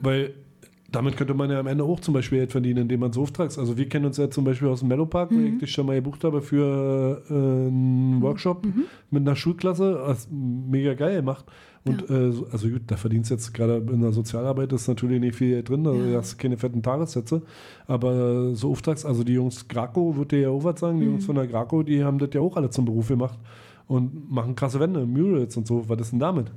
Weil 0.01 0.35
damit 0.91 1.17
könnte 1.19 1.35
man 1.35 1.51
ja 1.51 1.61
am 1.61 1.67
Ende 1.67 1.85
auch 1.85 2.01
zum 2.01 2.15
Beispiel 2.15 2.39
Geld 2.39 2.51
verdienen, 2.53 2.81
indem 2.83 3.01
man 3.01 3.13
so 3.13 3.23
Auftrags. 3.23 3.59
Also 3.59 3.77
wir 3.77 3.89
kennen 3.91 4.07
uns 4.07 4.17
ja 4.17 4.31
zum 4.31 4.45
Beispiel 4.45 4.69
aus 4.69 4.81
dem 4.81 4.89
Mellow 4.89 5.05
Park, 5.07 5.31
wo 5.31 5.35
Mhm. 5.37 5.47
ich 5.47 5.59
dich 5.59 5.71
schon 5.73 5.85
mal 5.87 5.95
gebucht 5.97 6.25
habe 6.25 6.41
für 6.41 7.23
äh, 7.29 7.33
einen 7.35 8.23
Workshop 8.23 8.65
Mhm. 8.65 8.85
mit 9.11 9.21
einer 9.23 9.37
Schulklasse. 9.37 10.03
Das 10.07 10.29
mega 10.31 10.95
geil 10.95 11.17
gemacht. 11.17 11.45
Und 11.85 12.09
äh, 12.11 12.33
so- 12.33 12.47
also 12.51 12.69
gut, 12.69 12.83
da 12.87 12.97
verdienst 12.97 13.31
jetzt 13.31 13.53
gerade 13.55 13.77
in 13.93 14.01
der 14.01 14.13
Sozialarbeit 14.13 14.73
ist 14.73 14.89
natürlich 14.89 15.21
nicht 15.21 15.37
viel 15.37 15.63
drin, 15.63 15.87
also 15.87 16.01
Ja. 16.01 16.11
du 16.11 16.17
hast 16.17 16.37
keine 16.39 16.57
fetten 16.57 16.83
Tagessätze. 16.83 17.43
Aber 17.87 18.55
so 18.55 18.71
Auftrags, 18.71 19.05
also 19.05 19.25
die 19.25 19.35
Jungs 19.35 19.69
Graco, 19.69 20.17
würde 20.17 20.37
dir 20.37 20.43
ja 20.43 20.49
auch 20.51 20.65
was 20.65 20.81
sagen, 20.81 20.99
die 21.01 21.07
Mhm. 21.07 21.13
Jungs 21.13 21.27
von 21.27 21.37
der 21.37 21.47
Graco, 21.47 21.83
die 21.83 22.03
haben 22.03 22.19
das 22.19 22.31
ja 22.33 22.41
auch 22.41 22.57
alle 22.57 22.71
zum 22.71 22.85
Beruf 22.87 23.09
gemacht 23.09 23.39
und 23.87 24.31
machen 24.31 24.55
krasse 24.55 24.81
Wände, 24.81 25.07
Murals 25.07 25.57
und 25.57 25.67
so. 25.67 25.89
Was 25.89 26.01
ist 26.01 26.13
denn 26.13 26.19
damit? 26.19 26.51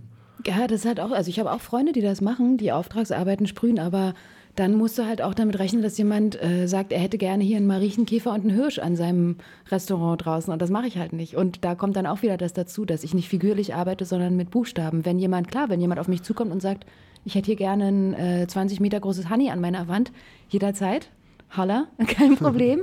Ja, 0.45 0.67
das 0.67 0.81
ist 0.81 0.85
halt 0.85 0.99
auch, 0.99 1.11
also 1.11 1.29
ich 1.29 1.39
habe 1.39 1.51
auch 1.51 1.61
Freunde, 1.61 1.91
die 1.91 2.01
das 2.01 2.21
machen, 2.21 2.57
die 2.57 2.71
Auftragsarbeiten 2.71 3.47
sprühen, 3.47 3.79
aber 3.79 4.13
dann 4.55 4.75
musst 4.75 4.97
du 4.97 5.05
halt 5.05 5.21
auch 5.21 5.33
damit 5.33 5.59
rechnen, 5.59 5.81
dass 5.81 5.97
jemand 5.97 6.41
äh, 6.41 6.67
sagt, 6.67 6.91
er 6.91 6.99
hätte 6.99 7.17
gerne 7.17 7.43
hier 7.43 7.57
einen 7.57 7.67
Mariechenkäfer 7.67 8.31
und 8.31 8.41
einen 8.41 8.49
Hirsch 8.49 8.79
an 8.79 8.95
seinem 8.95 9.37
Restaurant 9.69 10.25
draußen 10.25 10.51
und 10.51 10.61
das 10.61 10.69
mache 10.69 10.87
ich 10.87 10.97
halt 10.97 11.13
nicht. 11.13 11.35
Und 11.35 11.63
da 11.63 11.75
kommt 11.75 11.95
dann 11.95 12.05
auch 12.05 12.21
wieder 12.21 12.37
das 12.37 12.53
dazu, 12.53 12.85
dass 12.85 13.03
ich 13.03 13.13
nicht 13.13 13.29
figürlich 13.29 13.75
arbeite, 13.75 14.05
sondern 14.05 14.35
mit 14.35 14.51
Buchstaben. 14.51 15.05
Wenn 15.05 15.19
jemand, 15.19 15.47
klar, 15.47 15.69
wenn 15.69 15.79
jemand 15.79 15.99
auf 15.99 16.07
mich 16.07 16.23
zukommt 16.23 16.51
und 16.51 16.61
sagt, 16.61 16.85
ich 17.23 17.35
hätte 17.35 17.47
hier 17.47 17.55
gerne 17.55 17.87
ein 17.87 18.13
äh, 18.13 18.47
20 18.47 18.79
Meter 18.79 18.99
großes 18.99 19.29
Honey 19.29 19.51
an 19.51 19.61
meiner 19.61 19.87
Wand, 19.87 20.11
jederzeit, 20.49 21.09
holla, 21.55 21.87
kein 22.07 22.35
Problem. 22.35 22.81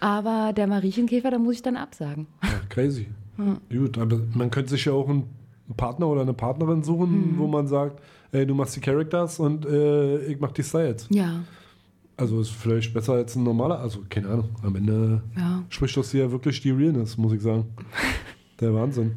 aber 0.00 0.52
der 0.52 0.66
Mariechenkäfer, 0.66 1.30
da 1.30 1.38
muss 1.38 1.56
ich 1.56 1.62
dann 1.62 1.76
absagen. 1.76 2.26
Ja, 2.42 2.60
crazy. 2.68 3.08
Hm. 3.36 3.58
Gut, 3.70 3.98
aber 3.98 4.20
man 4.34 4.50
könnte 4.50 4.70
sich 4.70 4.84
ja 4.86 4.92
auch 4.92 5.08
einen 5.68 5.76
Partner 5.76 6.08
oder 6.08 6.22
eine 6.22 6.32
Partnerin 6.34 6.82
suchen, 6.82 7.10
Hm. 7.32 7.38
wo 7.38 7.46
man 7.46 7.66
sagt, 7.66 8.00
ey, 8.32 8.46
du 8.46 8.54
machst 8.54 8.76
die 8.76 8.80
Characters 8.80 9.38
und 9.40 9.66
äh, 9.66 10.18
ich 10.26 10.38
mach 10.40 10.52
die 10.52 10.62
Styles. 10.62 11.06
Ja. 11.10 11.40
Also 12.16 12.40
ist 12.40 12.50
vielleicht 12.50 12.94
besser 12.94 13.12
als 13.14 13.36
ein 13.36 13.42
normaler, 13.44 13.78
also 13.80 14.00
keine 14.08 14.28
Ahnung. 14.28 14.48
Am 14.62 14.74
Ende 14.76 15.22
Ja. 15.36 15.62
spricht 15.68 15.96
das 15.96 16.10
hier 16.12 16.30
wirklich 16.32 16.60
die 16.62 16.70
Realness, 16.70 17.18
muss 17.18 17.32
ich 17.32 17.42
sagen. 17.42 17.64
Der 18.60 18.72
Wahnsinn. 18.72 19.16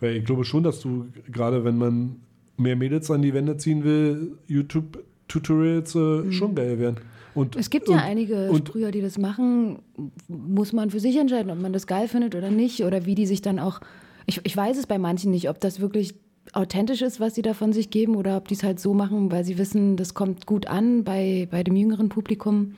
Weil 0.00 0.16
ich 0.16 0.24
glaube 0.24 0.44
schon, 0.44 0.62
dass 0.62 0.80
du, 0.80 1.06
gerade 1.30 1.64
wenn 1.64 1.76
man 1.76 2.16
mehr 2.56 2.76
Mädels 2.76 3.10
an 3.10 3.22
die 3.22 3.34
Wände 3.34 3.56
ziehen 3.56 3.82
will, 3.82 4.38
YouTube-Tutorials 4.46 5.94
äh, 5.96 6.30
schon 6.32 6.54
geil 6.54 6.78
wären. 6.78 6.96
Und, 7.34 7.54
Mhm. 7.54 7.60
Es 7.60 7.68
gibt 7.68 7.88
und, 7.88 7.96
ja 7.96 8.02
einige 8.02 8.48
und 8.50 8.68
Sprüher, 8.68 8.90
die 8.92 9.00
das 9.02 9.18
machen. 9.18 9.80
Muss 10.28 10.72
man 10.72 10.90
für 10.90 11.00
sich 11.00 11.16
entscheiden, 11.18 11.50
ob 11.50 11.60
man 11.60 11.72
das 11.72 11.86
geil 11.86 12.08
findet 12.08 12.34
oder 12.34 12.50
nicht. 12.50 12.82
Oder 12.84 13.04
wie 13.06 13.14
die 13.14 13.26
sich 13.26 13.42
dann 13.42 13.58
auch. 13.58 13.80
Ich, 14.26 14.40
ich 14.44 14.56
weiß 14.56 14.76
es 14.76 14.86
bei 14.86 14.98
manchen 14.98 15.30
nicht, 15.30 15.48
ob 15.48 15.60
das 15.60 15.80
wirklich 15.80 16.14
authentisch 16.52 17.02
ist, 17.02 17.20
was 17.20 17.34
sie 17.34 17.42
da 17.42 17.54
von 17.54 17.72
sich 17.72 17.90
geben, 17.90 18.16
oder 18.16 18.36
ob 18.36 18.48
die 18.48 18.54
es 18.54 18.62
halt 18.62 18.80
so 18.80 18.94
machen, 18.94 19.30
weil 19.30 19.44
sie 19.44 19.58
wissen, 19.58 19.96
das 19.96 20.14
kommt 20.14 20.46
gut 20.46 20.66
an 20.66 21.04
bei, 21.04 21.48
bei 21.50 21.62
dem 21.62 21.76
jüngeren 21.76 22.08
Publikum. 22.08 22.74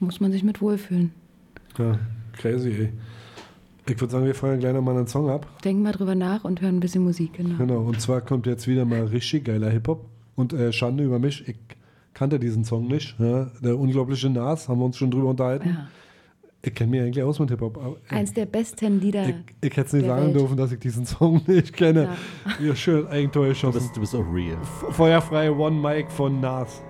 Muss 0.00 0.20
man 0.20 0.32
sich 0.32 0.42
mit 0.42 0.60
wohlfühlen. 0.60 1.12
Ja, 1.78 1.98
crazy, 2.36 2.70
ey. 2.70 2.92
Ich 3.88 4.00
würde 4.00 4.12
sagen, 4.12 4.26
wir 4.26 4.34
feuern 4.34 4.60
gleich 4.60 4.74
nochmal 4.74 4.96
einen 4.96 5.08
Song 5.08 5.28
ab. 5.28 5.46
Denken 5.64 5.82
mal 5.82 5.92
drüber 5.92 6.14
nach 6.14 6.44
und 6.44 6.60
hören 6.60 6.76
ein 6.76 6.80
bisschen 6.80 7.02
Musik, 7.02 7.34
genau. 7.34 7.56
Genau, 7.58 7.80
und 7.80 8.00
zwar 8.00 8.20
kommt 8.20 8.46
jetzt 8.46 8.68
wieder 8.68 8.84
mal 8.84 9.04
richtig 9.06 9.44
geiler 9.44 9.70
Hip-Hop. 9.70 10.06
Und 10.34 10.52
äh, 10.52 10.72
Schande 10.72 11.04
über 11.04 11.18
mich, 11.18 11.46
ich 11.48 11.56
kannte 12.14 12.38
diesen 12.38 12.64
Song 12.64 12.86
nicht. 12.86 13.16
Ja? 13.18 13.50
Der 13.62 13.78
unglaubliche 13.78 14.30
Nas, 14.30 14.68
haben 14.68 14.78
wir 14.78 14.84
uns 14.84 14.96
schon 14.96 15.10
drüber 15.10 15.30
unterhalten. 15.30 15.68
Ja. 15.68 15.88
Ich 16.64 16.74
kenne 16.74 16.90
mich 16.92 17.00
eigentlich 17.00 17.24
aus 17.24 17.40
mit 17.40 17.50
Hip-Hop. 17.50 17.76
Ich, 18.06 18.12
Eins 18.12 18.32
der 18.32 18.46
besten 18.46 19.00
Lieder. 19.00 19.26
ich 19.60 19.70
hätte 19.76 19.80
es 19.80 19.92
nicht 19.94 20.06
sagen 20.06 20.26
Welt. 20.26 20.36
dürfen, 20.36 20.56
dass 20.56 20.70
ich 20.70 20.78
diesen 20.78 21.04
Song 21.04 21.42
nicht 21.46 21.72
kenne. 21.72 22.10
Ja. 22.60 22.66
Ja, 22.68 22.76
schön, 22.76 23.06
Eigentor 23.08 23.48
geschossen. 23.48 23.78
Du 23.78 23.80
bist, 23.82 23.96
du 23.96 24.00
bist 24.00 24.14
auch 24.14 24.32
real. 24.32 24.56
F- 24.62 24.94
Feuerfrei 24.94 25.50
One 25.50 25.76
Mic 25.80 26.08
von 26.10 26.40
Nas. 26.40 26.80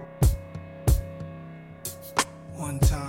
One 2.59 2.79
time. 2.81 3.02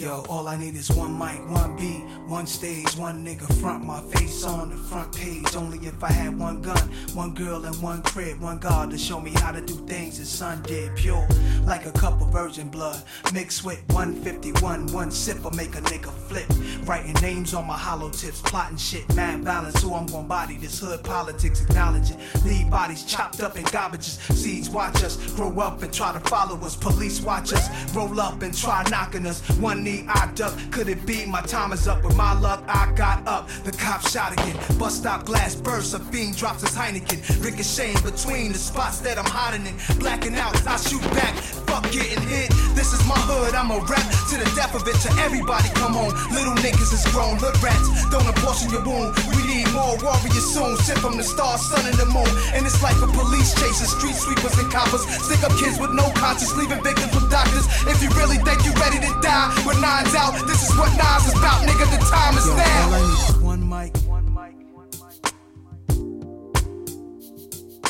Yo, 0.00 0.24
all 0.30 0.48
I 0.48 0.56
need 0.56 0.76
is 0.76 0.90
one 0.90 1.12
mic, 1.18 1.46
one 1.50 1.76
beat, 1.76 2.02
one 2.26 2.46
stage, 2.46 2.96
one 2.96 3.22
nigga 3.22 3.46
front 3.60 3.84
my 3.84 4.00
face 4.00 4.44
on 4.44 4.70
the 4.70 4.76
front 4.76 5.14
page. 5.14 5.54
Only 5.54 5.76
if 5.86 6.02
I 6.02 6.10
had 6.10 6.38
one 6.38 6.62
gun, 6.62 6.90
one 7.12 7.34
girl, 7.34 7.66
and 7.66 7.82
one 7.82 8.00
crib, 8.00 8.40
one 8.40 8.56
God 8.56 8.92
to 8.92 8.96
show 8.96 9.20
me 9.20 9.32
how 9.32 9.52
to 9.52 9.60
do 9.60 9.74
things 9.86 10.18
the 10.18 10.24
sun 10.24 10.62
did. 10.62 10.96
Pure, 10.96 11.28
like 11.66 11.84
a 11.84 11.92
cup 11.92 12.18
of 12.22 12.32
virgin 12.32 12.70
blood, 12.70 13.02
mixed 13.34 13.62
with 13.62 13.78
151. 13.90 14.86
One 14.86 15.10
sip 15.10 15.44
will 15.44 15.50
make 15.50 15.74
a 15.74 15.82
nigga 15.82 16.10
flip. 16.28 16.46
Writing 16.88 17.12
names 17.20 17.52
on 17.52 17.66
my 17.66 17.76
hollow 17.76 18.08
tips, 18.08 18.40
plotting 18.40 18.78
shit, 18.78 19.06
mad 19.14 19.44
balance. 19.44 19.82
Who 19.82 19.92
I'm 19.92 20.06
gonna 20.06 20.26
body 20.26 20.56
this 20.56 20.80
hood 20.80 21.04
politics, 21.04 21.60
acknowledge 21.60 22.10
it. 22.10 22.16
Leave 22.46 22.70
bodies 22.70 23.04
chopped 23.04 23.42
up 23.42 23.58
in 23.58 23.64
garbages. 23.64 24.18
Seeds 24.34 24.70
watch 24.70 25.04
us 25.04 25.18
grow 25.34 25.60
up 25.60 25.82
and 25.82 25.92
try 25.92 26.10
to 26.14 26.20
follow 26.20 26.56
us. 26.64 26.74
Police 26.74 27.20
watch 27.20 27.52
us 27.52 27.94
roll 27.94 28.18
up 28.18 28.40
and 28.40 28.56
try 28.56 28.82
knocking 28.88 29.26
us. 29.26 29.46
One 29.58 29.84
knee 29.90 30.04
I 30.08 30.30
duck. 30.34 30.54
Could 30.70 30.88
it 30.88 31.04
be 31.06 31.26
my 31.26 31.42
time 31.42 31.72
is 31.72 31.86
up? 31.88 32.04
With 32.04 32.16
my 32.16 32.38
luck, 32.38 32.64
I 32.68 32.92
got 32.94 33.26
up. 33.26 33.48
The 33.64 33.72
cop 33.72 34.00
shot 34.08 34.32
again. 34.32 34.56
Bus 34.78 34.96
stop 34.96 35.24
glass 35.26 35.54
bursts. 35.54 35.94
A 35.94 35.98
fiend 35.98 36.36
drops 36.36 36.62
his 36.62 36.74
Heineken. 36.76 37.18
Ricocheting 37.44 38.02
between 38.02 38.52
the 38.52 38.58
spots 38.58 39.00
that 39.00 39.18
I'm 39.18 39.26
hiding 39.26 39.66
in. 39.66 39.74
Blacking 39.98 40.36
out, 40.36 40.54
as 40.54 40.66
I 40.66 40.76
shoot 40.76 41.02
back. 41.12 41.34
Fuck 41.68 41.84
getting 41.92 42.22
hit. 42.28 42.50
This 42.74 42.92
is 42.92 43.02
my 43.06 43.18
hood. 43.28 43.54
I'm 43.54 43.70
a 43.70 43.78
rap 43.90 44.06
to 44.30 44.34
the 44.38 44.48
death 44.56 44.74
of 44.74 44.86
it. 44.86 44.96
To 45.06 45.10
everybody, 45.22 45.68
come 45.74 45.96
on. 45.96 46.10
Little 46.32 46.54
niggas 46.62 46.92
is 46.92 47.04
grown. 47.12 47.36
Hood 47.38 47.56
rats. 47.62 47.86
Don't 48.10 48.26
abortion 48.26 48.70
your 48.70 48.84
wound. 48.84 49.14
We 49.34 49.42
need 49.46 49.68
more 49.72 49.96
warriors 50.02 50.46
soon. 50.46 50.76
Sent 50.78 50.98
from 51.00 51.16
the 51.16 51.24
stars, 51.24 51.62
sun, 51.66 51.86
and 51.86 51.96
the 51.98 52.06
moon. 52.06 52.30
And 52.54 52.66
it's 52.66 52.82
like 52.82 52.98
a 53.02 53.08
police 53.10 53.54
chasing 53.54 53.90
street 53.90 54.14
sweepers 54.14 54.56
and 54.58 54.70
coppers. 54.70 55.02
Stick 55.26 55.42
up 55.42 55.54
kids 55.58 55.78
with 55.78 55.92
no 55.92 56.10
conscience, 56.16 56.54
leaving 56.56 56.82
victims 56.82 57.12
with 57.14 57.30
doctors. 57.30 57.66
If 57.86 58.02
you 58.02 58.10
really 58.18 58.38
think 58.42 58.64
you're 58.64 58.78
ready 58.78 58.98
to 59.00 59.12
die 59.22 59.40
nines 59.80 60.14
out, 60.14 60.32
this 60.46 60.68
is 60.68 60.76
what 60.76 60.90
Nas 60.96 61.26
is 61.26 61.32
about, 61.38 61.66
nigga. 61.66 61.86
The 61.90 61.98
time 62.10 62.36
is 62.36 62.46
now. 62.46 62.90
all 62.90 62.92
I 62.92 62.96
need 63.06 63.16
is 63.26 63.36
one 63.40 63.64
mic. 63.64 63.92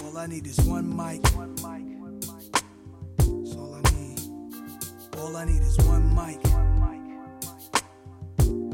All 0.03 0.19
I 0.19 0.27
need 0.27 0.47
is 0.47 0.59
one 0.61 0.97
mic. 0.97 1.23
That's 3.19 3.57
all 3.57 3.75
I 3.75 3.81
need. 3.93 4.21
All 5.19 5.37
I 5.37 5.45
need 5.45 5.63
is 5.63 5.79
one 5.79 6.15
mic. 6.15 6.39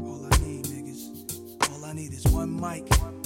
All 0.03 0.25
I 0.25 0.37
need, 0.43 0.65
niggas. 0.65 1.71
All 1.71 1.85
I 1.85 1.93
need 1.93 2.13
is 2.13 2.25
one 2.27 2.59
mic. 2.59 2.87
Yeah. 2.89 3.16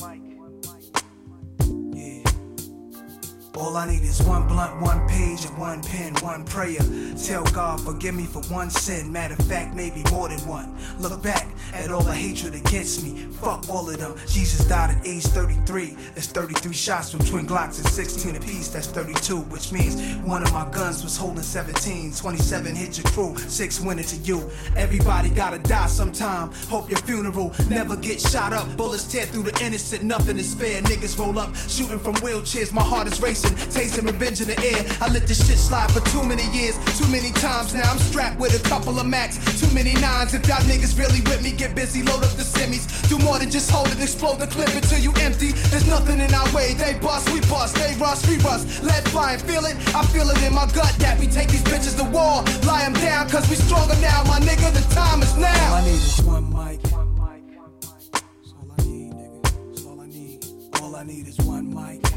All 3.62 3.78
I 3.78 3.86
need 3.86 4.02
is 4.02 4.20
one 4.24 4.48
blunt, 4.48 4.82
one 4.82 5.08
page, 5.08 5.46
and 5.46 5.56
one 5.56 5.84
pen, 5.84 6.16
one 6.16 6.44
prayer. 6.44 6.80
Tell 7.24 7.44
God, 7.44 7.80
forgive 7.80 8.16
me 8.16 8.24
for 8.26 8.42
one 8.52 8.72
sin. 8.72 9.12
Matter 9.12 9.36
of 9.36 9.46
fact, 9.46 9.76
maybe 9.76 10.02
more 10.10 10.28
than 10.30 10.40
one. 10.48 10.76
Look 10.98 11.22
back 11.22 11.48
at 11.72 11.92
all 11.92 12.02
the 12.02 12.12
hatred 12.12 12.56
against 12.56 13.04
me. 13.04 13.28
Fuck 13.40 13.70
all 13.70 13.88
of 13.88 14.00
them. 14.00 14.16
Jesus 14.28 14.68
died 14.68 14.98
at 14.98 15.06
age 15.06 15.24
33. 15.26 15.96
That's 16.16 16.26
33 16.26 16.74
shots 16.74 17.12
from 17.12 17.20
twin 17.20 17.46
Glocks 17.46 17.78
and 17.78 17.88
16 17.88 18.36
apiece. 18.36 18.70
That's 18.70 18.88
32, 18.88 19.42
which 19.42 19.72
means 19.72 20.02
one 20.26 20.42
of 20.42 20.52
my 20.54 20.68
guns 20.72 21.04
was 21.04 21.16
holding 21.16 21.44
17. 21.44 22.14
27 22.14 22.76
hit 22.76 22.98
your 22.98 23.12
crew, 23.12 23.38
six 23.38 23.80
went 23.80 24.00
into 24.00 24.16
you. 24.18 24.50
Everybody 24.76 25.30
gotta 25.30 25.60
die 25.60 25.86
sometime. 25.86 26.52
Hope 26.68 26.90
your 26.90 27.00
funeral 27.02 27.54
never 27.70 27.96
get 27.96 28.20
shot 28.20 28.54
up. 28.54 28.76
Bullets 28.76 29.04
tear 29.04 29.28
through 29.28 29.44
the 29.44 29.64
innocent, 29.64 30.02
nothing 30.04 30.40
is 30.40 30.56
fair. 30.56 30.82
Niggas 30.82 31.18
roll 31.20 31.38
up, 31.38 31.56
shooting 31.56 32.00
from 32.00 32.16
wheelchairs. 32.16 32.74
My 32.74 32.82
heart 32.82 33.08
is 33.08 33.22
racing, 33.22 33.51
tasting 33.72 34.06
revenge 34.06 34.42
in 34.42 34.48
the 34.48 34.60
air. 34.60 34.86
I 35.02 35.12
let 35.12 35.28
this 35.28 35.46
shit 35.46 35.58
slide 35.58 35.92
for 35.92 36.02
too 36.12 36.24
many 36.24 36.46
years, 36.52 36.76
too 36.98 37.08
many 37.08 37.32
times 37.32 37.74
now. 37.74 37.92
I'm 37.92 38.00
strapped 38.00 38.40
with 38.40 38.54
a 38.54 38.64
couple 38.70 39.00
of 39.00 39.06
max, 39.06 39.38
too 39.60 39.72
many 39.74 39.94
nines. 39.96 40.34
If 40.34 40.48
y'all 40.48 40.64
niggas 40.68 40.98
really 40.98 41.22
with 41.22 41.42
me, 41.42 41.52
get 41.52 41.76
busy, 41.76 42.04
load 42.04 42.24
up 42.24 42.32
the 42.32 42.44
semis. 42.44 42.88
Do 43.10 43.18
more 43.20 43.40
than 43.40 43.50
just 43.50 43.70
hold 43.70 43.88
it, 43.90 44.02
explode 44.02 44.40
the 44.40 44.48
clip 44.48 44.70
until 44.70 45.00
you 45.00 45.12
empty. 45.20 45.52
There's 45.72 45.88
nothing 45.88 46.20
in 46.20 46.34
our 46.34 46.50
way. 46.54 46.74
They 46.74 46.98
bust, 47.00 47.30
we 47.34 47.42
bust, 47.42 47.76
they 47.76 47.96
rush, 48.00 48.28
we 48.28 48.38
rust. 48.38 48.84
Let 48.84 49.08
fly 49.10 49.34
and 49.34 49.42
feel 49.42 49.66
it. 49.66 49.76
I 49.96 50.06
feel 50.08 50.30
it 50.30 50.42
in 50.44 50.54
my 50.54 50.66
gut 50.68 50.94
that 51.00 51.20
we 51.20 51.28
take 51.28 51.50
these 51.50 51.64
bitches 51.64 51.98
to 51.98 52.04
war. 52.06 52.44
Lie 52.66 52.84
'em 52.84 52.94
down, 52.94 53.30
cause 53.30 53.48
we 53.50 53.56
stronger 53.56 53.96
now, 54.02 54.24
my 54.24 54.40
nigga. 54.40 54.72
The 54.74 54.84
time 54.94 55.22
is 55.22 55.36
now. 55.38 55.70
All 55.70 55.76
I 55.76 55.86
need 55.86 55.94
is 55.94 56.22
one 56.24 56.50
mic. 56.54 56.82
That's 56.82 58.54
all 58.58 58.72
I 58.78 58.84
need, 58.84 59.12
nigga. 59.14 59.42
That's 59.70 59.86
all 59.86 60.00
I 60.02 60.08
need. 60.08 60.46
All 60.82 60.96
I 60.96 61.04
need 61.04 61.28
is 61.28 61.38
one 61.40 61.74
mic. 61.74 62.11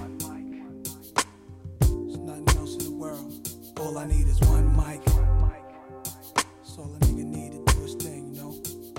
All 3.85 3.99
I 3.99 4.07
need 4.07 4.26
is 4.26 4.41
one 4.41 4.74
mic. 4.74 5.05
That's 5.05 6.78
all 6.78 6.91
a 6.95 6.99
nigga 7.05 7.22
need 7.22 7.53
to 7.53 7.74
do 7.74 7.82
his 7.82 7.95
thing, 7.97 8.35
you 8.35 8.41
know. 8.41 8.55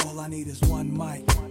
All 0.05 0.19
I 0.19 0.27
need 0.27 0.45
is 0.47 0.61
one 0.61 0.95
mic. 0.95 1.44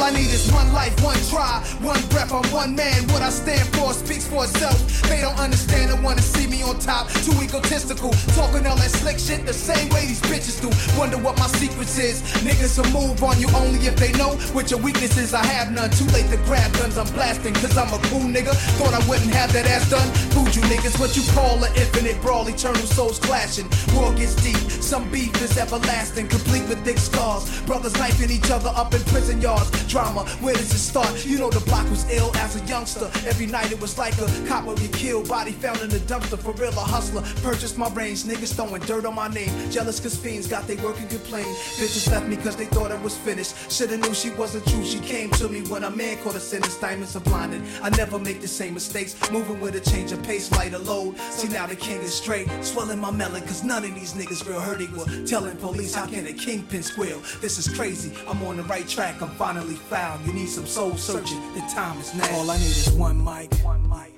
All 0.00 0.06
I 0.06 0.12
need 0.12 0.32
is 0.32 0.50
one 0.50 0.72
life, 0.72 0.96
one 1.04 1.20
try, 1.28 1.60
one 1.82 2.00
breath. 2.08 2.32
I'm 2.32 2.42
one 2.50 2.74
man. 2.74 3.06
What 3.12 3.20
I 3.20 3.28
stand 3.28 3.68
for 3.76 3.92
speaks 3.92 4.26
for 4.26 4.44
itself. 4.44 4.80
They 5.10 5.20
don't 5.20 5.38
understand 5.38 5.92
and 5.92 6.02
wanna 6.02 6.22
see 6.22 6.46
me 6.46 6.62
on 6.62 6.78
top. 6.78 7.10
Too 7.20 7.36
egotistical, 7.42 8.08
talking 8.32 8.66
all 8.66 8.76
that 8.76 8.90
slick 8.90 9.18
shit 9.18 9.44
the 9.44 9.52
same 9.52 9.90
way 9.90 10.06
these 10.06 10.22
bitches 10.22 10.56
do. 10.56 10.70
Wonder 10.98 11.18
what 11.18 11.38
my 11.38 11.48
secrets 11.48 11.98
is. 11.98 12.22
Niggas 12.40 12.80
will 12.80 12.90
move 12.98 13.22
on 13.22 13.38
you 13.38 13.48
only 13.54 13.78
if 13.80 13.96
they 13.96 14.12
know 14.12 14.30
what 14.56 14.70
your 14.70 14.80
weaknesses. 14.80 15.34
I 15.34 15.44
have 15.44 15.70
none. 15.70 15.90
Too 15.90 16.06
late 16.16 16.30
to 16.30 16.38
grab 16.48 16.72
guns. 16.72 16.96
I'm 16.96 17.06
blasting 17.12 17.52
cause 17.52 17.76
I'm 17.76 17.92
a 17.92 18.00
cool 18.08 18.24
nigga. 18.24 18.56
Thought 18.80 18.94
I 18.94 19.06
wouldn't 19.06 19.34
have 19.34 19.52
that 19.52 19.66
ass 19.66 19.90
done. 19.90 20.08
Food 20.32 20.56
you 20.56 20.62
niggas, 20.62 20.98
what 20.98 21.14
you 21.14 21.22
call 21.34 21.62
an 21.62 21.76
infinite 21.76 22.18
brawl. 22.22 22.48
Eternal 22.48 22.88
souls 22.88 23.18
clashing. 23.18 23.68
War 23.94 24.14
gets 24.14 24.34
deep. 24.36 24.56
Some 24.80 25.10
beef 25.10 25.36
is 25.42 25.58
everlasting, 25.58 26.28
complete 26.28 26.66
with 26.70 26.82
thick 26.86 26.96
scars. 26.96 27.60
Brothers 27.62 27.92
knifing 27.98 28.30
each 28.30 28.50
other 28.50 28.72
up 28.74 28.94
in 28.94 29.02
prison 29.12 29.42
yards. 29.42 29.68
Drama. 29.90 30.24
Where 30.38 30.54
does 30.54 30.72
it 30.72 30.78
start? 30.78 31.26
You 31.26 31.36
know 31.36 31.50
the 31.50 31.58
block 31.66 31.90
was 31.90 32.08
ill 32.12 32.30
as 32.36 32.54
a 32.54 32.64
youngster. 32.66 33.10
Every 33.26 33.46
night 33.46 33.72
it 33.72 33.80
was 33.80 33.98
like 33.98 34.16
a 34.18 34.26
cop 34.46 34.64
would 34.66 34.78
be 34.78 34.86
killed, 34.86 35.28
body 35.28 35.50
found 35.50 35.80
in 35.80 35.88
the 35.88 35.98
dumpster. 35.98 36.38
For 36.38 36.52
real, 36.52 36.70
a 36.70 36.86
hustler. 36.94 37.22
Purchased 37.42 37.76
my 37.76 37.88
range, 37.88 38.22
niggas 38.22 38.54
throwing 38.54 38.82
dirt 38.82 39.04
on 39.04 39.16
my 39.16 39.26
name. 39.26 39.50
Jealous 39.68 39.98
cause 39.98 40.16
fiends 40.16 40.46
got 40.46 40.68
they 40.68 40.76
work 40.76 40.96
and 41.00 41.10
complain. 41.10 41.44
Bitches 41.74 42.08
left 42.08 42.28
me 42.28 42.36
cause 42.36 42.54
they 42.54 42.66
thought 42.66 42.92
I 42.92 43.02
was 43.02 43.16
finished. 43.16 43.72
Shoulda 43.72 43.96
knew 43.96 44.14
she 44.14 44.30
wasn't 44.30 44.64
true. 44.68 44.84
She 44.84 45.00
came 45.00 45.28
to 45.30 45.48
me 45.48 45.62
when 45.62 45.82
a 45.82 45.90
man 45.90 46.18
caught 46.18 46.36
in 46.36 46.62
his 46.62 46.76
diamonds 46.76 47.16
are 47.16 47.20
blinded. 47.20 47.60
I 47.82 47.90
never 47.90 48.20
make 48.20 48.40
the 48.40 48.48
same 48.48 48.74
mistakes. 48.74 49.16
Moving 49.32 49.58
with 49.60 49.74
a 49.74 49.80
change 49.80 50.12
of 50.12 50.22
pace, 50.22 50.52
lighter 50.52 50.78
load. 50.78 51.18
See 51.18 51.48
now 51.48 51.66
the 51.66 51.74
king 51.74 52.00
is 52.02 52.14
straight. 52.14 52.46
Swelling 52.62 53.00
my 53.00 53.10
melon 53.10 53.42
cause 53.42 53.64
none 53.64 53.84
of 53.84 53.92
these 53.96 54.12
niggas 54.12 54.48
real 54.48 54.60
hurt 54.60 54.80
equal. 54.80 55.06
Telling 55.26 55.56
police 55.56 55.96
how 55.96 56.06
can 56.06 56.28
a 56.28 56.32
kingpin 56.32 56.84
squeal? 56.84 57.20
This 57.40 57.58
is 57.58 57.66
crazy. 57.66 58.12
I'm 58.28 58.40
on 58.44 58.58
the 58.58 58.62
right 58.64 58.86
track. 58.86 59.20
I'm 59.20 59.30
finally 59.30 59.79
found. 59.80 60.26
You 60.26 60.32
need 60.32 60.48
some 60.48 60.66
soul 60.66 60.96
searching. 60.96 61.40
The 61.54 61.60
time 61.74 61.98
is 61.98 62.14
now. 62.14 62.30
All 62.36 62.50
I 62.50 62.56
need 62.56 62.64
is 62.66 62.90
one 62.92 63.22
mic. 63.22 63.52
One 63.64 63.88
mic. 63.88 64.12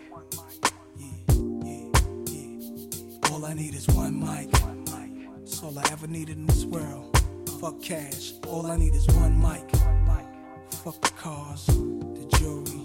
Yeah, 0.98 1.08
yeah, 1.64 1.88
yeah. 2.26 3.30
All 3.30 3.44
I 3.44 3.54
need 3.54 3.74
is 3.74 3.86
one 3.88 4.18
mic. 4.20 4.50
That's 5.38 5.62
all 5.62 5.78
I 5.78 5.84
ever 5.92 6.06
needed 6.06 6.36
in 6.36 6.46
this 6.46 6.64
world. 6.64 7.16
Fuck 7.60 7.82
cash. 7.82 8.32
All 8.46 8.66
I 8.66 8.76
need 8.76 8.94
is 8.94 9.06
one 9.08 9.40
mic. 9.40 9.70
Fuck 10.84 11.00
the 11.00 11.10
cars, 11.10 11.66
the 11.66 12.28
jewelry. 12.36 12.80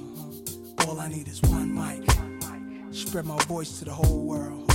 All 0.88 1.00
I 1.00 1.08
need 1.08 1.28
is 1.28 1.42
one 1.44 1.74
mic. 1.74 2.04
Spread 2.92 3.26
my 3.26 3.38
voice 3.46 3.80
to 3.80 3.86
the 3.86 3.92
whole 3.92 4.24
world. 4.24 4.72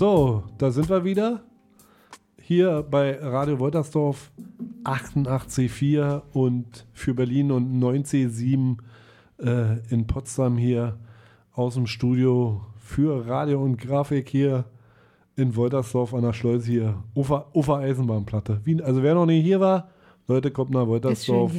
So, 0.00 0.44
da 0.56 0.70
sind 0.70 0.88
wir 0.88 1.04
wieder. 1.04 1.42
Hier 2.40 2.82
bei 2.90 3.18
Radio 3.20 3.58
Woltersdorf 3.58 4.30
88,4 4.82 6.22
und 6.32 6.86
für 6.94 7.12
Berlin 7.12 7.52
und 7.52 7.78
90,7 7.78 8.78
äh, 9.40 9.76
in 9.90 10.06
Potsdam 10.06 10.56
hier 10.56 10.96
aus 11.52 11.74
dem 11.74 11.86
Studio 11.86 12.62
für 12.78 13.28
Radio 13.28 13.62
und 13.62 13.76
Grafik 13.76 14.30
hier 14.30 14.64
in 15.36 15.54
Woltersdorf 15.54 16.14
an 16.14 16.22
der 16.22 16.32
Schleuse 16.32 16.70
hier. 16.70 17.04
Ufer, 17.14 17.54
Ufer 17.54 17.76
Eisenbahnplatte. 17.76 18.62
Wie, 18.64 18.82
also 18.82 19.02
wer 19.02 19.14
noch 19.14 19.26
nicht 19.26 19.44
hier 19.44 19.60
war, 19.60 19.90
Leute, 20.26 20.50
kommt 20.50 20.70
nach 20.70 20.86
Woltersdorf. 20.86 21.52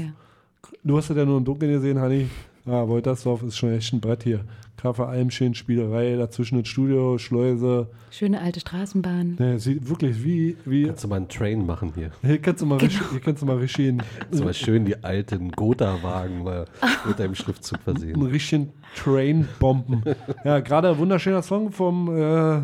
Du 0.83 0.97
hast 0.97 1.09
ja 1.11 1.25
nur 1.25 1.37
im 1.37 1.45
Dunkeln 1.45 1.73
gesehen, 1.73 1.99
Hanni. 1.99 2.27
Ah, 2.65 2.87
Woltersdorf 2.87 3.41
ist 3.43 3.57
schon 3.57 3.71
echt 3.73 3.91
ein 3.93 3.99
Brett 4.01 4.23
hier. 4.23 4.41
Kaffee 4.77 5.05
Almschen, 5.05 5.53
Spielerei, 5.53 6.15
dazwischen 6.15 6.57
ein 6.57 6.65
Studio, 6.65 7.17
Schleuse. 7.19 7.87
Schöne 8.09 8.41
alte 8.41 8.59
Straßenbahn. 8.59 9.35
Ne, 9.39 9.59
sieht 9.59 9.87
wirklich 9.87 10.23
wie. 10.23 10.57
wie 10.65 10.85
Kannst 10.85 11.03
du 11.03 11.07
mal 11.07 11.17
einen 11.17 11.27
Train 11.29 11.65
machen 11.65 11.91
hier? 11.95 12.11
hier 12.23 12.39
kannst 12.39 12.61
du 12.61 12.65
mal, 12.65 12.77
Genau. 12.79 12.89
richtig- 12.91 13.11
hier 13.11 13.19
kannst 13.19 13.41
du 13.41 13.45
mal 13.45 13.57
richtig 13.57 13.89
einen, 13.89 14.01
Kannst 14.19 14.39
du 14.39 14.43
mal 14.43 14.53
schön 14.55 14.85
die 14.85 15.03
alten 15.03 15.51
Gotha-Wagen 15.51 16.43
mal 16.43 16.65
mit 17.07 17.19
deinem 17.19 17.35
Schriftzug 17.35 17.77
einen 17.85 17.97
versehen. 17.97 18.21
richtigen 18.23 18.73
Train 18.95 19.47
bomben. 19.59 20.03
ja, 20.43 20.59
gerade 20.61 20.89
ein 20.89 20.97
wunderschöner 20.97 21.43
Song 21.43 21.71
vom 21.71 22.15
äh, 22.17 22.61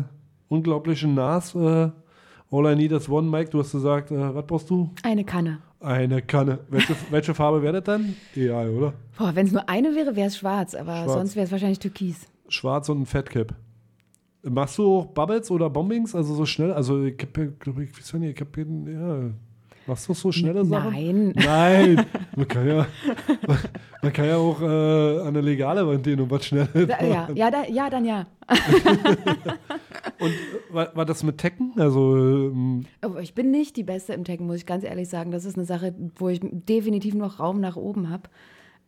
unglaublichen 0.48 1.14
Nas. 1.14 1.54
Äh, 1.54 1.90
All 2.50 2.72
I 2.72 2.74
Need 2.76 2.92
is 2.92 3.08
One, 3.08 3.28
Mike. 3.28 3.50
Du 3.50 3.58
hast 3.60 3.72
gesagt, 3.72 4.10
äh, 4.10 4.34
was 4.34 4.46
brauchst 4.46 4.70
du? 4.70 4.90
Eine 5.02 5.22
Kanne. 5.24 5.58
Eine 5.80 6.22
Kanne. 6.22 6.58
Welche, 6.68 6.96
welche 7.10 7.34
Farbe 7.34 7.62
wäre 7.62 7.74
das 7.74 7.84
dann? 7.84 8.16
Egal, 8.34 8.70
oder? 8.70 8.92
Boah, 9.16 9.34
wenn 9.34 9.46
es 9.46 9.52
nur 9.52 9.68
eine 9.68 9.94
wäre, 9.94 10.16
wäre 10.16 10.26
es 10.26 10.38
schwarz, 10.38 10.74
aber 10.74 11.04
Schwarz. 11.04 11.12
sonst 11.12 11.36
wäre 11.36 11.46
es 11.46 11.52
wahrscheinlich 11.52 11.78
türkis. 11.78 12.26
Schwarz 12.48 12.88
und 12.88 13.02
ein 13.02 13.06
Fatcap. 13.06 13.54
Machst 14.42 14.78
du 14.78 14.98
auch 14.98 15.06
Bubbles 15.06 15.50
oder 15.50 15.70
Bombings? 15.70 16.14
Also 16.14 16.34
so 16.34 16.46
schnell? 16.46 16.72
Also 16.72 17.04
ich 17.04 17.16
hab, 17.20 17.60
glaube 17.60 17.84
ich, 17.84 17.96
weiß 17.96 18.14
nicht, 18.14 18.34
ich 18.34 18.40
hab, 18.40 18.56
ja. 18.56 19.30
Machst 19.86 20.06
du 20.06 20.14
so 20.14 20.30
schnelle 20.30 20.64
Sachen? 20.66 20.92
Nein. 20.92 21.32
Nein. 21.96 22.06
Man 22.36 22.46
kann 22.46 22.68
ja, 22.68 22.86
man 24.02 24.12
kann 24.12 24.26
ja 24.26 24.36
auch 24.36 24.60
äh, 24.60 25.20
an 25.20 25.28
eine 25.28 25.40
legale 25.40 25.86
Wand 25.86 26.02
gehen 26.02 26.20
und 26.20 26.30
was 26.30 26.44
Schnelles. 26.44 26.68
Da, 26.72 27.04
ja, 27.04 27.28
ja, 27.34 27.50
da, 27.50 27.64
ja, 27.66 27.88
dann 27.88 28.04
ja. 28.04 28.26
Und 30.18 30.34
war, 30.70 30.94
war 30.96 31.04
das 31.04 31.22
mit 31.22 31.38
Tekken? 31.38 31.72
Also, 31.76 32.16
ähm, 32.16 32.86
ich 33.20 33.34
bin 33.34 33.50
nicht 33.50 33.76
die 33.76 33.82
Beste 33.82 34.12
im 34.12 34.24
Taggen, 34.24 34.46
muss 34.46 34.56
ich 34.56 34.66
ganz 34.66 34.84
ehrlich 34.84 35.08
sagen. 35.08 35.30
Das 35.30 35.44
ist 35.44 35.56
eine 35.56 35.64
Sache, 35.64 35.94
wo 36.16 36.28
ich 36.28 36.40
definitiv 36.42 37.14
noch 37.14 37.40
Raum 37.40 37.60
nach 37.60 37.76
oben 37.76 38.10
habe. 38.10 38.28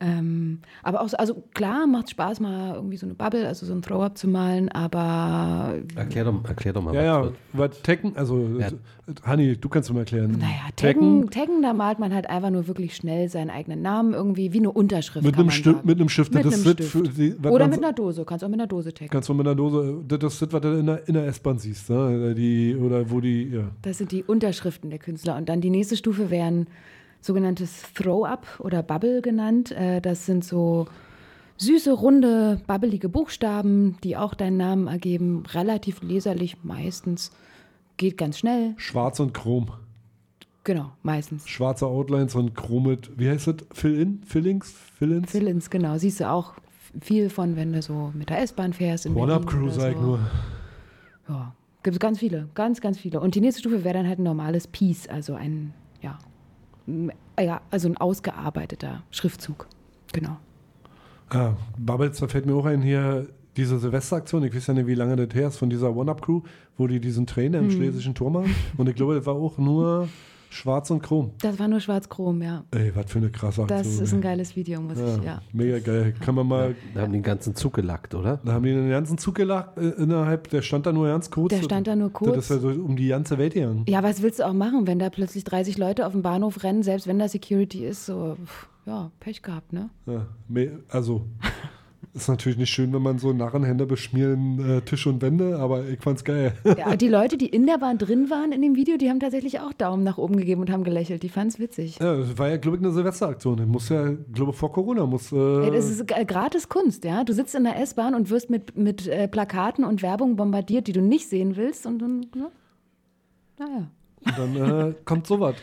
Ähm, 0.02 0.60
aber 0.82 1.02
auch, 1.02 1.08
so, 1.10 1.16
also 1.18 1.42
klar, 1.52 1.86
macht 1.86 2.08
Spaß, 2.08 2.40
mal 2.40 2.74
irgendwie 2.74 2.96
so 2.96 3.04
eine 3.04 3.14
Bubble, 3.14 3.46
also 3.46 3.66
so 3.66 3.74
ein 3.74 3.82
Throw-Up 3.82 4.16
zu 4.16 4.28
malen, 4.28 4.70
aber 4.70 5.74
Erklär 5.94 6.24
doch, 6.24 6.42
erklär 6.48 6.72
doch 6.72 6.82
mal, 6.82 6.94
ja, 6.94 7.02
ja, 7.02 7.22
was 7.52 7.70
was 7.70 7.82
Tekken, 7.82 8.16
also, 8.16 8.48
Ja. 8.58 8.68
Hanni, 9.24 9.56
du 9.56 9.68
kannst 9.68 9.90
es 9.90 9.92
mir 9.92 10.00
erklären. 10.00 10.36
naja, 10.38 10.68
Taggen, 10.76 11.28
Taggen, 11.30 11.62
da 11.62 11.72
malt 11.74 11.98
man 11.98 12.14
halt 12.14 12.30
einfach 12.30 12.48
nur 12.50 12.66
wirklich 12.68 12.94
schnell 12.96 13.28
seinen 13.28 13.50
eigenen 13.50 13.82
Namen 13.82 14.14
irgendwie, 14.14 14.52
wie 14.52 14.58
eine 14.58 14.70
Unterschrift. 14.70 15.24
Mit 15.26 15.34
kann 15.34 15.40
einem, 15.40 15.46
man 15.48 15.54
Stift, 15.56 15.76
sagen. 15.76 15.88
mit 15.88 15.98
einem 15.98 16.08
Stift. 16.08 16.32
Mit 16.34 16.44
das 16.46 16.54
einem 16.54 16.62
Stift. 16.62 16.90
für 16.90 17.02
die- 17.02 17.34
was 17.38 17.52
Oder 17.52 17.66
mit 17.68 17.78
einer 17.78 17.92
Dose, 17.92 18.24
kannst 18.24 18.44
auch 18.44 18.48
mit 18.48 18.58
einer 18.60 18.68
Dose 18.68 18.94
taggen. 18.94 19.10
Kannst 19.10 19.28
du 19.28 19.34
mit 19.34 19.46
einer 19.46 19.56
Dose, 19.56 19.98
das 20.06 20.40
ist 20.40 20.52
was 20.52 20.60
du 20.60 20.78
in 20.78 20.86
der, 20.86 21.06
in 21.08 21.14
der 21.14 21.26
S-Bahn 21.26 21.58
siehst, 21.58 21.90
ne? 21.90 22.34
die, 22.34 22.74
oder 22.76 23.10
wo 23.10 23.20
die, 23.20 23.48
ja. 23.50 23.64
Das 23.82 23.98
sind 23.98 24.12
die 24.12 24.22
Unterschriften 24.22 24.90
der 24.90 24.98
Künstler. 25.00 25.36
Und 25.36 25.48
dann 25.48 25.60
die 25.60 25.70
nächste 25.70 25.96
Stufe 25.96 26.30
wären 26.30 26.68
sogenanntes 27.20 27.82
Throw-Up 27.94 28.46
oder 28.60 28.82
Bubble 28.82 29.22
genannt. 29.22 29.70
Äh, 29.72 30.00
Das 30.00 30.26
sind 30.26 30.44
so 30.44 30.86
süße, 31.56 31.92
runde, 31.92 32.60
babbelige 32.66 33.08
Buchstaben, 33.08 33.96
die 34.02 34.16
auch 34.16 34.34
deinen 34.34 34.56
Namen 34.56 34.86
ergeben. 34.86 35.44
Relativ 35.52 36.02
leserlich 36.02 36.62
meistens. 36.62 37.30
Geht 37.96 38.16
ganz 38.16 38.38
schnell. 38.38 38.74
Schwarz 38.78 39.20
und 39.20 39.34
Chrom. 39.34 39.70
Genau, 40.64 40.92
meistens. 41.02 41.48
Schwarze 41.48 41.86
Outlines 41.86 42.34
und 42.34 42.54
Chrom 42.54 42.86
mit, 42.86 43.18
wie 43.18 43.28
heißt 43.28 43.46
das? 43.46 43.56
Fill-in? 43.72 44.22
Fillings? 44.24 44.72
Fill-ins? 44.98 45.30
Fill-ins, 45.30 45.70
genau. 45.70 45.96
Siehst 45.98 46.20
du 46.20 46.28
auch 46.30 46.54
viel 47.00 47.30
von, 47.30 47.56
wenn 47.56 47.72
du 47.72 47.82
so 47.82 48.10
mit 48.14 48.30
der 48.30 48.40
S-Bahn 48.42 48.72
fährst. 48.72 49.06
One-Up-Crew, 49.06 49.68
sag 49.70 49.92
ich 49.92 49.96
so. 49.98 50.02
nur. 50.02 50.18
Ja, 51.28 51.54
gibt 51.82 51.94
es 51.96 52.00
ganz 52.00 52.18
viele, 52.18 52.48
ganz, 52.54 52.80
ganz 52.80 52.98
viele. 52.98 53.20
Und 53.20 53.34
die 53.34 53.40
nächste 53.40 53.60
Stufe 53.60 53.84
wäre 53.84 53.94
dann 53.94 54.06
halt 54.08 54.18
ein 54.18 54.24
normales 54.24 54.66
Piece, 54.66 55.08
also 55.08 55.34
ein, 55.34 55.72
ja, 57.38 57.60
also 57.70 57.88
ein 57.88 57.96
ausgearbeiteter 57.96 59.02
Schriftzug. 59.10 59.66
Genau. 60.12 60.36
Ah, 61.30 61.54
Bubbles, 61.78 62.18
da 62.18 62.28
fällt 62.28 62.46
mir 62.46 62.54
auch 62.54 62.66
ein 62.66 62.82
hier, 62.82 63.28
diese 63.56 63.78
Silvesteraktion, 63.78 64.44
ich 64.44 64.54
weiß 64.54 64.68
ja 64.68 64.74
nicht, 64.74 64.86
wie 64.86 64.94
lange 64.94 65.16
das 65.16 65.34
her 65.34 65.48
ist, 65.48 65.56
von 65.56 65.70
dieser 65.70 65.94
One-Up-Crew, 65.94 66.42
wo 66.76 66.86
die 66.86 67.00
diesen 67.00 67.26
Trainer 67.26 67.58
im 67.58 67.66
Hm. 67.66 67.70
Schlesischen 67.72 68.14
Tor 68.14 68.30
machen. 68.30 68.54
Und 68.76 68.88
ich 68.88 68.94
glaube, 68.94 69.14
das 69.14 69.26
war 69.26 69.34
auch 69.34 69.58
nur 69.58 70.08
schwarz 70.50 70.90
und 70.90 71.02
chrom. 71.02 71.32
Das 71.40 71.58
war 71.58 71.68
nur 71.68 71.80
schwarz-chrom, 71.80 72.42
ja. 72.42 72.64
Ey, 72.72 72.92
was 72.94 73.10
für 73.10 73.18
eine 73.18 73.30
krasse 73.30 73.62
Aktion. 73.62 73.78
Das 73.78 74.00
ist 74.00 74.12
ein 74.12 74.20
geiles 74.20 74.56
Video, 74.56 74.80
muss 74.80 74.98
ich, 74.98 75.24
ja. 75.24 75.40
Mega 75.52 75.78
geil. 75.78 76.14
Kann 76.20 76.34
man 76.34 76.46
mal. 76.46 76.74
Da 76.94 77.02
haben 77.02 77.12
die 77.12 77.18
den 77.18 77.22
ganzen 77.22 77.54
Zug 77.54 77.74
gelackt, 77.74 78.14
oder? 78.14 78.40
Da 78.44 78.52
haben 78.52 78.64
die 78.64 78.72
den 78.72 78.90
ganzen 78.90 79.16
Zug 79.16 79.36
gelacht 79.36 79.78
äh, 79.78 79.90
innerhalb, 79.90 80.50
der 80.50 80.62
stand 80.62 80.86
da 80.86 80.92
nur 80.92 81.06
ganz 81.06 81.30
kurz. 81.30 81.50
Der 81.50 81.62
stand 81.62 81.86
da 81.86 81.96
nur 81.96 82.12
kurz. 82.12 82.34
Das 82.34 82.50
ist 82.50 82.62
ja 82.62 82.74
so 82.74 82.82
um 82.82 82.96
die 82.96 83.08
ganze 83.08 83.38
Welt 83.38 83.54
gegangen. 83.54 83.84
Ja, 83.88 84.02
was 84.02 84.22
willst 84.22 84.40
du 84.40 84.46
auch 84.46 84.52
machen, 84.52 84.86
wenn 84.86 84.98
da 84.98 85.08
plötzlich 85.08 85.44
30 85.44 85.78
Leute 85.78 86.06
auf 86.06 86.12
dem 86.12 86.22
Bahnhof 86.22 86.62
rennen, 86.62 86.82
selbst 86.82 87.06
wenn 87.06 87.18
da 87.18 87.28
Security 87.28 87.86
ist, 87.86 88.06
so, 88.06 88.36
pff, 88.44 88.68
ja, 88.86 89.10
Pech 89.20 89.42
gehabt, 89.42 89.72
ne? 89.72 89.90
Ja, 90.06 90.26
also, 90.88 91.26
ist 92.12 92.28
natürlich 92.28 92.58
nicht 92.58 92.70
schön, 92.70 92.92
wenn 92.92 93.02
man 93.02 93.18
so 93.18 93.32
Narrenhände 93.32 93.86
beschmieren 93.86 94.78
äh, 94.78 94.80
Tisch 94.82 95.06
und 95.06 95.22
Wände, 95.22 95.58
aber 95.58 95.86
ich 95.88 96.00
fand's 96.00 96.24
geil. 96.24 96.54
Ja, 96.78 96.96
die 96.96 97.08
Leute, 97.08 97.36
die 97.36 97.46
in 97.46 97.66
der 97.66 97.78
Bahn 97.78 97.98
drin 97.98 98.30
waren 98.30 98.52
in 98.52 98.62
dem 98.62 98.74
Video, 98.74 98.96
die 98.96 99.08
haben 99.08 99.20
tatsächlich 99.20 99.60
auch 99.60 99.72
Daumen 99.72 100.02
nach 100.02 100.18
oben 100.18 100.36
gegeben 100.36 100.60
und 100.60 100.70
haben 100.70 100.82
gelächelt. 100.82 101.22
Die 101.22 101.28
fand's 101.28 101.58
witzig. 101.58 101.98
Ja, 102.00 102.16
das 102.16 102.36
war 102.38 102.48
ja, 102.48 102.56
glaube 102.56 102.78
ich, 102.78 102.82
eine 102.82 102.92
Silvesteraktion. 102.92 103.64
Muss 103.68 103.88
ja, 103.90 104.10
glaube 104.32 104.52
vor 104.52 104.72
Corona 104.72 105.06
muss. 105.06 105.30
Äh, 105.30 105.36
Ja, 105.64 105.70
das 105.70 105.88
ist 105.90 106.06
gratis 106.06 106.68
Kunst, 106.68 107.04
ja. 107.04 107.22
Du 107.22 107.32
sitzt 107.32 107.54
in 107.54 107.64
der 107.64 107.78
S-Bahn 107.80 108.14
und 108.14 108.30
wirst 108.30 108.50
mit, 108.50 108.76
mit 108.76 109.06
äh, 109.06 109.28
Plakaten 109.28 109.84
und 109.84 110.02
Werbung 110.02 110.36
bombardiert, 110.36 110.86
die 110.88 110.92
du 110.92 111.02
nicht 111.02 111.28
sehen 111.28 111.56
willst 111.56 111.86
und 111.86 112.00
dann, 112.00 112.26
ja. 112.34 112.50
Naja. 113.58 113.90
Und 114.24 114.56
dann 114.56 114.88
äh, 114.90 114.94
kommt 115.04 115.26
sowas. 115.26 115.54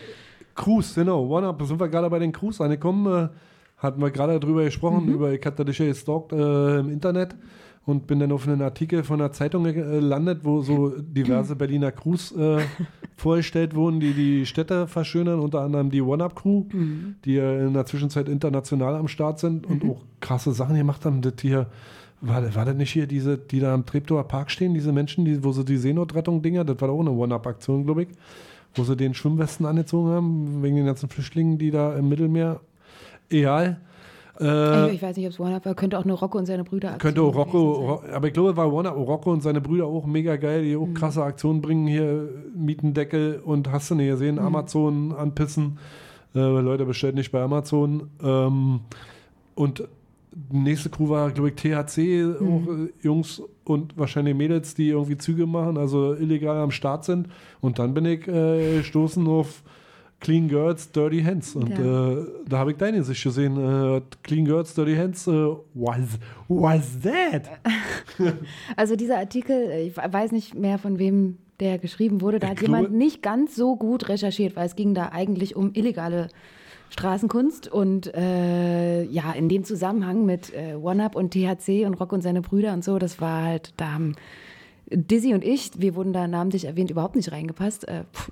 Cruise, 0.55 0.93
genau. 0.95 1.25
One-Up, 1.27 1.61
sind 1.63 1.79
wir 1.79 1.87
gerade 1.87 2.09
bei 2.09 2.19
den 2.19 2.31
Cruise 2.31 2.63
angekommen. 2.63 3.25
Äh, 3.25 3.29
hatten 3.77 4.01
wir 4.01 4.11
gerade 4.11 4.39
drüber 4.39 4.63
gesprochen, 4.63 5.05
Mhm. 5.05 5.13
über, 5.13 5.31
ich 5.33 5.45
hatte 5.45 5.63
dich 5.65 5.77
ja 5.79 5.85
gestalkt 5.87 6.33
äh, 6.33 6.79
im 6.79 6.89
Internet 6.89 7.35
und 7.85 8.05
bin 8.07 8.19
dann 8.19 8.31
auf 8.31 8.47
einen 8.47 8.61
Artikel 8.61 9.03
von 9.03 9.21
einer 9.21 9.31
Zeitung 9.31 9.65
äh, 9.65 9.73
gelandet, 9.73 10.39
wo 10.43 10.61
so 10.61 10.89
diverse 10.99 11.55
Berliner 11.61 11.91
Crews 11.91 12.31
äh, 12.35 12.59
vorgestellt 13.15 13.75
wurden, 13.75 13.99
die 13.99 14.13
die 14.13 14.45
Städte 14.45 14.87
verschönern, 14.87 15.39
unter 15.39 15.61
anderem 15.61 15.89
die 15.89 16.01
One-Up-Crew, 16.01 16.65
Mhm. 16.73 17.15
die 17.25 17.33
ja 17.35 17.65
in 17.67 17.73
der 17.73 17.85
Zwischenzeit 17.85 18.27
international 18.29 18.95
am 18.95 19.07
Start 19.07 19.39
sind 19.39 19.65
und 19.65 19.83
auch 19.85 20.01
krasse 20.19 20.51
Sachen 20.53 20.75
gemacht 20.75 21.05
haben. 21.05 21.21
Das 21.21 21.33
hier, 21.41 21.67
war, 22.21 22.41
das- 22.41 22.55
war 22.55 22.65
das 22.65 22.75
nicht 22.75 22.91
hier 22.91 23.07
diese, 23.07 23.37
die 23.37 23.59
da 23.59 23.73
am 23.73 23.85
Treptower 23.85 24.23
Park 24.27 24.51
stehen, 24.51 24.73
diese 24.73 24.91
Menschen, 24.91 25.23
die, 25.25 25.43
wo 25.43 25.51
sie 25.51 25.63
die 25.65 25.77
Seenotrettung-Dinger, 25.77 26.63
das 26.65 26.81
war 26.81 26.87
doch 26.89 26.95
auch 26.95 27.01
eine 27.01 27.11
One-Up-Aktion, 27.11 27.85
glaube 27.85 28.03
ich, 28.03 28.07
wo 28.75 28.83
sie 28.83 28.95
den 28.97 29.13
Schwimmwesten 29.13 29.65
angezogen 29.65 30.09
haben, 30.09 30.61
wegen 30.63 30.75
den 30.75 30.85
ganzen 30.85 31.09
Flüchtlingen, 31.09 31.57
die 31.57 31.71
da 31.71 31.95
im 31.95 32.09
Mittelmeer, 32.09 32.59
egal. 33.29 33.79
Äh, 34.39 34.91
ich 34.93 35.01
weiß 35.01 35.17
nicht, 35.17 35.25
ob 35.25 35.31
es 35.31 35.39
One-Up 35.39 35.65
war. 35.65 35.73
Könnte 35.73 35.97
auch 35.97 36.05
nur 36.05 36.17
Rocco 36.19 36.37
und 36.37 36.45
seine 36.45 36.63
Brüder 36.63 36.97
Könnte 36.99 37.21
auch 37.23 37.35
Rocco, 37.35 37.71
Ro- 37.73 38.03
aber 38.13 38.27
ich 38.27 38.33
glaube, 38.33 38.55
war 38.55 38.71
Warner, 38.71 38.91
Rocco 38.91 39.31
und 39.31 39.41
seine 39.41 39.61
Brüder 39.61 39.85
auch 39.87 40.05
mega 40.05 40.35
geil, 40.35 40.63
die 40.63 40.75
Mhm. 40.75 40.81
auch 40.83 40.93
krasse 40.93 41.23
Aktionen 41.23 41.61
bringen, 41.61 41.87
hier 41.87 42.29
Mietendeckel 42.55 43.41
und 43.43 43.71
hast 43.71 43.89
du 43.89 43.95
nicht 43.95 44.09
gesehen, 44.09 44.35
Mhm. 44.35 44.41
Amazon 44.41 45.11
anpissen. 45.13 45.79
Äh, 46.35 46.39
Leute 46.39 46.85
bestellt 46.85 47.15
nicht 47.15 47.31
bei 47.31 47.41
Amazon. 47.41 48.09
Ähm, 48.23 48.81
und 49.55 49.83
die 50.31 50.57
nächste 50.57 50.89
Crew 50.91 51.09
war, 51.09 51.31
glaube 51.31 51.49
ich, 51.49 51.55
THC, 51.55 52.23
Mhm. 52.39 52.47
auch 52.47 52.71
äh, 52.71 52.89
Jungs 53.01 53.41
und 53.63 53.97
wahrscheinlich 53.97 54.35
Mädels, 54.35 54.75
die 54.75 54.89
irgendwie 54.89 55.17
Züge 55.17 55.47
machen, 55.47 55.77
also 55.77 56.13
illegal 56.13 56.57
am 56.57 56.69
Start 56.69 57.05
sind. 57.05 57.27
Und 57.59 57.79
dann 57.79 57.95
bin 57.95 58.05
ich 58.05 58.27
äh, 58.27 58.77
gestoßen 58.77 59.25
auf 59.27 59.63
Clean 60.19 60.47
Girls, 60.47 60.91
Dirty 60.91 61.21
Hands. 61.23 61.55
Und 61.55 61.69
Ja. 61.77 62.13
äh, 62.13 62.25
da 62.47 62.57
habe 62.57 62.71
ich 62.71 62.77
deine 62.77 63.03
Sicht 63.03 63.23
gesehen. 63.23 63.55
Äh, 63.57 64.01
Clean 64.23 64.45
Girls, 64.45 64.73
Dirty 64.73 64.95
Hands. 64.95 65.27
Äh, 65.27 65.31
what's, 65.73 66.17
what's 66.47 66.99
that? 67.01 67.43
Also 68.75 68.95
dieser 68.95 69.17
Artikel, 69.19 69.69
ich 69.87 69.95
weiß 69.95 70.31
nicht 70.31 70.55
mehr 70.55 70.77
von 70.79 70.97
wem 70.99 71.37
der 71.59 71.77
geschrieben 71.79 72.21
wurde, 72.21 72.39
da 72.39 72.47
Ich 72.47 72.51
hat 72.51 72.57
glaube- 72.59 72.75
jemand 72.77 72.93
nicht 72.95 73.21
ganz 73.23 73.55
so 73.55 73.75
gut 73.75 74.09
recherchiert, 74.09 74.55
weil 74.55 74.65
es 74.67 74.75
ging 74.75 74.93
da 74.93 75.09
eigentlich 75.11 75.55
um 75.55 75.71
illegale 75.73 76.27
Straßenkunst 76.89 77.67
und 77.71 78.13
äh, 78.15 79.03
ja, 79.03 79.31
in 79.33 79.49
dem 79.49 79.63
Zusammenhang 79.65 80.25
mit 80.25 80.53
äh, 80.53 80.75
One-Up 80.75 81.15
und 81.15 81.31
THC 81.33 81.85
und 81.85 81.95
Rock 81.95 82.13
und 82.13 82.21
seine 82.21 82.41
Brüder 82.41 82.73
und 82.73 82.83
so, 82.83 82.97
das 82.97 83.19
war 83.19 83.43
halt, 83.43 83.73
da 83.77 83.91
haben 83.93 84.15
Dizzy 84.89 85.33
und 85.33 85.43
ich, 85.43 85.71
wir 85.77 85.95
wurden 85.95 86.13
da 86.13 86.27
namentlich 86.27 86.65
erwähnt, 86.65 86.89
überhaupt 86.91 87.15
nicht 87.17 87.31
reingepasst. 87.31 87.87
Äh, 87.87 88.03
pff, 88.13 88.31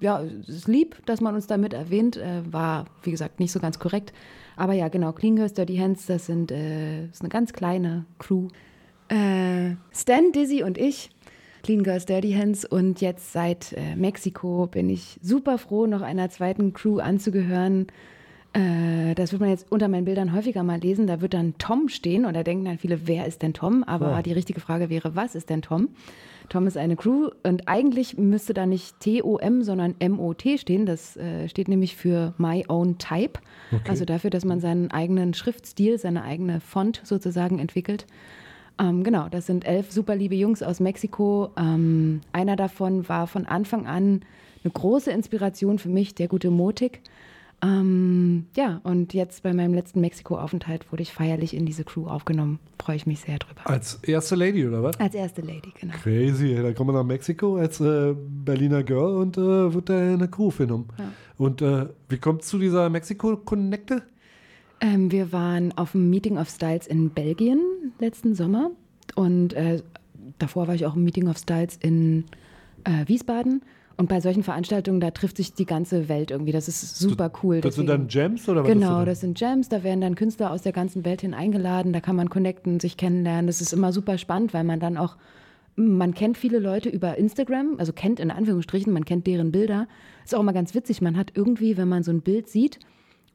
ja, 0.00 0.22
es 0.22 0.48
ist 0.48 0.68
lieb, 0.68 0.96
dass 1.06 1.20
man 1.20 1.34
uns 1.34 1.46
damit 1.46 1.72
erwähnt, 1.72 2.16
äh, 2.16 2.42
war, 2.50 2.86
wie 3.02 3.10
gesagt, 3.10 3.40
nicht 3.40 3.52
so 3.52 3.60
ganz 3.60 3.78
korrekt. 3.78 4.12
Aber 4.56 4.72
ja, 4.72 4.88
genau, 4.88 5.12
Clean 5.12 5.36
Girls, 5.36 5.54
Dirty 5.54 5.76
Hands, 5.76 6.04
das 6.06 6.26
sind 6.26 6.50
äh, 6.52 7.06
ist 7.06 7.22
eine 7.22 7.28
ganz 7.28 7.52
kleine 7.52 8.04
Crew. 8.18 8.48
Äh, 9.08 9.76
Stan, 9.92 10.32
Dizzy 10.32 10.62
und 10.62 10.78
ich, 10.78 11.10
Clean 11.62 11.82
Girls, 11.82 12.06
Dirty 12.06 12.32
Hands 12.32 12.64
und 12.64 13.00
jetzt 13.00 13.32
seit 13.32 13.72
äh, 13.72 13.96
Mexiko 13.96 14.66
bin 14.66 14.88
ich 14.90 15.18
super 15.22 15.58
froh, 15.58 15.86
noch 15.86 16.02
einer 16.02 16.30
zweiten 16.30 16.72
Crew 16.72 16.98
anzugehören. 16.98 17.86
Äh, 18.52 19.14
das 19.14 19.32
wird 19.32 19.40
man 19.40 19.50
jetzt 19.50 19.70
unter 19.72 19.88
meinen 19.88 20.04
Bildern 20.04 20.32
häufiger 20.32 20.62
mal 20.62 20.78
lesen. 20.78 21.06
Da 21.06 21.20
wird 21.20 21.34
dann 21.34 21.54
Tom 21.58 21.88
stehen 21.88 22.24
und 22.24 22.34
da 22.34 22.42
denken 22.42 22.64
dann 22.66 22.78
viele, 22.78 23.06
wer 23.06 23.26
ist 23.26 23.42
denn 23.42 23.52
Tom? 23.52 23.82
Aber 23.84 24.10
Ja. 24.10 24.22
die 24.22 24.32
richtige 24.32 24.60
Frage 24.60 24.90
wäre, 24.90 25.16
was 25.16 25.34
ist 25.34 25.50
denn 25.50 25.62
Tom? 25.62 25.88
Tom 26.48 26.66
ist 26.66 26.76
eine 26.76 26.96
Crew 26.96 27.30
und 27.42 27.68
eigentlich 27.68 28.18
müsste 28.18 28.54
da 28.54 28.66
nicht 28.66 29.00
T-O-M, 29.00 29.62
sondern 29.62 29.94
M-O-T 29.98 30.58
stehen. 30.58 30.86
Das 30.86 31.16
äh, 31.16 31.48
steht 31.48 31.68
nämlich 31.68 31.96
für 31.96 32.34
My 32.38 32.64
Own 32.68 32.98
Type. 32.98 33.40
Okay. 33.72 33.88
Also 33.88 34.04
dafür, 34.04 34.30
dass 34.30 34.44
man 34.44 34.60
seinen 34.60 34.90
eigenen 34.90 35.34
Schriftstil, 35.34 35.98
seine 35.98 36.22
eigene 36.22 36.60
Font 36.60 37.00
sozusagen 37.04 37.58
entwickelt. 37.58 38.06
Ähm, 38.78 39.04
genau, 39.04 39.28
das 39.28 39.46
sind 39.46 39.64
elf 39.64 39.92
super 39.92 40.16
liebe 40.16 40.34
Jungs 40.34 40.62
aus 40.62 40.80
Mexiko. 40.80 41.50
Ähm, 41.56 42.20
einer 42.32 42.56
davon 42.56 43.08
war 43.08 43.26
von 43.26 43.46
Anfang 43.46 43.86
an 43.86 44.22
eine 44.62 44.72
große 44.72 45.10
Inspiration 45.10 45.78
für 45.78 45.88
mich, 45.88 46.14
der 46.14 46.28
gute 46.28 46.50
Motik. 46.50 47.00
Ähm, 47.64 48.46
ja, 48.56 48.80
und 48.84 49.14
jetzt 49.14 49.42
bei 49.42 49.54
meinem 49.54 49.72
letzten 49.72 50.02
Mexiko-Aufenthalt 50.02 50.92
wurde 50.92 51.02
ich 51.02 51.12
feierlich 51.12 51.54
in 51.54 51.64
diese 51.64 51.84
Crew 51.84 52.06
aufgenommen. 52.06 52.58
Freue 52.78 52.96
ich 52.96 53.06
mich 53.06 53.20
sehr 53.20 53.38
drüber. 53.38 53.62
Als 53.64 53.94
erste 54.02 54.34
Lady, 54.34 54.66
oder 54.66 54.82
was? 54.82 55.00
Als 55.00 55.14
erste 55.14 55.40
Lady, 55.40 55.72
genau. 55.80 55.94
Crazy, 55.94 56.56
da 56.56 56.72
kommt 56.74 56.88
man 56.88 56.96
nach 56.96 57.04
Mexiko 57.04 57.56
als 57.56 57.80
äh, 57.80 58.14
Berliner 58.14 58.82
Girl 58.82 59.16
und 59.16 59.38
äh, 59.38 59.72
wird 59.72 59.88
da 59.88 59.98
in 59.98 60.14
eine 60.14 60.28
Crew 60.28 60.50
genommen. 60.50 60.88
Ja. 60.98 61.04
Und 61.38 61.62
äh, 61.62 61.86
wie 62.10 62.18
kommt 62.18 62.42
es 62.42 62.48
zu 62.48 62.58
dieser 62.58 62.90
Mexiko-Connecte? 62.90 64.02
Ähm, 64.80 65.10
wir 65.10 65.32
waren 65.32 65.72
auf 65.78 65.92
dem 65.92 66.10
Meeting 66.10 66.36
of 66.36 66.50
Styles 66.50 66.86
in 66.86 67.10
Belgien 67.10 67.60
letzten 67.98 68.34
Sommer 68.34 68.72
und 69.14 69.54
äh, 69.54 69.82
davor 70.38 70.68
war 70.68 70.74
ich 70.74 70.84
auch 70.84 70.96
im 70.96 71.04
Meeting 71.04 71.28
of 71.28 71.38
Styles 71.38 71.78
in 71.80 72.24
äh, 72.84 73.08
Wiesbaden. 73.08 73.62
Und 73.96 74.08
bei 74.08 74.20
solchen 74.20 74.42
Veranstaltungen, 74.42 74.98
da 75.00 75.12
trifft 75.12 75.36
sich 75.36 75.54
die 75.54 75.66
ganze 75.66 76.08
Welt 76.08 76.32
irgendwie. 76.32 76.50
Das 76.50 76.66
ist 76.66 76.98
super 76.98 77.30
cool. 77.42 77.60
Das 77.60 77.76
sind 77.76 77.86
Deswegen- 77.88 78.08
dann 78.08 78.08
Jams 78.08 78.48
oder 78.48 78.62
was 78.64 78.68
Genau, 78.68 79.04
das? 79.04 79.20
sind 79.20 79.38
Jams. 79.38 79.68
Da 79.68 79.84
werden 79.84 80.00
dann 80.00 80.16
Künstler 80.16 80.50
aus 80.50 80.62
der 80.62 80.72
ganzen 80.72 81.04
Welt 81.04 81.20
hin 81.20 81.32
eingeladen. 81.32 81.92
Da 81.92 82.00
kann 82.00 82.16
man 82.16 82.28
connecten, 82.28 82.80
sich 82.80 82.96
kennenlernen. 82.96 83.46
Das 83.46 83.60
ist 83.60 83.72
immer 83.72 83.92
super 83.92 84.18
spannend, 84.18 84.52
weil 84.52 84.64
man 84.64 84.80
dann 84.80 84.96
auch, 84.96 85.16
man 85.76 86.12
kennt 86.12 86.36
viele 86.38 86.58
Leute 86.58 86.88
über 86.88 87.18
Instagram, 87.18 87.76
also 87.78 87.92
kennt 87.92 88.18
in 88.18 88.32
Anführungsstrichen, 88.32 88.92
man 88.92 89.04
kennt 89.04 89.28
deren 89.28 89.52
Bilder. 89.52 89.86
Ist 90.24 90.34
auch 90.34 90.40
immer 90.40 90.52
ganz 90.52 90.74
witzig. 90.74 91.00
Man 91.00 91.16
hat 91.16 91.30
irgendwie, 91.34 91.76
wenn 91.76 91.88
man 91.88 92.02
so 92.02 92.10
ein 92.10 92.20
Bild 92.20 92.48
sieht, 92.48 92.80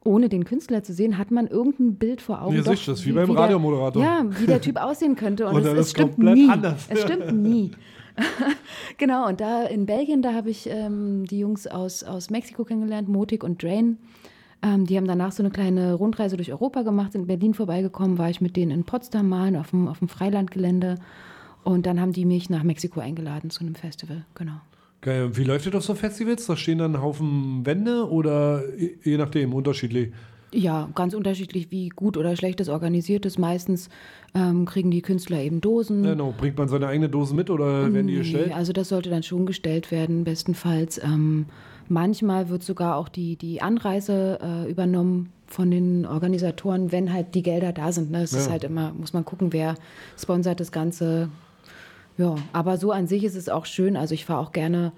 ohne 0.03 0.27
den 0.27 0.43
Künstler 0.45 0.83
zu 0.83 0.91
sehen, 0.93 1.17
hat 1.17 1.31
man 1.31 1.47
irgendein 1.47 1.95
Bild 1.95 2.21
vor 2.21 2.41
Augen. 2.41 2.55
Ja, 2.55 2.63
doch, 2.63 2.71
sicher, 2.71 2.91
das 2.91 2.99
ist 3.01 3.05
wie 3.05 3.11
beim 3.13 3.27
der- 3.29 3.37
Radiomoderator. 3.37 4.01
Ja, 4.03 4.25
wie 4.27 4.45
der 4.45 4.59
Typ 4.61 4.75
aussehen 4.81 5.15
könnte. 5.15 5.47
Und, 5.47 5.55
Und 5.55 5.61
es, 5.61 5.67
es 5.73 5.79
ist 5.79 5.89
stimmt 5.91 6.15
komplett 6.15 6.35
nie. 6.35 6.49
anders. 6.49 6.85
Es 6.89 7.01
stimmt 7.01 7.31
nie. 7.33 7.71
genau, 8.97 9.27
und 9.27 9.41
da 9.41 9.63
in 9.63 9.85
Belgien, 9.85 10.21
da 10.21 10.33
habe 10.33 10.49
ich 10.49 10.69
ähm, 10.69 11.25
die 11.25 11.39
Jungs 11.39 11.67
aus, 11.67 12.03
aus 12.03 12.29
Mexiko 12.29 12.63
kennengelernt, 12.63 13.09
Motik 13.09 13.43
und 13.43 13.61
Drain. 13.61 13.97
Ähm, 14.61 14.85
die 14.85 14.97
haben 14.97 15.07
danach 15.07 15.31
so 15.31 15.41
eine 15.41 15.51
kleine 15.51 15.93
Rundreise 15.93 16.35
durch 16.35 16.51
Europa 16.51 16.81
gemacht, 16.81 17.13
sind 17.13 17.21
in 17.21 17.27
Berlin 17.27 17.53
vorbeigekommen, 17.53 18.17
war 18.17 18.29
ich 18.29 18.41
mit 18.41 18.55
denen 18.55 18.71
in 18.71 18.83
Potsdam 18.83 19.29
mal 19.29 19.55
auf 19.55 19.69
dem, 19.71 19.87
auf 19.87 19.99
dem 19.99 20.09
Freilandgelände. 20.09 20.95
Und 21.63 21.85
dann 21.85 21.99
haben 21.99 22.13
die 22.13 22.25
mich 22.25 22.49
nach 22.49 22.63
Mexiko 22.63 22.99
eingeladen 22.99 23.49
zu 23.49 23.61
einem 23.61 23.75
Festival, 23.75 24.25
genau. 24.35 24.59
Geil. 25.01 25.37
Wie 25.37 25.45
läuft 25.45 25.65
das 25.67 25.75
auf 25.75 25.83
so 25.83 25.95
Festivals? 25.95 26.45
Da 26.45 26.57
stehen 26.57 26.79
dann 26.79 26.95
ein 26.95 27.01
Haufen 27.01 27.65
Wände 27.65 28.09
oder 28.09 28.63
je 28.77 29.17
nachdem 29.17 29.53
unterschiedlich? 29.53 30.11
Ja, 30.51 30.89
ganz 30.95 31.13
unterschiedlich, 31.13 31.69
wie 31.69 31.89
gut 31.89 32.17
oder 32.17 32.35
schlecht 32.35 32.59
es 32.59 32.69
organisiert 32.69 33.25
ist. 33.25 33.37
Meistens 33.37 33.87
ähm, 34.33 34.65
kriegen 34.65 34.89
die 34.89 35.01
Künstler 35.03 35.39
eben 35.41 35.61
Dosen. 35.61 36.01
Genau. 36.03 36.33
Bringt 36.35 36.57
man 36.57 36.67
seine 36.67 36.87
eigene 36.87 37.07
Dose 37.07 37.35
mit 37.35 37.49
oder 37.51 37.93
werden 37.93 38.07
die 38.07 38.13
Nee, 38.13 38.19
gestellt? 38.19 38.53
Also 38.55 38.73
das 38.73 38.89
sollte 38.89 39.09
dann 39.11 39.21
schon 39.23 39.45
gestellt 39.45 39.91
werden, 39.91 40.23
bestenfalls. 40.23 40.97
Ähm, 41.03 41.45
manchmal 41.87 42.49
wird 42.49 42.63
sogar 42.63 42.95
auch 42.97 43.09
die, 43.09 43.35
die 43.35 43.61
Anreise 43.61 44.39
äh, 44.41 44.71
übernommen 44.71 45.31
von 45.45 45.69
den 45.69 46.05
Organisatoren, 46.07 46.91
wenn 46.91 47.13
halt 47.13 47.35
die 47.35 47.43
Gelder 47.43 47.71
da 47.71 47.91
sind. 47.91 48.09
Ne? 48.09 48.23
Es 48.23 48.33
ist 48.33 48.47
Ja. 48.47 48.53
halt 48.53 48.63
immer, 48.63 48.91
muss 48.93 49.13
man 49.13 49.25
gucken, 49.25 49.53
wer 49.53 49.75
sponsert 50.17 50.59
das 50.59 50.71
Ganze. 50.71 51.29
Ja, 52.17 52.35
aber 52.53 52.77
so 52.77 52.91
an 52.91 53.05
sich 53.07 53.23
ist 53.23 53.35
es 53.35 53.49
auch 53.49 53.65
schön. 53.65 53.95
Also 53.95 54.13
ich 54.15 54.25
fahre 54.25 54.41
auch 54.41 54.51
gerne 54.51 54.91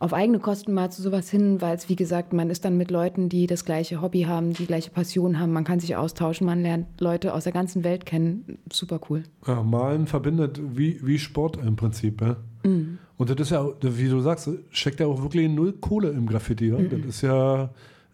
auf 0.00 0.14
eigene 0.14 0.38
Kosten 0.38 0.72
mal 0.72 0.90
zu 0.90 1.02
sowas 1.02 1.30
hin, 1.30 1.60
weil 1.60 1.76
es, 1.76 1.88
wie 1.90 1.94
gesagt, 1.94 2.32
man 2.32 2.48
ist 2.48 2.64
dann 2.64 2.76
mit 2.78 2.90
Leuten, 2.90 3.28
die 3.28 3.46
das 3.46 3.66
gleiche 3.66 4.00
Hobby 4.00 4.22
haben, 4.22 4.54
die 4.54 4.64
gleiche 4.66 4.90
Passion 4.90 5.38
haben. 5.38 5.52
Man 5.52 5.62
kann 5.64 5.78
sich 5.78 5.94
austauschen, 5.94 6.46
man 6.46 6.62
lernt 6.62 6.86
Leute 7.00 7.34
aus 7.34 7.44
der 7.44 7.52
ganzen 7.52 7.84
Welt 7.84 8.06
kennen. 8.06 8.58
Super 8.72 8.98
cool. 9.10 9.24
Ja, 9.46 9.62
Malen 9.62 10.06
verbindet 10.06 10.58
wie, 10.74 10.98
wie 11.06 11.18
Sport 11.18 11.58
im 11.64 11.76
Prinzip. 11.76 12.22
Ja? 12.22 12.36
Mhm. 12.64 12.98
Und 13.18 13.28
das 13.28 13.38
ist 13.38 13.50
ja, 13.50 13.66
wie 13.82 14.08
du 14.08 14.20
sagst, 14.20 14.48
steckt 14.70 15.00
ja 15.00 15.06
auch 15.06 15.22
wirklich 15.22 15.50
null 15.50 15.74
Kohle 15.74 16.08
im 16.08 16.26
Graffiti. 16.26 16.68
Ja? 16.68 16.78
Mhm. 16.78 16.88
Das 16.90 17.00
ist 17.16 17.20
ja, 17.20 17.64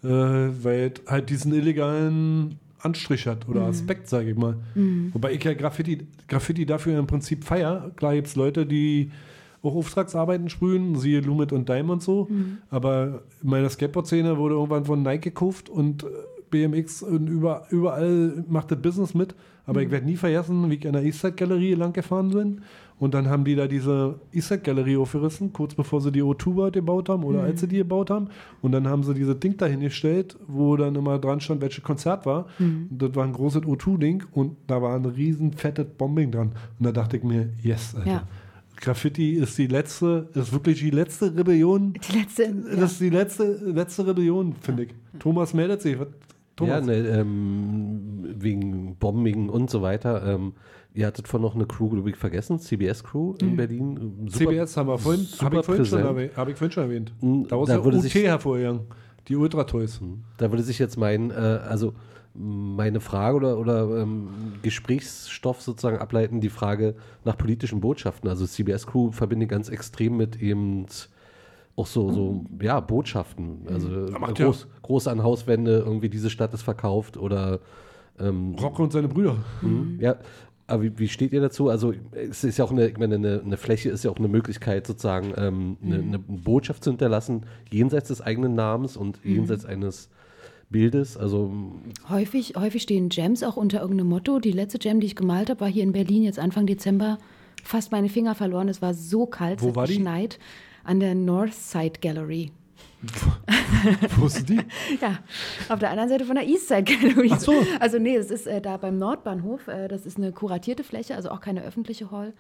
äh, 0.02 0.08
weil 0.08 0.92
es 0.92 1.08
halt 1.10 1.30
diesen 1.30 1.54
illegalen 1.54 2.58
Anstrich 2.80 3.28
hat 3.28 3.48
oder 3.48 3.60
Mhm. 3.60 3.66
Aspekt, 3.68 4.08
sage 4.08 4.30
ich 4.30 4.36
mal. 4.36 4.56
Mhm. 4.74 5.10
Wobei 5.12 5.32
ich 5.32 5.44
ja 5.44 5.54
Graffiti, 5.54 6.06
Graffiti 6.26 6.66
dafür 6.66 6.98
im 6.98 7.06
Prinzip 7.06 7.44
feier. 7.44 7.92
Klar 7.94 8.14
gibt 8.16 8.26
es 8.26 8.34
Leute, 8.34 8.66
die 8.66 9.12
auch 9.66 9.74
Auftragsarbeiten 9.76 10.48
sprühen, 10.48 10.96
siehe 10.96 11.20
Lumit 11.20 11.52
und 11.52 11.68
Dime 11.68 11.92
und 11.92 12.02
so. 12.02 12.26
Mhm. 12.30 12.58
Aber 12.70 13.22
in 13.42 13.50
meiner 13.50 13.68
Skateboard-Szene 13.68 14.38
wurde 14.38 14.54
irgendwann 14.54 14.84
von 14.84 15.02
Nike 15.02 15.30
gekauft 15.30 15.68
und 15.68 16.04
äh, 16.04 16.06
BMX 16.50 17.02
und 17.02 17.28
über, 17.28 17.64
überall 17.70 18.44
macht 18.48 18.70
das 18.70 18.80
Business 18.80 19.14
mit. 19.14 19.34
Aber 19.68 19.82
ich 19.82 19.90
werde 19.90 20.06
nie 20.06 20.14
vergessen, 20.14 20.70
wie 20.70 20.74
ich 20.76 20.86
an 20.86 20.92
der 20.92 21.02
Eastside-Galerie 21.02 21.74
lang 21.74 21.92
gefahren 21.92 22.30
bin. 22.30 22.60
Und 23.00 23.14
dann 23.14 23.28
haben 23.28 23.44
die 23.44 23.56
da 23.56 23.66
diese 23.66 24.14
Eastside-Galerie 24.32 24.96
aufgerissen, 24.96 25.52
kurz 25.52 25.74
bevor 25.74 26.00
sie 26.00 26.12
die 26.12 26.22
O2 26.22 26.70
gebaut 26.70 27.08
haben 27.08 27.24
oder 27.24 27.40
Mhm. 27.40 27.44
als 27.46 27.60
sie 27.60 27.66
die 27.66 27.78
gebaut 27.78 28.10
haben. 28.10 28.28
Und 28.62 28.70
dann 28.70 28.86
haben 28.86 29.02
sie 29.02 29.12
diese 29.12 29.34
Ding 29.34 29.56
da 29.56 29.66
hingestellt, 29.66 30.36
wo 30.46 30.76
dann 30.76 30.94
immer 30.94 31.18
dran 31.18 31.40
stand, 31.40 31.60
welches 31.62 31.82
Konzert 31.82 32.24
war. 32.26 32.46
Mhm. 32.60 32.86
Und 32.92 33.02
das 33.02 33.14
war 33.16 33.24
ein 33.24 33.32
großes 33.32 33.62
O2-Ding 33.62 34.22
und 34.32 34.56
da 34.68 34.80
war 34.80 34.94
ein 34.94 35.04
riesen 35.04 35.52
fettes 35.52 35.86
Bombing 35.98 36.30
dran. 36.30 36.52
Und 36.78 36.86
da 36.86 36.92
dachte 36.92 37.16
ich 37.16 37.24
mir, 37.24 37.48
yes, 37.60 37.96
Alter. 37.96 38.08
Ja. 38.08 38.22
Graffiti 38.86 39.32
ist 39.32 39.58
die 39.58 39.66
letzte, 39.66 40.28
ist 40.34 40.52
wirklich 40.52 40.78
die 40.78 40.90
letzte 40.90 41.36
Rebellion. 41.36 41.92
Die 41.94 42.18
letzte, 42.18 42.54
Das 42.76 42.92
ist 42.92 43.00
die 43.00 43.10
letzte, 43.10 43.44
letzte 43.64 44.06
Rebellion, 44.06 44.54
finde 44.60 44.84
ich. 44.84 44.90
Thomas 45.18 45.52
meldet 45.54 45.82
sich. 45.82 45.98
Was, 45.98 46.06
Ja, 46.06 46.14
Thomas? 46.54 46.86
ne, 46.86 46.94
ähm, 47.08 48.34
wegen 48.38 48.94
Bombing 48.96 49.48
und 49.48 49.68
so 49.70 49.82
weiter. 49.82 50.24
Ähm, 50.24 50.52
ihr 50.94 51.06
hattet 51.06 51.26
vorhin 51.26 51.42
noch 51.48 51.54
eine 51.56 51.66
Crew, 51.66 51.88
glaube 51.90 52.08
ich, 52.10 52.16
vergessen, 52.16 52.58
CBS-Crew 52.60 53.34
in 53.42 53.50
Mhm. 53.52 53.56
Berlin. 53.56 54.28
CBS 54.30 54.76
haben 54.76 54.88
wir 54.88 54.98
vorhin, 54.98 55.22
super 55.24 55.44
habe 55.46 55.56
ich, 55.58 55.66
vorhin 55.66 55.84
schon 55.84 56.00
hab 56.04 56.48
ich 56.48 56.56
vorhin 56.56 56.70
schon 56.72 56.82
erwähnt. 56.84 57.12
Mhm, 57.20 57.48
da 57.48 57.60
ist 57.62 57.68
ja 57.68 57.84
würde 57.84 57.96
UT 57.98 58.02
sich- 58.04 58.14
hervorgegangen. 58.14 58.82
Die 59.28 59.34
Ultra 59.34 59.64
Toys. 59.64 60.00
Da 60.36 60.50
würde 60.52 60.62
sich 60.62 60.78
jetzt 60.78 60.96
mein, 60.96 61.30
äh, 61.32 61.34
also 61.34 61.94
meine 62.38 63.00
Frage 63.00 63.36
oder, 63.36 63.58
oder 63.58 64.02
ähm, 64.02 64.54
Gesprächsstoff 64.62 65.62
sozusagen 65.62 65.98
ableiten, 65.98 66.40
die 66.40 66.48
Frage 66.50 66.94
nach 67.24 67.36
politischen 67.36 67.80
Botschaften. 67.80 68.28
Also 68.28 68.46
CBS 68.46 68.86
Crew 68.86 69.10
verbinde 69.12 69.44
ich 69.44 69.50
ganz 69.50 69.68
extrem 69.68 70.16
mit 70.16 70.40
eben 70.40 70.86
auch 71.76 71.86
so, 71.86 72.10
so 72.10 72.44
ja, 72.60 72.80
Botschaften. 72.80 73.66
Also 73.70 74.08
Ja, 74.08 74.18
macht 74.18 74.36
groß, 74.36 74.66
groß 74.82 75.08
an 75.08 75.22
Hauswände, 75.22 75.78
irgendwie 75.86 76.08
diese 76.08 76.30
Stadt 76.30 76.52
ist 76.54 76.62
verkauft 76.62 77.16
oder 77.16 77.60
Ähm, 78.18 78.54
Rocco 78.58 78.82
und 78.82 78.92
seine 78.92 79.08
Brüder. 79.08 79.36
Mhm. 79.60 79.98
Ja, 80.00 80.16
aber 80.66 80.82
wie, 80.84 80.98
wie 80.98 81.06
steht 81.08 81.32
ihr 81.34 81.42
dazu? 81.42 81.68
Also 81.68 81.92
es 82.12 82.44
ist 82.44 82.56
ja 82.56 82.64
auch 82.64 82.70
eine, 82.70 82.88
ich 82.88 82.96
meine, 82.96 83.16
eine, 83.16 83.42
eine 83.44 83.56
Fläche 83.58 83.90
ist 83.90 84.04
ja 84.04 84.10
auch 84.10 84.16
eine 84.16 84.28
Möglichkeit, 84.28 84.86
sozusagen 84.86 85.34
ähm, 85.36 85.76
eine, 85.84 85.98
Mhm. 85.98 86.08
eine 86.08 86.18
Botschaft 86.18 86.82
zu 86.82 86.90
hinterlassen, 86.90 87.42
jenseits 87.70 88.08
des 88.08 88.22
eigenen 88.22 88.54
Namens 88.54 88.96
und 88.96 89.22
Mhm. 89.22 89.32
jenseits 89.34 89.66
eines 89.66 90.08
Bildes. 90.70 91.16
Also 91.16 91.52
Häufig, 92.08 92.54
häufig 92.56 92.82
stehen 92.82 93.08
Gems 93.08 93.42
auch 93.42 93.56
unter 93.56 93.80
irgendeinem 93.80 94.08
Motto. 94.08 94.38
Die 94.40 94.52
letzte 94.52 94.78
Gem, 94.78 95.00
die 95.00 95.06
ich 95.06 95.16
gemalt 95.16 95.48
habe, 95.50 95.60
war 95.60 95.68
hier 95.68 95.82
in 95.82 95.92
Berlin 95.92 96.22
jetzt 96.22 96.38
Anfang 96.38 96.66
Dezember. 96.66 97.18
Fast 97.62 97.92
meine 97.92 98.08
Finger 98.08 98.34
verloren. 98.34 98.68
Es 98.68 98.82
war 98.82 98.94
so 98.94 99.26
kalt, 99.26 99.60
Wo 99.62 99.66
es 99.66 99.70
hat 99.70 99.76
war 99.76 99.86
die? 99.86 99.94
geschneit. 99.96 100.38
An 100.84 101.00
der 101.00 101.14
Northside 101.14 101.98
Gallery. 102.00 102.52
Wo 104.16 104.26
ist 104.26 104.48
die? 104.48 104.58
Ja, 105.00 105.18
auf 105.68 105.78
der 105.78 105.90
anderen 105.90 106.08
Seite 106.08 106.24
von 106.24 106.36
der 106.36 106.46
Eastside 106.46 106.82
Gallery. 106.84 107.30
Ach 107.32 107.40
so. 107.40 107.54
Also 107.80 107.98
nee, 107.98 108.16
das 108.16 108.30
ist 108.30 108.46
äh, 108.46 108.60
da 108.60 108.76
beim 108.76 108.98
Nordbahnhof. 108.98 109.68
Äh, 109.68 109.88
das 109.88 110.06
ist 110.06 110.16
eine 110.16 110.32
kuratierte 110.32 110.82
Fläche, 110.84 111.14
also 111.14 111.30
auch 111.30 111.40
keine 111.40 111.62
öffentliche 111.62 112.10
Hall. 112.10 112.32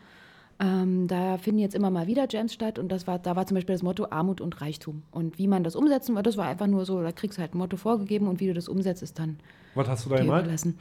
Ähm, 0.58 1.06
da 1.06 1.36
finden 1.36 1.60
jetzt 1.60 1.74
immer 1.74 1.90
mal 1.90 2.06
wieder 2.06 2.26
Jams 2.30 2.52
statt 2.54 2.78
und 2.78 2.90
das 2.90 3.06
war, 3.06 3.18
da 3.18 3.36
war 3.36 3.46
zum 3.46 3.56
Beispiel 3.56 3.74
das 3.74 3.82
Motto 3.82 4.06
Armut 4.10 4.40
und 4.40 4.60
Reichtum. 4.60 5.02
Und 5.10 5.38
wie 5.38 5.48
man 5.48 5.64
das 5.64 5.76
umsetzen 5.76 6.14
wird, 6.14 6.26
das 6.26 6.36
war 6.38 6.46
einfach 6.46 6.66
nur 6.66 6.86
so, 6.86 7.02
da 7.02 7.12
kriegst 7.12 7.36
du 7.38 7.42
halt 7.42 7.54
ein 7.54 7.58
Motto 7.58 7.76
vorgegeben 7.76 8.26
und 8.26 8.40
wie 8.40 8.46
du 8.46 8.54
das 8.54 8.68
umsetzt, 8.68 9.02
ist 9.02 9.18
dann 9.18 9.38
Was 9.74 9.88
hast 9.88 10.06
du 10.06 10.10
da 10.10 10.16
gemalt? 10.16 10.44
überlassen. 10.44 10.78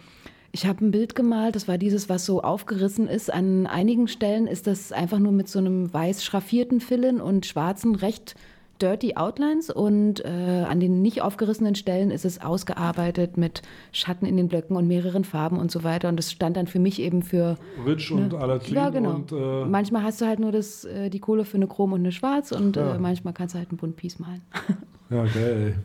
Ich 0.54 0.66
habe 0.66 0.86
ein 0.86 0.92
Bild 0.92 1.16
gemalt, 1.16 1.58
das 1.58 1.68
war 1.68 1.78
dieses, 1.78 2.08
was 2.08 2.26
so 2.26 2.42
aufgerissen 2.42 3.10
ist. 3.10 3.34
An 3.34 3.68
einigen 3.68 4.08
Stellen 4.08 4.48
ist 4.48 4.68
das 4.68 4.94
einfach 4.94 5.20
nur 5.20 5.34
mit 5.34 5.50
so 5.50 5.60
einem 5.60 5.94
weiß 5.94 6.24
schraffierten 6.24 6.80
Fillen 6.80 7.20
und 7.20 7.46
schwarzen, 7.46 7.96
recht 7.96 8.36
dirty 8.82 9.16
Outlines. 9.16 9.70
Und 9.70 10.24
äh, 10.26 10.66
an 10.68 10.80
den 10.80 11.02
nicht 11.02 11.22
aufgerissenen 11.22 11.76
Stellen 11.76 12.12
ist 12.12 12.26
es 12.26 12.42
ausgearbeitet 12.42 13.38
mit 13.38 13.62
Schatten 13.92 14.26
in 14.26 14.38
den 14.38 14.48
Blöcken 14.48 14.76
und 14.76 14.88
mehreren 14.88 15.24
Farben 15.24 15.58
und 15.58 15.72
so 15.72 15.84
weiter. 15.84 16.10
Und 16.10 16.18
das 16.18 16.32
stand 16.32 16.58
dann 16.58 16.68
für 16.68 16.80
mich 16.80 17.02
eben 17.02 17.22
für. 17.24 17.58
Rich 17.86 18.12
und 18.12 18.32
ne? 18.34 18.40
la 18.48 18.60
clean 18.60 18.76
Ja, 18.84 18.90
genau. 18.90 19.16
und, 19.16 19.32
äh, 19.32 19.66
manchmal 19.66 20.04
hast 20.04 20.22
du 20.22 20.26
halt 20.26 20.40
nur 20.40 20.52
das, 20.52 20.86
äh, 20.86 21.10
die 21.10 21.20
Kohle 21.20 21.46
für 21.46 21.58
eine 21.58 21.68
Chrom 21.68 21.94
und 21.94 22.00
eine 22.02 22.12
Schwarz 22.12 22.52
und 22.52 22.76
Ja. 22.76 22.96
äh, 22.96 23.00
manchmal 23.00 23.34
kannst 23.34 23.56
du 23.56 23.60
halt 23.60 23.72
ein 23.72 23.78
bunt 23.78 23.96
Piece 23.96 24.20
malen. 24.20 24.42
Ja, 25.12 25.24
geil. 25.26 25.76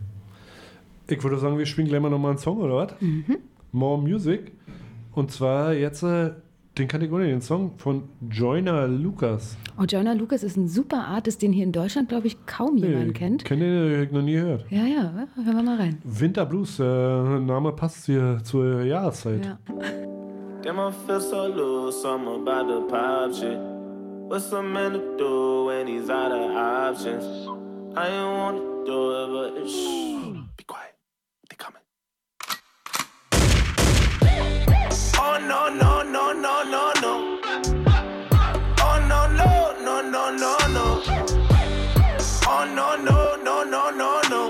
Ich 1.07 1.23
würde 1.23 1.39
sagen, 1.39 1.59
wir 1.59 1.67
spielen 1.67 1.89
gleich 1.89 2.01
mal 2.01 2.09
nochmal 2.09 2.31
einen 2.31 2.39
Song, 2.39 2.57
oder 2.59 2.75
was? 2.77 2.93
Mhm. 3.01 3.37
More 3.71 4.01
Music. 4.01 4.53
Und 5.13 5.31
zwar 5.31 5.75
jetzt, 5.75 6.03
äh, 6.03 6.31
den 6.79 6.89
kann 6.89 7.03
ich 7.03 7.11
ohne 7.11 7.27
den 7.27 7.41
Song 7.41 7.73
von 7.77 8.09
Joyner 8.31 8.87
Lucas. 8.87 9.57
Oh, 9.79 9.85
Jonah 9.85 10.13
Lucas 10.13 10.43
ist 10.43 10.57
ein 10.57 10.69
super 10.69 11.07
Artist, 11.07 11.43
den 11.43 11.53
hier 11.53 11.65
in 11.65 11.73
Deutschland, 11.73 12.09
glaube 12.09 12.27
ich, 12.27 12.47
kaum 12.47 12.77
jemand 12.77 13.15
kennt. 13.15 13.45
Kennt 13.45 13.63
ihr, 13.63 13.99
hab 13.99 14.05
ich 14.05 14.13
noch 14.13 14.23
nie 14.23 14.35
gehört. 14.35 14.65
Ja, 14.71 14.85
ja, 14.85 15.13
hören 15.35 15.57
wir 15.57 15.63
mal 15.63 15.77
rein. 15.77 16.01
Winter 16.05 16.47
Blues, 16.47 16.77
der 16.77 17.41
Name 17.41 17.73
passt 17.73 18.07
hier 18.07 18.39
zur 18.43 18.83
Jahreszeit. 18.83 19.45
Ja. 19.45 19.59
Damn, 20.63 20.79
I 20.79 20.93
feel 21.07 21.21
so 21.21 21.47
loose, 21.47 22.07
I'm 22.07 22.29
about 22.29 22.69
to 22.69 22.87
pop 22.87 23.35
shit. 23.35 23.59
What's 24.29 24.53
a 24.53 24.63
man 24.63 24.93
to 24.93 25.17
do 25.17 25.67
when 25.67 25.87
he's 25.87 26.09
out 26.11 26.31
of 26.31 26.55
options? 26.55 27.25
I 27.97 28.07
ain't 28.07 28.39
wanna 28.39 28.61
do 28.85 29.11
it, 29.11 29.55
but 29.57 29.69
shh, 29.69 30.55
be 30.57 30.65
quiet. 30.65 30.95
They 31.49 31.57
coming. 31.57 31.80
No 35.47 35.69
no 35.69 36.03
no 36.03 36.33
no 36.33 36.63
no 36.65 36.93
no. 37.01 37.39
Oh 38.83 38.97
no 39.09 39.27
no 39.29 39.75
no 39.81 40.03
no 40.03 40.31
no 40.37 40.57
no. 40.69 41.03
Oh 42.47 42.65
no 42.75 42.97
no 42.97 43.37
no 43.43 43.65
no 43.65 43.91
no 43.91 44.21
no. 44.29 44.43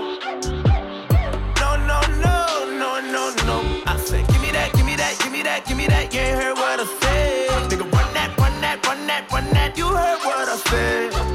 No 1.59 1.75
no 1.89 1.99
no 2.21 2.35
no 2.81 2.99
no 2.99 3.33
no. 3.45 3.83
I 3.85 3.97
said, 3.97 4.27
give 4.27 4.41
me 4.41 4.51
that, 4.51 4.71
give 4.73 4.85
me 4.85 4.95
that, 4.95 5.17
give 5.19 5.31
me 5.31 5.43
that, 5.43 5.65
give 5.65 5.77
me 5.77 5.87
that. 5.87 6.13
You 6.13 6.19
ain't 6.19 6.41
heard 6.41 6.55
what 6.55 6.79
I 6.79 6.85
said. 7.01 7.69
Nigga, 7.69 7.91
run 7.91 8.13
that, 8.13 8.37
run 8.37 8.61
that, 8.61 8.85
run 8.85 9.07
that, 9.07 9.31
run 9.31 9.49
that. 9.51 9.77
You 9.77 9.87
heard 9.87 10.19
what. 10.25 10.47
I 10.49 10.57
said 10.57 11.30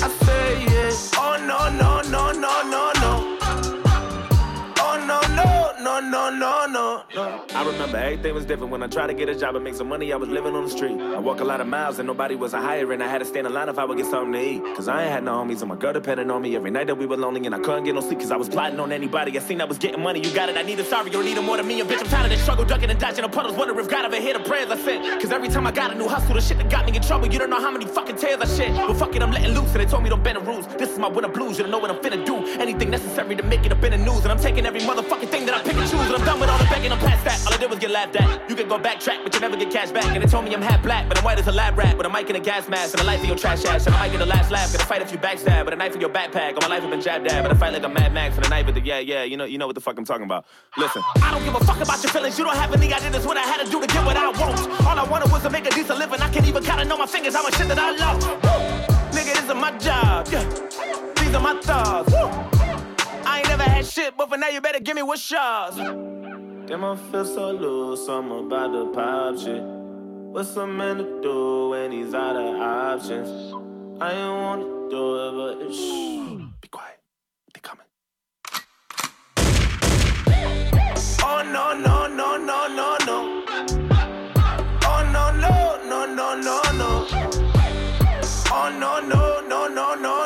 remember 7.77 7.99
everything 7.99 8.35
was 8.35 8.47
different 8.47 8.73
when 8.73 8.83
I 8.83 8.87
tried 8.87 9.09
to 9.09 9.15
get 9.15 9.29
a 9.29 9.35
job 9.35 9.55
and 9.55 9.63
make 9.63 9.75
some 9.75 9.89
money. 9.89 10.13
I 10.13 10.17
was 10.17 10.29
living 10.29 10.55
on 10.55 10.65
the 10.65 10.71
street. 10.71 10.99
I 10.99 11.19
walk 11.19 11.41
a 11.41 11.45
lot 11.45 11.61
of 11.61 11.67
miles 11.67 11.99
and 11.99 12.07
nobody 12.07 12.35
was 12.35 12.55
a 12.55 12.61
hiring. 12.61 13.03
I 13.03 13.09
had 13.09 13.19
to 13.19 13.25
stand 13.25 13.47
in 13.47 13.53
line 13.53 13.69
if 13.69 13.79
I 13.79 13.85
would 13.85 13.99
get 13.99 14.07
something 14.07 14.33
to 14.33 14.41
eat. 14.41 14.63
Cause 14.77 14.89
I 14.89 15.03
ain't 15.03 15.13
had 15.13 15.25
no 15.25 15.33
homies 15.33 15.61
and 15.61 15.69
my 15.69 15.77
girl 15.77 15.93
depending 15.93 16.31
on 16.31 16.41
me 16.43 16.57
every 16.57 16.71
night 16.71 16.87
that 16.87 16.95
we 16.95 17.07
were 17.07 17.17
lonely 17.17 17.45
and 17.45 17.55
I 17.55 17.59
couldn't 17.59 17.85
get 17.85 17.95
no 17.95 18.01
sleep 18.01 18.21
cause 18.21 18.31
I 18.31 18.37
was 18.37 18.49
plotting 18.49 18.81
on 18.81 18.93
anybody. 18.93 19.37
I 19.37 19.41
seen 19.41 19.61
I 19.61 19.65
was 19.65 19.79
getting 19.79 20.03
money. 20.03 20.21
You 20.21 20.35
got 20.35 20.49
it. 20.49 20.57
I 20.57 20.63
need 20.63 20.81
a 20.81 20.85
sorry 20.85 21.15
or 21.15 21.23
need 21.23 21.37
it 21.37 21.43
more 21.43 21.59
than 21.59 21.67
me. 21.67 21.81
And 21.81 21.89
bitch, 21.89 22.01
I'm 22.01 22.07
tired 22.07 22.25
of 22.25 22.31
this 22.31 22.43
struggle, 22.43 22.65
ducking 22.65 22.91
and 22.91 22.99
dodging 22.99 23.23
the 23.23 23.29
puddles. 23.29 23.57
Wonder 23.57 23.79
if 23.79 23.91
God 23.91 24.05
ever 24.07 24.17
hear 24.17 24.33
the 24.33 24.45
prayers 24.45 24.71
I 24.71 24.77
sent. 24.79 25.21
Cause 25.21 25.31
every 25.31 25.49
time 25.49 25.67
I 25.67 25.73
got 25.73 25.93
a 25.93 25.95
new 25.95 26.09
hustle, 26.09 26.35
the 26.35 26.41
shit 26.41 26.57
that 26.59 26.71
got 26.71 26.87
me 26.87 26.97
in 26.97 27.03
trouble. 27.03 27.27
You 27.29 27.39
don't 27.39 27.51
know 27.51 27.61
how 27.61 27.71
many 27.71 27.87
fucking 27.87 28.17
tears 28.17 28.41
I 28.41 28.47
shed. 28.47 28.75
But 28.75 28.97
fuck 28.97 29.15
it, 29.15 29.23
I'm 29.23 29.31
letting 29.31 29.53
loose. 29.53 29.71
And 29.73 29.81
they 29.81 29.87
told 29.87 30.03
me 30.03 30.09
don't 30.09 30.23
bend 30.25 30.39
the 30.39 30.41
rules. 30.41 30.67
This 30.79 30.91
is 30.91 30.99
my 30.99 31.09
winter 31.09 31.29
blues. 31.29 31.59
You 31.59 31.65
don't 31.65 31.73
know 31.73 31.79
what 31.79 31.91
I'm 31.91 31.99
finna 31.99 32.25
do. 32.25 32.37
Anything 32.59 32.89
necessary 32.91 33.37
to 33.37 33.43
make 33.43 33.67
it 33.67 33.73
up 33.73 33.85
in 33.85 33.93
the 33.93 33.99
news. 33.99 34.23
And 34.23 34.33
I'm 34.33 34.41
taking 34.41 34.65
every 34.65 34.81
motherfucking 34.81 35.29
thing 35.29 35.45
that 35.47 35.55
I 35.55 35.63
pick 35.63 35.77
and 35.77 35.91
choose. 35.91 36.01
And 36.01 36.17
I'm 36.17 36.25
done 36.25 36.41
with 36.41 36.49
all 36.49 36.59
the 36.59 36.65
begging. 36.65 36.93
I'm 36.93 36.99
past 36.99 37.25
that. 37.25 37.47
All 37.47 37.53
I 37.53 37.66
did 37.67 37.71
was 37.71 37.79
get 37.81 37.91
laughed 37.91 38.17
at. 38.17 38.49
You 38.49 38.55
can 38.55 38.69
go 38.69 38.79
backtrack, 38.79 39.25
but 39.25 39.35
you 39.35 39.41
never 39.41 39.57
get 39.57 39.71
cash 39.73 39.91
back. 39.91 40.05
And 40.05 40.23
they 40.23 40.27
told 40.27 40.45
me 40.45 40.55
I'm 40.55 40.63
half 40.63 40.83
black, 40.83 41.09
but 41.09 41.19
I'm 41.19 41.25
white 41.25 41.39
as 41.39 41.47
a 41.49 41.53
lab 41.53 41.77
rat. 41.77 41.97
With 41.97 42.07
a 42.07 42.11
mic 42.11 42.29
and 42.29 42.37
a 42.37 42.41
gas 42.41 42.69
mask. 42.69 42.95
And 42.95 43.03
a 43.03 43.05
life 43.05 43.21
in 43.21 43.27
your 43.27 43.37
trash 43.37 43.65
ass. 43.65 43.87
And 43.87 43.95
I 43.95 43.99
might 44.01 44.13
get 44.13 44.21
a 44.21 44.27
last 44.27 44.51
laugh. 44.51 44.73
Gonna 44.73 44.85
fight 44.85 45.03
if 45.03 45.11
you 45.11 45.19
backstab. 45.19 45.65
With 45.65 45.75
a 45.75 45.77
knife 45.77 45.95
in 45.95 46.01
your 46.01 46.11
backpack. 46.11 46.55
All 46.55 46.61
my 46.61 46.69
life 46.69 46.85
I've 46.85 46.91
been 46.91 47.01
jabbed 47.01 47.27
at. 47.27 47.43
But 47.43 47.53
I 47.53 47.55
fight 47.55 47.73
like 47.73 47.83
a 47.83 47.89
Mad 47.89 48.13
Max. 48.13 48.37
And 48.37 48.47
a 48.47 48.49
knife 48.49 48.69
at 48.69 48.75
the 48.75 48.81
yeah, 48.81 48.99
yeah. 49.01 49.25
You 49.25 49.37
know, 49.37 49.45
you 49.45 49.59
know 49.59 49.67
what 49.67 49.75
the 49.75 49.81
fuck 49.81 49.99
I'm 49.99 50.05
talking 50.05 50.25
about. 50.25 50.47
Listen. 50.77 51.03
I 51.17 51.33
don't 51.33 51.45
give 51.45 51.55
a 51.55 51.65
fuck 51.65 51.81
about 51.81 52.03
your 52.03 52.13
feelings. 52.13 52.39
You 52.39 52.45
don't 52.45 52.57
have 52.57 52.73
any 52.73 52.93
idea. 52.93 53.11
That's 53.11 53.27
what 53.27 53.37
I 53.37 53.43
had 53.43 53.65
to 53.65 53.71
do 53.71 53.81
to 53.81 53.87
get 53.87 54.05
what 54.05 54.17
I 54.17 54.29
want. 54.29 54.87
All 54.87 54.99
I 54.99 55.05
wanted 55.09 55.33
was 55.33 55.43
to 55.43 55.51
make 55.51 55.67
a 55.67 55.71
decent 55.71 55.99
living. 55.99 56.21
I 56.21 56.31
can't 56.31 56.47
even 56.47 56.63
count 56.63 56.81
it 56.81 56.91
on 56.91 56.99
my 56.99 57.07
fingers 57.07 57.35
how 57.35 57.43
much 57.43 57.57
shit 57.57 57.69
that 57.69 57.79
I 57.79 57.97
love. 57.97 58.23
Woo! 58.23 59.19
Nigga, 59.19 59.35
this 59.35 59.45
is 59.45 59.55
my 59.55 59.77
job. 59.79 60.29
Yeah. 60.31 60.45
These 61.17 61.35
are 61.35 61.41
my 61.41 61.61
thoughts. 61.61 62.13
Woo! 62.13 62.29
I 63.27 63.39
ain't 63.41 63.49
never 63.49 63.65
had 63.65 63.87
shit, 63.87 64.17
but 64.17 64.29
for 64.29 64.37
now 64.37 64.49
you 64.49 64.61
better 64.61 64.81
give 64.81 64.95
me 64.95 65.03
what's 65.03 65.29
yours. 65.31 66.26
Damn, 66.67 66.85
I 66.85 66.97
feel 66.97 67.25
so 67.25 67.53
loose, 67.53 68.09
I'm 68.09 68.33
about 68.33 68.73
to 68.73 68.91
pop 68.93 69.39
shit. 69.39 69.63
What's 69.63 70.57
a 70.57 70.67
man 70.67 70.97
to 70.97 71.21
do 71.23 71.69
when 71.69 71.93
he's 71.93 72.13
out 72.13 72.35
of 72.35 72.61
options? 72.61 73.55
I 74.01 74.11
ain't 74.11 74.33
wanna 74.43 74.65
do 74.91 75.03
it, 75.23 75.33
but 75.39 75.73
shh, 75.73 76.51
be 76.61 76.67
quiet. 76.67 76.99
They 77.55 77.61
coming. 77.61 77.87
Oh 81.23 81.43
no 81.55 81.73
no 81.79 82.09
no 82.09 82.37
no 82.37 82.67
no 82.67 82.97
no. 83.07 83.45
Oh 84.83 85.03
no 85.15 85.31
no 85.45 85.55
no 85.89 86.05
no 86.19 86.35
no 86.35 86.63
no. 86.73 87.07
Oh 88.51 88.69
no 88.81 88.99
no 88.99 89.41
no 89.49 89.69
no 89.69 89.95
no 89.95 89.95
no. 89.95 90.26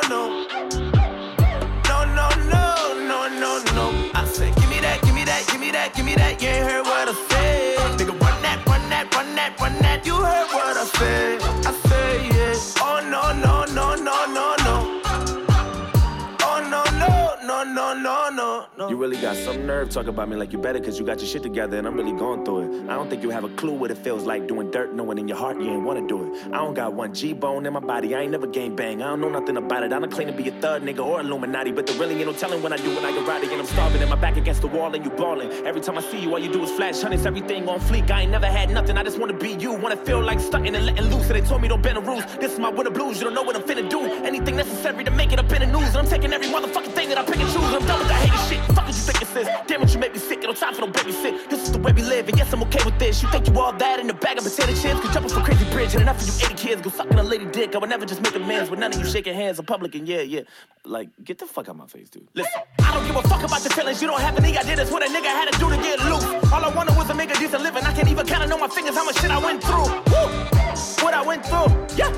really 19.01 19.17
got 19.17 19.35
some 19.35 19.65
nerve 19.65 19.89
talking 19.89 20.09
about 20.09 20.29
me 20.29 20.35
like 20.35 20.53
you 20.53 20.59
better 20.59 20.79
cause 20.79 20.99
you 20.99 21.03
got 21.03 21.19
your 21.19 21.27
shit 21.27 21.41
together 21.41 21.75
and 21.75 21.87
I'm 21.87 21.95
really 21.95 22.15
going 22.15 22.45
through 22.45 22.61
it. 22.61 22.87
I 22.87 22.93
don't 22.93 23.09
think 23.09 23.23
you 23.23 23.31
have 23.31 23.43
a 23.43 23.49
clue 23.49 23.73
what 23.73 23.89
it 23.89 23.97
feels 23.97 24.25
like 24.25 24.47
doing 24.47 24.69
dirt, 24.69 24.93
knowing 24.93 25.17
in 25.17 25.27
your 25.27 25.37
heart 25.37 25.59
you 25.59 25.71
ain't 25.71 25.81
wanna 25.81 26.07
do 26.07 26.23
it. 26.23 26.53
I 26.53 26.57
don't 26.57 26.75
got 26.75 26.93
one 26.93 27.11
G 27.11 27.33
bone 27.33 27.65
in 27.65 27.73
my 27.73 27.79
body, 27.79 28.13
I 28.13 28.21
ain't 28.21 28.31
never 28.31 28.45
gang 28.45 28.75
bang. 28.75 29.01
I 29.01 29.07
don't 29.07 29.19
know 29.19 29.29
nothing 29.29 29.57
about 29.57 29.81
it. 29.81 29.91
I 29.91 29.97
don't 29.97 30.11
claim 30.11 30.27
to 30.27 30.33
be 30.33 30.47
a 30.49 30.51
thug 30.61 30.83
nigga 30.83 31.03
or 31.03 31.19
Illuminati, 31.19 31.71
but 31.71 31.87
there 31.87 31.97
really 31.97 32.13
ain't 32.15 32.27
no 32.27 32.33
telling 32.33 32.61
when 32.61 32.73
I 32.73 32.77
do 32.77 32.93
when 32.93 33.03
I 33.03 33.11
get 33.11 33.27
rowdy 33.27 33.47
and 33.51 33.59
I'm 33.59 33.65
starving 33.65 34.01
and 34.01 34.09
my 34.11 34.15
back 34.15 34.37
against 34.37 34.61
the 34.61 34.67
wall 34.67 34.93
and 34.93 35.03
you 35.03 35.09
ballin'. 35.09 35.51
Every 35.65 35.81
time 35.81 35.97
I 35.97 36.01
see 36.01 36.19
you, 36.19 36.31
all 36.33 36.39
you 36.39 36.53
do 36.53 36.61
is 36.61 36.69
flash 36.69 37.01
hundreds, 37.01 37.25
everything 37.25 37.67
on 37.67 37.79
fleek. 37.79 38.11
I 38.11 38.21
ain't 38.21 38.31
never 38.31 38.45
had 38.45 38.69
nothing, 38.69 38.97
I 38.97 39.03
just 39.03 39.17
wanna 39.17 39.33
be 39.33 39.53
you. 39.53 39.73
Wanna 39.73 39.97
feel 39.97 40.21
like 40.21 40.39
stunting 40.39 40.75
and 40.75 40.85
letting 40.85 41.09
loose. 41.09 41.25
So 41.25 41.33
they 41.33 41.41
told 41.41 41.63
me 41.63 41.69
don't 41.69 41.81
bend 41.81 41.97
the 41.97 42.01
rules. 42.01 42.23
This 42.39 42.53
is 42.53 42.59
my 42.59 42.69
winter 42.69 42.91
blues, 42.91 43.17
you 43.17 43.23
don't 43.23 43.33
know 43.33 43.41
what 43.41 43.55
I'm 43.55 43.63
finna 43.63 43.89
do. 43.89 44.01
Anything 44.23 44.57
necessary 44.57 45.03
to 45.03 45.09
make 45.09 45.33
it 45.33 45.39
up 45.39 45.51
in 45.51 45.61
the 45.61 45.79
news. 45.79 45.89
And 45.89 45.97
I'm 45.97 46.07
taking 46.07 46.31
every 46.31 46.49
motherfucking 46.49 46.93
thing 46.93 47.09
that 47.09 47.17
I 47.17 47.23
pick 47.23 47.37
and 47.37 47.49
choose. 47.49 47.73
I'm 47.73 47.83
done 47.87 47.97
with 47.97 48.07
that 48.09 48.29
hating 48.29 48.59
shit. 48.59 48.75
Fuck 48.75 48.90
what 48.91 48.97
you 48.97 49.13
think 49.13 49.21
it 49.21 49.37
is. 49.37 49.67
Damn 49.67 49.81
it, 49.83 49.93
you 49.93 49.99
make 49.99 50.13
me 50.13 50.19
sick. 50.19 50.41
No 50.43 50.53
time 50.53 50.73
for 50.73 50.81
no 50.81 50.87
babysit. 50.87 51.49
This 51.49 51.63
is 51.63 51.71
the 51.71 51.79
way 51.79 51.93
we 51.93 52.01
live, 52.01 52.27
and 52.27 52.37
yes, 52.37 52.51
I'm 52.51 52.61
okay 52.63 52.83
with 52.83 52.99
this. 52.99 53.23
You 53.23 53.29
think 53.29 53.47
you 53.47 53.57
all 53.59 53.73
that 53.73 53.99
in 53.99 54.09
a 54.09 54.13
bag 54.13 54.37
of 54.37 54.43
potato 54.43 54.73
chips? 54.73 54.99
Could 54.99 55.13
jump 55.13 55.25
off 55.25 55.37
a 55.37 55.41
crazy 55.41 55.65
bridge, 55.71 55.93
and 55.93 56.01
enough 56.01 56.21
of 56.21 56.27
you 56.27 56.47
80 56.47 56.55
kids 56.55 56.81
go 56.81 56.89
sucking 56.89 57.17
a 57.17 57.23
lady 57.23 57.45
dick. 57.45 57.75
I 57.75 57.77
would 57.77 57.89
never 57.89 58.05
just 58.05 58.21
make 58.21 58.35
amends 58.35 58.69
with 58.69 58.79
none 58.79 58.93
of 58.93 58.99
you 58.99 59.05
shaking 59.05 59.33
hands 59.33 59.59
in 59.59 59.65
public, 59.65 59.95
and 59.95 60.07
yeah, 60.07 60.21
yeah. 60.21 60.41
Like, 60.83 61.09
get 61.23 61.37
the 61.37 61.45
fuck 61.45 61.69
out 61.69 61.77
my 61.77 61.87
face, 61.87 62.09
dude. 62.09 62.27
Listen, 62.33 62.61
I 62.79 62.93
don't 62.93 63.07
give 63.07 63.15
a 63.15 63.21
fuck 63.21 63.43
about 63.43 63.63
your 63.63 63.71
feelings. 63.71 64.01
You 64.01 64.07
don't 64.09 64.21
have 64.21 64.37
any 64.37 64.57
idea. 64.57 64.75
That's 64.75 64.91
what 64.91 65.03
a 65.03 65.09
nigga 65.09 65.27
had 65.27 65.51
to 65.51 65.59
do 65.59 65.69
to 65.69 65.77
get 65.77 65.99
loose. 66.03 66.25
All 66.51 66.63
I 66.63 66.73
wanted 66.75 66.97
was 66.97 67.07
to 67.07 67.13
make 67.13 67.31
a 67.31 67.39
decent 67.39 67.63
living. 67.63 67.83
I 67.83 67.93
can't 67.93 68.09
even 68.09 68.25
count 68.25 68.51
on 68.51 68.59
my 68.59 68.67
fingers 68.67 68.95
how 68.95 69.05
much 69.05 69.19
shit 69.21 69.31
I 69.31 69.39
went 69.39 69.63
through. 69.63 69.87
Woo! 70.11 71.05
What 71.05 71.13
I 71.13 71.23
went 71.25 71.45
through, 71.45 71.69
yeah. 71.95 72.11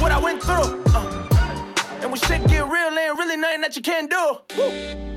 What 0.00 0.12
I 0.12 0.18
went 0.18 0.42
through. 0.42 0.84
Uh. 0.94 1.28
And 2.02 2.10
when 2.12 2.20
shit 2.20 2.46
get 2.46 2.68
real, 2.68 2.96
ain't 2.96 3.18
really 3.18 3.36
nothing 3.36 3.62
that 3.62 3.74
you 3.74 3.82
can't 3.82 4.08
do. 4.10 4.38
Woo! 4.56 5.15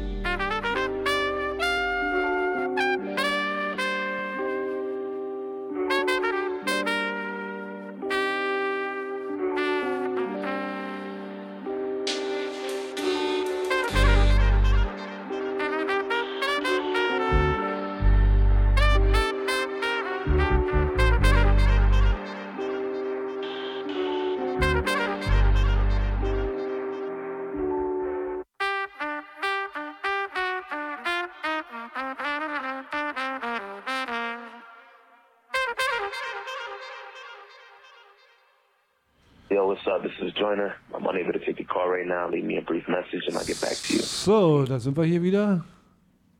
So, 44.01 44.65
da 44.65 44.79
sind 44.79 44.97
wir 44.97 45.03
hier 45.03 45.21
wieder. 45.21 45.63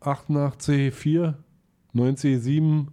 88,4, 0.01 1.33
90,7 1.93 2.87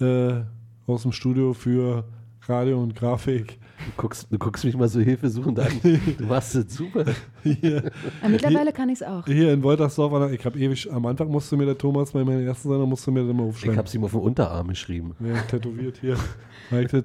äh, 0.00 0.44
aus 0.86 1.02
dem 1.02 1.12
Studio 1.12 1.52
für 1.52 2.04
Radio 2.46 2.82
und 2.82 2.94
Grafik. 2.94 3.58
Du 3.96 4.02
guckst, 4.02 4.26
du 4.30 4.38
guckst 4.38 4.64
mich 4.64 4.76
mal 4.76 4.88
so 4.88 5.00
hilfesuchend 5.00 5.58
an. 5.60 5.72
Du 6.18 6.24
machst 6.26 6.54
das 6.54 6.74
super. 6.74 7.04
Hier, 7.42 7.90
Aber 8.20 8.28
mittlerweile 8.30 8.72
kann 8.72 8.88
ich 8.88 9.00
es 9.00 9.02
auch. 9.02 9.24
hier 9.26 9.52
in 9.52 9.62
Woltersdorf, 9.62 10.30
ich 10.32 10.44
habe 10.44 10.58
ewig, 10.58 10.92
am 10.92 11.06
Anfang 11.06 11.28
musste 11.28 11.56
mir 11.56 11.64
der 11.66 11.78
Thomas 11.78 12.12
bei 12.12 12.22
meiner 12.24 12.40
ersten 12.42 12.68
Sendung 12.68 12.88
musste 12.88 13.10
mir 13.10 13.20
das 13.22 13.30
immer 13.30 13.44
aufschreiben. 13.44 13.72
Ich 13.72 13.78
hab's 13.78 13.94
ihm 13.94 14.04
auf 14.04 14.12
den 14.12 14.20
Unterarm 14.20 14.68
geschrieben. 14.68 15.14
Ja, 15.20 15.40
tätowiert 15.42 15.98
hier. 15.98 16.16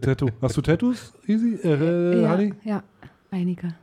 Tattoo. 0.02 0.28
Hast 0.42 0.58
du 0.58 0.62
Tattoos, 0.62 1.14
Easy? 1.28 1.56
Äh, 1.64 2.22
ja, 2.22 2.32
Honey? 2.32 2.54
ja, 2.64 2.84
einige. 3.32 3.74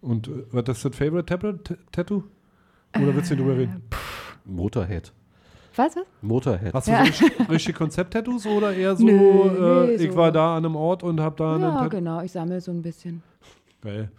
Und 0.00 0.28
äh, 0.28 0.44
was 0.52 0.68
ist 0.68 0.84
das 0.84 0.96
Favorite 0.96 1.26
Tablet 1.26 1.76
Tattoo? 1.90 2.22
Oder 2.96 3.14
willst 3.14 3.30
du 3.30 3.34
nicht 3.34 3.44
drüber 3.44 3.56
reden? 3.58 3.82
Motorhead. 4.44 5.12
Was? 5.76 5.96
was? 5.96 6.04
Motorhead. 6.22 6.72
Hast 6.74 6.88
du 6.88 6.92
Ja. 6.92 6.98
so 7.04 7.24
richtig, 7.24 7.48
richtig 7.50 7.74
Konzept-Tattoos 7.76 8.46
oder 8.46 8.74
eher 8.74 8.96
so, 8.96 9.04
Nö, 9.04 9.12
äh, 9.12 9.86
nee, 9.86 10.04
ich 10.04 10.10
so. 10.10 10.16
war 10.16 10.32
da 10.32 10.56
an 10.56 10.64
einem 10.64 10.76
Ort 10.76 11.02
und 11.02 11.20
habe 11.20 11.36
da 11.36 11.58
Ja, 11.58 11.88
genau, 11.88 12.22
ich 12.22 12.32
sammle 12.32 12.60
so 12.60 12.70
ein 12.72 12.82
bisschen. 12.82 13.22
Geil. 13.82 14.10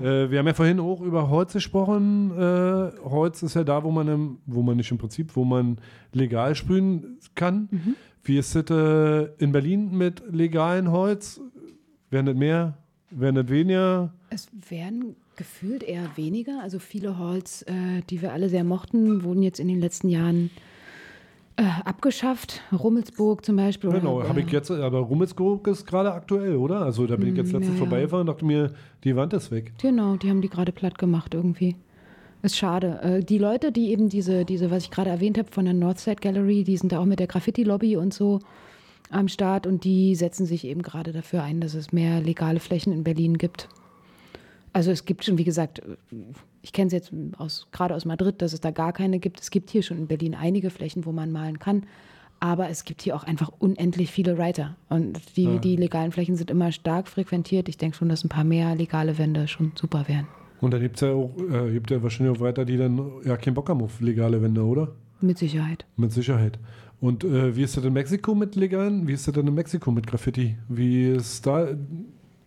Äh, 0.00 0.30
wir 0.30 0.40
haben 0.40 0.46
ja 0.48 0.54
vorhin 0.54 0.80
auch 0.80 1.00
über 1.00 1.30
Holz 1.30 1.52
gesprochen. 1.52 2.32
Äh, 2.36 2.90
Holz 3.08 3.42
ist 3.42 3.54
ja 3.54 3.62
da, 3.62 3.84
wo 3.84 3.90
man, 3.90 4.08
im, 4.08 4.38
wo 4.46 4.62
man 4.62 4.76
nicht 4.76 4.90
im 4.90 4.98
Prinzip, 4.98 5.36
wo 5.36 5.44
man 5.44 5.78
legal 6.12 6.54
sprühen 6.56 7.18
kann. 7.36 7.68
Mhm. 7.70 7.94
Wie 8.24 8.36
ist 8.38 8.56
es 8.56 8.68
äh, 8.70 9.28
in 9.38 9.52
Berlin 9.52 9.96
mit 9.96 10.22
legalen 10.32 10.90
Holz? 10.90 11.40
Werden 12.10 12.26
das 12.26 12.34
mehr? 12.36 12.76
Werden 13.10 13.36
das 13.36 13.48
weniger? 13.48 14.12
Es 14.30 14.48
werden 14.68 15.14
gefühlt 15.36 15.84
eher 15.84 16.08
weniger. 16.16 16.60
Also 16.62 16.80
viele 16.80 17.18
Halls, 17.18 17.62
äh, 17.62 18.02
die 18.10 18.20
wir 18.22 18.32
alle 18.32 18.48
sehr 18.48 18.64
mochten, 18.64 19.22
wurden 19.22 19.42
jetzt 19.44 19.60
in 19.60 19.68
den 19.68 19.78
letzten 19.78 20.08
Jahren 20.08 20.50
äh, 21.56 21.64
abgeschafft. 21.84 22.60
Rummelsburg 22.72 23.44
zum 23.44 23.56
Beispiel. 23.56 23.90
Genau, 23.90 24.22
habe 24.22 24.40
äh, 24.40 24.44
ich 24.44 24.52
jetzt, 24.52 24.70
aber 24.70 24.98
Rummelsburg 24.98 25.66
ist 25.68 25.86
gerade 25.86 26.12
aktuell, 26.12 26.56
oder? 26.56 26.82
Also 26.82 27.06
da 27.06 27.16
bin 27.16 27.30
ich 27.30 27.36
jetzt 27.36 27.52
Mm, 27.52 27.56
letztens 27.56 27.66
ja, 27.66 27.72
ja. 27.74 27.78
vorbeigefahren 27.78 28.28
und 28.28 28.34
dachte 28.34 28.44
mir, 28.44 28.72
die 29.04 29.16
Wand 29.16 29.32
ist 29.32 29.50
weg. 29.50 29.72
Genau, 29.80 30.16
die 30.16 30.28
haben 30.28 30.42
die 30.42 30.50
gerade 30.50 30.72
platt 30.72 30.98
gemacht 30.98 31.34
irgendwie. 31.34 31.76
Ist 32.42 32.56
schade. 32.56 33.00
Äh, 33.02 33.24
die 33.24 33.38
Leute, 33.38 33.72
die 33.72 33.90
eben 33.90 34.08
diese, 34.08 34.44
diese, 34.44 34.70
was 34.70 34.84
ich 34.84 34.90
gerade 34.90 35.10
erwähnt 35.10 35.38
habe 35.38 35.50
von 35.50 35.64
der 35.64 35.74
Northside 35.74 36.16
Gallery, 36.20 36.64
die 36.64 36.76
sind 36.76 36.92
da 36.92 37.00
auch 37.00 37.06
mit 37.06 37.18
der 37.18 37.26
Graffiti-Lobby 37.26 37.96
und 37.96 38.12
so 38.12 38.40
am 39.10 39.28
Start 39.28 39.66
und 39.66 39.84
die 39.84 40.14
setzen 40.14 40.46
sich 40.46 40.64
eben 40.64 40.82
gerade 40.82 41.12
dafür 41.12 41.42
ein, 41.42 41.60
dass 41.60 41.74
es 41.74 41.92
mehr 41.92 42.20
legale 42.20 42.60
Flächen 42.60 42.92
in 42.92 43.04
Berlin 43.04 43.38
gibt. 43.38 43.68
Also 44.76 44.90
es 44.90 45.06
gibt 45.06 45.24
schon, 45.24 45.38
wie 45.38 45.44
gesagt, 45.44 45.80
ich 46.60 46.72
kenne 46.74 46.88
es 46.88 46.92
jetzt 46.92 47.10
aus, 47.38 47.66
gerade 47.72 47.94
aus 47.94 48.04
Madrid, 48.04 48.42
dass 48.42 48.52
es 48.52 48.60
da 48.60 48.70
gar 48.72 48.92
keine 48.92 49.18
gibt. 49.18 49.40
Es 49.40 49.50
gibt 49.50 49.70
hier 49.70 49.82
schon 49.82 49.96
in 49.96 50.06
Berlin 50.06 50.34
einige 50.34 50.68
Flächen, 50.68 51.06
wo 51.06 51.12
man 51.12 51.32
malen 51.32 51.58
kann. 51.58 51.84
Aber 52.40 52.68
es 52.68 52.84
gibt 52.84 53.00
hier 53.00 53.16
auch 53.16 53.24
einfach 53.24 53.50
unendlich 53.58 54.10
viele 54.10 54.36
Writer. 54.36 54.76
Und 54.90 55.18
die, 55.36 55.44
Ja. 55.44 55.56
die 55.58 55.76
legalen 55.76 56.12
Flächen 56.12 56.36
sind 56.36 56.50
immer 56.50 56.72
stark 56.72 57.08
frequentiert. 57.08 57.70
Ich 57.70 57.78
denke 57.78 57.96
schon, 57.96 58.10
dass 58.10 58.22
ein 58.22 58.28
paar 58.28 58.44
mehr 58.44 58.74
legale 58.74 59.16
Wände 59.16 59.48
schon 59.48 59.72
super 59.76 60.04
wären. 60.08 60.26
Und 60.60 60.74
dann 60.74 60.82
gibt 60.82 60.96
es 60.96 61.00
ja 61.00 61.12
auch, 61.14 61.30
äh, 61.50 61.72
gibt 61.72 61.90
ja 61.90 62.02
wahrscheinlich 62.02 62.36
auch 62.36 62.40
weiter, 62.42 62.66
die 62.66 62.76
dann 62.76 63.00
ja 63.24 63.38
keinen 63.38 63.54
Bock 63.54 63.70
haben 63.70 63.80
auf 63.82 64.02
legale 64.02 64.42
Wände, 64.42 64.62
oder? 64.62 64.92
Mit 65.22 65.38
Sicherheit. 65.38 65.86
Mit 65.96 66.12
Sicherheit. 66.12 66.58
Und 67.00 67.24
äh, 67.24 67.56
wie 67.56 67.62
ist 67.62 67.78
das 67.78 67.84
in 67.84 67.94
Mexiko 67.94 68.34
mit 68.34 68.56
legalen? 68.56 69.08
Wie 69.08 69.12
ist 69.14 69.26
das 69.26 69.34
denn 69.34 69.46
in 69.46 69.54
Mexiko 69.54 69.90
mit 69.90 70.06
Graffiti? 70.06 70.56
Wie 70.68 71.08
ist 71.12 71.46
da? 71.46 71.68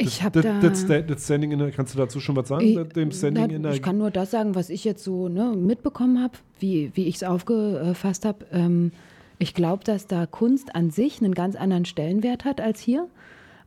Ich 0.01 0.17
das- 0.17 0.23
hab 0.23 0.33
das- 0.33 0.43
da- 0.43 0.59
Das, 0.61 0.85
das 1.07 1.23
Standing 1.25 1.51
in 1.51 1.59
der, 1.59 1.71
kannst 1.71 1.93
du 1.93 1.97
dazu 1.97 2.19
schon 2.19 2.35
was 2.35 2.47
sagen? 2.47 2.63
Ich, 2.65 2.75
dem 2.93 3.11
Standing 3.11 3.49
in 3.49 3.63
der, 3.63 3.73
ich 3.73 3.81
kann 3.81 3.97
nur 3.97 4.11
das 4.11 4.31
sagen, 4.31 4.55
was 4.55 4.69
ich 4.69 4.83
jetzt 4.85 5.03
so 5.03 5.27
ne, 5.27 5.53
mitbekommen 5.57 6.21
habe, 6.23 6.33
wie, 6.59 6.91
wie 6.95 7.05
ich 7.07 7.15
es 7.15 7.23
aufgefasst 7.23 8.23
habe. 8.25 8.45
Ähm, 8.51 8.91
ich 9.39 9.53
glaube, 9.53 9.83
dass 9.83 10.07
da 10.07 10.25
Kunst 10.25 10.73
an 10.73 10.89
sich 10.89 11.21
einen 11.21 11.33
ganz 11.33 11.55
anderen 11.55 11.83
Stellenwert 11.85 12.45
hat 12.45 12.61
als 12.61 12.79
hier. 12.79 13.07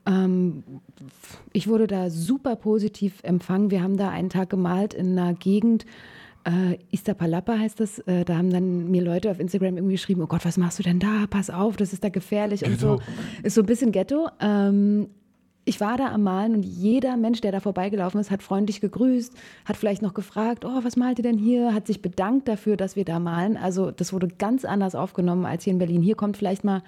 Ähm, 0.07 0.63
ich 1.53 1.69
wurde 1.69 1.87
da 1.87 2.11
super 2.11 2.57
positiv 2.57 3.21
empfangen. 3.23 3.71
Wir 3.71 3.83
haben 3.83 3.97
da 3.97 4.09
einen 4.09 4.31
Tag 4.31 4.51
gemalt 4.51 4.95
in 4.95 5.19
einer 5.19 5.35
Gegend, 5.35 5.85
äh, 6.45 6.77
Iztapalapa 6.91 7.57
heißt 7.57 7.79
das. 7.79 8.01
Äh, 8.01 8.25
da 8.25 8.37
haben 8.37 8.51
dann 8.51 8.91
mir 8.91 9.03
Leute 9.03 9.31
auf 9.31 9.39
Instagram 9.39 9.77
irgendwie 9.77 9.95
geschrieben: 9.95 10.23
Oh 10.23 10.27
Gott, 10.27 10.45
was 10.45 10.57
machst 10.57 10.79
du 10.79 10.83
denn 10.83 10.99
da? 10.99 11.27
Pass 11.31 11.51
auf, 11.51 11.77
das 11.77 11.93
ist 11.93 12.03
da 12.03 12.09
gefährlich 12.09 12.65
und 12.67 12.81
so. 12.81 12.97
Ghetto. 12.97 13.03
Ist 13.45 13.55
so 13.55 13.61
ein 13.61 13.67
bisschen 13.67 13.93
Ghetto. 13.93 14.29
Ähm, 14.41 15.09
ich 15.65 15.81
war 15.81 15.97
da 15.97 16.13
am 16.13 16.23
Malen 16.23 16.55
und 16.55 16.63
jeder 16.65 17.17
Mensch, 17.17 17.41
der 17.41 17.53
da 17.53 17.61
vorbeigelaufen 17.61 18.21
ist, 18.21 18.31
hat 18.31 18.43
freundlich 18.43 18.81
gegrüßt, 18.81 19.33
hat 19.65 19.77
vielleicht 19.77 20.03
noch 20.03 20.15
gefragt, 20.15 20.65
oh, 20.65 20.81
was 20.83 20.97
malt 20.97 21.19
ihr 21.19 21.23
denn 21.23 21.39
hier? 21.39 21.73
Hat 21.73 21.87
sich 21.87 22.03
bedankt 22.03 22.49
dafür, 22.49 22.77
dass 22.77 22.97
wir 22.97 23.05
da 23.05 23.21
malen. 23.21 23.57
Also 23.57 23.91
das 23.91 24.13
wurde 24.13 24.29
ganz 24.29 24.65
anders 24.65 24.95
aufgenommen 24.95 25.47
als 25.47 25.65
hier 25.65 25.73
in 25.73 25.79
Berlin. 25.79 26.03
Hier 26.03 26.17
kommt 26.17 26.37
vielleicht 26.37 26.65
mal 26.65 26.83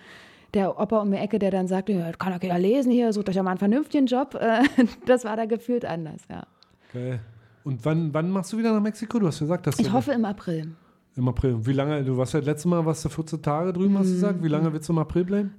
der 0.54 0.78
Opa 0.78 1.00
um 1.00 1.10
die 1.10 1.18
Ecke, 1.18 1.38
der 1.38 1.50
dann 1.50 1.68
sagt, 1.68 1.88
ja, 1.88 2.12
kann 2.12 2.32
doch 2.32 2.42
jeder 2.42 2.58
lesen 2.58 2.90
hier, 2.90 3.12
sucht 3.12 3.28
euch 3.28 3.36
ja 3.36 3.42
mal 3.42 3.50
einen 3.50 3.58
vernünftigen 3.58 4.06
Job. 4.06 4.38
Das 5.06 5.24
war 5.24 5.36
da 5.36 5.44
gefühlt 5.44 5.84
anders, 5.84 6.22
ja. 6.28 6.44
okay. 6.88 7.18
Und 7.62 7.84
wann, 7.84 8.12
wann 8.12 8.30
machst 8.30 8.52
du 8.52 8.58
wieder 8.58 8.72
nach 8.72 8.80
Mexiko? 8.80 9.18
Du 9.18 9.26
hast 9.26 9.38
gesagt, 9.38 9.66
dass 9.66 9.78
Ich 9.78 9.92
hoffe 9.92 10.12
im 10.12 10.24
April. 10.24 10.74
Im 11.16 11.28
April. 11.28 11.56
Wie 11.66 11.72
lange? 11.72 12.02
Du 12.04 12.16
warst 12.16 12.34
ja 12.34 12.40
das 12.40 12.46
letzte 12.46 12.68
Mal, 12.68 12.84
warst 12.84 13.04
du 13.04 13.08
14 13.08 13.42
Tage 13.42 13.72
drüben, 13.72 13.96
hast 13.98 14.08
du 14.08 14.12
gesagt. 14.14 14.42
Wie 14.42 14.48
lange 14.48 14.72
willst 14.72 14.88
du 14.88 14.92
im 14.92 14.98
April 14.98 15.24
bleiben? 15.24 15.54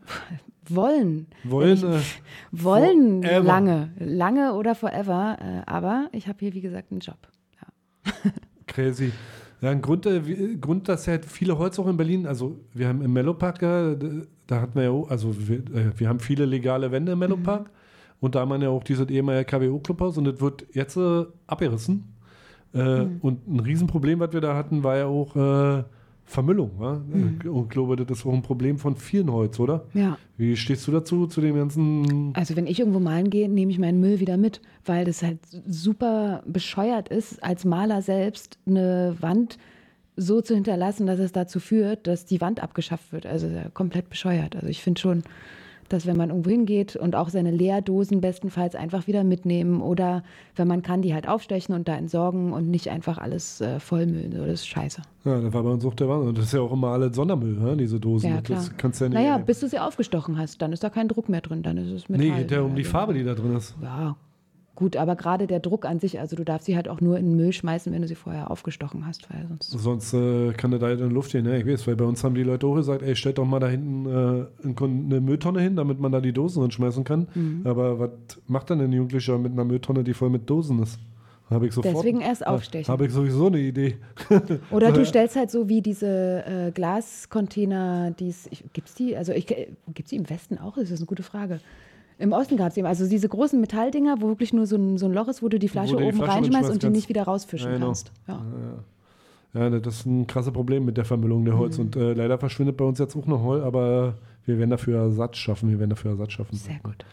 Wollen. 0.68 1.28
Wollen, 1.44 1.74
Ich, 1.74 1.84
äh, 1.84 2.00
wollen 2.52 3.24
forever. 3.24 3.44
lange. 3.46 3.90
Lange 4.00 4.54
oder 4.54 4.74
forever. 4.76 5.38
Äh, 5.40 5.62
aber 5.70 6.08
ich 6.12 6.28
habe 6.28 6.38
hier, 6.40 6.54
wie 6.54 6.62
gesagt, 6.62 6.92
einen 6.92 7.00
Job. 7.02 7.18
Crazy. 8.68 9.12
Ja, 9.62 9.70
ein 9.72 9.82
Grund, 9.82 10.06
äh, 10.06 10.22
Grund, 10.60 10.90
dass 10.90 11.08
halt 11.08 11.26
viele 11.26 11.58
Holz 11.58 11.80
auch 11.80 11.88
in 11.88 11.98
Berlin, 11.98 12.28
also 12.28 12.60
wir 12.74 12.88
haben 12.88 13.02
im 13.02 13.14
Mellopark, 13.14 13.60
da, 13.60 13.96
da 14.48 14.62
hatten 14.62 14.76
wir 14.76 14.84
ja 14.84 14.90
auch, 14.92 15.10
also 15.10 15.34
wir, 15.48 15.58
äh, 15.74 15.92
wir 15.98 16.10
haben 16.10 16.20
viele 16.20 16.46
legale 16.46 16.92
Wände 16.92 17.14
im 17.14 17.20
Mellopark 17.20 17.70
und 18.20 18.36
da 18.36 18.42
haben 18.42 18.50
wir 18.50 18.60
ja 18.60 18.70
auch 18.70 18.84
dieses 18.84 19.08
ehemalige 19.10 19.46
KWO-Clubhaus 19.46 20.18
und 20.18 20.26
das 20.26 20.42
wird 20.42 20.66
jetzt 20.74 20.98
äh, 20.98 21.24
abgerissen. 21.48 22.15
Äh, 22.76 23.06
Mhm. 23.06 23.18
Und 23.22 23.48
ein 23.48 23.60
Riesenproblem, 23.62 24.20
was 24.20 24.34
wir 24.34 24.42
da 24.42 24.56
hatten, 24.56 24.84
war 24.84 24.98
ja 24.98 25.06
auch 25.06 25.36
äh, 25.36 25.84
Vermüllung. 26.26 26.72
Wa? 26.78 26.94
Mhm. 27.08 27.40
Und 27.50 27.64
ich 27.64 27.70
glaube, 27.70 27.96
das 27.96 28.20
ist 28.20 28.26
auch 28.26 28.34
ein 28.34 28.42
Problem 28.42 28.78
von 28.78 28.96
vielen 28.96 29.32
Holz, 29.32 29.60
oder? 29.60 29.86
Ja. 29.94 30.18
Wie 30.38 30.56
stehst 30.58 30.88
du 30.88 30.92
dazu, 30.92 31.28
zu 31.28 31.40
dem 31.40 31.56
ganzen 31.56 32.32
Also 32.36 32.56
wenn 32.56 32.68
ich 32.68 32.80
irgendwo 32.80 33.00
malen 33.00 33.30
gehe, 33.30 33.48
nehme 33.48 33.72
ich 33.72 33.80
meinen 33.80 34.00
Müll 34.00 34.20
wieder 34.20 34.36
mit, 34.38 34.62
weil 34.86 35.06
das 35.06 35.24
halt 35.24 35.40
super 35.68 36.44
bescheuert 36.46 37.10
ist, 37.10 37.44
als 37.44 37.64
Maler 37.64 38.02
selbst 38.02 38.58
eine 38.66 39.16
Wand 39.20 39.58
so 40.18 40.42
zu 40.42 40.56
hinterlassen, 40.56 41.06
dass 41.08 41.20
es 41.20 41.32
dazu 41.32 41.60
führt, 41.60 42.08
dass 42.08 42.26
die 42.26 42.42
Wand 42.42 42.64
abgeschafft 42.64 43.12
wird. 43.12 43.26
Also 43.26 43.48
komplett 43.74 44.10
bescheuert. 44.10 44.56
Also 44.56 44.68
ich 44.68 44.82
finde 44.82 45.00
schon, 45.02 45.24
dass 45.90 46.06
wenn 46.06 46.18
man 46.18 46.30
irgendwo 46.30 46.50
hingeht 46.50 46.96
und 46.96 47.16
auch 47.16 47.30
seine 47.30 47.52
Leerdosen 47.52 48.22
bestenfalls 48.22 48.76
einfach 48.76 49.08
wieder 49.08 49.24
mitnehmen 49.24 49.82
oder 49.82 50.24
wenn 50.56 50.68
man 50.68 50.82
kann, 50.82 51.02
die 51.02 51.14
halt 51.14 51.28
aufstechen 51.28 51.76
und 51.76 51.88
da 51.88 51.96
entsorgen 51.96 52.54
und 52.54 52.70
nicht 52.70 52.90
einfach 52.90 53.18
alles 53.18 53.62
äh, 53.62 53.80
vollmüllen. 53.80 54.32
So, 54.32 54.40
das 54.40 54.62
ist 54.62 54.68
scheiße. 54.68 55.02
Ja, 55.26 55.42
das 55.42 55.54
war 55.54 55.64
bei 55.64 55.70
uns 55.70 55.86
auch 55.86 55.94
der 55.94 56.10
Wahnsinn. 56.10 56.36
Das 56.36 56.46
ist 56.46 56.54
ja 56.54 56.62
auch 56.62 56.72
immer 56.72 56.90
alles 56.90 57.16
Sondermüll, 57.16 57.58
ja, 57.66 57.76
diese 57.76 58.00
Dosen. 58.00 58.30
Ja, 58.30 58.42
klar. 58.42 58.60
Das 58.60 58.78
kannst 58.78 59.00
du 59.00 59.06
ja 59.06 59.10
nicht. 59.10 59.18
naja, 59.18 59.38
bis 59.38 59.60
du 59.60 59.68
sie 59.68 59.80
aufgestochen 59.80 60.38
hast, 60.38 60.62
dann 60.62 60.74
ist 60.74 60.84
da 60.84 60.90
kein 60.90 61.08
Druck 61.08 61.30
mehr 61.30 61.42
drin. 61.42 61.64
Dann 61.64 61.78
ist 61.78 61.92
es 61.92 62.10
Metall. 62.10 62.28
nee, 62.28 62.38
geht 62.38 62.52
ja 62.52 62.62
um 62.62 62.76
die 62.76 62.84
Farbe, 62.84 63.14
die 63.14 63.24
da 63.24 63.34
drin 63.34 63.56
ist. 63.56 63.76
Ja, 63.82 64.16
gut, 64.76 64.98
aber 64.98 65.16
gerade 65.16 65.48
der 65.48 65.60
Druck 65.60 65.86
an 65.86 66.00
sich, 66.00 66.20
also 66.20 66.36
du 66.36 66.44
darfst 66.44 66.66
sie 66.66 66.76
halt 66.76 66.88
auch 66.88 67.02
nur 67.02 67.18
in 67.18 67.26
den 67.26 67.36
Müll 67.36 67.54
schmeißen, 67.54 67.92
wenn 67.94 68.02
du 68.02 68.08
sie 68.08 68.16
vorher 68.16 68.52
aufgestochen 68.52 69.06
hast, 69.06 69.30
weil 69.30 69.48
sonst. 69.48 69.72
Sonst 69.72 70.14
äh, 70.14 70.54
kann 70.54 70.72
der 70.72 70.80
da 70.80 70.92
in 70.92 70.98
die 70.98 71.14
Luft 71.14 71.32
gehen. 71.32 71.46
Ja, 71.46 71.54
ich 71.54 71.66
weiß, 71.66 71.88
weil 71.88 71.96
bei 71.96 72.06
uns 72.06 72.24
haben 72.24 72.36
die 72.36 72.44
Leute 72.44 72.68
auch 72.68 72.76
gesagt, 72.76 73.02
ey, 73.02 73.16
stellt 73.16 73.38
doch 73.38 73.46
mal 73.46 73.60
da 73.60 73.68
hinten 73.68 74.06
äh, 74.06 74.84
eine 74.84 75.22
Mülltonne 75.22 75.62
hin, 75.62 75.76
damit 75.76 76.00
man 76.00 76.12
da 76.12 76.22
die 76.22 76.34
Dosen 76.34 76.62
hinschmeißen 76.64 77.04
kann. 77.04 77.28
Mhm. 77.34 77.62
Aber 77.66 78.00
was 78.00 78.10
macht 78.48 78.70
dann 78.70 78.82
ein 78.82 78.92
Jugendlicher 78.92 79.38
mit 79.38 79.54
einer 79.54 79.66
Mülltonne, 79.66 80.04
die 80.04 80.14
voll 80.14 80.30
mit 80.30 80.50
Dosen 80.50 80.82
ist? 80.82 81.00
Habe 81.50 81.68
ich 81.68 81.74
sofort. 81.74 81.96
Deswegen 81.96 82.22
erst 82.22 82.46
aufstechen. 82.46 82.92
Habe 82.92 83.06
ich 83.06 83.14
sowieso 83.14 83.48
eine 83.48 83.60
Idee. 83.60 83.98
Oder 84.72 84.92
du 84.92 85.06
stellst 85.06 85.36
halt 85.36 85.52
so 85.52 85.70
wie 85.70 85.82
diese 85.82 86.44
äh, 86.46 86.72
Glascontainer, 86.72 88.12
die's, 88.12 88.48
ich, 88.50 88.64
gibt's 88.74 88.96
die, 88.96 89.16
also 89.16 89.32
ich, 89.32 89.46
gibt's 89.46 90.10
die 90.10 90.16
im 90.16 90.28
Westen 90.30 90.58
auch? 90.58 90.76
Das 90.76 90.90
ist 90.90 91.00
eine 91.00 91.06
gute 91.06 91.22
Frage. 91.22 91.60
Im 92.18 92.32
Osten 92.32 92.56
gab 92.58 92.70
es 92.72 92.78
eben, 92.78 92.88
also 92.88 93.08
diese 93.10 93.28
großen 93.28 93.60
Metalldinger, 93.60 94.22
wo 94.22 94.28
wirklich 94.30 94.54
nur 94.54 94.66
so 94.68 94.78
ein, 94.78 94.98
so 94.98 95.06
ein 95.06 95.14
Loch 95.14 95.28
ist, 95.28 95.44
wo 95.44 95.50
du 95.50 95.60
die 95.60 95.68
Flasche 95.68 95.96
oben 95.98 96.14
Flasche 96.14 96.32
reinschmeißt 96.32 96.70
und 96.70 96.84
die 96.84 96.90
nicht 96.90 97.10
wieder 97.10 97.24
rausfischen 97.24 97.68
Ja, 97.70 97.74
genau. 97.76 97.88
kannst. 97.88 98.12
Ja. 98.28 98.42
Ja, 99.54 99.70
das 99.70 99.96
ist 100.00 100.06
ein 100.06 100.28
krasses 100.28 100.52
Problem 100.52 100.84
mit 100.86 100.98
der 100.98 101.06
Vermüllung 101.06 101.46
der 101.46 101.58
Holz. 101.58 101.78
Mhm. 101.78 101.86
Und 101.86 101.96
äh, 101.96 102.14
leider 102.14 102.38
verschwindet 102.38 102.76
bei 102.78 102.84
uns 102.86 103.00
jetzt 103.00 103.16
auch 103.16 103.26
noch 103.26 103.42
Holz, 103.44 103.64
aber 103.64 104.16
wir 104.46 104.58
werden 104.58 104.70
dafür 104.70 105.00
Ersatz 105.00 105.38
schaffen. 105.38 105.70
Wir 105.70 105.80
werden 105.80 105.92
dafür 105.92 106.12
Ersatz 106.12 106.34
schaffen. 106.34 106.56
Sehr 106.58 106.80
gut. 106.84 107.06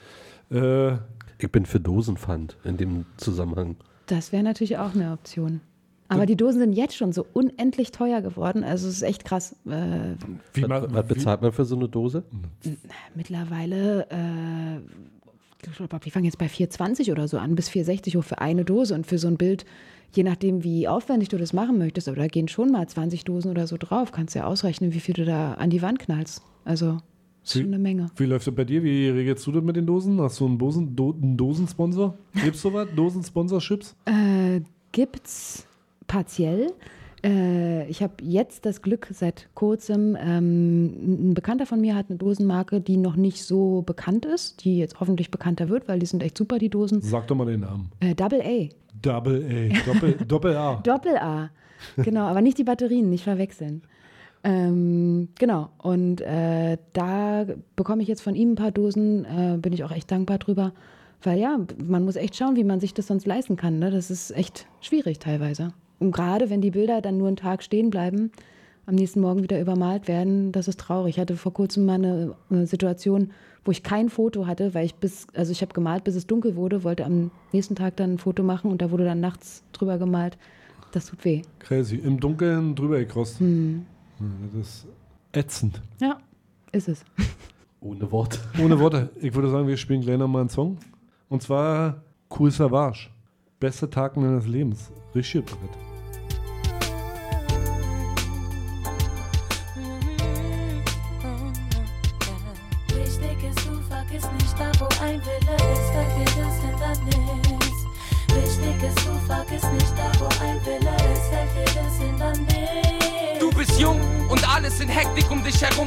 Äh, 0.51 0.99
Ich 1.39 1.51
bin 1.51 1.67
für 1.67 1.81
Dosenpfand 1.81 2.57
in 2.65 2.77
dem 2.77 3.07
Zusammenhang. 3.17 3.77
Das 4.07 4.33
wäre 4.33 4.43
natürlich 4.43 4.79
auch 4.79 4.95
eine 4.95 5.13
Option. 5.13 5.61
Aber 6.09 6.27
die 6.27 6.37
Dosen 6.37 6.61
sind 6.61 6.73
jetzt 6.75 6.95
schon 6.95 7.13
so 7.13 7.25
unendlich 7.33 7.91
teuer 7.91 8.21
geworden. 8.21 8.65
Also 8.65 8.87
es 8.89 8.97
ist 8.97 9.03
echt 9.03 9.25
krass. 9.25 9.57
Äh, 9.67 10.15
wie 10.53 10.69
was, 10.69 10.93
was 10.93 11.07
bezahlt 11.07 11.41
man 11.41 11.53
für 11.53 11.65
so 11.65 11.75
eine 11.75 11.89
Dose? 11.89 12.23
mittlerweile 13.15 14.07
äh, 14.11 14.81
ich 15.71 15.77
glaube, 15.77 16.01
die 16.01 16.11
fangen 16.11 16.25
jetzt 16.25 16.39
bei 16.39 16.47
4,20 16.47 17.13
oder 17.13 17.29
so 17.29 17.39
an, 17.39 17.55
bis 17.55 17.71
4,60 17.71 18.15
Euro 18.15 18.23
für 18.23 18.39
eine 18.41 18.65
Dose. 18.65 18.95
Und 18.95 19.07
für 19.07 19.19
so 19.19 19.29
ein 19.29 19.37
Bild, 19.37 19.65
je 20.13 20.23
nachdem, 20.25 20.65
wie 20.65 20.89
aufwendig 20.89 21.29
du 21.29 21.39
das 21.39 21.53
machen 21.53 21.79
möchtest, 21.79 22.09
aber 22.09 22.17
da 22.17 22.27
gehen 22.27 22.49
schon 22.49 22.73
mal 22.73 22.87
20 22.87 23.25
Dosen 23.25 23.51
oder 23.51 23.67
so 23.67 23.77
drauf. 23.79 24.13
Kannst 24.13 24.35
ja 24.35 24.45
ausrechnen, 24.45 24.93
wie 24.93 25.01
viel 25.01 25.15
du 25.15 25.25
da 25.25 25.55
an 25.55 25.71
die 25.71 25.83
Wand 25.83 26.01
knallst. 26.01 26.43
Also, 26.65 26.99
ist 27.45 27.55
schon 27.55 27.67
eine 27.67 27.79
Menge. 27.79 28.11
Wie 28.17 28.27
läuft 28.27 28.47
das 28.47 28.55
bei 28.55 28.65
dir? 28.65 28.83
Wie 28.83 29.09
regelst 29.09 29.47
du 29.47 29.53
das 29.53 29.63
mit 29.63 29.77
den 29.77 29.87
Dosen? 29.87 30.21
Hast 30.21 30.41
du 30.41 30.47
einen, 30.47 30.59
Dosen, 30.59 30.95
Do, 30.95 31.15
einen 31.21 31.37
Dosensponsor? 31.37 32.17
Gibt's 32.35 32.63
sowas? 32.63 32.89
Dosensponsorships? 32.95 33.97
Äh, 34.07 34.61
gibt's 34.93 35.67
partiell. 36.13 36.73
Äh, 37.25 37.89
ich 37.89 38.03
habe 38.03 38.15
jetzt 38.23 38.67
das 38.67 38.83
Glück 38.83 39.09
seit 39.13 39.49
kurzem, 39.55 40.15
ähm, 40.21 41.31
ein 41.31 41.35
Bekannter 41.35 41.65
von 41.65 41.81
mir 41.81 41.95
hat 41.95 42.07
eine 42.11 42.19
Dosenmarke, 42.19 42.83
die 42.83 42.99
noch 42.99 43.17
nicht 43.17 43.43
so 43.45 43.81
bekannt 43.83 44.27
ist, 44.27 44.63
die 44.65 44.77
jetzt 44.77 45.01
hoffentlich 45.01 45.31
bekannter 45.31 45.71
wird, 45.71 45.89
weil 45.89 46.01
die 46.01 46.07
sind 46.07 46.23
echt 46.23 46.37
super, 46.37 46.59
die 46.59 46.69
Dosen. 46.69 47.01
Sag 47.01 47.29
doch 47.29 47.35
mal 47.37 47.47
den 47.47 47.61
Namen. 47.61 47.91
Äh, 48.01 48.15
Double 48.15 48.43
A. 48.43 48.69
Double 49.01 49.43
A. 49.43 49.91
Doppel, 49.91 50.13
Doppel 50.29 50.57
A. 50.57 50.81
Doppel 50.83 51.17
A. 51.17 51.51
Genau, 51.97 52.27
aber 52.27 52.43
nicht 52.43 52.59
die 52.59 52.65
Batterien, 52.65 53.09
nicht 53.09 53.25
verwechseln. 53.25 53.83
Ähm, 54.45 55.29
genau, 55.39 55.71
und 55.79 56.21
äh, 56.21 56.77
da 56.93 57.47
bekomme 57.75 58.03
ich 58.03 58.09
jetzt 58.09 58.23
von 58.23 58.35
ihm 58.35 58.53
ein 58.53 58.57
paar 58.57 58.73
Dosen, 58.73 59.25
äh, 59.25 59.57
bin 59.57 59.73
ich 59.73 59.83
auch 59.83 59.93
echt 59.93 60.11
dankbar 60.11 60.39
drüber. 60.39 60.73
Weil 61.23 61.39
ja, 61.39 61.59
man 61.79 62.05
muss 62.05 62.17
echt 62.17 62.37
schauen, 62.37 62.57
wie 62.57 62.65
man 62.65 62.81
sich 62.81 62.93
das 62.93 63.07
sonst 63.07 63.27
leisten 63.27 63.57
kann. 63.57 63.79
Ne? 63.79 63.91
Das 63.91 64.11
ist 64.11 64.33
echt 64.33 64.67
schwierig 64.81 65.19
teilweise. 65.21 65.73
Und 66.03 66.13
gerade 66.13 66.51
wenn 66.51 66.61
die 66.61 66.73
Bilder 66.73 67.01
dann 67.01 67.17
nur 67.17 67.29
einen 67.29 67.37
Tag 67.37 67.63
stehen 67.63 67.91
bleiben, 67.91 68.33
am 68.87 68.97
nächsten 68.97 69.21
Morgen 69.21 69.43
wieder 69.43 69.61
übermalt 69.61 70.09
werden, 70.09 70.51
das 70.51 70.67
ist 70.67 70.81
traurig. 70.81 71.17
Ich 71.17 71.21
hatte 71.21 71.37
vor 71.37 71.53
kurzem 71.53 71.87
mal 71.87 71.95
eine, 71.95 72.35
eine 72.51 72.67
Situation, 72.67 73.31
wo 73.65 73.71
ich 73.71 73.85
kein 73.85 74.09
Foto 74.09 74.47
hatte, 74.47 74.75
weil 74.75 74.85
ich 74.85 74.97
bis, 74.97 75.29
also 75.35 75.53
ich 75.53 75.63
habe 75.63 75.73
gemalt, 75.73 76.03
bis 76.03 76.17
es 76.17 76.27
dunkel 76.27 76.57
wurde, 76.57 76.83
wollte 76.83 77.05
am 77.05 77.31
nächsten 77.53 77.77
Tag 77.77 77.97
dann 77.97 78.15
ein 78.15 78.19
Foto 78.19 78.43
machen 78.43 78.71
und 78.73 78.83
da 78.83 78.91
wurde 78.91 79.05
dann 79.05 79.21
nachts 79.21 79.63
drüber 79.73 79.99
gemalt. 79.99 80.37
Das 80.91 81.07
tut 81.07 81.25
weh. 81.25 81.43
Crazy. 81.61 81.97
Im 81.97 82.19
Dunkeln 82.19 82.75
drüber 82.75 82.99
gekrost. 82.99 83.39
Hm. 83.39 83.87
Ja, 84.19 84.27
Das 84.53 84.67
ist 84.69 84.87
ätzend. 85.33 85.81
Ja, 86.01 86.19
ist 86.73 86.89
es. 86.89 87.05
Ohne 87.81 88.11
Worte. 88.11 88.39
Ohne 88.63 88.79
Worte. 88.79 89.11
Ich 89.21 89.35
würde 89.35 89.49
sagen, 89.51 89.67
wir 89.69 89.77
spielen 89.77 90.01
gleich 90.01 90.19
nochmal 90.19 90.41
einen 90.43 90.51
Song. 90.51 90.79
Und 91.29 91.43
zwar 91.43 92.03
Cool 92.37 92.51
Savage. 92.51 93.09
Bester 93.59 93.89
Tag 93.89 94.17
meines 94.17 94.47
Lebens. 94.47 94.91
Richtig 95.15 95.45
Brett. 95.47 95.92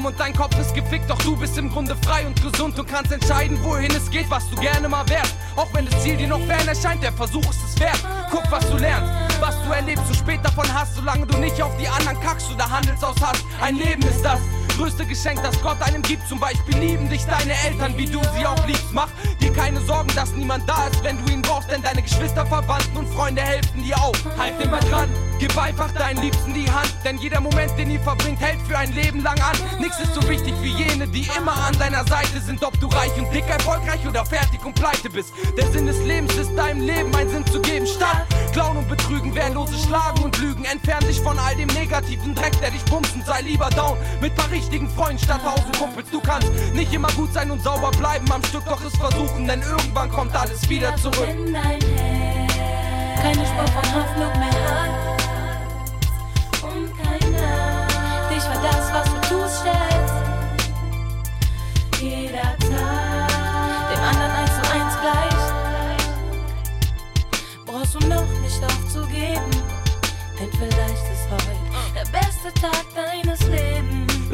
Und 0.06 0.20
dein 0.20 0.34
Kopf 0.34 0.58
ist 0.60 0.74
gefickt, 0.74 1.10
doch 1.10 1.18
du 1.20 1.36
bist 1.36 1.58
im 1.58 1.70
Grunde 1.70 1.96
frei 2.04 2.26
und 2.28 2.40
gesund 2.42 2.78
und 2.78 2.88
kannst 2.88 3.12
entscheiden, 3.12 3.58
wohin 3.64 3.92
es 3.92 4.10
geht, 4.10 4.30
was 4.30 4.50
du 4.50 4.56
gerne 4.58 4.88
mal 4.88 5.08
wärst. 5.10 5.36
Auch 5.56 5.68
wenn 5.74 5.86
das 5.86 6.04
Ziel 6.04 6.16
dir 6.16 6.28
noch 6.28 6.42
fern 6.46 6.68
erscheint, 6.68 7.02
der 7.02 7.14
Versuch 7.14 7.50
ist 7.50 7.60
es 7.68 7.80
wert. 7.80 8.00
Guck, 8.30 8.44
was 8.52 8.70
du 8.70 8.78
lernst, 8.78 9.12
was 9.46 9.56
du 9.64 9.72
erlebst, 9.72 10.08
so 10.08 10.14
spät 10.14 10.40
davon 10.44 10.66
hast, 10.74 10.96
solange 10.96 11.28
du 11.28 11.38
nicht 11.38 11.62
auf 11.62 11.76
die 11.78 11.88
anderen 11.88 12.20
kackst 12.20 12.52
oder 12.52 12.68
Handelsaus 12.70 13.16
hast. 13.22 13.46
Ein 13.62 13.76
Leben 13.76 14.02
ist 14.02 14.24
das 14.24 14.40
größte 14.76 15.06
Geschenk, 15.06 15.42
das 15.44 15.62
Gott 15.62 15.82
einem 15.82 16.02
gibt. 16.02 16.28
Zum 16.28 16.40
Beispiel 16.40 16.78
lieben 16.78 17.10
dich 17.10 17.24
deine 17.26 17.54
Eltern, 17.66 17.96
wie 17.96 18.08
du 18.08 18.20
sie 18.36 18.46
auch 18.46 18.68
liebst. 18.68 18.92
Mach 18.92 19.10
dir 19.40 19.54
keine 19.54 19.80
Sorgen, 19.82 20.10
dass 20.16 20.32
niemand 20.32 20.68
da 20.68 20.88
ist, 20.88 21.04
wenn 21.04 21.24
du 21.24 21.32
ihn 21.32 21.42
brauchst, 21.44 21.70
denn 21.72 21.82
deine 21.82 22.02
Geschwister, 22.02 22.46
Verwandten 22.46 22.98
und 22.98 23.08
Freunde 23.10 23.42
helfen 23.42 23.84
dir 23.84 23.98
auch. 23.98 24.16
Halt 24.38 24.60
immer 24.62 24.80
dran, 24.80 25.10
gib 25.40 25.56
einfach 25.58 25.92
deinen 25.92 26.22
Liebsten 26.22 26.54
die 26.54 26.70
Hand, 26.70 26.94
denn 27.04 27.18
jeder 27.20 27.40
Moment, 27.40 27.72
den 27.78 27.92
ihr 27.92 28.00
verbringt, 28.00 28.42
hält 28.42 28.62
für 28.68 28.78
ein 28.78 28.92
Leben 28.94 29.22
lang 29.22 29.40
an. 29.42 29.56
Nichts 29.80 30.00
ist 30.00 30.16
so 30.16 30.28
wichtig 30.28 30.56
wie 30.62 30.74
jene, 30.74 31.08
die 31.08 31.30
immer 31.38 31.56
an 31.56 31.78
deiner 31.78 32.04
Seite 32.06 32.42
sind, 32.42 32.64
ob 32.64 32.80
du 32.80 32.88
reich 32.88 33.16
und 33.18 33.32
dick, 33.32 33.48
erfolgreich 33.48 34.06
oder 34.08 34.26
fertig 34.26 34.66
und 34.66 34.74
pleite 34.74 35.10
bist. 35.10 35.32
Der 35.56 35.72
Sinn 35.72 35.86
des 35.86 36.00
Lebens 36.00 36.34
ist, 36.34 36.56
deinem 36.56 36.82
Leben 36.82 37.16
einen 37.16 37.30
Sinn 37.30 37.46
zu 37.46 37.62
geben, 37.62 37.86
statt 37.86 38.26
klauen 38.56 38.78
und 38.78 38.88
betrügen, 38.88 39.35
wehrlose 39.36 39.78
Schlagen 39.78 40.24
und 40.24 40.38
Lügen. 40.40 40.66
Entfern 40.66 41.06
dich 41.06 41.20
von 41.22 41.38
all 41.38 41.56
dem 41.56 41.68
negativen 41.68 42.34
Dreck, 42.34 42.60
der 42.62 42.72
dich 42.72 42.84
bumst 42.86 43.14
und 43.16 43.26
sei 43.26 43.42
lieber 43.42 43.70
down 43.72 43.98
mit 44.22 44.34
paar 44.36 44.50
richtigen 44.50 44.90
Freunden 44.90 45.20
statt 45.20 45.42
tausend 45.44 45.78
Kumpels. 45.78 46.10
Du 46.10 46.22
kannst 46.22 46.50
nicht 46.74 46.94
immer 46.94 47.12
gut 47.12 47.34
sein 47.34 47.52
und 47.52 47.62
sauber 47.62 47.92
bleiben 47.92 48.32
am 48.32 48.44
Stück, 48.46 48.64
doch 48.66 48.84
es 48.84 48.96
versuchen, 48.96 49.48
denn 49.48 49.62
irgendwann 49.62 50.10
kommt 50.12 50.36
alles 50.36 50.68
wieder 50.70 50.96
zurück. 50.98 51.28
In 51.30 51.54
dein 51.54 51.82
Herz, 51.82 53.22
keine 53.22 53.46
Spur 53.46 53.68
von 53.68 53.96
Hoffnung 53.96 54.40
mehr 54.40 54.50
hat. 54.72 54.90
Und 56.64 56.92
keiner 56.98 57.88
dich 58.30 58.44
für 58.44 58.60
das, 58.64 58.94
was 58.94 59.06
du 59.06 59.20
tust, 59.30 59.64
schätzt. 59.64 60.16
Jeder 62.02 62.58
Tag, 62.60 63.05
vielleicht 70.58 71.06
ist 71.12 71.30
heute 71.32 71.56
der 71.96 72.06
beste 72.12 72.54
Tag 72.62 72.86
deines 72.96 73.42
Lebens. 73.48 73.75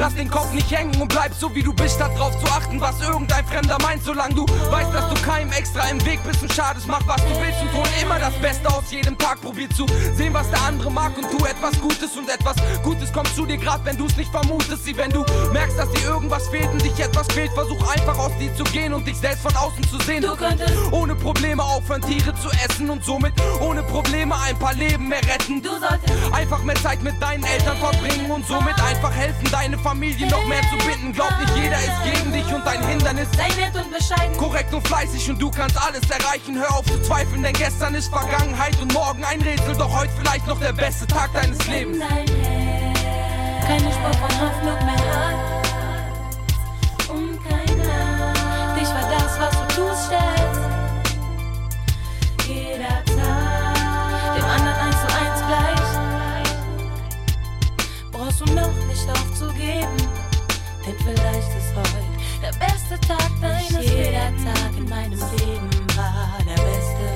Lass 0.02 0.16
den 0.16 0.28
Kopf 0.28 0.52
nicht 0.52 0.68
hängen 0.68 1.00
und 1.00 1.06
bleib 1.06 1.32
so 1.32 1.54
wie 1.54 1.62
du 1.62 1.72
bist, 1.72 1.94
statt 1.94 2.10
drauf 2.18 2.36
zu 2.40 2.46
achten, 2.50 2.80
was 2.80 3.00
irgendein 3.00 3.46
Fremder 3.46 3.78
meint. 3.82 4.02
Solange 4.02 4.34
du 4.34 4.44
weißt, 4.68 4.92
dass 4.92 5.08
du 5.08 5.14
keinem 5.22 5.52
extra 5.52 5.88
im 5.90 6.04
Weg 6.04 6.18
bist 6.24 6.42
und 6.42 6.52
schadest, 6.52 6.88
mach 6.88 7.06
was 7.06 7.22
du 7.22 7.30
willst 7.40 7.62
und 7.62 7.72
hol 7.72 7.86
immer 8.02 8.18
das 8.18 8.34
Beste 8.40 8.68
aus 8.68 8.90
jedem 8.90 9.16
Tag. 9.16 9.40
Probier 9.40 9.70
zu 9.70 9.86
sehen, 10.16 10.34
was 10.34 10.50
der 10.50 10.60
andere 10.62 10.90
mag 10.90 11.16
und 11.16 11.30
tu 11.30 11.46
etwas 11.46 11.80
Gutes 11.80 12.16
und 12.16 12.28
etwas 12.28 12.56
Gutes 12.82 13.12
kommt 13.12 13.28
zu 13.28 13.46
dir, 13.46 13.58
grad 13.58 13.84
wenn 13.84 13.96
du 13.96 14.06
es 14.06 14.16
nicht 14.16 14.32
vermutest. 14.32 14.84
Sieh, 14.84 14.96
wenn 14.96 15.10
du 15.12 15.24
merkst, 15.52 15.78
dass 15.78 15.88
dir 15.92 16.02
irgendwas 16.02 16.48
fehlt 16.48 16.72
und 16.72 16.82
dich 16.82 16.98
etwas 16.98 17.28
fehlt, 17.28 17.52
versuch 17.52 17.92
einfach 17.92 18.18
aus 18.18 18.32
dir 18.40 18.52
zu 18.56 18.64
gehen 18.64 18.92
und 18.94 19.06
dich 19.06 19.18
selbst 19.18 19.42
von 19.42 19.54
außen 19.54 19.84
zu 19.88 20.00
sehen. 20.00 20.22
Du 20.22 20.34
könntest 20.34 20.74
ohne 20.90 21.14
Probleme 21.14 21.62
aufhören, 21.62 22.02
Tiere 22.02 22.34
zu 22.34 22.48
essen 22.68 22.90
und 22.90 23.04
somit 23.04 23.34
ohne 23.60 23.84
Probleme 23.84 24.34
ein 24.40 24.58
paar 24.58 24.74
Leben 24.74 25.06
mehr 25.06 25.22
retten. 25.22 25.62
Du 25.62 25.70
solltest 25.70 26.32
einfach 26.32 26.64
mehr 26.64 26.74
Zeit 26.82 27.00
mit 27.04 27.22
deinen 27.22 27.44
Eltern 27.44 27.76
verbringen 27.76 28.32
und 28.32 28.44
somit 28.48 28.74
einfach 28.82 29.12
helfen, 29.12 29.48
deine 29.52 29.78
Familie 29.78 29.91
noch 29.94 30.46
mehr 30.46 30.62
zu 30.62 30.76
binden. 30.86 31.12
Glaub 31.12 31.30
nicht, 31.38 31.54
jeder 31.56 31.78
ist 31.78 32.02
gegen 32.04 32.32
dich 32.32 32.46
und 32.52 32.64
dein 32.64 32.82
Hindernis. 32.86 33.28
Sei 33.36 33.48
nett 33.60 33.74
und 33.76 33.92
bescheiden. 33.92 34.36
Korrekt 34.36 34.72
und 34.72 34.86
fleißig 34.86 35.30
und 35.30 35.40
du 35.40 35.50
kannst 35.50 35.76
alles 35.80 36.02
erreichen. 36.10 36.58
Hör 36.58 36.78
auf 36.78 36.86
zu 36.86 37.00
zweifeln, 37.02 37.42
denn 37.42 37.52
gestern 37.52 37.94
ist 37.94 38.08
Vergangenheit 38.08 38.80
und 38.80 38.92
morgen 38.92 39.24
ein 39.24 39.40
Rätsel. 39.42 39.76
Doch 39.76 39.94
heute 39.98 40.12
vielleicht 40.18 40.46
noch 40.46 40.58
der 40.58 40.72
beste 40.72 41.06
Tag 41.06 41.32
deines 41.34 41.66
Lebens. 41.66 41.98
Dein 41.98 42.26
Herz, 42.26 43.66
keine 43.66 43.92
Spur 43.92 44.14
von 44.14 44.40
Hoffnung 44.40 44.84
mehr 44.86 45.04
hat. 45.14 45.36
Und 47.10 47.38
keiner 47.44 48.32
dich 48.78 48.88
für 48.88 49.06
das, 49.10 49.40
was 49.40 49.50
du 49.50 49.66
tust, 49.74 50.10
schätzt. 50.10 50.41
Nicht 59.02 59.18
aufzugeben, 59.18 59.96
denn 60.86 60.96
vielleicht 60.98 61.48
ist 61.56 61.74
heute 61.74 62.04
der 62.42 62.52
beste 62.58 63.00
Tag 63.06 63.30
deines 63.40 63.70
Lebens. 63.70 63.90
Jeder 63.90 64.32
Tag 64.44 64.76
in 64.76 64.88
meinem 64.88 65.18
Leben 65.38 65.70
war 65.96 66.38
der 66.46 66.62
beste. 66.62 67.08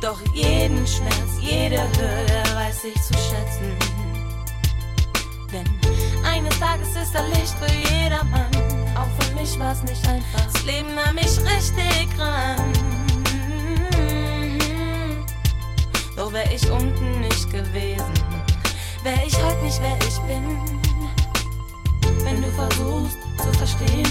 Doch 0.00 0.20
jeden 0.32 0.86
Schmerz, 0.86 1.38
jede 1.40 1.82
Hürde 1.82 2.42
weiß 2.54 2.84
ich 2.84 3.02
zu 3.02 3.14
schätzen. 3.14 3.76
Denn 5.52 5.66
eines 6.24 6.58
Tages 6.58 6.88
ist 6.96 7.14
da 7.14 7.24
Licht 7.26 7.54
für 7.58 7.72
jedermann. 7.94 8.50
Auch 8.96 9.24
für 9.24 9.34
mich 9.34 9.58
war's 9.58 9.82
nicht 9.82 10.06
einfach. 10.08 10.52
Das 10.52 10.64
Leben 10.64 10.94
nahm 10.94 11.14
mich 11.14 11.38
richtig 11.40 12.08
ran. 12.18 12.72
Doch 16.16 16.32
wär 16.32 16.50
ich 16.52 16.68
unten 16.70 17.20
nicht 17.20 17.50
gewesen, 17.50 18.12
wär 19.02 19.26
ich 19.26 19.36
heute 19.42 19.62
nicht 19.64 19.80
wer 19.80 19.96
ich 20.06 20.18
bin. 20.22 20.58
Wenn 22.24 22.42
du 22.42 22.48
versuchst 22.50 23.18
zu 23.38 23.52
verstehen. 23.58 24.08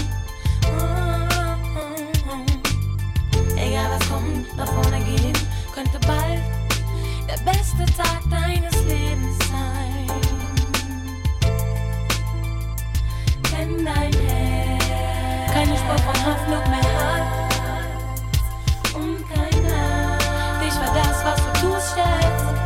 Egal 3.56 3.90
was 3.98 4.08
kommt, 4.08 4.56
nach 4.56 4.68
vorne 4.68 5.00
gehen, 5.04 5.32
könnte 5.74 5.98
bald 6.06 6.42
der 7.28 7.38
beste 7.50 7.84
Tag 7.96 8.22
deines 8.30 8.74
Lebens 8.84 9.38
sein. 9.48 10.08
Wenn 13.50 13.84
dein 13.84 14.12
Herz 14.12 15.52
keine 15.52 15.76
Spur 15.76 15.98
von 15.98 16.26
Hoffnung 16.26 16.70
mehr 16.70 16.92
hat 17.00 17.26
und 18.94 19.18
keiner 19.28 20.18
dich 20.62 20.72
für 20.72 20.92
das, 20.94 21.24
was 21.24 21.36
du 21.36 21.50
tust, 21.60 21.94
schätzt. 21.94 22.57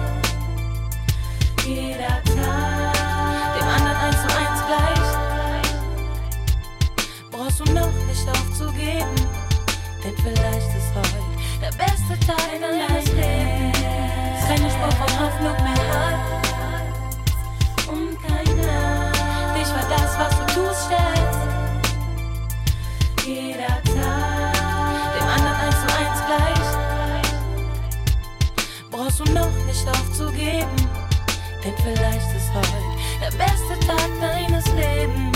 Denn 10.05 10.17
vielleicht 10.17 10.75
ist 10.75 10.93
heute 10.97 11.23
der 11.61 11.71
beste 11.79 12.19
Tag 12.27 12.51
deines 12.61 13.07
Lebens. 13.13 13.79
Keine 14.49 14.69
Spur 14.69 14.91
von 14.99 15.11
Hoffnung 15.21 15.59
mehr 15.63 15.85
hat. 15.93 16.19
Und 17.87 18.19
keiner 18.21 19.13
dich 19.55 19.69
war 19.69 19.87
das, 19.89 20.19
was 20.19 20.33
du 20.39 20.45
tust, 20.55 20.83
schätzt. 20.89 21.47
Jeder 23.25 23.81
Tag 23.85 25.15
dem 25.15 25.27
anderen 25.29 25.59
eins 25.67 25.79
zu 25.81 25.87
eins 25.97 26.21
gleich. 26.27 26.71
Brauchst 28.91 29.19
du 29.21 29.25
noch 29.33 29.57
nicht 29.67 29.87
aufzugeben. 29.89 30.81
Denn 31.65 31.77
vielleicht 31.77 32.35
ist 32.35 32.51
heute 32.53 32.89
der 33.21 33.31
beste 33.39 33.79
Tag 33.87 34.11
deines 34.21 34.67
Lebens. 34.75 35.32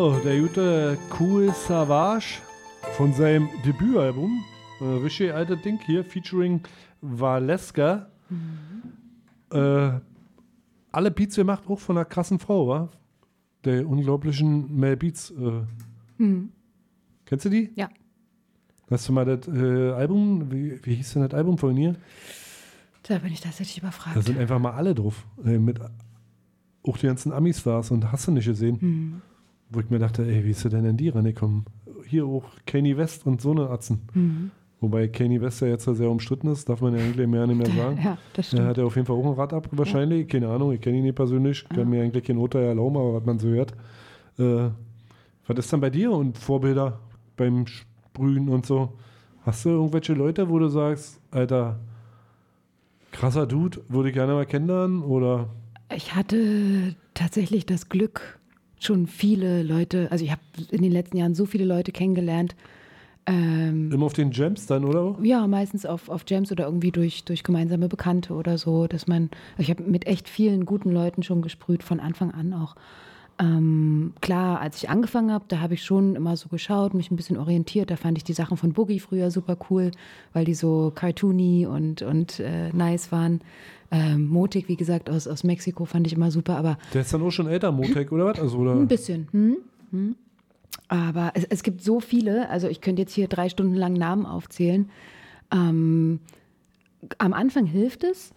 So, 0.00 0.18
der 0.24 0.40
gute 0.40 0.98
Cool 1.18 1.52
Savage 1.52 2.38
von 2.96 3.12
seinem 3.12 3.50
Debütalbum. 3.66 4.42
Äh, 4.80 4.84
richtig 4.84 5.34
altes 5.34 5.60
Ding 5.60 5.78
hier, 5.84 6.02
featuring 6.06 6.62
Valeska. 7.02 8.08
Äh, 9.52 9.90
alle 10.90 11.10
Beats 11.10 11.36
gemacht, 11.36 11.64
auch 11.68 11.78
von 11.78 11.98
einer 11.98 12.06
krassen 12.06 12.38
Frau, 12.38 12.66
wa? 12.66 12.88
Der 13.66 13.86
unglaublichen 13.86 14.74
Mel 14.74 14.96
Beats. 14.96 15.32
Äh, 15.32 15.64
Hm. 16.16 16.48
kennst 17.26 17.44
du 17.44 17.50
die? 17.50 17.70
Ja. 17.74 17.90
Hast 18.90 19.06
du 19.06 19.12
mal 19.12 19.26
das 19.26 19.48
äh, 19.48 19.90
Album, 19.92 20.50
wie, 20.50 20.80
wie 20.82 20.94
hieß 20.94 21.12
denn 21.12 21.28
das 21.28 21.34
Album 21.34 21.58
von 21.58 21.76
ihr? 21.76 21.94
Da 23.02 23.18
bin 23.18 23.34
ich 23.34 23.42
tatsächlich 23.42 23.76
überfragt. 23.76 24.16
Da 24.16 24.22
sind 24.22 24.38
einfach 24.38 24.58
mal 24.58 24.72
alle 24.72 24.94
drauf. 24.94 25.26
Äh, 25.44 25.58
mit 25.58 25.78
auch 26.84 26.96
die 26.96 27.06
ganzen 27.06 27.32
Ami-Stars 27.34 27.90
und 27.90 28.10
hast 28.10 28.28
du 28.28 28.30
nicht 28.30 28.46
gesehen. 28.46 28.80
Hm. 28.80 29.22
Wo 29.70 29.80
ich 29.80 29.88
mir 29.90 29.98
dachte, 29.98 30.24
ey, 30.26 30.44
wie 30.44 30.50
ist 30.50 30.64
du 30.64 30.68
denn 30.68 30.84
in 30.84 30.96
die 30.96 31.08
rangekommen? 31.10 31.64
Hier 32.06 32.26
auch 32.26 32.44
Kanye 32.66 32.96
West 32.96 33.24
und 33.26 33.40
so 33.40 33.52
eine 33.52 33.70
Atzen. 33.70 34.00
Mhm. 34.14 34.50
Wobei 34.80 35.08
Kanye 35.08 35.40
West 35.40 35.60
ja 35.60 35.68
jetzt 35.68 35.84
sehr 35.84 36.10
umstritten 36.10 36.48
ist, 36.48 36.68
darf 36.68 36.80
man 36.80 36.96
ja 36.96 37.04
eigentlich 37.04 37.26
mehr 37.28 37.46
nicht 37.46 37.56
mehr 37.58 37.66
sagen. 37.76 37.98
Ja, 38.02 38.18
das 38.32 38.46
Er 38.46 38.56
stimmt. 38.56 38.68
hat 38.68 38.78
ja 38.78 38.84
auf 38.84 38.96
jeden 38.96 39.06
Fall 39.06 39.16
auch 39.16 39.26
ein 39.26 39.34
Rad 39.34 39.52
ab, 39.52 39.68
wahrscheinlich. 39.72 40.26
Keine 40.28 40.48
Ahnung, 40.48 40.72
ich 40.72 40.80
kenne 40.80 40.96
ihn 40.98 41.04
nicht 41.04 41.14
persönlich, 41.16 41.68
kann 41.68 41.88
mir 41.88 42.02
eigentlich 42.02 42.24
kein 42.24 42.38
Urteil 42.38 42.64
erlauben, 42.64 42.96
aber 42.96 43.14
was 43.14 43.24
man 43.26 43.38
so 43.38 43.48
hört. 43.48 43.72
Äh, 44.38 44.70
was 45.46 45.58
ist 45.58 45.72
dann 45.72 45.80
bei 45.80 45.90
dir 45.90 46.10
und 46.12 46.36
Vorbilder 46.38 46.98
beim 47.36 47.66
Sprühen 47.66 48.48
und 48.48 48.66
so? 48.66 48.94
Hast 49.42 49.64
du 49.64 49.70
irgendwelche 49.70 50.14
Leute, 50.14 50.48
wo 50.48 50.58
du 50.58 50.68
sagst, 50.68 51.20
Alter, 51.30 51.78
krasser 53.12 53.46
Dude, 53.46 53.80
würde 53.88 54.08
ich 54.08 54.14
gerne 54.14 54.32
mal 54.32 54.46
kennenlernen? 54.46 55.02
Oder 55.02 55.48
Ich 55.94 56.14
hatte 56.14 56.96
tatsächlich 57.14 57.66
das 57.66 57.88
Glück, 57.88 58.38
schon 58.80 59.06
viele 59.06 59.62
Leute, 59.62 60.08
also 60.10 60.24
ich 60.24 60.30
habe 60.30 60.40
in 60.70 60.82
den 60.82 60.92
letzten 60.92 61.16
Jahren 61.16 61.34
so 61.34 61.46
viele 61.46 61.64
Leute 61.64 61.92
kennengelernt. 61.92 62.56
Ähm, 63.26 63.92
immer 63.92 64.06
auf 64.06 64.14
den 64.14 64.32
Jams 64.32 64.66
dann, 64.66 64.84
oder? 64.84 65.16
ja, 65.22 65.46
meistens 65.46 65.84
auf, 65.84 66.08
auf 66.08 66.24
Jams 66.26 66.50
oder 66.50 66.64
irgendwie 66.64 66.90
durch, 66.90 67.24
durch 67.24 67.44
gemeinsame 67.44 67.88
Bekannte 67.88 68.32
oder 68.32 68.56
so, 68.58 68.86
dass 68.86 69.06
man, 69.06 69.30
also 69.52 69.62
ich 69.62 69.70
habe 69.70 69.82
mit 69.82 70.06
echt 70.06 70.28
vielen 70.28 70.64
guten 70.64 70.90
Leuten 70.90 71.22
schon 71.22 71.42
gesprüht, 71.42 71.82
von 71.82 72.00
Anfang 72.00 72.32
an 72.32 72.54
auch. 72.54 72.74
Ähm, 73.38 74.12
klar, 74.20 74.60
als 74.60 74.76
ich 74.82 74.90
angefangen 74.90 75.32
habe, 75.32 75.46
da 75.48 75.60
habe 75.60 75.72
ich 75.74 75.82
schon 75.82 76.14
immer 76.14 76.36
so 76.36 76.48
geschaut, 76.48 76.92
mich 76.92 77.10
ein 77.10 77.16
bisschen 77.16 77.38
orientiert. 77.38 77.90
Da 77.90 77.96
fand 77.96 78.18
ich 78.18 78.24
die 78.24 78.34
Sachen 78.34 78.58
von 78.58 78.74
Boogie 78.74 79.00
früher 79.00 79.30
super 79.30 79.56
cool, 79.70 79.92
weil 80.34 80.44
die 80.44 80.54
so 80.54 80.92
cartoony 80.94 81.66
und, 81.66 82.02
und 82.02 82.40
äh, 82.40 82.70
nice 82.72 83.12
waren. 83.12 83.40
Ähm, 83.92 84.28
Motik, 84.28 84.68
wie 84.68 84.76
gesagt, 84.76 85.10
aus, 85.10 85.26
aus 85.26 85.42
Mexiko 85.42 85.84
fand 85.84 86.06
ich 86.06 86.12
immer 86.12 86.30
super, 86.30 86.56
aber 86.56 86.78
Der 86.94 87.00
ist 87.00 87.12
dann 87.12 87.22
auch 87.22 87.30
schon 87.30 87.48
älter, 87.48 87.72
Motek, 87.72 88.12
oder 88.12 88.26
was? 88.26 88.38
Also, 88.38 88.58
oder? 88.58 88.74
ein 88.74 88.86
bisschen. 88.86 89.28
Hm? 89.32 89.56
Hm? 89.90 90.16
Aber 90.88 91.32
es, 91.34 91.44
es 91.44 91.62
gibt 91.62 91.82
so 91.82 92.00
viele, 92.00 92.48
also 92.50 92.68
ich 92.68 92.80
könnte 92.80 93.02
jetzt 93.02 93.14
hier 93.14 93.26
drei 93.26 93.48
Stunden 93.48 93.74
lang 93.74 93.94
Namen 93.94 94.26
aufzählen. 94.26 94.90
Ähm, 95.52 96.20
am 97.18 97.32
Anfang 97.32 97.66
hilft 97.66 98.04
es. 98.04 98.32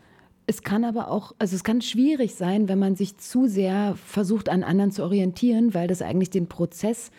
Es 0.45 0.61
kann 0.61 0.83
aber 0.83 1.09
auch, 1.09 1.33
also 1.39 1.55
es 1.55 1.63
kann 1.63 1.81
schwierig 1.81 2.35
sein, 2.35 2.67
wenn 2.67 2.79
man 2.79 2.95
sich 2.95 3.17
zu 3.17 3.47
sehr 3.47 3.95
versucht, 3.95 4.49
an 4.49 4.63
anderen 4.63 4.91
zu 4.91 5.03
orientieren, 5.03 5.73
weil 5.73 5.87
das 5.87 6.01
eigentlich 6.01 6.31
den 6.31 6.47
Prozess, 6.47 7.11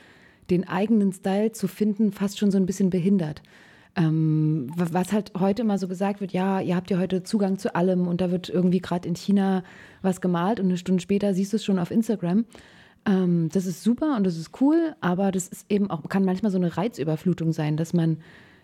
den 0.51 0.69
eigenen 0.69 1.13
Style 1.13 1.53
zu 1.53 1.69
finden, 1.69 2.13
fast 2.13 2.39
schon 2.39 2.51
so 2.51 2.59
ein 2.59 2.67
bisschen 2.67 2.91
behindert. 2.91 3.43
Ähm, 3.97 4.67
wa- 4.77 4.89
was 4.91 5.13
halt 5.13 5.33
heute 5.39 5.63
immer 5.63 5.79
so 5.79 5.87
gesagt 5.87 6.21
wird, 6.21 6.33
ja, 6.33 6.61
ihr 6.61 6.75
habt 6.75 6.91
ja 6.91 6.99
heute 6.99 7.23
Zugang 7.23 7.59
zu 7.59 7.77
allem 7.77 8.09
und 8.09 8.21
da 8.21 8.31
wird 8.33 8.49
irgendwie 8.49 8.81
gerade 8.81 9.09
in 9.09 9.15
China 9.15 9.63
was 10.03 10.21
gemalt 10.21 10.59
und 10.59 10.67
eine 10.67 10.77
Stunde 10.79 11.01
später 11.01 11.33
siehst 11.33 11.53
du 11.53 11.57
es 11.57 11.65
schon 11.65 11.79
auf 11.79 11.91
Instagram. 11.93 12.45
Ähm, 13.07 13.49
das 13.53 13.67
ist 13.67 13.85
super 13.85 14.17
und 14.17 14.25
das 14.27 14.37
ist 14.37 14.61
cool, 14.61 14.95
aber 15.01 15.31
das 15.31 15.47
ist 15.47 15.67
eben 15.71 15.91
auch, 15.91 16.03
kann 16.09 16.25
manchmal 16.25 16.51
so 16.51 16.59
eine 16.59 16.77
Reizüberflutung 16.77 17.53
sein, 17.53 17.77
dass 17.77 17.93
man 17.93 18.17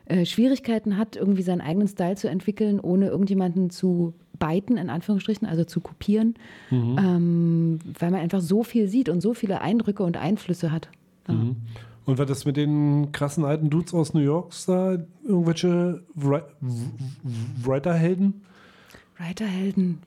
äh, 0.07 0.25
Schwierigkeiten 0.27 0.97
hat, 0.97 1.15
irgendwie 1.15 1.43
seinen 1.43 1.61
eigenen 1.61 1.87
Style 1.87 2.17
zu 2.17 2.29
entwickeln, 2.29 2.81
ohne 2.81 3.07
irgendjemanden 3.07 3.71
zu 3.71 4.15
beiten, 4.39 4.79
in 4.79 4.91
Anführungsstrichen, 4.91 5.47
also 5.47 5.63
zu 5.65 5.81
kopieren, 5.81 6.35
Mhm. 6.71 6.97
ähm, 6.99 7.79
weil 8.01 8.11
man 8.11 8.21
einfach 8.21 8.41
so 8.41 8.65
viel 8.65 8.89
sieht 8.89 9.09
und 9.09 9.21
so 9.21 9.35
viele 9.35 9.61
Eindrücke 9.61 10.03
und 10.03 10.17
Einflüsse 10.17 10.73
hat. 10.73 10.89
Mhm. 11.29 11.57
Und 12.07 12.19
was 12.19 12.31
ist 12.31 12.45
mit 12.45 12.57
den 12.57 13.13
krassen 13.13 13.45
alten 13.45 13.71
Dudes 13.71 13.95
aus 13.95 14.15
New 14.15 14.21
York 14.21 14.53
da? 14.67 14.99
Irgendwelche 15.25 16.03
Writer-Helden? 17.65 18.43
Writerhelden. 19.19 19.99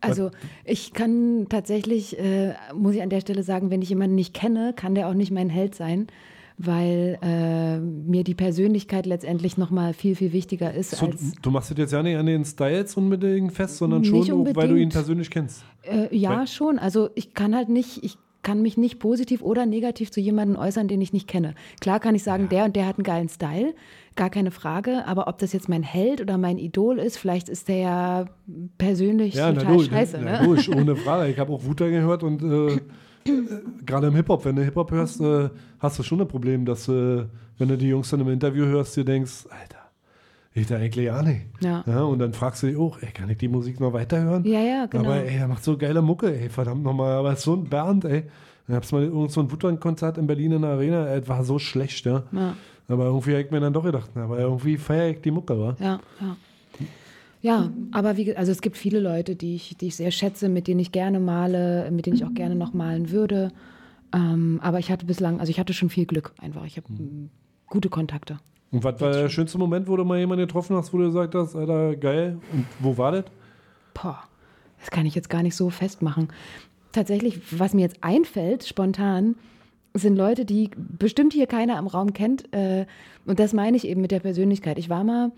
Also 0.00 0.30
ich 0.64 0.92
kann 0.92 1.46
tatsächlich, 1.48 2.18
äh, 2.18 2.54
muss 2.74 2.94
ich 2.96 3.02
an 3.02 3.10
der 3.10 3.20
Stelle 3.20 3.42
sagen, 3.44 3.70
wenn 3.70 3.82
ich 3.82 3.88
jemanden 3.88 4.16
nicht 4.16 4.34
kenne, 4.34 4.72
kann 4.74 4.94
der 4.96 5.08
auch 5.08 5.14
nicht 5.14 5.30
mein 5.30 5.48
Held 5.48 5.76
sein, 5.76 6.08
weil 6.56 7.18
äh, 7.22 7.78
mir 7.78 8.24
die 8.24 8.34
Persönlichkeit 8.34 9.06
letztendlich 9.06 9.58
nochmal 9.58 9.94
viel, 9.94 10.16
viel 10.16 10.32
wichtiger 10.32 10.74
ist 10.74 10.90
So, 10.90 11.06
als... 11.06 11.34
du 11.40 11.50
machst 11.52 11.70
das 11.70 11.78
jetzt 11.78 11.92
ja 11.92 12.02
nicht 12.02 12.16
an 12.16 12.26
den 12.26 12.44
Styles 12.44 12.96
unbedingt 12.96 13.52
fest, 13.52 13.76
sondern 13.76 14.04
schon, 14.04 14.44
weil 14.56 14.68
du 14.68 14.74
ihn 14.74 14.88
persönlich 14.88 15.30
kennst. 15.30 15.62
Äh, 15.82 16.14
ja, 16.16 16.40
Weil- 16.40 16.46
schon. 16.48 16.80
Also 16.80 17.10
ich 17.14 17.34
kann 17.34 17.54
halt 17.54 17.68
nicht, 17.68 18.02
ich 18.02 18.18
kann 18.42 18.62
mich 18.62 18.76
nicht 18.76 18.98
positiv 18.98 19.42
oder 19.42 19.66
negativ 19.66 20.10
zu 20.10 20.20
jemandem 20.20 20.56
äußern, 20.56 20.88
den 20.88 21.00
ich 21.00 21.12
nicht 21.12 21.28
kenne. 21.28 21.54
Klar 21.80 22.00
kann 22.00 22.14
ich 22.14 22.22
sagen, 22.22 22.48
der 22.48 22.64
und 22.64 22.76
der 22.76 22.86
hat 22.86 22.96
einen 22.96 23.04
geilen 23.04 23.28
Style, 23.28 23.74
gar 24.16 24.30
keine 24.30 24.50
Frage. 24.50 25.06
Aber 25.06 25.28
ob 25.28 25.38
das 25.38 25.52
jetzt 25.52 25.68
mein 25.68 25.82
Held 25.82 26.20
oder 26.20 26.38
mein 26.38 26.58
Idol 26.58 26.98
ist, 26.98 27.18
vielleicht 27.18 27.48
ist 27.48 27.68
der 27.68 27.76
ja 27.76 28.24
persönlich 28.78 29.34
Ja, 29.34 29.52
total 29.52 29.76
du, 29.76 29.82
scheiße. 29.82 30.20
na, 30.22 30.40
ne? 30.40 30.46
logisch, 30.46 30.68
ohne 30.74 30.96
Frage. 30.96 31.30
Ich 31.30 31.38
habe 31.38 31.52
auch 31.52 31.64
Wuta 31.64 31.88
gehört 31.88 32.22
und 32.22 32.42
äh, 32.42 32.76
äh, 32.76 32.80
gerade 33.84 34.06
im 34.08 34.14
Hip-Hop, 34.14 34.44
wenn 34.44 34.56
du 34.56 34.62
Hip-Hop 34.62 34.90
hörst, 34.90 35.20
äh, 35.20 35.50
hast 35.78 35.98
du 35.98 36.02
schon 36.02 36.20
ein 36.20 36.28
Problem, 36.28 36.64
dass, 36.64 36.88
äh, 36.88 37.24
wenn 37.58 37.68
du 37.68 37.76
die 37.76 37.88
Jungs 37.88 38.10
dann 38.10 38.20
im 38.20 38.28
Interview 38.28 38.64
hörst, 38.66 38.96
dir 38.96 39.04
denkst, 39.04 39.46
Alter, 39.50 39.77
ich 40.58 40.66
da 40.66 40.76
eigentlich 40.76 41.10
auch 41.10 41.22
nicht. 41.22 41.42
Ja. 41.60 41.82
und 42.02 42.18
dann 42.18 42.32
fragst 42.32 42.62
du 42.62 42.66
dich 42.66 42.76
auch, 42.76 43.00
ey, 43.00 43.10
kann 43.12 43.28
ich 43.30 43.38
die 43.38 43.48
Musik 43.48 43.80
noch 43.80 43.92
weiterhören? 43.92 44.44
Ja, 44.44 44.60
ja, 44.60 44.86
genau. 44.86 45.04
Aber 45.04 45.24
ey, 45.24 45.36
er 45.36 45.48
macht 45.48 45.64
so 45.64 45.76
geile 45.76 46.02
Mucke, 46.02 46.38
ey, 46.38 46.48
verdammt 46.48 46.82
nochmal. 46.82 47.12
Aber 47.12 47.36
so 47.36 47.54
ein 47.54 47.64
Bernd, 47.64 48.04
ey. 48.04 48.24
Ich 48.68 48.74
hab's 48.74 48.92
mal 48.92 49.02
irgend 49.02 49.30
so 49.30 49.40
ein 49.40 49.50
Wutan-Konzert 49.50 50.18
in 50.18 50.26
Berlin 50.26 50.52
in 50.52 50.62
der 50.62 50.72
Arena, 50.72 51.06
ey, 51.06 51.26
war 51.26 51.42
so 51.44 51.58
schlecht, 51.58 52.04
ja. 52.04 52.24
Ja. 52.32 52.54
Aber 52.88 53.06
irgendwie 53.06 53.32
hab 53.32 53.40
ich 53.40 53.50
mir 53.50 53.60
dann 53.60 53.72
doch 53.72 53.84
gedacht, 53.84 54.10
aber 54.14 54.38
irgendwie 54.38 54.76
feiere 54.76 55.10
ich 55.10 55.20
die 55.20 55.30
Mucke, 55.30 55.58
wa? 55.58 55.76
Ja, 55.78 56.00
ja. 56.20 56.36
Ja, 57.40 57.70
aber 57.92 58.16
wie, 58.16 58.34
also 58.36 58.50
es 58.50 58.60
gibt 58.60 58.76
viele 58.76 58.98
Leute, 58.98 59.36
die 59.36 59.54
ich, 59.54 59.76
die 59.76 59.86
ich 59.86 59.96
sehr 59.96 60.10
schätze, 60.10 60.48
mit 60.48 60.66
denen 60.66 60.80
ich 60.80 60.90
gerne 60.90 61.20
male, 61.20 61.88
mit 61.92 62.06
denen 62.06 62.16
ich 62.16 62.24
auch 62.24 62.34
gerne 62.34 62.56
noch 62.56 62.74
malen 62.74 63.10
würde. 63.10 63.52
Ähm, 64.12 64.58
aber 64.62 64.80
ich 64.80 64.90
hatte 64.90 65.06
bislang, 65.06 65.38
also 65.38 65.50
ich 65.50 65.60
hatte 65.60 65.72
schon 65.72 65.88
viel 65.88 66.06
Glück 66.06 66.32
einfach. 66.38 66.64
Ich 66.64 66.76
habe 66.76 66.92
mm, 66.92 67.30
gute 67.68 67.90
Kontakte. 67.90 68.38
Und 68.70 68.84
was 68.84 69.00
war 69.00 69.12
der 69.12 69.28
schönste 69.28 69.58
Moment, 69.58 69.88
wo 69.88 69.96
du 69.96 70.04
mal 70.04 70.18
jemanden 70.18 70.46
getroffen 70.46 70.76
hast, 70.76 70.92
wo 70.92 70.98
du 70.98 71.06
gesagt 71.06 71.34
hast, 71.34 71.56
Alter, 71.56 71.96
geil? 71.96 72.38
Und 72.52 72.66
wo 72.80 72.98
war 72.98 73.12
das? 73.12 73.24
Boah, 73.94 74.22
das 74.78 74.90
kann 74.90 75.06
ich 75.06 75.14
jetzt 75.14 75.30
gar 75.30 75.42
nicht 75.42 75.56
so 75.56 75.70
festmachen. 75.70 76.28
Tatsächlich, 76.92 77.58
was 77.58 77.74
mir 77.74 77.82
jetzt 77.82 78.02
einfällt, 78.02 78.64
spontan, 78.64 79.36
sind 79.94 80.16
Leute, 80.16 80.44
die 80.44 80.70
bestimmt 80.76 81.32
hier 81.32 81.46
keiner 81.46 81.78
im 81.78 81.86
Raum 81.86 82.12
kennt. 82.12 82.52
Äh, 82.52 82.86
und 83.24 83.40
das 83.40 83.52
meine 83.52 83.76
ich 83.76 83.86
eben 83.86 84.00
mit 84.00 84.10
der 84.10 84.20
Persönlichkeit. 84.20 84.78
Ich 84.78 84.88
war 84.88 85.02
mal, 85.02 85.32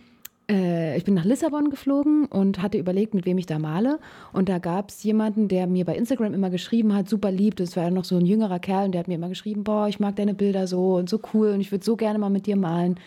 äh, 0.51 0.97
ich 0.97 1.05
bin 1.05 1.15
nach 1.15 1.25
Lissabon 1.25 1.71
geflogen 1.71 2.27
und 2.27 2.61
hatte 2.61 2.77
überlegt, 2.77 3.15
mit 3.15 3.25
wem 3.25 3.39
ich 3.39 3.47
da 3.47 3.59
male. 3.59 4.01
Und 4.33 4.49
da 4.49 4.59
gab 4.59 4.91
es 4.91 5.03
jemanden, 5.03 5.49
der 5.49 5.67
mir 5.67 5.85
bei 5.85 5.95
Instagram 5.95 6.35
immer 6.35 6.51
geschrieben 6.51 6.95
hat, 6.95 7.09
super 7.09 7.31
lieb. 7.31 7.57
Das 7.57 7.77
war 7.77 7.91
noch 7.91 8.05
so 8.05 8.17
ein 8.17 8.27
jüngerer 8.27 8.59
Kerl 8.59 8.87
und 8.87 8.93
der 8.93 9.01
hat 9.01 9.09
mir 9.09 9.15
immer 9.15 9.29
geschrieben, 9.29 9.63
boah, 9.65 9.89
ich 9.89 10.01
mag 10.01 10.17
deine 10.17 10.35
Bilder 10.35 10.67
so 10.67 10.97
und 10.97 11.09
so 11.09 11.21
cool 11.33 11.51
und 11.51 11.61
ich 11.61 11.71
würde 11.71 11.85
so 11.85 11.97
gerne 11.97 12.19
mal 12.19 12.31
mit 12.31 12.47
dir 12.47 12.57
malen. 12.57 12.99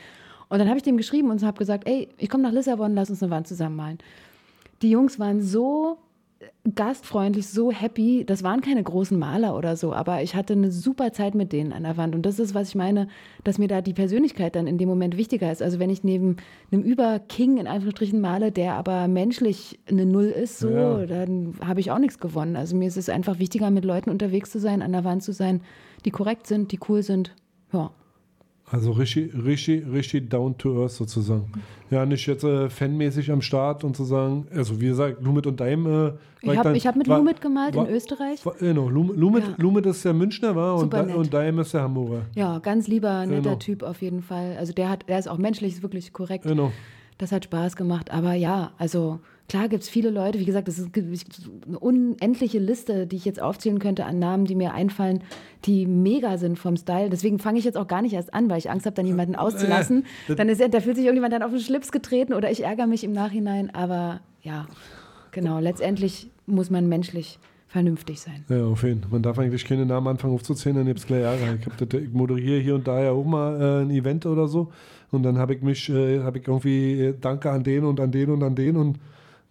Und 0.48 0.60
dann 0.60 0.68
habe 0.68 0.78
ich 0.78 0.84
dem 0.84 0.98
geschrieben 0.98 1.30
und 1.32 1.44
habe 1.44 1.58
gesagt, 1.58 1.88
ey, 1.88 2.08
ich 2.18 2.30
komme 2.30 2.44
nach 2.44 2.52
Lissabon, 2.52 2.96
lass 2.96 3.10
uns 3.10 3.22
eine 3.22 3.32
Wand 3.32 3.48
zusammen 3.48 3.76
malen. 3.76 3.98
Die 4.82 4.90
Jungs 4.90 5.20
waren 5.20 5.42
so 5.42 5.98
gastfreundlich, 6.76 7.48
so 7.48 7.72
happy. 7.72 8.24
Das 8.26 8.44
waren 8.44 8.62
keine 8.62 8.84
großen 8.84 9.18
Maler 9.18 9.56
oder 9.58 9.76
so, 9.76 9.94
aber 9.94 10.22
ich 10.22 10.36
hatte 10.36 10.54
eine 10.54 10.72
super 10.72 11.12
Zeit 11.12 11.36
mit 11.36 11.52
denen 11.52 11.74
an 11.74 11.84
der 11.84 11.98
Wand. 11.98 12.16
Und 12.16 12.26
das 12.26 12.40
ist, 12.40 12.54
was 12.54 12.70
ich 12.70 12.76
meine, 12.76 13.08
dass 13.44 13.58
mir 13.58 13.68
da 13.68 13.82
die 13.82 13.94
Persönlichkeit 13.94 14.56
dann 14.56 14.68
in 14.68 14.78
dem 14.78 14.88
Moment 14.88 15.18
wichtiger 15.18 15.52
ist. 15.52 15.62
Also 15.62 15.80
wenn 15.80 15.90
ich 15.90 16.04
neben 16.04 16.38
einem 16.72 16.84
Über-King 16.84 17.58
in 17.58 17.68
Anführungsstrichen 17.68 18.22
male, 18.22 18.52
der 18.52 18.74
aber 18.76 19.08
menschlich 19.08 19.80
eine 19.90 20.06
Null 20.06 20.26
ist, 20.26 20.60
so, 20.60 20.70
Ja. 20.70 21.06
dann 21.06 21.56
habe 21.66 21.80
ich 21.80 21.92
auch 21.92 22.00
nichts 22.00 22.20
gewonnen. 22.20 22.56
Also 22.56 22.76
mir 22.76 22.88
ist 22.88 22.98
es 22.98 23.10
einfach 23.10 23.40
wichtiger, 23.40 23.70
mit 23.72 23.86
Leuten 23.86 24.10
unterwegs 24.10 24.52
zu 24.52 24.60
sein, 24.60 24.82
an 24.82 24.92
der 24.92 25.04
Wand 25.04 25.24
zu 25.24 25.34
sein, 25.34 25.62
die 26.06 26.12
korrekt 26.12 26.48
sind, 26.48 26.72
die 26.72 26.80
cool 26.88 27.04
sind. 27.04 27.36
Ja. 27.72 27.92
Also 28.72 28.92
richtig, 28.92 29.32
richtig, 29.46 29.84
richtig 29.92 30.30
down 30.30 30.58
to 30.58 30.82
earth 30.82 30.92
sozusagen. 30.94 31.44
Ja, 31.92 32.06
nicht 32.06 32.26
jetzt 32.26 32.44
äh, 32.44 32.70
fanmäßig 32.70 33.32
am 33.32 33.42
Start 33.42 33.84
und 33.84 33.96
zu 33.96 34.04
sagen, 34.04 34.48
also 34.56 34.82
wie 34.82 34.88
gesagt, 34.88 35.22
Lumit 35.22 35.46
und 35.46 35.60
Daim. 35.60 35.86
Äh, 35.86 36.12
Ich 36.42 36.58
habe 36.58 36.74
hab 36.80 36.96
mit 36.96 37.08
war- 37.08 37.20
Lumit 37.20 37.40
gemalt 37.40 37.76
war- 37.76 37.88
in 37.88 37.94
Österreich. 37.94 38.44
war- 38.46 38.56
Genau, 38.60 38.90
Lum- 38.90 39.14
Lumit, 39.16 39.44
Ja. 39.44 39.54
Lumit 39.58 39.86
ist 39.86 40.04
der 40.04 40.14
Münchner, 40.14 40.56
war 40.56 40.76
und, 40.78 40.92
Da- 40.92 41.02
und 41.04 41.32
Daim 41.32 41.60
ist 41.60 41.74
der 41.74 41.82
Hamburger. 41.82 42.22
Ja, 42.36 42.58
ganz 42.60 42.88
lieber, 42.88 43.26
netter 43.28 43.42
Genau. 43.42 43.56
Typ 43.58 43.84
auf 43.84 44.02
jeden 44.02 44.24
Fall. 44.24 44.56
Also 44.58 44.74
der 44.74 44.90
hat, 44.90 45.08
der 45.08 45.20
ist 45.20 45.28
auch 45.28 45.38
menschlich, 45.38 45.74
ist 45.74 45.84
wirklich 45.84 46.12
korrekt. 46.12 46.46
Genau. 46.46 46.72
Das 47.20 47.32
hat 47.32 47.44
Spaß 47.46 47.76
gemacht. 47.76 48.10
Aber 48.12 48.34
ja, 48.34 48.72
also 48.80 49.20
klar 49.54 49.70
gibt 49.70 49.84
es 49.84 49.90
viele 49.90 50.10
Leute, 50.10 50.40
wie 50.40 50.46
gesagt, 50.46 50.68
es 50.68 50.80
ist 50.80 50.90
eine 50.98 51.78
unendliche 51.78 52.58
Liste, 52.58 53.06
die 53.06 53.18
ich 53.18 53.26
jetzt 53.26 53.40
aufzählen 53.40 53.78
könnte 53.78 54.04
an 54.04 54.18
Namen, 54.18 54.46
die 54.46 54.56
mir 54.56 54.74
einfallen, 54.74 55.24
die 55.66 55.86
mega 55.86 56.40
sind 56.40 56.58
vom 56.58 56.76
Style. 56.76 57.12
Deswegen 57.12 57.38
fange 57.38 57.60
ich 57.60 57.64
jetzt 57.64 57.78
auch 57.78 57.86
gar 57.86 58.02
nicht 58.02 58.14
erst 58.14 58.34
an, 58.34 58.50
weil 58.50 58.58
ich 58.58 58.72
Angst 58.72 58.88
habe, 58.88 58.96
dann 58.96 59.06
jemanden 59.06 59.36
auszulassen. 59.36 60.06
Äh, 60.28 60.34
Dann 60.34 60.50
ist, 60.50 60.60
da 60.60 60.80
fühlt 60.80 60.96
sich 60.96 61.06
irgendjemand 61.06 61.34
dann 61.34 61.44
auf 61.44 61.52
den 61.52 61.60
Schlips 61.60 61.92
getreten 61.92 62.34
oder 62.34 62.50
ich 62.50 62.64
ärgere 62.64 62.88
mich 62.88 63.04
im 63.04 63.12
Nachhinein. 63.12 63.70
Aber 63.76 64.22
ja, 64.42 64.66
genau, 65.30 65.60
letztendlich 65.60 66.32
muss 66.48 66.72
man 66.72 66.90
menschlich 66.90 67.38
vernünftig 67.68 68.22
sein. 68.22 68.46
Ja, 68.50 68.66
auf 68.66 68.82
jeden 68.82 69.02
Fall. 69.02 69.12
Man 69.12 69.22
darf 69.22 69.38
eigentlich 69.38 69.66
keine 69.66 69.86
Namen 69.86 70.08
anfangen 70.08 70.34
aufzuzählen, 70.34 70.78
dann 70.78 70.88
gibt 70.88 70.98
es 70.98 71.06
gleich 71.06 71.22
Ärger. 71.22 71.60
Ich, 71.60 71.66
hab 71.68 71.94
ich 71.94 72.12
moderiere 72.12 72.60
hier 72.60 72.74
und 72.74 72.88
da 72.88 73.04
ja 73.04 73.12
auch 73.12 73.24
mal 73.24 73.62
äh, 73.62 73.82
ein 73.84 73.92
Event 73.92 74.26
oder 74.26 74.48
so. 74.48 74.72
Und 75.12 75.22
dann 75.22 75.38
habe 75.38 75.54
ich 75.54 75.62
mich, 75.62 75.90
äh, 75.90 76.24
habe 76.24 76.40
ich 76.40 76.48
irgendwie 76.48 77.00
äh, 77.02 77.14
Danke 77.22 77.52
an 77.52 77.64
den 77.64 77.84
und 77.84 78.00
an 78.00 78.12
den 78.12 78.32
und 78.32 78.42
an 78.42 78.56
den 78.56 78.78
und 78.78 78.98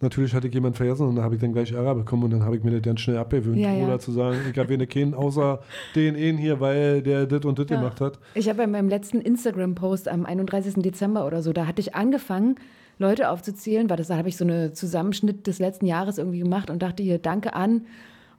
natürlich 0.03 0.33
hatte 0.33 0.47
ich 0.47 0.53
jemanden 0.53 0.75
vergessen 0.77 1.07
und 1.07 1.15
da 1.15 1.23
habe 1.23 1.35
ich 1.35 1.41
dann 1.41 1.53
gleich 1.53 1.71
Ärger 1.71 1.95
bekommen 1.95 2.23
und 2.23 2.29
dann 2.31 2.43
habe 2.43 2.55
ich 2.55 2.63
mir 2.63 2.71
das 2.71 2.81
ganz 2.81 2.99
schnell 3.01 3.17
abgewöhnt. 3.17 3.57
Ja, 3.57 3.73
ja. 3.73 3.85
Oder 3.85 3.99
zu 3.99 4.11
sagen, 4.11 4.37
ich 4.51 4.57
habe 4.57 4.75
hier 4.75 4.85
keinen 4.85 5.13
außer 5.13 5.61
den 5.95 6.15
einen 6.15 6.37
hier, 6.37 6.59
weil 6.59 7.01
der 7.01 7.25
das 7.25 7.43
und 7.45 7.57
das 7.57 7.67
Ja. 7.69 7.77
gemacht 7.77 7.99
hat. 8.01 8.19
Ich 8.35 8.47
habe 8.47 8.57
bei 8.57 8.67
meinem 8.67 8.89
letzten 8.89 9.19
Instagram-Post 9.21 10.07
am 10.07 10.25
31. 10.25 10.75
Dezember 10.83 11.25
oder 11.25 11.41
so, 11.41 11.53
da 11.53 11.65
hatte 11.65 11.81
ich 11.81 11.95
angefangen, 11.95 12.55
Leute 12.99 13.29
aufzuzählen, 13.29 13.89
weil 13.89 13.97
das 13.97 14.07
da 14.09 14.17
habe 14.17 14.29
ich 14.29 14.37
so 14.37 14.45
einen 14.45 14.73
Zusammenschnitt 14.75 15.47
des 15.47 15.57
letzten 15.57 15.87
Jahres 15.87 16.19
irgendwie 16.19 16.39
gemacht 16.39 16.69
und 16.69 16.83
dachte 16.83 17.01
hier, 17.01 17.17
danke 17.17 17.55
an. 17.55 17.85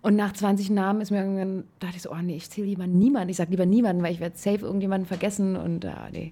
Und 0.00 0.16
nach 0.16 0.32
20 0.32 0.70
Namen 0.70 1.00
ist 1.00 1.10
mir 1.10 1.22
irgendwann, 1.22 1.64
dachte 1.80 1.96
ich 1.96 2.02
so, 2.02 2.12
oh 2.12 2.22
nee, 2.22 2.36
ich 2.36 2.50
zähle 2.50 2.66
lieber 2.68 2.86
niemanden. 2.86 3.30
Ich 3.30 3.36
sage 3.36 3.50
lieber 3.50 3.66
niemanden, 3.66 4.02
weil 4.02 4.12
ich 4.12 4.20
werde 4.20 4.36
safe 4.36 4.60
irgendjemanden 4.64 5.06
vergessen 5.06 5.56
und 5.56 5.84
ah, 5.86 6.08
nee. 6.12 6.30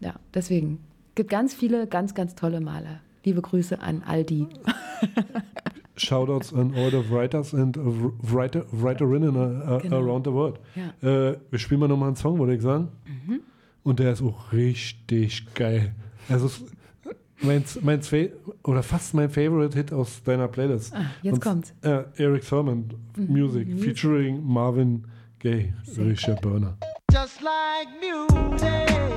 Ja, 0.00 0.14
deswegen. 0.34 0.80
Gibt 1.14 1.30
ganz 1.30 1.54
viele 1.54 1.86
ganz, 1.86 2.14
ganz 2.14 2.34
tolle 2.34 2.60
Maler. 2.60 3.00
Liebe 3.24 3.40
Grüße 3.42 3.80
an 3.80 4.02
all 4.06 4.24
die. 4.24 4.46
Shoutouts 5.96 6.52
an 6.52 6.74
all 6.74 6.90
the 6.90 7.02
writers 7.10 7.54
and 7.54 7.76
uh, 7.76 8.10
writer, 8.22 8.64
writerinnen 8.72 9.36
uh, 9.36 9.76
uh, 9.76 9.78
Genau. 9.80 9.96
around 10.00 10.26
the 10.26 10.32
world. 10.32 10.58
Ja. 10.74 10.92
Äh, 11.30 11.38
wir 11.50 11.58
spielen 11.58 11.80
mal 11.80 11.88
nochmal 11.88 12.08
einen 12.08 12.16
Song, 12.16 12.38
würde 12.38 12.54
ich 12.54 12.62
sagen. 12.62 12.88
Mhm. 13.06 13.40
Und 13.84 13.98
der 14.00 14.12
ist 14.12 14.22
auch 14.22 14.52
richtig 14.52 15.54
geil. 15.54 15.94
Also 16.28 16.50
mein, 17.42 17.62
mein 17.82 18.02
Fa- 18.02 18.28
oder 18.64 18.82
fast 18.82 19.14
mein 19.14 19.30
Favorite 19.30 19.76
Hit 19.76 19.92
aus 19.92 20.22
deiner 20.24 20.48
Playlist. 20.48 20.92
Ah, 20.94 21.04
jetzt 21.22 21.34
Und, 21.34 21.40
kommt's. 21.40 21.74
Äh, 21.82 22.02
Eric 22.16 22.44
Thurman 22.48 22.90
Mhm. 23.16 23.26
Music 23.32 23.68
Music. 23.68 23.84
featuring 23.84 24.44
Marvin 24.44 25.04
Gaye, 25.38 25.74
richtiger 25.96 26.34
Burner. 26.36 26.76
Just 27.12 27.40
like 27.42 27.88
music. 28.00 29.13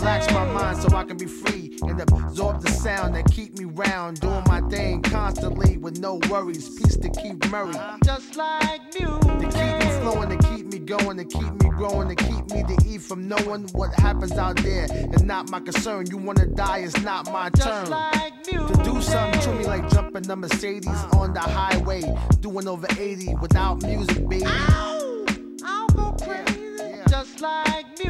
Relax 0.00 0.32
my 0.32 0.44
mind 0.46 0.78
so 0.78 0.96
I 0.96 1.04
can 1.04 1.16
be 1.16 1.26
free 1.26 1.78
and 1.82 2.00
absorb 2.00 2.62
the 2.62 2.70
sound 2.70 3.14
that 3.14 3.30
keep 3.30 3.58
me 3.58 3.66
round. 3.66 4.20
Doing 4.20 4.42
my 4.46 4.60
thing 4.62 5.02
constantly 5.02 5.76
with 5.76 5.98
no 5.98 6.20
worries. 6.30 6.68
Peace 6.78 6.96
to 6.96 7.10
keep 7.10 7.44
Murray. 7.50 7.74
Uh-huh. 7.74 7.98
Just 8.04 8.36
like 8.36 8.80
music. 8.98 9.20
To 9.20 9.48
keep 9.48 9.78
me 9.78 10.00
flowing, 10.00 10.30
to 10.30 10.48
keep 10.48 10.66
me 10.66 10.78
going, 10.78 11.16
to 11.18 11.24
keep 11.24 11.52
me 11.62 11.70
growing, 11.70 12.08
to 12.08 12.14
keep 12.14 12.50
me 12.50 12.62
to 12.62 12.76
eat 12.86 13.02
from 13.02 13.28
knowing 13.28 13.68
what 13.72 13.92
happens 13.94 14.32
out 14.32 14.56
there 14.58 14.86
is 15.14 15.22
not 15.22 15.50
my 15.50 15.60
concern. 15.60 16.06
You 16.10 16.16
wanna 16.16 16.46
die, 16.46 16.78
it's 16.78 17.00
not 17.02 17.30
my 17.30 17.50
turn. 17.50 17.86
to 17.86 18.82
do 18.82 19.00
something 19.02 19.40
to 19.42 19.52
me 19.54 19.64
like 19.64 19.88
jumping 19.90 20.22
the 20.22 20.36
Mercedes 20.36 20.88
uh-huh. 20.88 21.20
on 21.20 21.34
the 21.34 21.40
highway, 21.40 22.02
doing 22.40 22.68
over 22.68 22.86
80 22.98 23.34
without 23.40 23.82
music, 23.82 24.28
baby. 24.28 24.44
I'll 24.46 25.88
go 25.88 26.16
crazy, 26.22 27.02
just 27.08 27.40
like 27.40 27.86
music. 27.98 28.09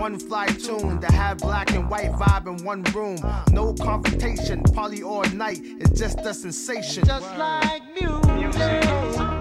One 0.00 0.18
fly 0.18 0.46
tune 0.46 0.98
to 1.02 1.12
have 1.12 1.36
black 1.40 1.72
and 1.72 1.90
white 1.90 2.12
vibe 2.12 2.46
in 2.46 2.64
one 2.64 2.82
room. 2.84 3.18
No 3.50 3.74
confrontation, 3.74 4.62
party 4.62 5.02
all 5.02 5.24
night. 5.24 5.60
It's 5.62 6.00
just 6.00 6.20
a 6.20 6.32
sensation. 6.32 7.04
Just 7.04 7.36
like 7.36 7.82
music. 8.00 8.34
Music. 8.34 9.39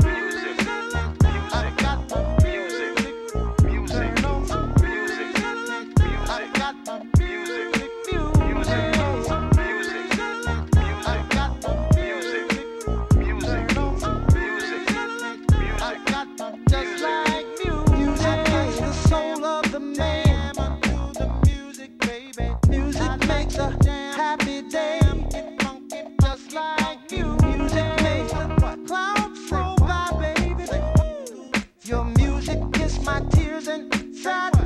Try 34.22 34.59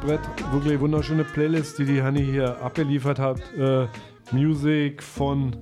Brett, 0.00 0.20
wirklich 0.52 0.78
wunderschöne 0.78 1.24
Playlist, 1.24 1.78
die 1.78 1.84
die 1.84 2.02
Hanni 2.02 2.24
hier 2.24 2.60
abgeliefert 2.62 3.18
hat. 3.18 3.40
Äh, 3.58 3.86
Music 4.32 5.02
von 5.02 5.56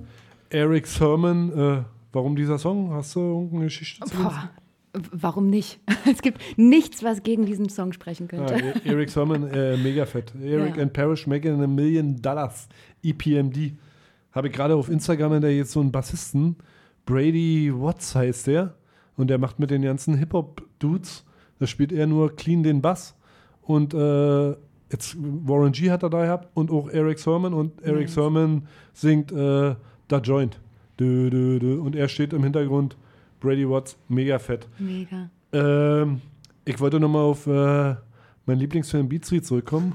Eric 0.49 0.85
Sermon. 0.87 1.51
Äh, 1.57 1.83
warum 2.11 2.35
dieser 2.35 2.57
Song? 2.59 2.91
Hast 2.93 3.15
du 3.15 3.19
irgendeine 3.21 3.63
Geschichte 3.65 4.05
zu? 4.07 4.15
Boah, 4.17 4.49
warum 5.11 5.49
nicht? 5.49 5.79
Es 6.11 6.21
gibt 6.21 6.39
nichts, 6.57 7.03
was 7.03 7.23
gegen 7.23 7.45
diesen 7.47 7.69
Song 7.69 7.91
sprechen 7.93 8.27
Ja, 8.31 8.45
könnte. 8.45 8.79
E- 8.85 8.89
Eric 8.89 9.09
Sermon, 9.09 9.47
äh, 9.49 9.77
mega 9.77 10.05
fett. 10.05 10.33
Eric 10.39 10.75
Ja. 10.77 10.83
and 10.83 10.93
Parrish 10.93 11.25
making 11.25 11.61
a 11.63 11.67
million 11.67 12.21
dollars. 12.21 12.67
EPMD. 13.03 13.73
Habe 14.31 14.47
ich 14.49 14.53
gerade 14.53 14.75
auf 14.75 14.89
Instagram 14.89 15.41
da 15.41 15.47
jetzt 15.47 15.71
so 15.71 15.79
einen 15.79 15.91
Bassisten. 15.91 16.57
Brady 17.05 17.71
Watts 17.73 18.13
heißt 18.15 18.47
der. 18.47 18.75
Und 19.17 19.29
der 19.29 19.37
macht 19.39 19.59
mit 19.59 19.71
den 19.71 19.81
ganzen 19.81 20.15
Hip-Hop-Dudes, 20.17 21.23
da 21.57 21.65
spielt 21.67 21.93
er 21.93 22.05
nur 22.05 22.35
clean 22.35 22.63
den 22.63 22.81
Bass. 22.81 23.14
Und 23.65 23.93
äh, 23.93 24.49
jetzt 24.91 25.15
Warren 25.17 25.71
G 25.71 25.91
hat 25.91 26.03
er 26.03 26.09
da 26.09 26.23
gehabt 26.23 26.49
und 26.53 26.71
auch 26.71 26.89
Eric 26.89 27.19
Sermon. 27.19 27.53
Und 27.53 27.81
Eric 27.81 28.03
Nice. 28.03 28.13
Sermon 28.13 28.67
singt 28.93 29.31
äh, 29.31 29.75
Da 30.07 30.19
Joint. 30.19 30.59
Dö, 30.99 31.29
dö, 31.29 31.59
dö. 31.59 31.79
Und 31.79 31.95
er 31.95 32.07
steht 32.07 32.33
im 32.33 32.43
Hintergrund. 32.43 32.97
Brady 33.39 33.69
Watts, 33.69 33.97
mega 34.07 34.39
fett. 34.39 34.67
Mega. 34.79 35.29
Ähm, 35.51 36.21
ich 36.63 36.79
wollte 36.79 36.99
nochmal 36.99 37.23
auf 37.23 37.45
äh, 37.47 37.95
meinen 38.45 38.59
Lieblingsfilm 38.59 39.07
Beat 39.09 39.25
Street 39.25 39.45
zurückkommen. 39.45 39.93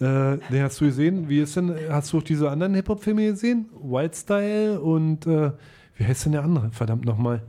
Äh, 0.00 0.38
den 0.38 0.62
hast 0.62 0.80
du 0.80 0.86
gesehen? 0.86 1.28
Wie 1.28 1.40
ist 1.40 1.56
denn, 1.56 1.74
hast 1.88 2.12
du 2.12 2.18
auch 2.18 2.22
diese 2.22 2.50
anderen 2.50 2.74
Hip-Hop-Filme 2.74 3.26
gesehen? 3.30 3.66
Wild 3.82 4.14
Style 4.14 4.80
und 4.80 5.26
äh, 5.26 5.52
wie 5.96 6.04
heißt 6.04 6.26
denn 6.26 6.32
der 6.32 6.44
andere? 6.44 6.70
Verdammt 6.70 7.04
nochmal. 7.04 7.42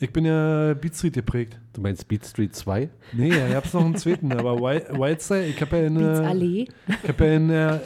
Ich 0.00 0.12
bin 0.12 0.24
ja 0.24 0.74
Beat 0.74 0.94
Street 0.96 1.14
geprägt. 1.14 1.58
Du 1.72 1.80
meinst 1.80 2.06
Beat 2.08 2.26
Street 2.26 2.54
2? 2.54 2.90
Nee, 3.12 3.28
ja, 3.30 3.46
ich 3.48 3.54
hab's 3.54 3.72
noch 3.72 3.84
einen 3.84 3.96
zweiten, 3.96 4.32
aber 4.32 4.56
Wild, 4.60 4.88
Wild 4.98 5.22
Style, 5.22 5.46
ich 5.46 5.60
habe 5.60 5.76
ja 5.78 5.86
in 5.86 5.94
Beats 5.94 6.20
der. 6.20 6.28
Allee. 6.28 6.66
Ich 7.02 7.08
habe 7.08 7.24
ja 7.26 7.32
in 7.34 7.48
der. 7.48 7.82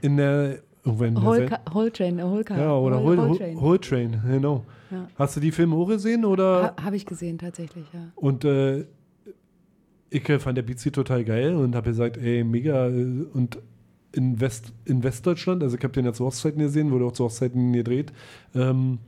In 0.00 0.16
der. 0.16 0.58
irgendwo 0.84 1.04
in 1.04 1.14
der 1.14 1.22
Whole, 1.24 1.46
Ca- 1.46 1.60
Whole 1.72 1.92
Train, 1.92 2.18
äh, 2.18 2.24
Whole 2.24 2.44
Car. 2.44 2.58
ja, 2.58 2.74
oder 2.76 3.02
Whole, 3.02 3.18
Whole, 3.18 3.28
Whole 3.28 3.38
Train. 3.38 3.60
Whole 3.60 3.80
Train, 3.80 4.22
genau. 4.26 4.64
Ja. 4.90 5.08
Hast 5.16 5.36
du 5.36 5.40
die 5.40 5.52
Filme 5.52 5.76
auch 5.76 5.86
gesehen 5.86 6.24
oder? 6.24 6.74
Ha, 6.76 6.84
Habe 6.84 6.96
ich 6.96 7.06
gesehen, 7.06 7.38
tatsächlich, 7.38 7.84
ja. 7.92 8.10
Und 8.16 8.44
äh, 8.44 8.84
ich 10.10 10.28
äh, 10.28 10.38
fand 10.38 10.58
der 10.58 10.62
Beat 10.62 10.80
Street 10.80 10.94
total 10.94 11.24
geil 11.24 11.54
und 11.54 11.74
habe 11.76 11.90
gesagt, 11.90 12.16
ey, 12.16 12.42
mega. 12.44 12.88
äh, 12.88 13.24
Und 13.32 13.58
in, 14.14 14.40
West, 14.40 14.72
in 14.84 15.02
Westdeutschland, 15.02 15.62
also 15.62 15.76
ich 15.76 15.82
habe 15.84 15.92
den 15.94 16.04
ja 16.04 16.12
zu 16.12 16.24
Hochzeiten 16.26 16.58
gesehen, 16.60 16.90
wurde 16.90 17.04
auch 17.06 17.12
zu 17.12 17.24
Hochzeiten 17.24 17.72
gedreht, 17.72 18.12
ähm, 18.54 18.98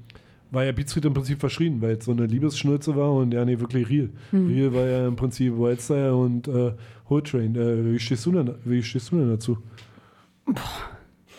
war 0.54 0.64
ja 0.64 0.72
Beat 0.72 0.90
Street 0.90 1.04
im 1.04 1.14
Prinzip 1.14 1.40
verschrien, 1.40 1.80
weil 1.82 1.96
es 1.96 2.04
so 2.04 2.12
eine 2.12 2.26
Liebesschnulze 2.26 2.94
war 2.96 3.12
und 3.12 3.34
ja, 3.34 3.44
nee, 3.44 3.58
wirklich 3.58 3.88
real. 3.88 4.10
Hm. 4.30 4.46
Real 4.48 4.74
war 4.74 4.86
ja 4.86 5.08
im 5.08 5.16
Prinzip 5.16 5.56
Wildstyle 5.58 6.14
und 6.14 6.48
äh, 6.48 6.72
Whole 7.08 7.22
Train. 7.22 7.54
Äh, 7.54 7.92
wie, 7.92 7.98
stehst 7.98 8.24
du 8.26 8.32
denn, 8.32 8.54
wie 8.64 8.82
stehst 8.82 9.12
du 9.12 9.16
denn 9.16 9.30
dazu? 9.30 9.58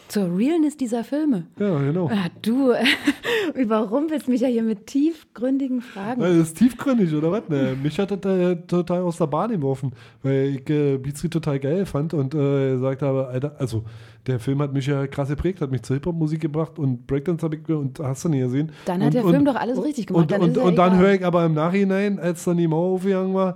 Zur 0.08 0.36
Realness 0.36 0.78
dieser 0.78 1.04
Filme. 1.04 1.48
Ja, 1.60 1.78
genau. 1.80 2.10
Ah, 2.12 2.30
du 2.42 2.74
überrumpelst 3.56 4.28
mich 4.28 4.42
ja 4.42 4.48
hier 4.48 4.64
mit 4.64 4.88
tiefgründigen 4.88 5.82
Fragen. 5.82 6.22
Das 6.22 6.36
ist 6.36 6.58
tiefgründig, 6.58 7.14
oder 7.14 7.32
was? 7.32 7.50
Ne? 7.50 7.76
Mich 7.82 7.98
hat 8.00 8.12
das 8.12 8.24
äh, 8.26 8.56
total 8.68 9.02
aus 9.02 9.18
der 9.18 9.28
Bahn 9.28 9.52
geworfen, 9.52 9.94
weil 10.22 10.56
ich 10.56 10.70
äh, 10.70 10.98
Beat 10.98 11.18
Street 11.18 11.34
total 11.34 11.60
geil 11.60 11.86
fand 11.86 12.14
und 12.14 12.36
äh, 12.36 12.72
gesagt 12.74 13.02
habe, 13.02 13.28
Alter, 13.28 13.56
also 13.60 13.84
der 14.28 14.40
Film 14.40 14.62
hat 14.62 14.74
mich 14.74 14.88
ja 14.88 15.06
krass 15.08 15.30
geprägt, 15.30 15.62
hat 15.62 15.72
mich 15.72 15.84
zur 15.84 15.96
Hip-Hop-Musik 15.96 16.42
gebracht 16.42 16.80
und 16.80 17.06
Breakdance 17.08 17.44
habe 17.46 17.56
ich 17.58 17.70
und 17.70 18.00
hast 18.00 18.26
du 18.26 18.30
nie 18.30 18.40
gesehen. 18.40 18.72
Dann 18.86 19.00
hat 19.02 19.08
und, 19.08 19.14
der 19.14 19.26
und, 19.26 19.32
Film 19.32 19.46
doch 19.46 19.56
alles 19.56 19.84
richtig 19.84 20.08
gemacht, 20.08 20.24
Und, 20.24 20.32
dann 20.32 20.42
und, 20.42 20.58
und 20.58 20.76
dann 20.76 20.98
höre 20.98 21.14
ich 21.14 21.26
aber 21.26 21.46
im 21.46 21.54
Nachhinein, 21.54 22.20
als 22.20 22.44
dann 22.44 22.58
die 22.58 22.68
Mauer 22.68 22.96
aufgegangen 22.96 23.34
war, 23.34 23.56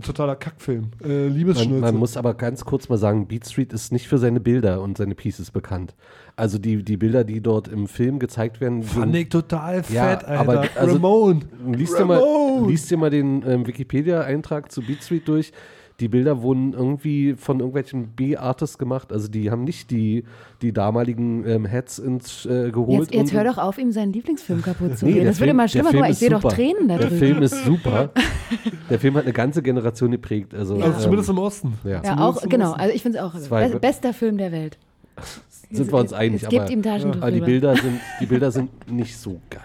totaler 0.00 0.36
Kackfilm. 0.36 0.90
Äh, 1.04 1.28
Man, 1.28 1.80
man 1.80 1.96
muss 1.96 2.16
aber 2.16 2.34
ganz 2.34 2.64
kurz 2.64 2.88
mal 2.88 2.98
sagen, 2.98 3.26
Beat 3.26 3.46
Street 3.48 3.72
ist 3.72 3.90
nicht 3.92 4.06
für 4.06 4.18
seine 4.18 4.38
Bilder 4.38 4.80
und 4.80 4.96
seine 4.96 5.16
Pieces 5.16 5.50
bekannt. 5.50 5.96
Also 6.36 6.58
die, 6.58 6.84
die 6.84 6.96
Bilder, 6.96 7.24
die 7.24 7.40
dort 7.40 7.66
im 7.66 7.88
Film 7.88 8.20
gezeigt 8.20 8.60
werden, 8.60 8.84
Fand 8.84 9.06
sind- 9.12 9.14
ich 9.16 9.28
total 9.28 9.82
fett, 9.82 9.96
Ja, 9.96 10.06
Alter. 10.08 10.28
aber 10.38 10.64
also, 10.76 10.94
Ramon. 10.94 11.44
Liest 11.72 11.98
dir 11.98 12.04
mal, 12.04 12.18
Ramon. 12.20 12.68
liest 12.68 12.88
dir 12.90 12.96
mal 12.96 13.10
den 13.10 13.42
ähm, 13.44 13.66
Wikipedia-Eintrag 13.66 14.70
zu 14.70 14.82
Beat 14.82 15.02
Street 15.02 15.26
durch. 15.26 15.52
Die 16.00 16.06
Bilder 16.06 16.42
wurden 16.42 16.74
irgendwie 16.74 17.34
von 17.34 17.58
irgendwelchen 17.58 18.08
B-Artists 18.14 18.78
gemacht. 18.78 19.12
Also 19.12 19.26
die 19.26 19.50
haben 19.50 19.64
nicht 19.64 19.90
die, 19.90 20.22
die 20.62 20.72
damaligen 20.72 21.44
ähm, 21.44 21.64
Heads 21.64 21.98
ins, 21.98 22.46
äh, 22.46 22.70
geholt. 22.70 23.00
Jetzt, 23.00 23.14
jetzt 23.14 23.30
und- 23.32 23.36
hör 23.36 23.44
doch 23.44 23.58
auf, 23.58 23.78
ihm 23.78 23.90
seinen 23.90 24.12
Lieblingsfilm 24.12 24.62
kaputt 24.62 24.96
zu 24.96 25.06
Nee, 25.06 25.12
reden. 25.14 25.24
der 25.24 25.30
Das 25.32 25.40
wird 25.40 25.46
Film- 25.48 25.56
immer 25.56 25.62
der 25.64 25.68
schlimmer. 25.68 25.90
Guck 25.90 26.00
mal, 26.00 26.10
ich 26.12 26.18
sehe 26.18 26.30
doch. 26.30 26.42
Tränen 26.42 26.86
da 26.88 26.98
Der 26.98 27.08
drüben. 27.08 27.18
Film 27.18 27.42
ist 27.42 27.64
super. 27.64 28.10
Der 28.90 28.98
Film 29.00 29.16
hat 29.16 29.24
eine 29.24 29.32
ganze 29.32 29.60
Generation 29.60 30.10
geprägt. 30.12 30.54
Also, 30.54 30.76
Ja. 30.76 30.84
Also 30.86 31.00
zumindest 31.00 31.28
ähm, 31.30 31.36
im 31.36 31.42
Osten. 31.42 31.72
Ja. 31.84 32.02
Ja, 32.02 32.18
auch, 32.20 32.42
genau. 32.48 32.72
Also 32.72 32.94
ich 32.94 33.02
finde 33.02 33.18
es 33.18 33.24
auch 33.24 33.34
Zwei- 33.38 33.68
be 33.68 33.80
bester 33.80 34.14
Film 34.14 34.38
der 34.38 34.52
Welt. 34.52 34.78
Sind 35.70 35.90
wir 35.92 35.98
uns 35.98 36.12
einig. 36.12 36.42
Es 36.44 36.48
gibt 36.48 36.62
aber, 36.62 36.70
ihm 36.70 36.82
Taschentuch 36.82 37.20
aber 37.20 37.30
die 37.30 37.38
drüber. 37.40 37.46
Bilder, 37.46 37.76
sind, 37.76 38.00
die 38.20 38.26
Bilder 38.26 38.50
sind 38.50 38.90
nicht 38.90 39.18
so 39.18 39.40
geil. 39.50 39.60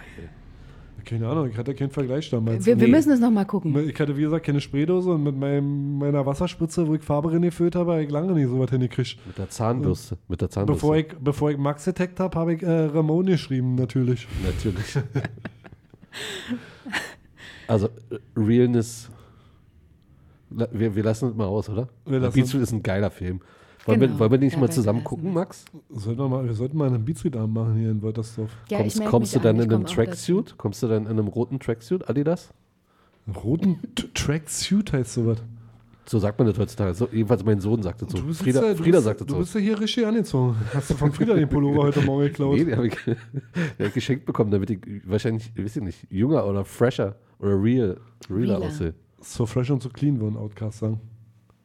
Keine 1.04 1.28
Ahnung, 1.28 1.48
ich 1.48 1.56
hatte 1.56 1.74
keinen 1.74 1.90
Vergleich 1.90 2.30
damals. 2.30 2.64
Wir, 2.64 2.78
wir 2.78 2.88
müssen 2.88 3.12
es 3.12 3.20
nochmal 3.20 3.46
gucken. 3.46 3.76
Ich 3.88 3.98
hatte, 3.98 4.16
wie 4.16 4.22
gesagt, 4.22 4.46
keine 4.46 4.60
Spraydose 4.60 5.10
und 5.10 5.22
mit 5.22 5.36
meinem, 5.36 5.98
meiner 5.98 6.24
Wasserspritze, 6.24 6.86
wo 6.86 6.94
ich 6.94 7.02
Farbe 7.02 7.32
reingefüllt 7.32 7.74
habe, 7.74 7.92
habe 7.92 8.04
ich 8.04 8.10
lange 8.10 8.32
nicht 8.32 8.48
so 8.48 8.58
was 8.58 8.70
hingekriegt. 8.70 9.18
Mit 9.26 9.38
der 9.38 9.50
Zahnbürste. 9.50 10.18
Mit 10.28 10.40
der 10.40 10.50
Zahnbürste. 10.50 10.80
Bevor 10.80 10.96
ich, 10.96 11.06
bevor 11.20 11.50
ich 11.50 11.58
Max 11.58 11.86
entdeckt 11.86 12.20
habe, 12.20 12.38
habe 12.38 12.54
ich 12.54 12.62
äh, 12.62 12.86
Ramon 12.86 13.26
geschrieben, 13.26 13.74
natürlich. 13.74 14.26
Natürlich. 14.44 14.98
also, 17.68 17.88
Realness. 18.36 19.10
Wir, 20.50 20.94
wir 20.94 21.02
lassen 21.02 21.30
es 21.30 21.34
mal 21.34 21.46
aus, 21.46 21.68
oder? 21.68 21.88
Wir 22.06 22.20
lassen 22.20 22.34
Beat 22.34 22.48
Street 22.48 22.62
ist 22.62 22.72
ein 22.72 22.82
geiler 22.82 23.10
Film. 23.10 23.40
Wollen, 23.86 24.00
wir, 24.00 24.08
Genau. 24.08 24.18
wollen 24.20 24.30
wir 24.30 24.38
den 24.38 24.44
nicht 24.46 24.54
Ja, 24.54 24.60
mal 24.60 24.68
wir 24.68 24.72
zusammen 24.72 25.04
gucken. 25.04 25.32
Max? 25.32 25.64
Sollten 25.90 26.20
wir, 26.20 26.28
mal, 26.28 26.44
wir 26.44 26.54
sollten 26.54 26.76
mal 26.76 26.88
einen 26.88 27.04
Beatstreet-Abend 27.04 27.54
machen 27.54 27.76
hier 27.76 27.90
in 27.90 28.00
Woltersdorf. 28.02 28.50
Ja, 28.70 28.78
kommst 28.78 29.04
kommst 29.04 29.34
du 29.34 29.40
dann 29.40 29.56
an, 29.60 29.62
in 29.66 29.72
einem 29.72 29.86
Tracksuit? 29.86 30.56
Kommst 30.56 30.82
du 30.82 30.88
dann 30.88 31.04
in 31.04 31.10
einem 31.10 31.28
roten 31.28 31.58
Tracksuit, 31.60 32.08
Adidas? 32.08 32.50
Einen 33.26 33.36
roten 33.36 33.78
Tracksuit 34.14 34.92
heißt 34.92 35.14
sowas. 35.14 35.38
So 36.06 36.18
sagt 36.18 36.38
man 36.38 36.46
das 36.46 36.58
heutzutage. 36.58 36.92
So, 36.92 37.08
jedenfalls 37.10 37.42
mein 37.44 37.60
Sohn 37.60 37.82
sagte 37.82 38.04
so. 38.06 38.18
Du 38.18 38.26
bist, 38.26 38.42
Frieda, 38.42 38.60
du 38.60 38.76
Frieda 38.76 38.98
bist, 38.98 39.04
sagte 39.04 39.24
du 39.24 39.32
so. 39.34 39.38
bist 39.40 39.54
ja 39.54 39.60
hier 39.60 39.80
richtig 39.80 40.06
angezogen. 40.06 40.54
Hast 40.74 40.90
du 40.90 40.94
von 40.94 41.10
Frieda 41.12 41.32
den 41.34 41.48
Pullover 41.48 41.84
heute 41.84 42.02
Morgen 42.02 42.24
geklaut? 42.24 42.56
Nee, 42.58 42.64
den 42.66 42.76
habe 42.76 42.88
ich, 42.88 42.94
den 43.04 43.16
hab 43.78 43.86
ich 43.86 43.94
geschenkt 43.94 44.26
bekommen, 44.26 44.50
damit 44.50 44.68
ich 44.68 44.80
wahrscheinlich, 45.06 45.50
weiß 45.56 45.76
ich 45.76 45.82
nicht, 45.82 46.06
jünger 46.10 46.46
oder 46.46 46.64
fresher 46.66 47.16
oder 47.38 47.52
real, 47.62 47.96
realer 48.28 48.58
Realer. 48.58 48.66
aussehe. 48.66 48.94
So 49.22 49.46
fresh 49.46 49.70
und 49.70 49.82
so 49.82 49.88
clean, 49.88 50.20
würden 50.20 50.36
Outcast 50.36 50.80
sagen. 50.80 51.00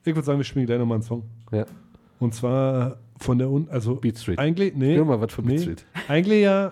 Ich 0.06 0.16
würde 0.16 0.26
sagen, 0.26 0.40
wir 0.40 0.46
spielen 0.46 0.66
gleich 0.66 0.80
nochmal 0.80 0.96
einen 0.96 1.04
Song. 1.04 1.24
Ja. 1.52 1.66
Und 2.20 2.34
zwar 2.34 2.98
von 3.18 3.38
der, 3.38 3.50
Un 3.50 3.68
also 3.70 3.96
Beat 3.96 4.18
Street. 4.18 4.40
eigentlich, 4.40 4.76
nee. 4.76 4.94
Spiel 4.94 5.06
mal 5.06 5.20
was 5.22 5.34
von 5.34 5.46
Beat 5.46 5.56
nee, 5.56 5.62
Street. 5.62 5.86
Eigentlich 6.08 6.42
ja 6.44 6.72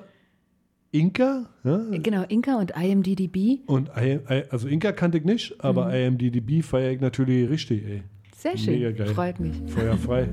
Inka, 0.91 1.45
ja, 1.63 1.81
Genau, 1.91 2.23
Inka 2.29 2.57
und 2.59 2.71
IMDDB. 2.75 3.59
Und 3.67 3.89
I, 3.97 4.19
I, 4.29 4.43
also 4.49 4.67
Inka 4.67 4.91
kannte 4.93 5.17
ich 5.17 5.25
nicht, 5.25 5.55
aber 5.59 5.87
Mhm. 5.87 6.19
IMDb 6.19 6.63
feiere 6.63 6.91
ich 6.93 7.01
natürlich 7.01 7.49
richtig, 7.49 7.85
ey. 7.85 8.03
Sehr 8.35 8.57
schön. 8.57 8.75
Mega 8.75 8.91
geil. 8.91 9.07
Freut 9.07 9.39
mich. 9.39 9.53
Feuer 9.67 9.97
frei. 9.97 10.29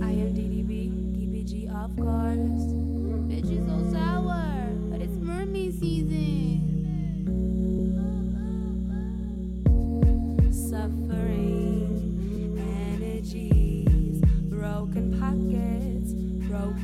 IMDb, 0.00 0.90
DBG, 1.16 1.68
of 1.70 1.96
course. 1.96 2.65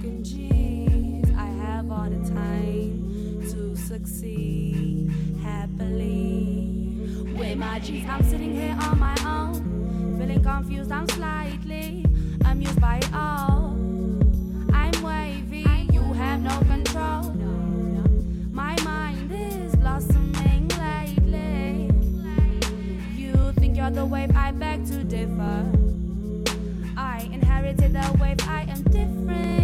Broken 0.02 0.24
jeans. 0.24 1.30
I 1.36 1.46
have 1.46 1.90
all 1.90 2.10
the 2.10 2.28
time 2.28 3.40
to 3.50 3.76
succeed 3.76 5.10
happily. 5.42 6.98
With 7.36 7.58
my 7.58 7.78
G's, 7.78 8.08
I'm 8.08 8.22
sitting 8.24 8.52
here 8.52 8.76
on 8.80 8.98
my 8.98 9.16
own, 9.24 10.18
feeling 10.18 10.42
confused. 10.42 10.90
I'm 10.90 11.08
slightly 11.08 12.04
amused 12.44 12.80
by 12.80 12.96
it 12.96 13.14
all. 13.14 13.76
I'm 14.72 15.02
wavy, 15.02 15.88
you 15.92 16.00
have 16.00 16.40
no 16.42 16.58
control. 16.60 17.32
My 18.50 18.76
mind 18.82 19.30
is 19.32 19.76
blossoming 19.76 20.68
lately. 20.80 21.90
You 23.14 23.52
think 23.52 23.76
you're 23.76 23.90
the 23.90 24.04
wave, 24.04 24.34
I 24.36 24.50
beg 24.50 24.84
to 24.86 25.04
differ. 25.04 25.70
I 26.96 27.28
inherited 27.32 27.92
the 27.92 28.16
wave, 28.20 28.38
I 28.48 28.62
am 28.68 28.82
different 28.84 29.61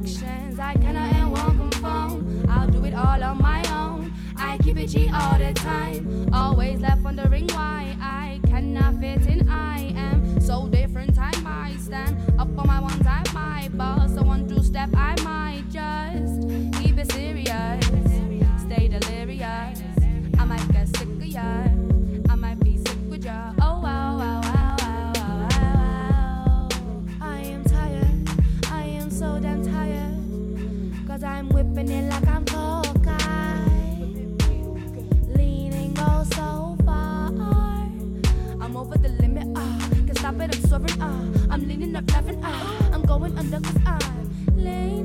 seduction. 0.00 0.58
I 0.60 0.74
cannot 0.74 1.12
and 1.14 1.32
won't 1.32 1.58
conform. 1.58 2.46
I'll 2.48 2.68
do 2.68 2.84
it 2.84 2.94
all 2.94 3.22
on 3.22 3.42
my 3.42 3.62
own. 3.72 4.12
I 4.36 4.58
keep 4.58 4.76
it 4.76 4.88
G 4.88 5.10
all 5.12 5.38
the 5.38 5.52
time, 5.52 6.28
always 6.32 6.80
left 6.80 7.02
wondering 7.02 7.46
why 7.48 7.96
I 8.00 8.40
cannot 8.46 9.00
fit 9.00 9.26
in. 9.26 9.48
I 9.48 9.92
am 9.96 10.40
so 10.40 10.68
different. 10.68 11.18
I 11.18 11.32
might 11.40 11.78
stand 11.78 12.16
up 12.38 12.48
on 12.58 12.66
my 12.66 12.80
one 12.80 12.98
time, 13.00 13.24
my 13.34 13.68
boss. 13.72 14.12
step, 14.66 14.90
I 14.94 15.14
might 15.22 15.31
soaring, 40.72 41.02
ah. 41.02 41.52
I'm 41.52 41.68
leaning 41.68 41.94
up, 41.96 42.10
laughing, 42.12 42.40
ah. 42.42 42.90
I'm 42.94 43.02
going 43.02 43.36
under 43.36 43.60
cause 43.60 43.78
I'm 43.84 44.56
laying 44.56 45.01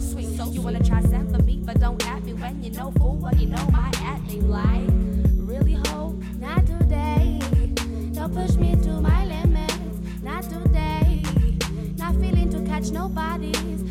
look 0.00 0.36
so. 0.36 0.50
You 0.50 0.62
wanna 0.62 0.82
try 0.82 1.00
send 1.02 1.34
for 1.34 1.42
me, 1.42 1.60
but 1.62 1.78
don't 1.78 2.04
at 2.06 2.24
me 2.24 2.32
when 2.34 2.62
you 2.62 2.70
know 2.70 2.90
fool. 2.92 3.16
Well, 3.16 3.34
you 3.34 3.46
know 3.46 3.64
my 3.70 3.90
acting 3.96 4.48
like 4.48 4.88
really 5.36 5.74
ho. 5.88 6.18
Not 6.38 6.66
today. 6.66 7.38
Don't 8.12 8.32
push 8.34 8.56
me 8.56 8.76
to 8.76 9.00
my 9.00 9.24
limits. 9.26 10.00
Not 10.22 10.44
today. 10.44 11.22
Not 11.96 12.14
feeling 12.14 12.50
to 12.50 12.62
catch 12.64 12.90
nobody's. 12.90 13.89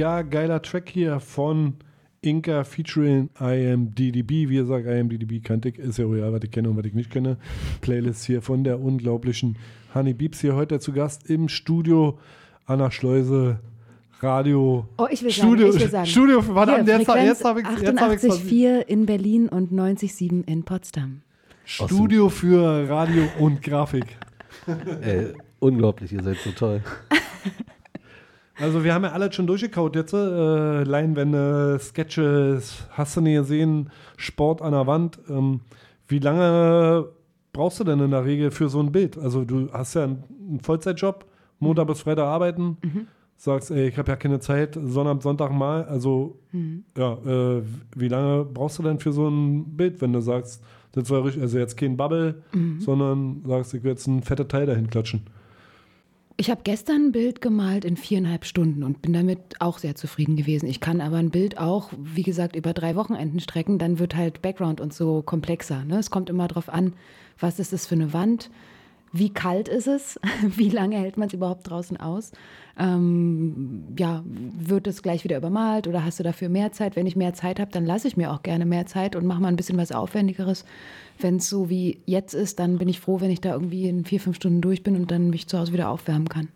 Mega 0.00 0.22
geiler 0.22 0.62
Track 0.62 0.88
hier 0.88 1.20
von 1.20 1.74
Inka 2.22 2.64
featuring 2.64 3.28
IMDDB. 3.38 4.48
Wie 4.48 4.56
gesagt, 4.56 4.86
IMDDB 4.86 5.40
kannte 5.40 5.68
ich, 5.68 5.78
ist 5.78 5.98
ja 5.98 6.06
real, 6.06 6.32
was 6.32 6.40
ich 6.42 6.50
kenne 6.50 6.70
und 6.70 6.78
was 6.78 6.86
ich 6.86 6.94
nicht 6.94 7.10
kenne. 7.10 7.36
Playlist 7.82 8.24
hier 8.24 8.40
von 8.40 8.64
der 8.64 8.80
unglaublichen 8.80 9.58
Honey 9.92 10.14
Beeps 10.14 10.40
hier 10.40 10.54
heute 10.54 10.80
zu 10.80 10.94
Gast 10.94 11.28
im 11.28 11.50
Studio 11.50 12.18
Anna 12.64 12.90
Schleuse. 12.90 13.60
Radio. 14.22 14.88
Oh, 14.96 15.06
ich 15.10 15.22
will 15.22 15.32
Studio, 15.32 15.66
sagen, 15.66 15.76
ich 15.76 15.82
will 15.82 15.90
sagen. 15.90 16.06
Studio, 16.06 16.54
warte, 16.54 16.82
Hier, 16.82 16.98
jetzt, 16.98 17.08
jetzt 17.08 17.44
habe 17.44 17.60
ich 17.60 17.66
ich's 17.68 17.82
88,4 17.82 18.80
in 18.80 19.04
Berlin 19.04 19.50
und 19.50 19.70
90,7 19.70 20.48
in 20.48 20.62
Potsdam. 20.64 21.20
Studio 21.66 22.30
für 22.30 22.88
Radio 22.88 23.24
und 23.38 23.60
Grafik. 23.60 24.16
Ey, 25.02 25.34
unglaublich, 25.58 26.10
ihr 26.14 26.22
seid 26.22 26.38
so 26.38 26.52
toll. 26.52 26.82
Also 28.60 28.84
wir 28.84 28.92
haben 28.92 29.04
ja 29.04 29.12
alles 29.12 29.34
schon 29.34 29.46
durchgekaut 29.46 29.96
jetzt. 29.96 30.12
Äh, 30.12 30.82
Leinwände, 30.84 31.78
Sketches, 31.80 32.86
hast 32.90 33.16
du 33.16 33.20
nie 33.22 33.34
gesehen, 33.34 33.90
Sport 34.16 34.60
an 34.62 34.72
der 34.72 34.86
Wand. 34.86 35.18
Ähm, 35.28 35.60
wie 36.08 36.18
lange 36.18 37.06
brauchst 37.52 37.80
du 37.80 37.84
denn 37.84 38.00
in 38.00 38.10
der 38.10 38.24
Regel 38.24 38.50
für 38.50 38.68
so 38.68 38.80
ein 38.80 38.92
Bild? 38.92 39.16
Also 39.16 39.44
du 39.44 39.72
hast 39.72 39.94
ja 39.94 40.04
einen, 40.04 40.24
einen 40.48 40.60
Vollzeitjob, 40.60 41.24
Montag 41.58 41.86
bis 41.86 42.00
Freitag 42.02 42.24
arbeiten, 42.26 42.76
sagst, 43.36 43.70
ey, 43.70 43.88
ich 43.88 43.96
habe 43.98 44.10
ja 44.10 44.16
keine 44.16 44.40
Zeit, 44.40 44.78
Sonnabend, 44.82 45.22
Sonntag 45.22 45.52
mal. 45.52 45.84
Also 45.84 46.38
Mhm. 46.52 46.84
ja, 46.98 47.12
äh, 47.14 47.62
wie 47.96 48.08
lange 48.08 48.44
brauchst 48.44 48.78
du 48.78 48.82
denn 48.82 48.98
für 48.98 49.12
so 49.12 49.28
ein 49.28 49.76
Bild, 49.76 50.00
wenn 50.02 50.12
du 50.12 50.20
sagst, 50.20 50.62
das 50.92 51.08
war 51.10 51.24
richtig, 51.24 51.42
also 51.42 51.58
jetzt 51.58 51.76
kein 51.76 51.96
Bubble, 51.96 52.42
Mhm. 52.52 52.80
sondern 52.80 53.42
sagst, 53.46 53.72
ich 53.72 53.82
will 53.84 53.92
jetzt 53.92 54.06
ein 54.08 54.22
fetter 54.22 54.48
Teil 54.48 54.66
dahin 54.66 54.90
klatschen. 54.90 55.22
Ich 56.40 56.48
habe 56.48 56.62
gestern 56.64 57.08
ein 57.08 57.12
Bild 57.12 57.42
gemalt 57.42 57.84
in 57.84 57.98
viereinhalb 57.98 58.46
Stunden 58.46 58.82
und 58.82 59.02
bin 59.02 59.12
damit 59.12 59.56
auch 59.58 59.76
sehr 59.76 59.94
zufrieden 59.94 60.36
gewesen. 60.36 60.70
Ich 60.70 60.80
kann 60.80 61.02
aber 61.02 61.18
ein 61.18 61.28
Bild 61.28 61.58
auch, 61.58 61.90
wie 61.98 62.22
gesagt, 62.22 62.56
über 62.56 62.72
drei 62.72 62.96
Wochenenden 62.96 63.40
strecken. 63.40 63.76
Dann 63.76 63.98
wird 63.98 64.16
halt 64.16 64.40
Background 64.40 64.80
und 64.80 64.94
so 64.94 65.20
komplexer. 65.20 65.84
Ne? 65.84 65.98
Es 65.98 66.08
kommt 66.10 66.30
immer 66.30 66.48
darauf 66.48 66.70
an, 66.70 66.94
was 67.38 67.58
ist 67.58 67.74
es 67.74 67.86
für 67.86 67.94
eine 67.94 68.14
Wand, 68.14 68.50
wie 69.12 69.30
kalt 69.30 69.68
ist 69.68 69.86
es, 69.86 70.20
wie 70.42 70.70
lange 70.70 70.96
hält 70.96 71.16
man 71.16 71.28
es 71.28 71.34
überhaupt 71.34 71.68
draußen 71.68 71.96
aus. 71.98 72.32
Ähm, 72.78 73.84
ja, 73.98 74.22
wird 74.24 74.86
es 74.86 75.02
gleich 75.02 75.24
wieder 75.24 75.36
übermalt 75.36 75.86
oder 75.86 76.04
hast 76.04 76.18
du 76.18 76.22
dafür 76.22 76.48
mehr 76.48 76.72
Zeit? 76.72 76.96
Wenn 76.96 77.06
ich 77.06 77.16
mehr 77.16 77.34
Zeit 77.34 77.60
habe, 77.60 77.70
dann 77.72 77.84
lasse 77.84 78.08
ich 78.08 78.16
mir 78.16 78.32
auch 78.32 78.42
gerne 78.42 78.64
mehr 78.64 78.86
Zeit 78.86 79.16
und 79.16 79.26
mache 79.26 79.40
mal 79.40 79.48
ein 79.48 79.56
bisschen 79.56 79.78
was 79.78 79.92
Aufwendigeres. 79.92 80.64
Wenn 81.18 81.36
es 81.36 81.48
so 81.48 81.68
wie 81.68 82.00
jetzt 82.06 82.34
ist, 82.34 82.58
dann 82.58 82.78
bin 82.78 82.88
ich 82.88 83.00
froh, 83.00 83.20
wenn 83.20 83.30
ich 83.30 83.40
da 83.40 83.52
irgendwie 83.52 83.88
in 83.88 84.04
vier, 84.04 84.20
fünf 84.20 84.36
Stunden 84.36 84.60
durch 84.60 84.82
bin 84.82 84.96
und 84.96 85.10
dann 85.10 85.30
mich 85.30 85.48
zu 85.48 85.58
Hause 85.58 85.72
wieder 85.72 85.90
aufwärmen 85.90 86.28
kann. 86.28 86.48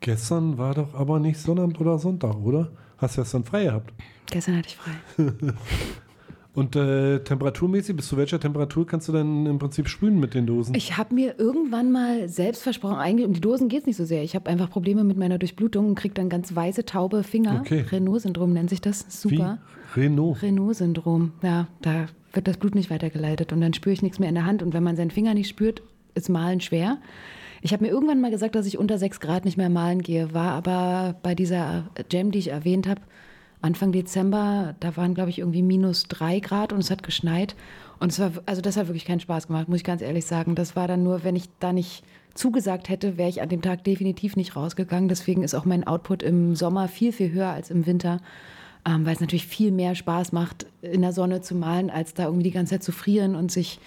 Gestern 0.00 0.58
war 0.58 0.74
doch 0.74 0.94
aber 0.94 1.18
nicht 1.18 1.40
Sonnabend 1.40 1.80
oder 1.80 1.98
Sonntag, 1.98 2.36
oder? 2.36 2.70
Hast 2.98 3.16
du 3.16 3.22
gestern 3.22 3.44
frei 3.44 3.64
gehabt? 3.64 3.92
Gestern 4.26 4.58
hatte 4.58 4.68
ich 4.68 4.76
frei. 4.76 4.92
Und 6.54 6.76
äh, 6.76 7.18
temperaturmäßig, 7.18 7.96
bis 7.96 8.06
zu 8.06 8.16
welcher 8.16 8.38
Temperatur 8.38 8.86
kannst 8.86 9.08
du 9.08 9.12
denn 9.12 9.44
im 9.46 9.58
Prinzip 9.58 9.88
sprühen 9.88 10.20
mit 10.20 10.34
den 10.34 10.46
Dosen? 10.46 10.74
Ich 10.76 10.96
habe 10.96 11.12
mir 11.12 11.36
irgendwann 11.36 11.90
mal 11.90 12.28
selbst 12.28 12.62
versprochen, 12.62 12.96
eigentlich 12.96 13.26
um 13.26 13.32
die 13.32 13.40
Dosen 13.40 13.68
geht 13.68 13.80
es 13.80 13.86
nicht 13.86 13.96
so 13.96 14.04
sehr. 14.04 14.22
Ich 14.22 14.36
habe 14.36 14.48
einfach 14.48 14.70
Probleme 14.70 15.02
mit 15.02 15.16
meiner 15.16 15.38
Durchblutung 15.38 15.88
und 15.88 15.94
kriege 15.96 16.14
dann 16.14 16.28
ganz 16.28 16.54
weiße, 16.54 16.84
taube 16.84 17.24
Finger. 17.24 17.60
Okay. 17.60 17.84
Renault-Syndrom 17.90 18.52
nennt 18.52 18.70
sich 18.70 18.80
das. 18.80 19.04
Super. 19.08 19.58
Wie? 19.94 20.00
Renault. 20.02 20.42
Renault-Syndrom. 20.42 21.32
Ja, 21.42 21.66
da 21.82 22.06
wird 22.32 22.46
das 22.46 22.56
Blut 22.56 22.76
nicht 22.76 22.90
weitergeleitet 22.90 23.52
und 23.52 23.60
dann 23.60 23.74
spüre 23.74 23.92
ich 23.92 24.02
nichts 24.02 24.20
mehr 24.20 24.28
in 24.28 24.36
der 24.36 24.46
Hand. 24.46 24.62
Und 24.62 24.74
wenn 24.74 24.82
man 24.84 24.94
seinen 24.94 25.10
Finger 25.10 25.34
nicht 25.34 25.48
spürt, 25.48 25.82
ist 26.14 26.28
Malen 26.28 26.60
schwer. 26.60 26.98
Ich 27.62 27.72
habe 27.72 27.82
mir 27.82 27.90
irgendwann 27.90 28.20
mal 28.20 28.30
gesagt, 28.30 28.54
dass 28.54 28.66
ich 28.66 28.78
unter 28.78 28.98
6 28.98 29.20
Grad 29.20 29.44
nicht 29.44 29.56
mehr 29.56 29.70
malen 29.70 30.02
gehe, 30.02 30.34
war 30.34 30.52
aber 30.52 31.16
bei 31.22 31.34
dieser 31.34 31.90
Jam, 32.12 32.30
die 32.30 32.38
ich 32.38 32.48
erwähnt 32.48 32.86
habe, 32.86 33.00
Anfang 33.64 33.92
Dezember, 33.92 34.74
da 34.80 34.94
waren, 34.98 35.14
glaube 35.14 35.30
ich, 35.30 35.38
irgendwie 35.38 35.62
minus 35.62 36.04
3 36.04 36.40
Grad 36.40 36.72
und 36.72 36.80
es 36.80 36.90
hat 36.90 37.02
geschneit. 37.02 37.56
Und 37.98 38.12
es 38.12 38.18
war, 38.18 38.32
also 38.44 38.60
das 38.60 38.76
hat 38.76 38.88
wirklich 38.88 39.06
keinen 39.06 39.20
Spaß 39.20 39.46
gemacht, 39.46 39.68
muss 39.68 39.78
ich 39.78 39.84
ganz 39.84 40.02
ehrlich 40.02 40.26
sagen. 40.26 40.54
Das 40.54 40.76
war 40.76 40.86
dann 40.86 41.02
nur, 41.02 41.24
wenn 41.24 41.34
ich 41.34 41.48
da 41.60 41.72
nicht 41.72 42.04
zugesagt 42.34 42.90
hätte, 42.90 43.16
wäre 43.16 43.30
ich 43.30 43.40
an 43.40 43.48
dem 43.48 43.62
Tag 43.62 43.82
definitiv 43.82 44.36
nicht 44.36 44.54
rausgegangen. 44.54 45.08
Deswegen 45.08 45.42
ist 45.42 45.54
auch 45.54 45.64
mein 45.64 45.86
Output 45.86 46.22
im 46.22 46.54
Sommer 46.54 46.88
viel, 46.88 47.10
viel 47.10 47.32
höher 47.32 47.48
als 47.48 47.70
im 47.70 47.86
Winter, 47.86 48.20
ähm, 48.86 49.06
weil 49.06 49.14
es 49.14 49.20
natürlich 49.20 49.46
viel 49.46 49.70
mehr 49.70 49.94
Spaß 49.94 50.32
macht, 50.32 50.66
in 50.82 51.00
der 51.00 51.12
Sonne 51.12 51.40
zu 51.40 51.54
malen, 51.54 51.88
als 51.88 52.12
da 52.12 52.24
irgendwie 52.24 52.44
die 52.44 52.50
ganze 52.50 52.74
Zeit 52.74 52.82
zu 52.82 52.92
frieren 52.92 53.34
und 53.34 53.50
sich 53.50 53.80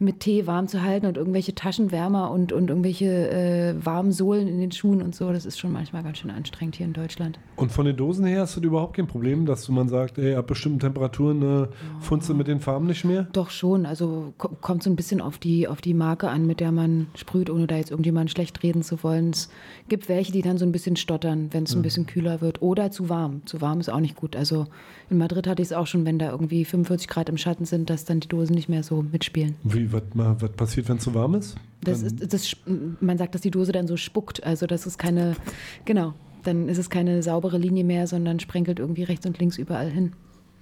mit 0.00 0.20
Tee 0.20 0.46
warm 0.46 0.68
zu 0.68 0.82
halten 0.82 1.06
und 1.06 1.16
irgendwelche 1.16 1.54
Taschenwärmer 1.56 2.30
und, 2.30 2.52
und 2.52 2.68
irgendwelche 2.70 3.30
äh, 3.30 3.74
warmen 3.84 4.12
Sohlen 4.12 4.46
in 4.46 4.60
den 4.60 4.70
Schuhen 4.70 5.02
und 5.02 5.14
so. 5.14 5.32
Das 5.32 5.44
ist 5.44 5.58
schon 5.58 5.72
manchmal 5.72 6.04
ganz 6.04 6.18
schön 6.18 6.30
anstrengend 6.30 6.76
hier 6.76 6.86
in 6.86 6.92
Deutschland. 6.92 7.38
Und 7.56 7.72
von 7.72 7.84
den 7.84 7.96
Dosen 7.96 8.24
her 8.24 8.42
hast 8.42 8.56
du 8.56 8.60
überhaupt 8.60 8.94
kein 8.96 9.08
Problem, 9.08 9.44
dass 9.44 9.68
man 9.68 9.88
sagt, 9.88 10.18
ey, 10.18 10.36
ab 10.36 10.46
bestimmten 10.46 10.78
Temperaturen 10.78 11.42
äh, 11.64 11.66
funzt 12.00 12.28
du 12.28 12.34
mit 12.34 12.46
den 12.46 12.60
Farben 12.60 12.86
nicht 12.86 13.04
mehr? 13.04 13.26
Doch 13.32 13.50
schon, 13.50 13.86
also 13.86 14.32
ko- 14.38 14.50
kommt 14.60 14.82
so 14.84 14.90
ein 14.90 14.94
bisschen 14.96 15.20
auf 15.20 15.38
die, 15.38 15.66
auf 15.66 15.80
die 15.80 15.94
Marke 15.94 16.28
an, 16.28 16.46
mit 16.46 16.60
der 16.60 16.70
man 16.70 17.08
sprüht, 17.16 17.50
ohne 17.50 17.66
da 17.66 17.76
jetzt 17.76 17.90
irgendjemanden 17.90 18.28
schlecht 18.28 18.62
reden 18.62 18.82
zu 18.82 19.02
wollen. 19.02 19.30
Es 19.30 19.50
gibt 19.88 20.08
welche, 20.08 20.30
die 20.30 20.42
dann 20.42 20.58
so 20.58 20.64
ein 20.64 20.70
bisschen 20.72 20.94
stottern, 20.94 21.48
wenn 21.50 21.64
es 21.64 21.72
ein 21.72 21.78
Ja. 21.78 21.82
bisschen 21.82 22.06
kühler 22.06 22.40
wird. 22.40 22.62
Oder 22.62 22.92
zu 22.92 23.08
warm. 23.08 23.42
Zu 23.46 23.60
warm 23.60 23.80
ist 23.80 23.88
auch 23.90 24.00
nicht 24.00 24.14
gut. 24.14 24.36
Also 24.36 24.66
in 25.10 25.18
Madrid 25.18 25.48
hatte 25.48 25.60
ich 25.62 25.68
es 25.68 25.72
auch 25.72 25.86
schon, 25.88 26.04
wenn 26.04 26.18
da 26.20 26.30
irgendwie 26.30 26.64
45 26.64 27.08
Grad 27.08 27.28
im 27.28 27.36
Schatten 27.36 27.64
sind, 27.64 27.90
dass 27.90 28.04
dann 28.04 28.20
die 28.20 28.28
Dosen 28.28 28.54
nicht 28.54 28.68
mehr 28.68 28.82
so 28.84 29.02
mitspielen. 29.10 29.56
Wie, 29.64 29.87
was, 29.92 30.02
ma- 30.14 30.36
was 30.38 30.50
passiert, 30.52 30.88
wenn 30.88 30.96
es 30.98 31.04
zu 31.04 31.14
warm 31.14 31.34
ist? 31.34 31.56
Das 31.82 32.02
Dann- 32.04 32.18
ist, 32.18 32.32
das, 32.32 32.56
man 33.00 33.18
sagt, 33.18 33.34
dass 33.34 33.42
die 33.42 33.50
Dose 33.50 33.72
dann 33.72 33.86
so 33.86 33.96
spuckt. 33.96 34.42
Also 34.44 34.66
das 34.66 34.86
ist 34.86 34.98
keine, 34.98 35.36
genau, 35.84 36.14
dann 36.44 36.68
ist 36.68 36.78
es 36.78 36.90
keine 36.90 37.22
saubere 37.22 37.58
Linie 37.58 37.84
mehr, 37.84 38.06
sondern 38.06 38.40
sprenkelt 38.40 38.78
irgendwie 38.78 39.04
rechts 39.04 39.26
und 39.26 39.38
links 39.38 39.58
überall 39.58 39.90
hin. 39.90 40.12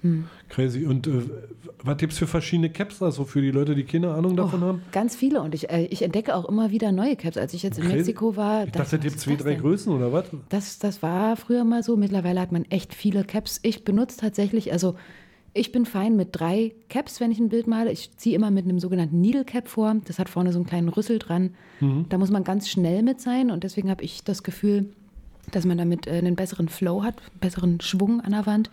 Hm. 0.01 0.25
Crazy. 0.49 0.85
Und 0.85 1.07
äh, 1.07 1.21
was 1.83 1.97
gibt 1.97 2.13
es 2.13 2.19
für 2.19 2.27
verschiedene 2.27 2.69
Caps, 2.69 3.01
also 3.01 3.25
für 3.25 3.41
die 3.41 3.49
Leute, 3.49 3.73
die 3.73 3.83
keine 3.83 4.11
Ahnung 4.13 4.35
davon 4.35 4.61
haben? 4.61 4.81
Ganz 4.91 5.15
viele 5.15 5.41
und 5.41 5.55
ich, 5.55 5.71
äh, 5.71 5.85
ich 5.85 6.03
entdecke 6.03 6.35
auch 6.35 6.45
immer 6.47 6.69
wieder 6.69 6.91
neue 6.91 7.15
Caps. 7.15 7.35
Als 7.35 7.53
ich 7.55 7.63
jetzt 7.63 7.79
in 7.79 7.85
Crazy. 7.85 7.97
Mexiko 7.97 8.35
war, 8.35 8.65
Ich 8.65 8.71
dachte, 8.73 8.97
es 8.97 9.01
gibt 9.01 9.19
zwei, 9.19 9.35
drei 9.35 9.53
denn? 9.53 9.61
Größen 9.61 9.91
oder 9.91 10.13
was? 10.13 10.25
Das, 10.49 10.77
das 10.77 11.01
war 11.01 11.35
früher 11.35 11.63
mal 11.63 11.81
so. 11.81 11.95
Mittlerweile 11.97 12.39
hat 12.39 12.51
man 12.51 12.65
echt 12.65 12.93
viele 12.93 13.23
Caps. 13.23 13.59
Ich 13.63 13.83
benutze 13.85 14.17
tatsächlich, 14.19 14.71
also 14.71 14.93
ich 15.57 15.71
bin 15.71 15.85
fein 15.85 16.15
mit 16.15 16.29
drei 16.31 16.73
Caps, 16.89 17.19
wenn 17.19 17.31
ich 17.31 17.39
ein 17.39 17.49
Bild 17.49 17.67
male. 17.67 17.91
Ich 17.91 18.15
ziehe 18.17 18.35
immer 18.35 18.51
mit 18.51 18.65
einem 18.65 18.79
sogenannten 18.79 19.19
Needle 19.19 19.45
Cap 19.45 19.67
vor. 19.67 19.95
Das 20.05 20.19
hat 20.19 20.29
vorne 20.29 20.51
so 20.51 20.59
einen 20.59 20.65
kleinen 20.65 20.89
Rüssel 20.89 21.19
dran. 21.19 21.55
Mhm. 21.79 22.05
Da 22.09 22.17
muss 22.17 22.31
man 22.31 22.43
ganz 22.43 22.69
schnell 22.69 23.03
mit 23.03 23.21
sein 23.21 23.51
und 23.51 23.63
deswegen 23.63 23.89
habe 23.89 24.03
ich 24.03 24.23
das 24.23 24.43
Gefühl, 24.43 24.89
dass 25.51 25.65
man 25.65 25.77
damit 25.77 26.07
äh, 26.07 26.11
einen 26.11 26.35
besseren 26.35 26.69
Flow 26.69 27.03
hat, 27.03 27.19
einen 27.19 27.39
besseren 27.39 27.81
Schwung 27.81 28.21
an 28.21 28.31
der 28.31 28.45
Wand. 28.45 28.69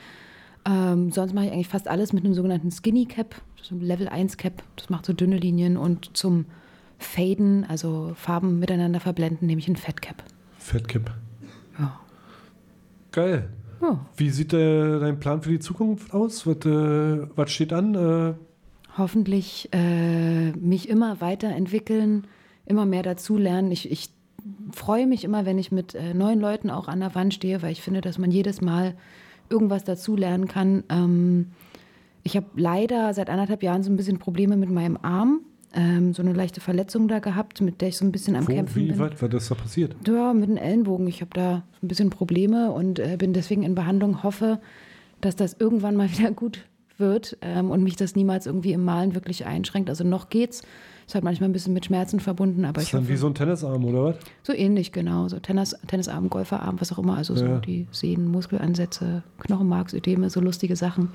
Ähm, 0.66 1.10
sonst 1.10 1.34
mache 1.34 1.46
ich 1.46 1.52
eigentlich 1.52 1.68
fast 1.68 1.88
alles 1.88 2.12
mit 2.12 2.24
einem 2.24 2.34
sogenannten 2.34 2.70
Skinny 2.70 3.06
Cap, 3.06 3.34
so 3.60 3.74
ein 3.74 3.80
Level 3.80 4.08
1 4.08 4.36
Cap. 4.36 4.62
Das 4.76 4.90
macht 4.90 5.06
so 5.06 5.12
dünne 5.12 5.36
Linien 5.36 5.76
und 5.76 6.16
zum 6.16 6.46
Faden, 6.98 7.64
also 7.64 8.12
Farben 8.14 8.58
miteinander 8.58 9.00
verblenden, 9.00 9.46
nehme 9.46 9.60
ich 9.60 9.68
ein 9.68 9.76
Fat 9.76 10.00
Cap. 10.00 10.22
Fettcap. 10.58 11.14
Ja. 11.78 12.00
Geil. 13.12 13.50
Ja. 13.84 14.06
Wie 14.16 14.30
sieht 14.30 14.52
äh, 14.52 14.98
dein 14.98 15.20
Plan 15.20 15.42
für 15.42 15.50
die 15.50 15.58
Zukunft 15.58 16.14
aus? 16.14 16.46
Was, 16.46 16.64
äh, 16.64 17.26
was 17.36 17.50
steht 17.50 17.72
an? 17.72 17.94
Äh, 17.94 18.34
hoffentlich 18.96 19.68
äh, 19.72 20.52
mich 20.52 20.88
immer 20.88 21.20
weiterentwickeln, 21.20 22.26
immer 22.64 22.86
mehr 22.86 23.02
dazulernen. 23.02 23.70
Ich, 23.72 23.90
ich 23.90 24.10
freue 24.72 25.06
mich 25.06 25.24
immer, 25.24 25.44
wenn 25.44 25.58
ich 25.58 25.70
mit 25.70 25.94
äh, 25.94 26.14
neuen 26.14 26.40
Leuten 26.40 26.70
auch 26.70 26.88
an 26.88 27.00
der 27.00 27.14
Wand 27.14 27.34
stehe, 27.34 27.62
weil 27.62 27.72
ich 27.72 27.82
finde, 27.82 28.00
dass 28.00 28.18
man 28.18 28.30
jedes 28.30 28.60
Mal 28.60 28.94
irgendwas 29.50 29.84
dazulernen 29.84 30.48
kann. 30.48 30.84
Ähm, 30.88 31.50
ich 32.22 32.36
habe 32.36 32.46
leider 32.56 33.12
seit 33.12 33.28
anderthalb 33.28 33.62
Jahren 33.62 33.82
so 33.82 33.90
ein 33.90 33.96
bisschen 33.96 34.18
Probleme 34.18 34.56
mit 34.56 34.70
meinem 34.70 34.98
Arm. 35.02 35.40
Ähm, 35.76 36.12
so 36.14 36.22
eine 36.22 36.32
leichte 36.32 36.60
Verletzung 36.60 37.08
da 37.08 37.18
gehabt, 37.18 37.60
mit 37.60 37.80
der 37.80 37.88
ich 37.88 37.96
so 37.96 38.04
ein 38.04 38.12
bisschen 38.12 38.36
am 38.36 38.46
wo, 38.46 38.52
Kämpfen 38.52 38.76
wie, 38.82 38.88
bin. 38.88 38.98
was, 38.98 39.20
was 39.20 39.32
ist 39.34 39.50
da 39.50 39.54
passiert? 39.56 39.96
Ja, 40.06 40.32
mit 40.32 40.48
den 40.48 40.56
Ellenbogen. 40.56 41.06
Ich 41.08 41.20
habe 41.20 41.30
da 41.34 41.64
ein 41.82 41.88
bisschen 41.88 42.10
Probleme 42.10 42.70
und 42.70 42.98
äh, 43.00 43.16
bin 43.18 43.32
deswegen 43.32 43.62
in 43.64 43.74
Behandlung. 43.74 44.22
Hoffe, 44.22 44.60
dass 45.20 45.34
das 45.36 45.56
irgendwann 45.58 45.96
mal 45.96 46.08
wieder 46.16 46.30
gut 46.30 46.60
wird 46.96 47.36
ähm, 47.40 47.70
und 47.72 47.82
mich 47.82 47.96
das 47.96 48.14
niemals 48.14 48.46
irgendwie 48.46 48.72
im 48.72 48.84
Malen 48.84 49.16
wirklich 49.16 49.46
einschränkt. 49.46 49.90
Also 49.90 50.04
noch 50.04 50.28
geht's. 50.28 50.62
Ist 51.06 51.14
halt 51.14 51.24
manchmal 51.24 51.50
ein 51.50 51.52
bisschen 51.52 51.74
mit 51.74 51.84
Schmerzen 51.84 52.20
verbunden, 52.20 52.64
aber 52.64 52.80
ist 52.80 52.86
ich 52.86 52.92
dann 52.92 53.02
hoffe, 53.02 53.10
wie 53.12 53.16
so 53.16 53.26
ein 53.26 53.34
Tennisarm 53.34 53.84
oder 53.84 54.04
was? 54.04 54.16
so 54.42 54.52
ähnlich, 54.54 54.92
genau. 54.92 55.28
So 55.28 55.38
Tennis, 55.40 55.76
Tennisarm, 55.88 56.30
Golferarm, 56.30 56.80
was 56.80 56.92
auch 56.92 56.98
immer. 56.98 57.16
Also 57.16 57.34
so 57.34 57.44
Ja. 57.44 57.58
die 57.58 57.88
Sehnen, 57.90 58.28
Muskelansätze, 58.28 59.22
Knochenmarksödeme, 59.40 60.30
so 60.30 60.40
lustige 60.40 60.76
Sachen. 60.76 61.10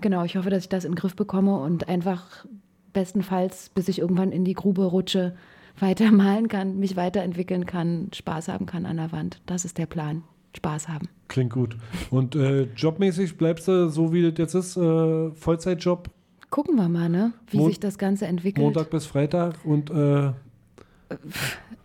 Genau, 0.00 0.24
ich 0.24 0.36
hoffe, 0.36 0.50
dass 0.50 0.62
ich 0.62 0.68
das 0.68 0.84
in 0.84 0.92
den 0.92 0.96
Griff 0.96 1.14
bekomme 1.14 1.58
und 1.58 1.88
einfach 1.88 2.46
bestenfalls, 2.92 3.70
bis 3.74 3.88
ich 3.88 3.98
irgendwann 3.98 4.32
in 4.32 4.44
die 4.44 4.54
Grube 4.54 4.84
rutsche, 4.84 5.34
weiter 5.78 6.10
malen 6.12 6.48
kann, 6.48 6.78
mich 6.78 6.96
weiterentwickeln 6.96 7.66
kann, 7.66 8.08
Spaß 8.12 8.48
haben 8.48 8.66
kann 8.66 8.86
an 8.86 8.98
der 8.98 9.12
Wand. 9.12 9.40
Das 9.46 9.64
ist 9.64 9.78
der 9.78 9.86
Plan. 9.86 10.22
Spaß 10.54 10.88
haben. 10.88 11.08
Klingt 11.28 11.50
gut. 11.54 11.78
Und 12.10 12.36
äh, 12.36 12.64
jobmäßig 12.76 13.38
bleibst 13.38 13.68
du 13.68 13.88
so, 13.88 14.12
wie 14.12 14.20
das 14.30 14.34
jetzt 14.36 14.54
ist, 14.54 14.76
äh, 14.76 15.30
Vollzeitjob, 15.30 16.10
Gucken 16.50 16.76
wir 16.76 16.90
mal, 16.90 17.08
ne? 17.08 17.32
wie 17.48 17.56
Mon- 17.56 17.68
sich 17.70 17.80
das 17.80 17.96
Ganze 17.96 18.26
entwickelt. 18.26 18.62
Montag 18.62 18.90
bis 18.90 19.06
Freitag 19.06 19.54
und 19.64 19.88
äh, 19.90 20.32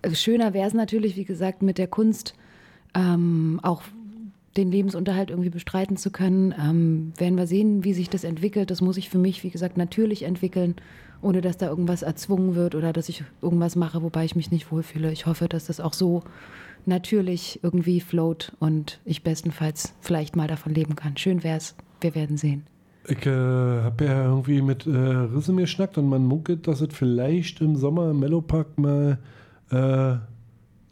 Also 0.01 0.15
schöner 0.15 0.53
wäre 0.53 0.67
es 0.67 0.73
natürlich, 0.73 1.15
wie 1.15 1.23
gesagt, 1.23 1.61
mit 1.61 1.77
der 1.77 1.88
Kunst 1.88 2.34
ähm, 2.93 3.61
auch 3.63 3.81
den 4.57 4.71
Lebensunterhalt 4.71 5.29
irgendwie 5.29 5.49
bestreiten 5.49 5.97
zu 5.97 6.11
können. 6.11 6.53
Ähm, 6.59 7.13
werden 7.17 7.38
wir 7.38 7.47
sehen, 7.47 7.84
wie 7.84 7.93
sich 7.93 8.09
das 8.09 8.23
entwickelt. 8.23 8.71
Das 8.71 8.81
muss 8.81 8.95
sich 8.95 9.09
für 9.09 9.17
mich, 9.17 9.43
wie 9.43 9.49
gesagt, 9.49 9.77
natürlich 9.77 10.23
entwickeln, 10.23 10.75
ohne 11.21 11.41
dass 11.41 11.57
da 11.57 11.67
irgendwas 11.67 12.01
erzwungen 12.01 12.55
wird 12.55 12.75
oder 12.75 12.93
dass 12.93 13.09
ich 13.09 13.23
irgendwas 13.41 13.75
mache, 13.75 14.01
wobei 14.01 14.25
ich 14.25 14.35
mich 14.35 14.51
nicht 14.51 14.71
wohlfühle. 14.71 15.11
Ich 15.11 15.25
hoffe, 15.25 15.47
dass 15.47 15.65
das 15.65 15.79
auch 15.79 15.93
so 15.93 16.23
natürlich 16.85 17.59
irgendwie 17.63 17.99
float 17.99 18.53
und 18.59 18.99
ich 19.05 19.23
bestenfalls 19.23 19.93
vielleicht 19.99 20.35
mal 20.35 20.47
davon 20.47 20.73
leben 20.73 20.95
kann. 20.95 21.17
Schön 21.17 21.43
wär's. 21.43 21.75
Wir 22.01 22.15
werden 22.15 22.38
sehen. 22.38 22.63
ich 23.07 23.25
äh, 23.25 23.29
habe 23.29 24.05
ja 24.05 24.25
irgendwie 24.25 24.61
mit 24.61 24.85
äh, 24.85 24.89
Risse 24.91 25.51
mir 25.53 25.67
schnackt 25.67 25.97
und 25.97 26.07
man 26.07 26.25
munkelt, 26.25 26.67
dass 26.67 26.81
es 26.81 26.93
vielleicht 26.93 27.61
im 27.61 27.75
Sommer 27.75 28.11
im 28.11 28.19
Mellowpark 28.19 28.77
mal 28.77 29.17
äh, 29.71 30.15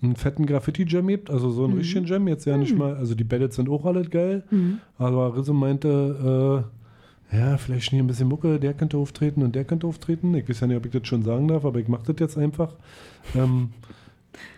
einen 0.02 0.16
fetten 0.16 0.46
Graffiti-Jam 0.46 1.08
gibt, 1.08 1.30
also 1.30 1.50
so 1.52 1.64
einen 1.64 1.74
Mhm. 1.74 1.80
richtigen 1.80 2.06
Jam, 2.06 2.28
jetzt 2.28 2.46
ja 2.46 2.58
nicht 2.58 2.78
mal, 2.78 2.96
also 2.96 3.16
die 3.16 3.24
Battles 3.24 3.56
sind 3.56 3.70
auch 3.70 3.86
alle 3.86 4.04
geil, 4.04 4.44
Mhm. 4.52 4.80
aber 4.98 5.36
Risse 5.36 5.54
meinte, 5.54 6.66
äh, 7.32 7.38
ja, 7.38 7.58
vielleicht 7.58 7.90
hier 7.90 8.04
ein 8.04 8.08
bisschen 8.08 8.28
Mucke, 8.28 8.60
der 8.60 8.74
könnte 8.74 8.98
auftreten 8.98 9.42
und 9.42 9.56
der 9.56 9.64
könnte 9.66 9.88
auftreten. 9.88 10.34
Ich 10.36 10.48
weiß 10.48 10.60
ja 10.60 10.68
nicht, 10.68 10.78
ob 10.78 10.86
ich 10.86 10.92
das 10.92 11.08
schon 11.08 11.24
sagen 11.24 11.48
darf, 11.48 11.66
aber 11.66 11.80
ich 11.80 11.88
mache 11.88 12.04
das 12.14 12.18
jetzt 12.20 12.38
einfach. 12.38 12.74
Ähm, 13.36 13.70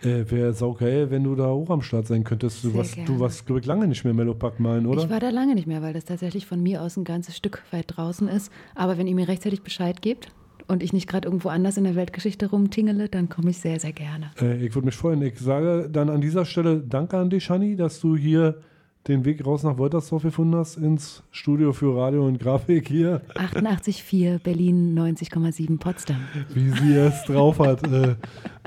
äh, 0.02 0.28
Wäre 0.30 0.52
saugeil, 0.52 1.10
wenn 1.10 1.24
du 1.24 1.34
da 1.34 1.46
auch 1.46 1.70
am 1.70 1.82
Start 1.82 2.06
sein 2.08 2.24
könntest. 2.24 2.62
Du 2.64 2.68
Sehr 2.70 2.78
warst, 2.78 2.98
du 3.06 3.20
warst 3.20 3.46
glaube 3.46 3.60
ich, 3.60 3.66
lange 3.66 3.86
nicht 3.86 4.04
mehr 4.04 4.12
Mellowpark 4.12 4.58
malen, 4.60 4.86
oder? 4.86 5.02
Ich 5.04 5.08
war 5.10 5.20
da 5.20 5.30
lange 5.30 5.54
nicht 5.54 5.66
mehr, 5.68 5.82
weil 5.82 5.92
das 5.94 6.04
tatsächlich 6.04 6.46
von 6.46 6.60
mir 6.62 6.82
aus 6.82 6.96
ein 6.96 7.04
ganzes 7.04 7.36
Stück 7.36 7.62
weit 7.70 7.84
draußen 7.96 8.28
ist. 8.28 8.52
Aber 8.74 8.98
wenn 8.98 9.06
ihr 9.06 9.14
mir 9.14 9.28
rechtzeitig 9.28 9.62
Bescheid 9.62 10.02
gebt 10.02 10.30
und 10.68 10.82
ich 10.82 10.92
nicht 10.92 11.08
gerade 11.08 11.26
irgendwo 11.26 11.48
anders 11.48 11.76
in 11.76 11.84
der 11.84 11.96
Weltgeschichte 11.96 12.50
rumtingele, 12.50 13.08
dann 13.08 13.28
komme 13.28 13.50
ich 13.50 13.58
sehr, 13.58 13.80
sehr 13.80 13.92
gerne. 13.92 14.30
Äh, 14.40 14.64
ich 14.64 14.74
würde 14.74 14.86
mich 14.86 14.94
freuen. 14.94 15.20
Ich 15.22 15.38
sage 15.38 15.88
dann 15.90 16.08
an 16.10 16.20
dieser 16.20 16.44
Stelle 16.44 16.78
Danke 16.80 17.16
an 17.18 17.30
dich, 17.30 17.50
Hanni, 17.50 17.74
dass 17.76 18.00
du 18.00 18.16
hier 18.16 18.58
den 19.06 19.24
Weg 19.24 19.44
raus 19.46 19.62
nach 19.62 19.78
Woltersdorf 19.78 20.22
gefunden 20.22 20.54
hast, 20.56 20.76
ins 20.76 21.22
Studio 21.30 21.72
für 21.72 21.96
Radio 21.96 22.26
und 22.26 22.38
Grafik 22.38 22.86
hier, 22.88 23.22
88,4 23.36 24.38
Berlin, 24.38 24.98
90,7 24.98 25.78
Potsdam. 25.78 26.18
wie 26.52 26.70
sie 26.70 26.94
es 26.94 27.24
drauf 27.24 27.58
hat. 27.58 27.82
Äh, 27.90 28.16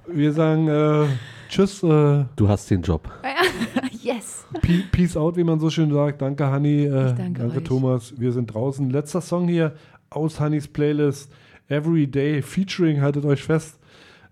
wir 0.07 0.34
sagen 0.34 0.68
äh, 0.68 1.06
Tschüss. 1.49 1.84
Äh, 1.84 2.26
Du 2.36 2.48
hast 2.48 2.69
den 2.72 2.82
Job. 2.82 3.11
yes. 4.02 4.45
Pe- 4.61 4.84
Peace 4.91 5.15
out, 5.15 5.38
wie 5.38 5.44
man 5.44 5.60
so 5.60 5.69
schön 5.69 5.91
sagt. 5.94 6.22
Danke, 6.22 6.48
Hanni. 6.48 6.86
Äh, 6.86 7.10
Ich 7.10 7.14
danke 7.14 7.45
euch. 7.45 7.64
Thomas. 7.64 8.14
Wir 8.18 8.32
sind 8.32 8.48
draußen. 8.48 8.90
Letzter 8.90 9.22
Song 9.22 9.48
hier 9.48 9.73
aus 10.10 10.40
Hannis 10.40 10.68
Playlist. 10.68 11.32
Every 11.72 12.06
Day 12.06 12.41
featuring, 12.41 12.99
haltet 12.99 13.23
euch 13.23 13.43
fest, 13.43 13.80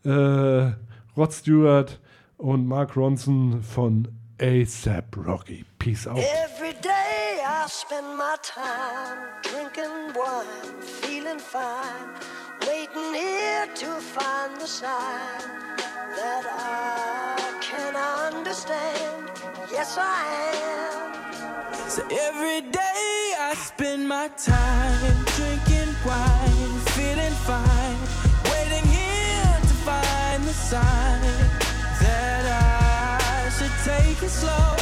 äh, 0.03 0.09
Rod 1.15 1.31
Stewart 1.31 1.97
und 2.37 2.67
Mark 2.67 2.97
Ronson 2.97 3.63
von 3.63 4.09
ASAP 4.41 5.15
Rocky. 5.15 5.63
Peace 5.77 6.05
out. 6.05 6.17
Every 6.17 6.73
day 6.81 7.39
I 7.47 7.65
spend 7.69 8.17
my 8.17 8.35
time 8.43 9.19
drinking 9.41 10.13
wine, 10.15 10.81
feeling 10.81 11.39
fine, 11.39 12.11
waiting 12.67 13.13
here 13.13 13.67
to 13.73 14.01
find 14.01 14.59
the 14.59 14.67
sign 14.67 15.39
that 16.17 16.45
I 16.45 17.39
can 17.61 17.95
understand. 17.95 19.31
Yes, 19.71 19.97
I 19.97 20.25
am. 20.75 21.89
So 21.89 22.01
every 22.03 22.69
day 22.69 23.33
I 23.39 23.53
spend 23.55 24.09
my 24.09 24.27
time 24.35 25.23
drinking 25.37 25.95
wine, 26.05 26.58
to 29.69 29.75
find 29.85 30.43
the 30.43 30.53
sign 30.53 31.21
that 32.01 32.45
I 32.45 33.49
should 33.49 33.71
take 33.83 34.21
it 34.23 34.29
slow. 34.29 34.75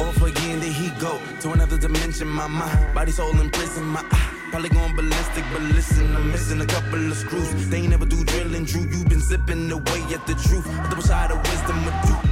Off 0.00 0.22
again, 0.22 0.60
there 0.60 0.70
he 0.70 0.90
go 1.00 1.20
to 1.40 1.52
another 1.52 1.78
dimension. 1.78 2.28
My 2.28 2.46
mind, 2.46 2.94
body, 2.94 3.12
soul 3.12 3.38
in 3.40 3.50
prison. 3.50 3.84
My 3.84 4.04
eye, 4.10 4.34
probably 4.50 4.70
going 4.70 4.94
ballistic, 4.96 5.44
but 5.52 5.62
listen, 5.62 6.14
I'm 6.16 6.30
missing 6.30 6.60
a 6.60 6.66
couple 6.66 7.10
of 7.10 7.16
screws. 7.16 7.68
They 7.70 7.78
ain't 7.78 7.90
never 7.90 8.06
do 8.06 8.24
drilling, 8.24 8.64
Drew. 8.64 8.82
You 8.82 9.04
been 9.04 9.20
sipping 9.20 9.70
away 9.70 10.02
at 10.14 10.26
the 10.26 10.34
truth. 10.34 10.64
The 10.64 10.88
double 10.88 11.02
side 11.02 11.30
of 11.30 11.38
wisdom, 11.38 11.78
a 11.88 11.92
do, 12.06 12.31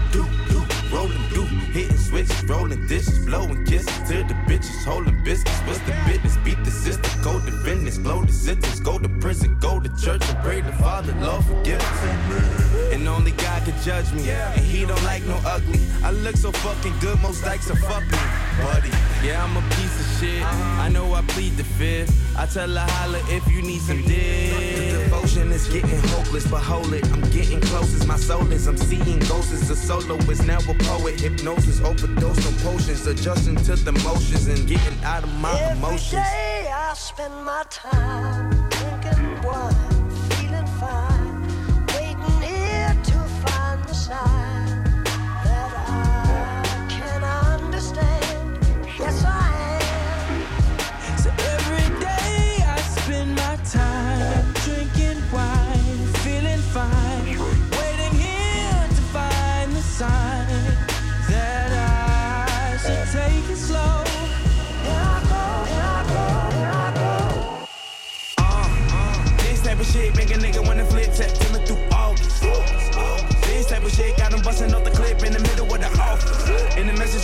hitting 1.71 1.97
switches, 1.97 2.43
rolling 2.45 2.87
dishes, 2.87 3.19
blowing 3.25 3.65
kisses 3.65 3.97
to 4.09 4.23
the 4.25 4.35
bitches, 4.47 4.85
holding 4.85 5.23
biscuits. 5.25 5.61
What's 5.67 5.79
the 5.81 5.95
business? 6.07 6.37
Beat 6.45 6.63
the 6.65 6.71
system, 6.71 7.11
go 7.23 7.39
to 7.41 7.53
business, 7.65 7.99
blow 7.99 8.25
the 8.25 8.33
sentence, 8.33 8.81
go 8.81 8.99
to 8.99 9.09
prison, 9.21 9.57
go 9.61 9.81
to 9.81 9.89
church 9.97 10.23
and 10.29 10.39
pray 10.39 10.61
to 10.61 10.73
Father, 10.73 11.15
Lord 11.21 11.45
forgive 11.45 11.81
us. 11.81 12.93
And 12.93 13.07
only 13.09 13.33
God 13.33 13.65
can 13.65 13.81
judge 13.83 14.13
me, 14.13 14.31
and 14.31 14.61
He 14.61 14.85
don't 14.85 15.03
like 15.05 15.25
no 15.25 15.39
ugly. 15.45 15.81
I 16.03 16.11
look 16.11 16.37
so 16.37 16.53
fucking 16.53 16.95
good, 17.01 17.21
most 17.23 17.45
likes 17.45 17.71
are 17.71 17.77
fuck 17.77 18.03
me, 18.03 18.19
buddy. 18.63 18.91
Yeah, 19.25 19.45
I'm 19.45 19.57
a 19.57 19.63
piece 19.77 20.01
of 20.01 20.07
shit. 20.19 20.43
I 20.43 20.89
know 20.89 21.15
I 21.15 21.23
plead 21.23 21.57
the 21.57 21.65
fifth. 21.65 22.13
I 22.37 22.47
tell 22.47 22.69
her 22.69 22.87
holla 22.95 23.19
if 23.29 23.47
you 23.49 23.63
need 23.63 23.81
some 23.83 24.03
dick. 24.03 25.00
The 25.35 25.43
is 25.43 25.69
getting 25.69 26.01
hopeless, 26.09 26.45
but 26.51 26.61
hold 26.61 26.93
it. 26.93 27.05
I'm 27.13 27.21
getting 27.31 27.61
close 27.61 27.95
as 27.95 28.05
my 28.05 28.17
soul 28.17 28.51
is. 28.51 28.67
I'm 28.67 28.77
seeing 28.77 29.21
ghosts 29.21 29.53
as 29.53 29.71
a 29.71 29.77
soloist, 29.77 30.45
now 30.45 30.59
a 30.59 30.75
poet. 30.75 31.21
Hypnosis, 31.21 31.81
overdose 31.83 32.47
on 32.49 32.55
potions, 32.65 33.07
adjusting 33.07 33.55
to 33.57 33.77
the 33.77 33.93
motions 33.93 34.49
and 34.49 34.67
getting 34.67 35.05
out 35.05 35.23
of 35.23 35.33
my 35.39 35.57
Every 35.61 35.79
emotions. 35.79 36.11
day 36.11 36.71
I 36.75 36.95
spend 36.95 37.45
my 37.45 37.63
time 37.71 38.51
drinking 38.71 39.43
wine, 39.43 39.90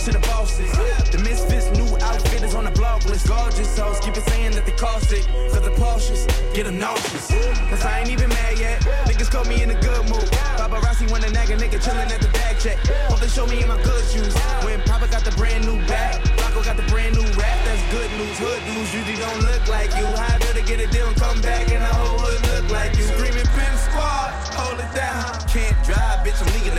to 0.07 0.13
the 0.13 0.27
bosses. 0.27 0.71
The 1.11 1.19
misfits 1.19 1.67
new 1.75 1.89
outfit 1.99 2.41
is 2.43 2.55
on 2.55 2.63
the 2.63 2.71
blog 2.71 3.03
list. 3.05 3.27
Gorgeous 3.27 3.77
hoes 3.77 3.99
keep 3.99 4.15
it 4.15 4.23
saying 4.29 4.53
that 4.55 4.65
they 4.65 4.71
cost 4.71 5.11
it. 5.11 5.27
Cause 5.51 5.63
the 5.67 5.75
Porsches 5.75 6.23
get 6.53 6.63
them 6.63 6.79
nauseous. 6.79 7.27
Cause 7.67 7.83
I 7.83 7.99
ain't 7.99 8.09
even 8.09 8.29
mad 8.29 8.57
yet. 8.57 8.79
Niggas 9.03 9.29
call 9.29 9.43
me 9.45 9.61
in 9.63 9.69
a 9.71 9.79
good 9.81 10.03
mood. 10.07 10.23
Paparazzi 10.55 11.11
wanna 11.11 11.29
nag 11.31 11.51
a 11.51 11.57
nigga 11.57 11.79
chillin' 11.83 12.07
at 12.07 12.21
the 12.21 12.29
bag 12.39 12.57
check. 12.59 12.77
Hope 13.11 13.19
they 13.19 13.27
show 13.27 13.45
me 13.47 13.61
in 13.61 13.67
my 13.67 13.81
good 13.83 14.05
shoes. 14.07 14.33
When 14.63 14.79
Papa 14.83 15.07
got 15.11 15.25
the 15.25 15.35
brand 15.35 15.65
new 15.65 15.75
bag. 15.87 16.23
Rocco 16.39 16.63
got 16.63 16.77
the 16.77 16.87
brand 16.87 17.15
new 17.15 17.27
rap. 17.35 17.57
That's 17.65 17.83
good 17.91 18.11
news. 18.15 18.37
Hood 18.39 18.61
dudes 18.63 18.93
usually 18.93 19.17
don't 19.19 19.41
look 19.43 19.67
like 19.67 19.91
you. 19.99 20.07
How 20.15 20.35
I 20.35 20.47
get 20.67 20.81
a 20.81 20.87
deal 20.87 21.07
and 21.07 21.15
come 21.15 21.39
back 21.41 21.71
and 21.71 21.81
the 21.81 21.93
whole 21.95 22.19
hood 22.19 22.41
look 22.51 22.71
like 22.71 22.95
you? 22.97 23.03
Screaming 23.03 23.47
pin 23.55 23.73
squad, 23.87 24.35
hold 24.51 24.79
it 24.79 24.91
down. 24.93 25.39
Can't 25.47 25.76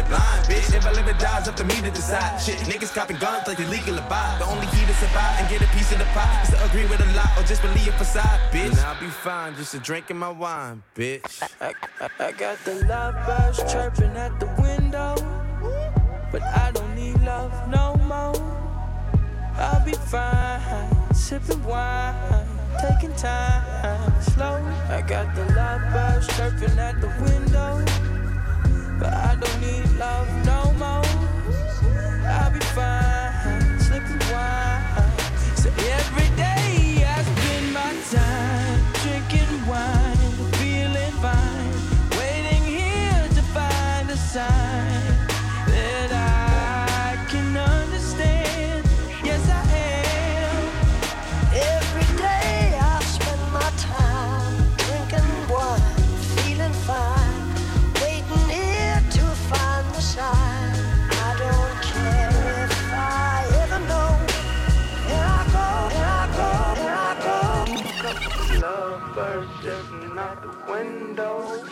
blind, 0.08 0.44
bitch. 0.48 0.74
If 0.74 0.86
I 0.86 0.92
live 0.92 1.06
or 1.06 1.12
die, 1.12 1.38
it's 1.38 1.48
up 1.48 1.56
to 1.56 1.64
me 1.64 1.74
to 1.82 1.90
decide. 1.90 2.40
Shit, 2.40 2.58
niggas 2.70 2.92
copping 2.94 3.18
guns 3.18 3.46
like 3.46 3.58
they 3.58 3.66
legal 3.66 3.94
to 3.94 4.02
buy. 4.08 4.36
The 4.38 4.46
only 4.46 4.66
key 4.66 4.84
to 4.86 4.94
survive 4.94 5.40
and 5.40 5.48
get 5.48 5.62
a 5.62 5.70
piece 5.76 5.92
of 5.92 5.98
the 5.98 6.08
pie 6.16 6.42
is 6.42 6.50
to 6.50 6.64
agree 6.64 6.86
with 6.86 7.00
a 7.00 7.10
lot 7.12 7.30
or 7.36 7.42
just 7.44 7.62
believe 7.62 7.88
a 7.88 7.92
facade, 7.92 8.40
bitch. 8.50 8.70
And 8.70 8.80
I'll 8.80 9.00
be 9.00 9.08
fine, 9.08 9.54
just 9.54 9.74
a 9.74 9.78
drinking 9.78 10.18
my 10.18 10.30
wine, 10.30 10.82
bitch. 10.96 11.42
I, 11.60 11.74
I, 12.00 12.08
I 12.18 12.32
got 12.32 12.58
the 12.64 12.74
lovebirds 12.86 13.58
chirping 13.70 14.16
at 14.16 14.40
the 14.40 14.48
window, 14.60 15.14
but 16.32 16.42
I 16.42 16.70
don't 16.72 16.94
need 16.94 17.20
love 17.22 17.52
no 17.68 17.94
more. 18.04 18.34
I'll 19.56 19.84
be 19.84 19.92
fine, 19.92 21.14
sipping 21.14 21.62
wine, 21.64 22.46
taking 22.80 23.14
time 23.16 23.78
slow. 24.22 24.62
I 24.88 25.02
got 25.02 25.34
the 25.34 25.44
lovebirds 25.54 26.26
chirping 26.36 26.78
at 26.78 27.00
the 27.00 27.08
window, 27.22 27.84
but 28.98 29.12
I 29.12 29.36
don't 29.36 29.60
need 29.60 29.88
love 29.98 30.28
no 30.44 30.72
more. 30.72 31.04
I'll 32.26 32.50
be 32.50 32.60
fine, 32.60 33.17
windows. 71.18 71.68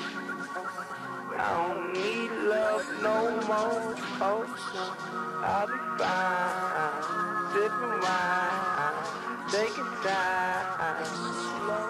I 1.39 1.41
don't 1.55 1.93
need 1.93 2.31
love 2.49 2.85
no 3.03 3.31
more. 3.47 3.95
Oh, 4.21 4.43
so 4.73 4.85
I'll 5.45 5.67
be 5.67 5.79
fine. 5.99 7.03
Sipping 7.53 7.97
wine, 8.03 8.99
taking 9.51 9.93
time. 10.03 11.05
Slow, 11.47 11.87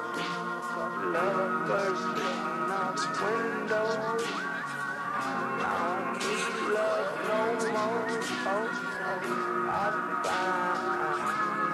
love 1.12 1.66
bursting 1.66 2.70
out 2.76 3.00
windows. 3.24 4.24
I 5.58 5.72
don't 5.72 6.12
need 6.20 6.54
love 6.76 7.10
no 7.30 7.40
more. 7.72 8.04
Oh, 8.52 8.66
so 8.92 9.12
I'll 9.72 9.96
be 9.96 10.14
fine. 10.28 10.92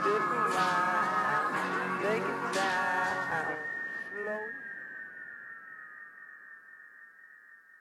Different 0.04 0.48
Sipping 0.54 2.02
take 2.02 2.22
it 2.22 2.40
time. 2.54 3.71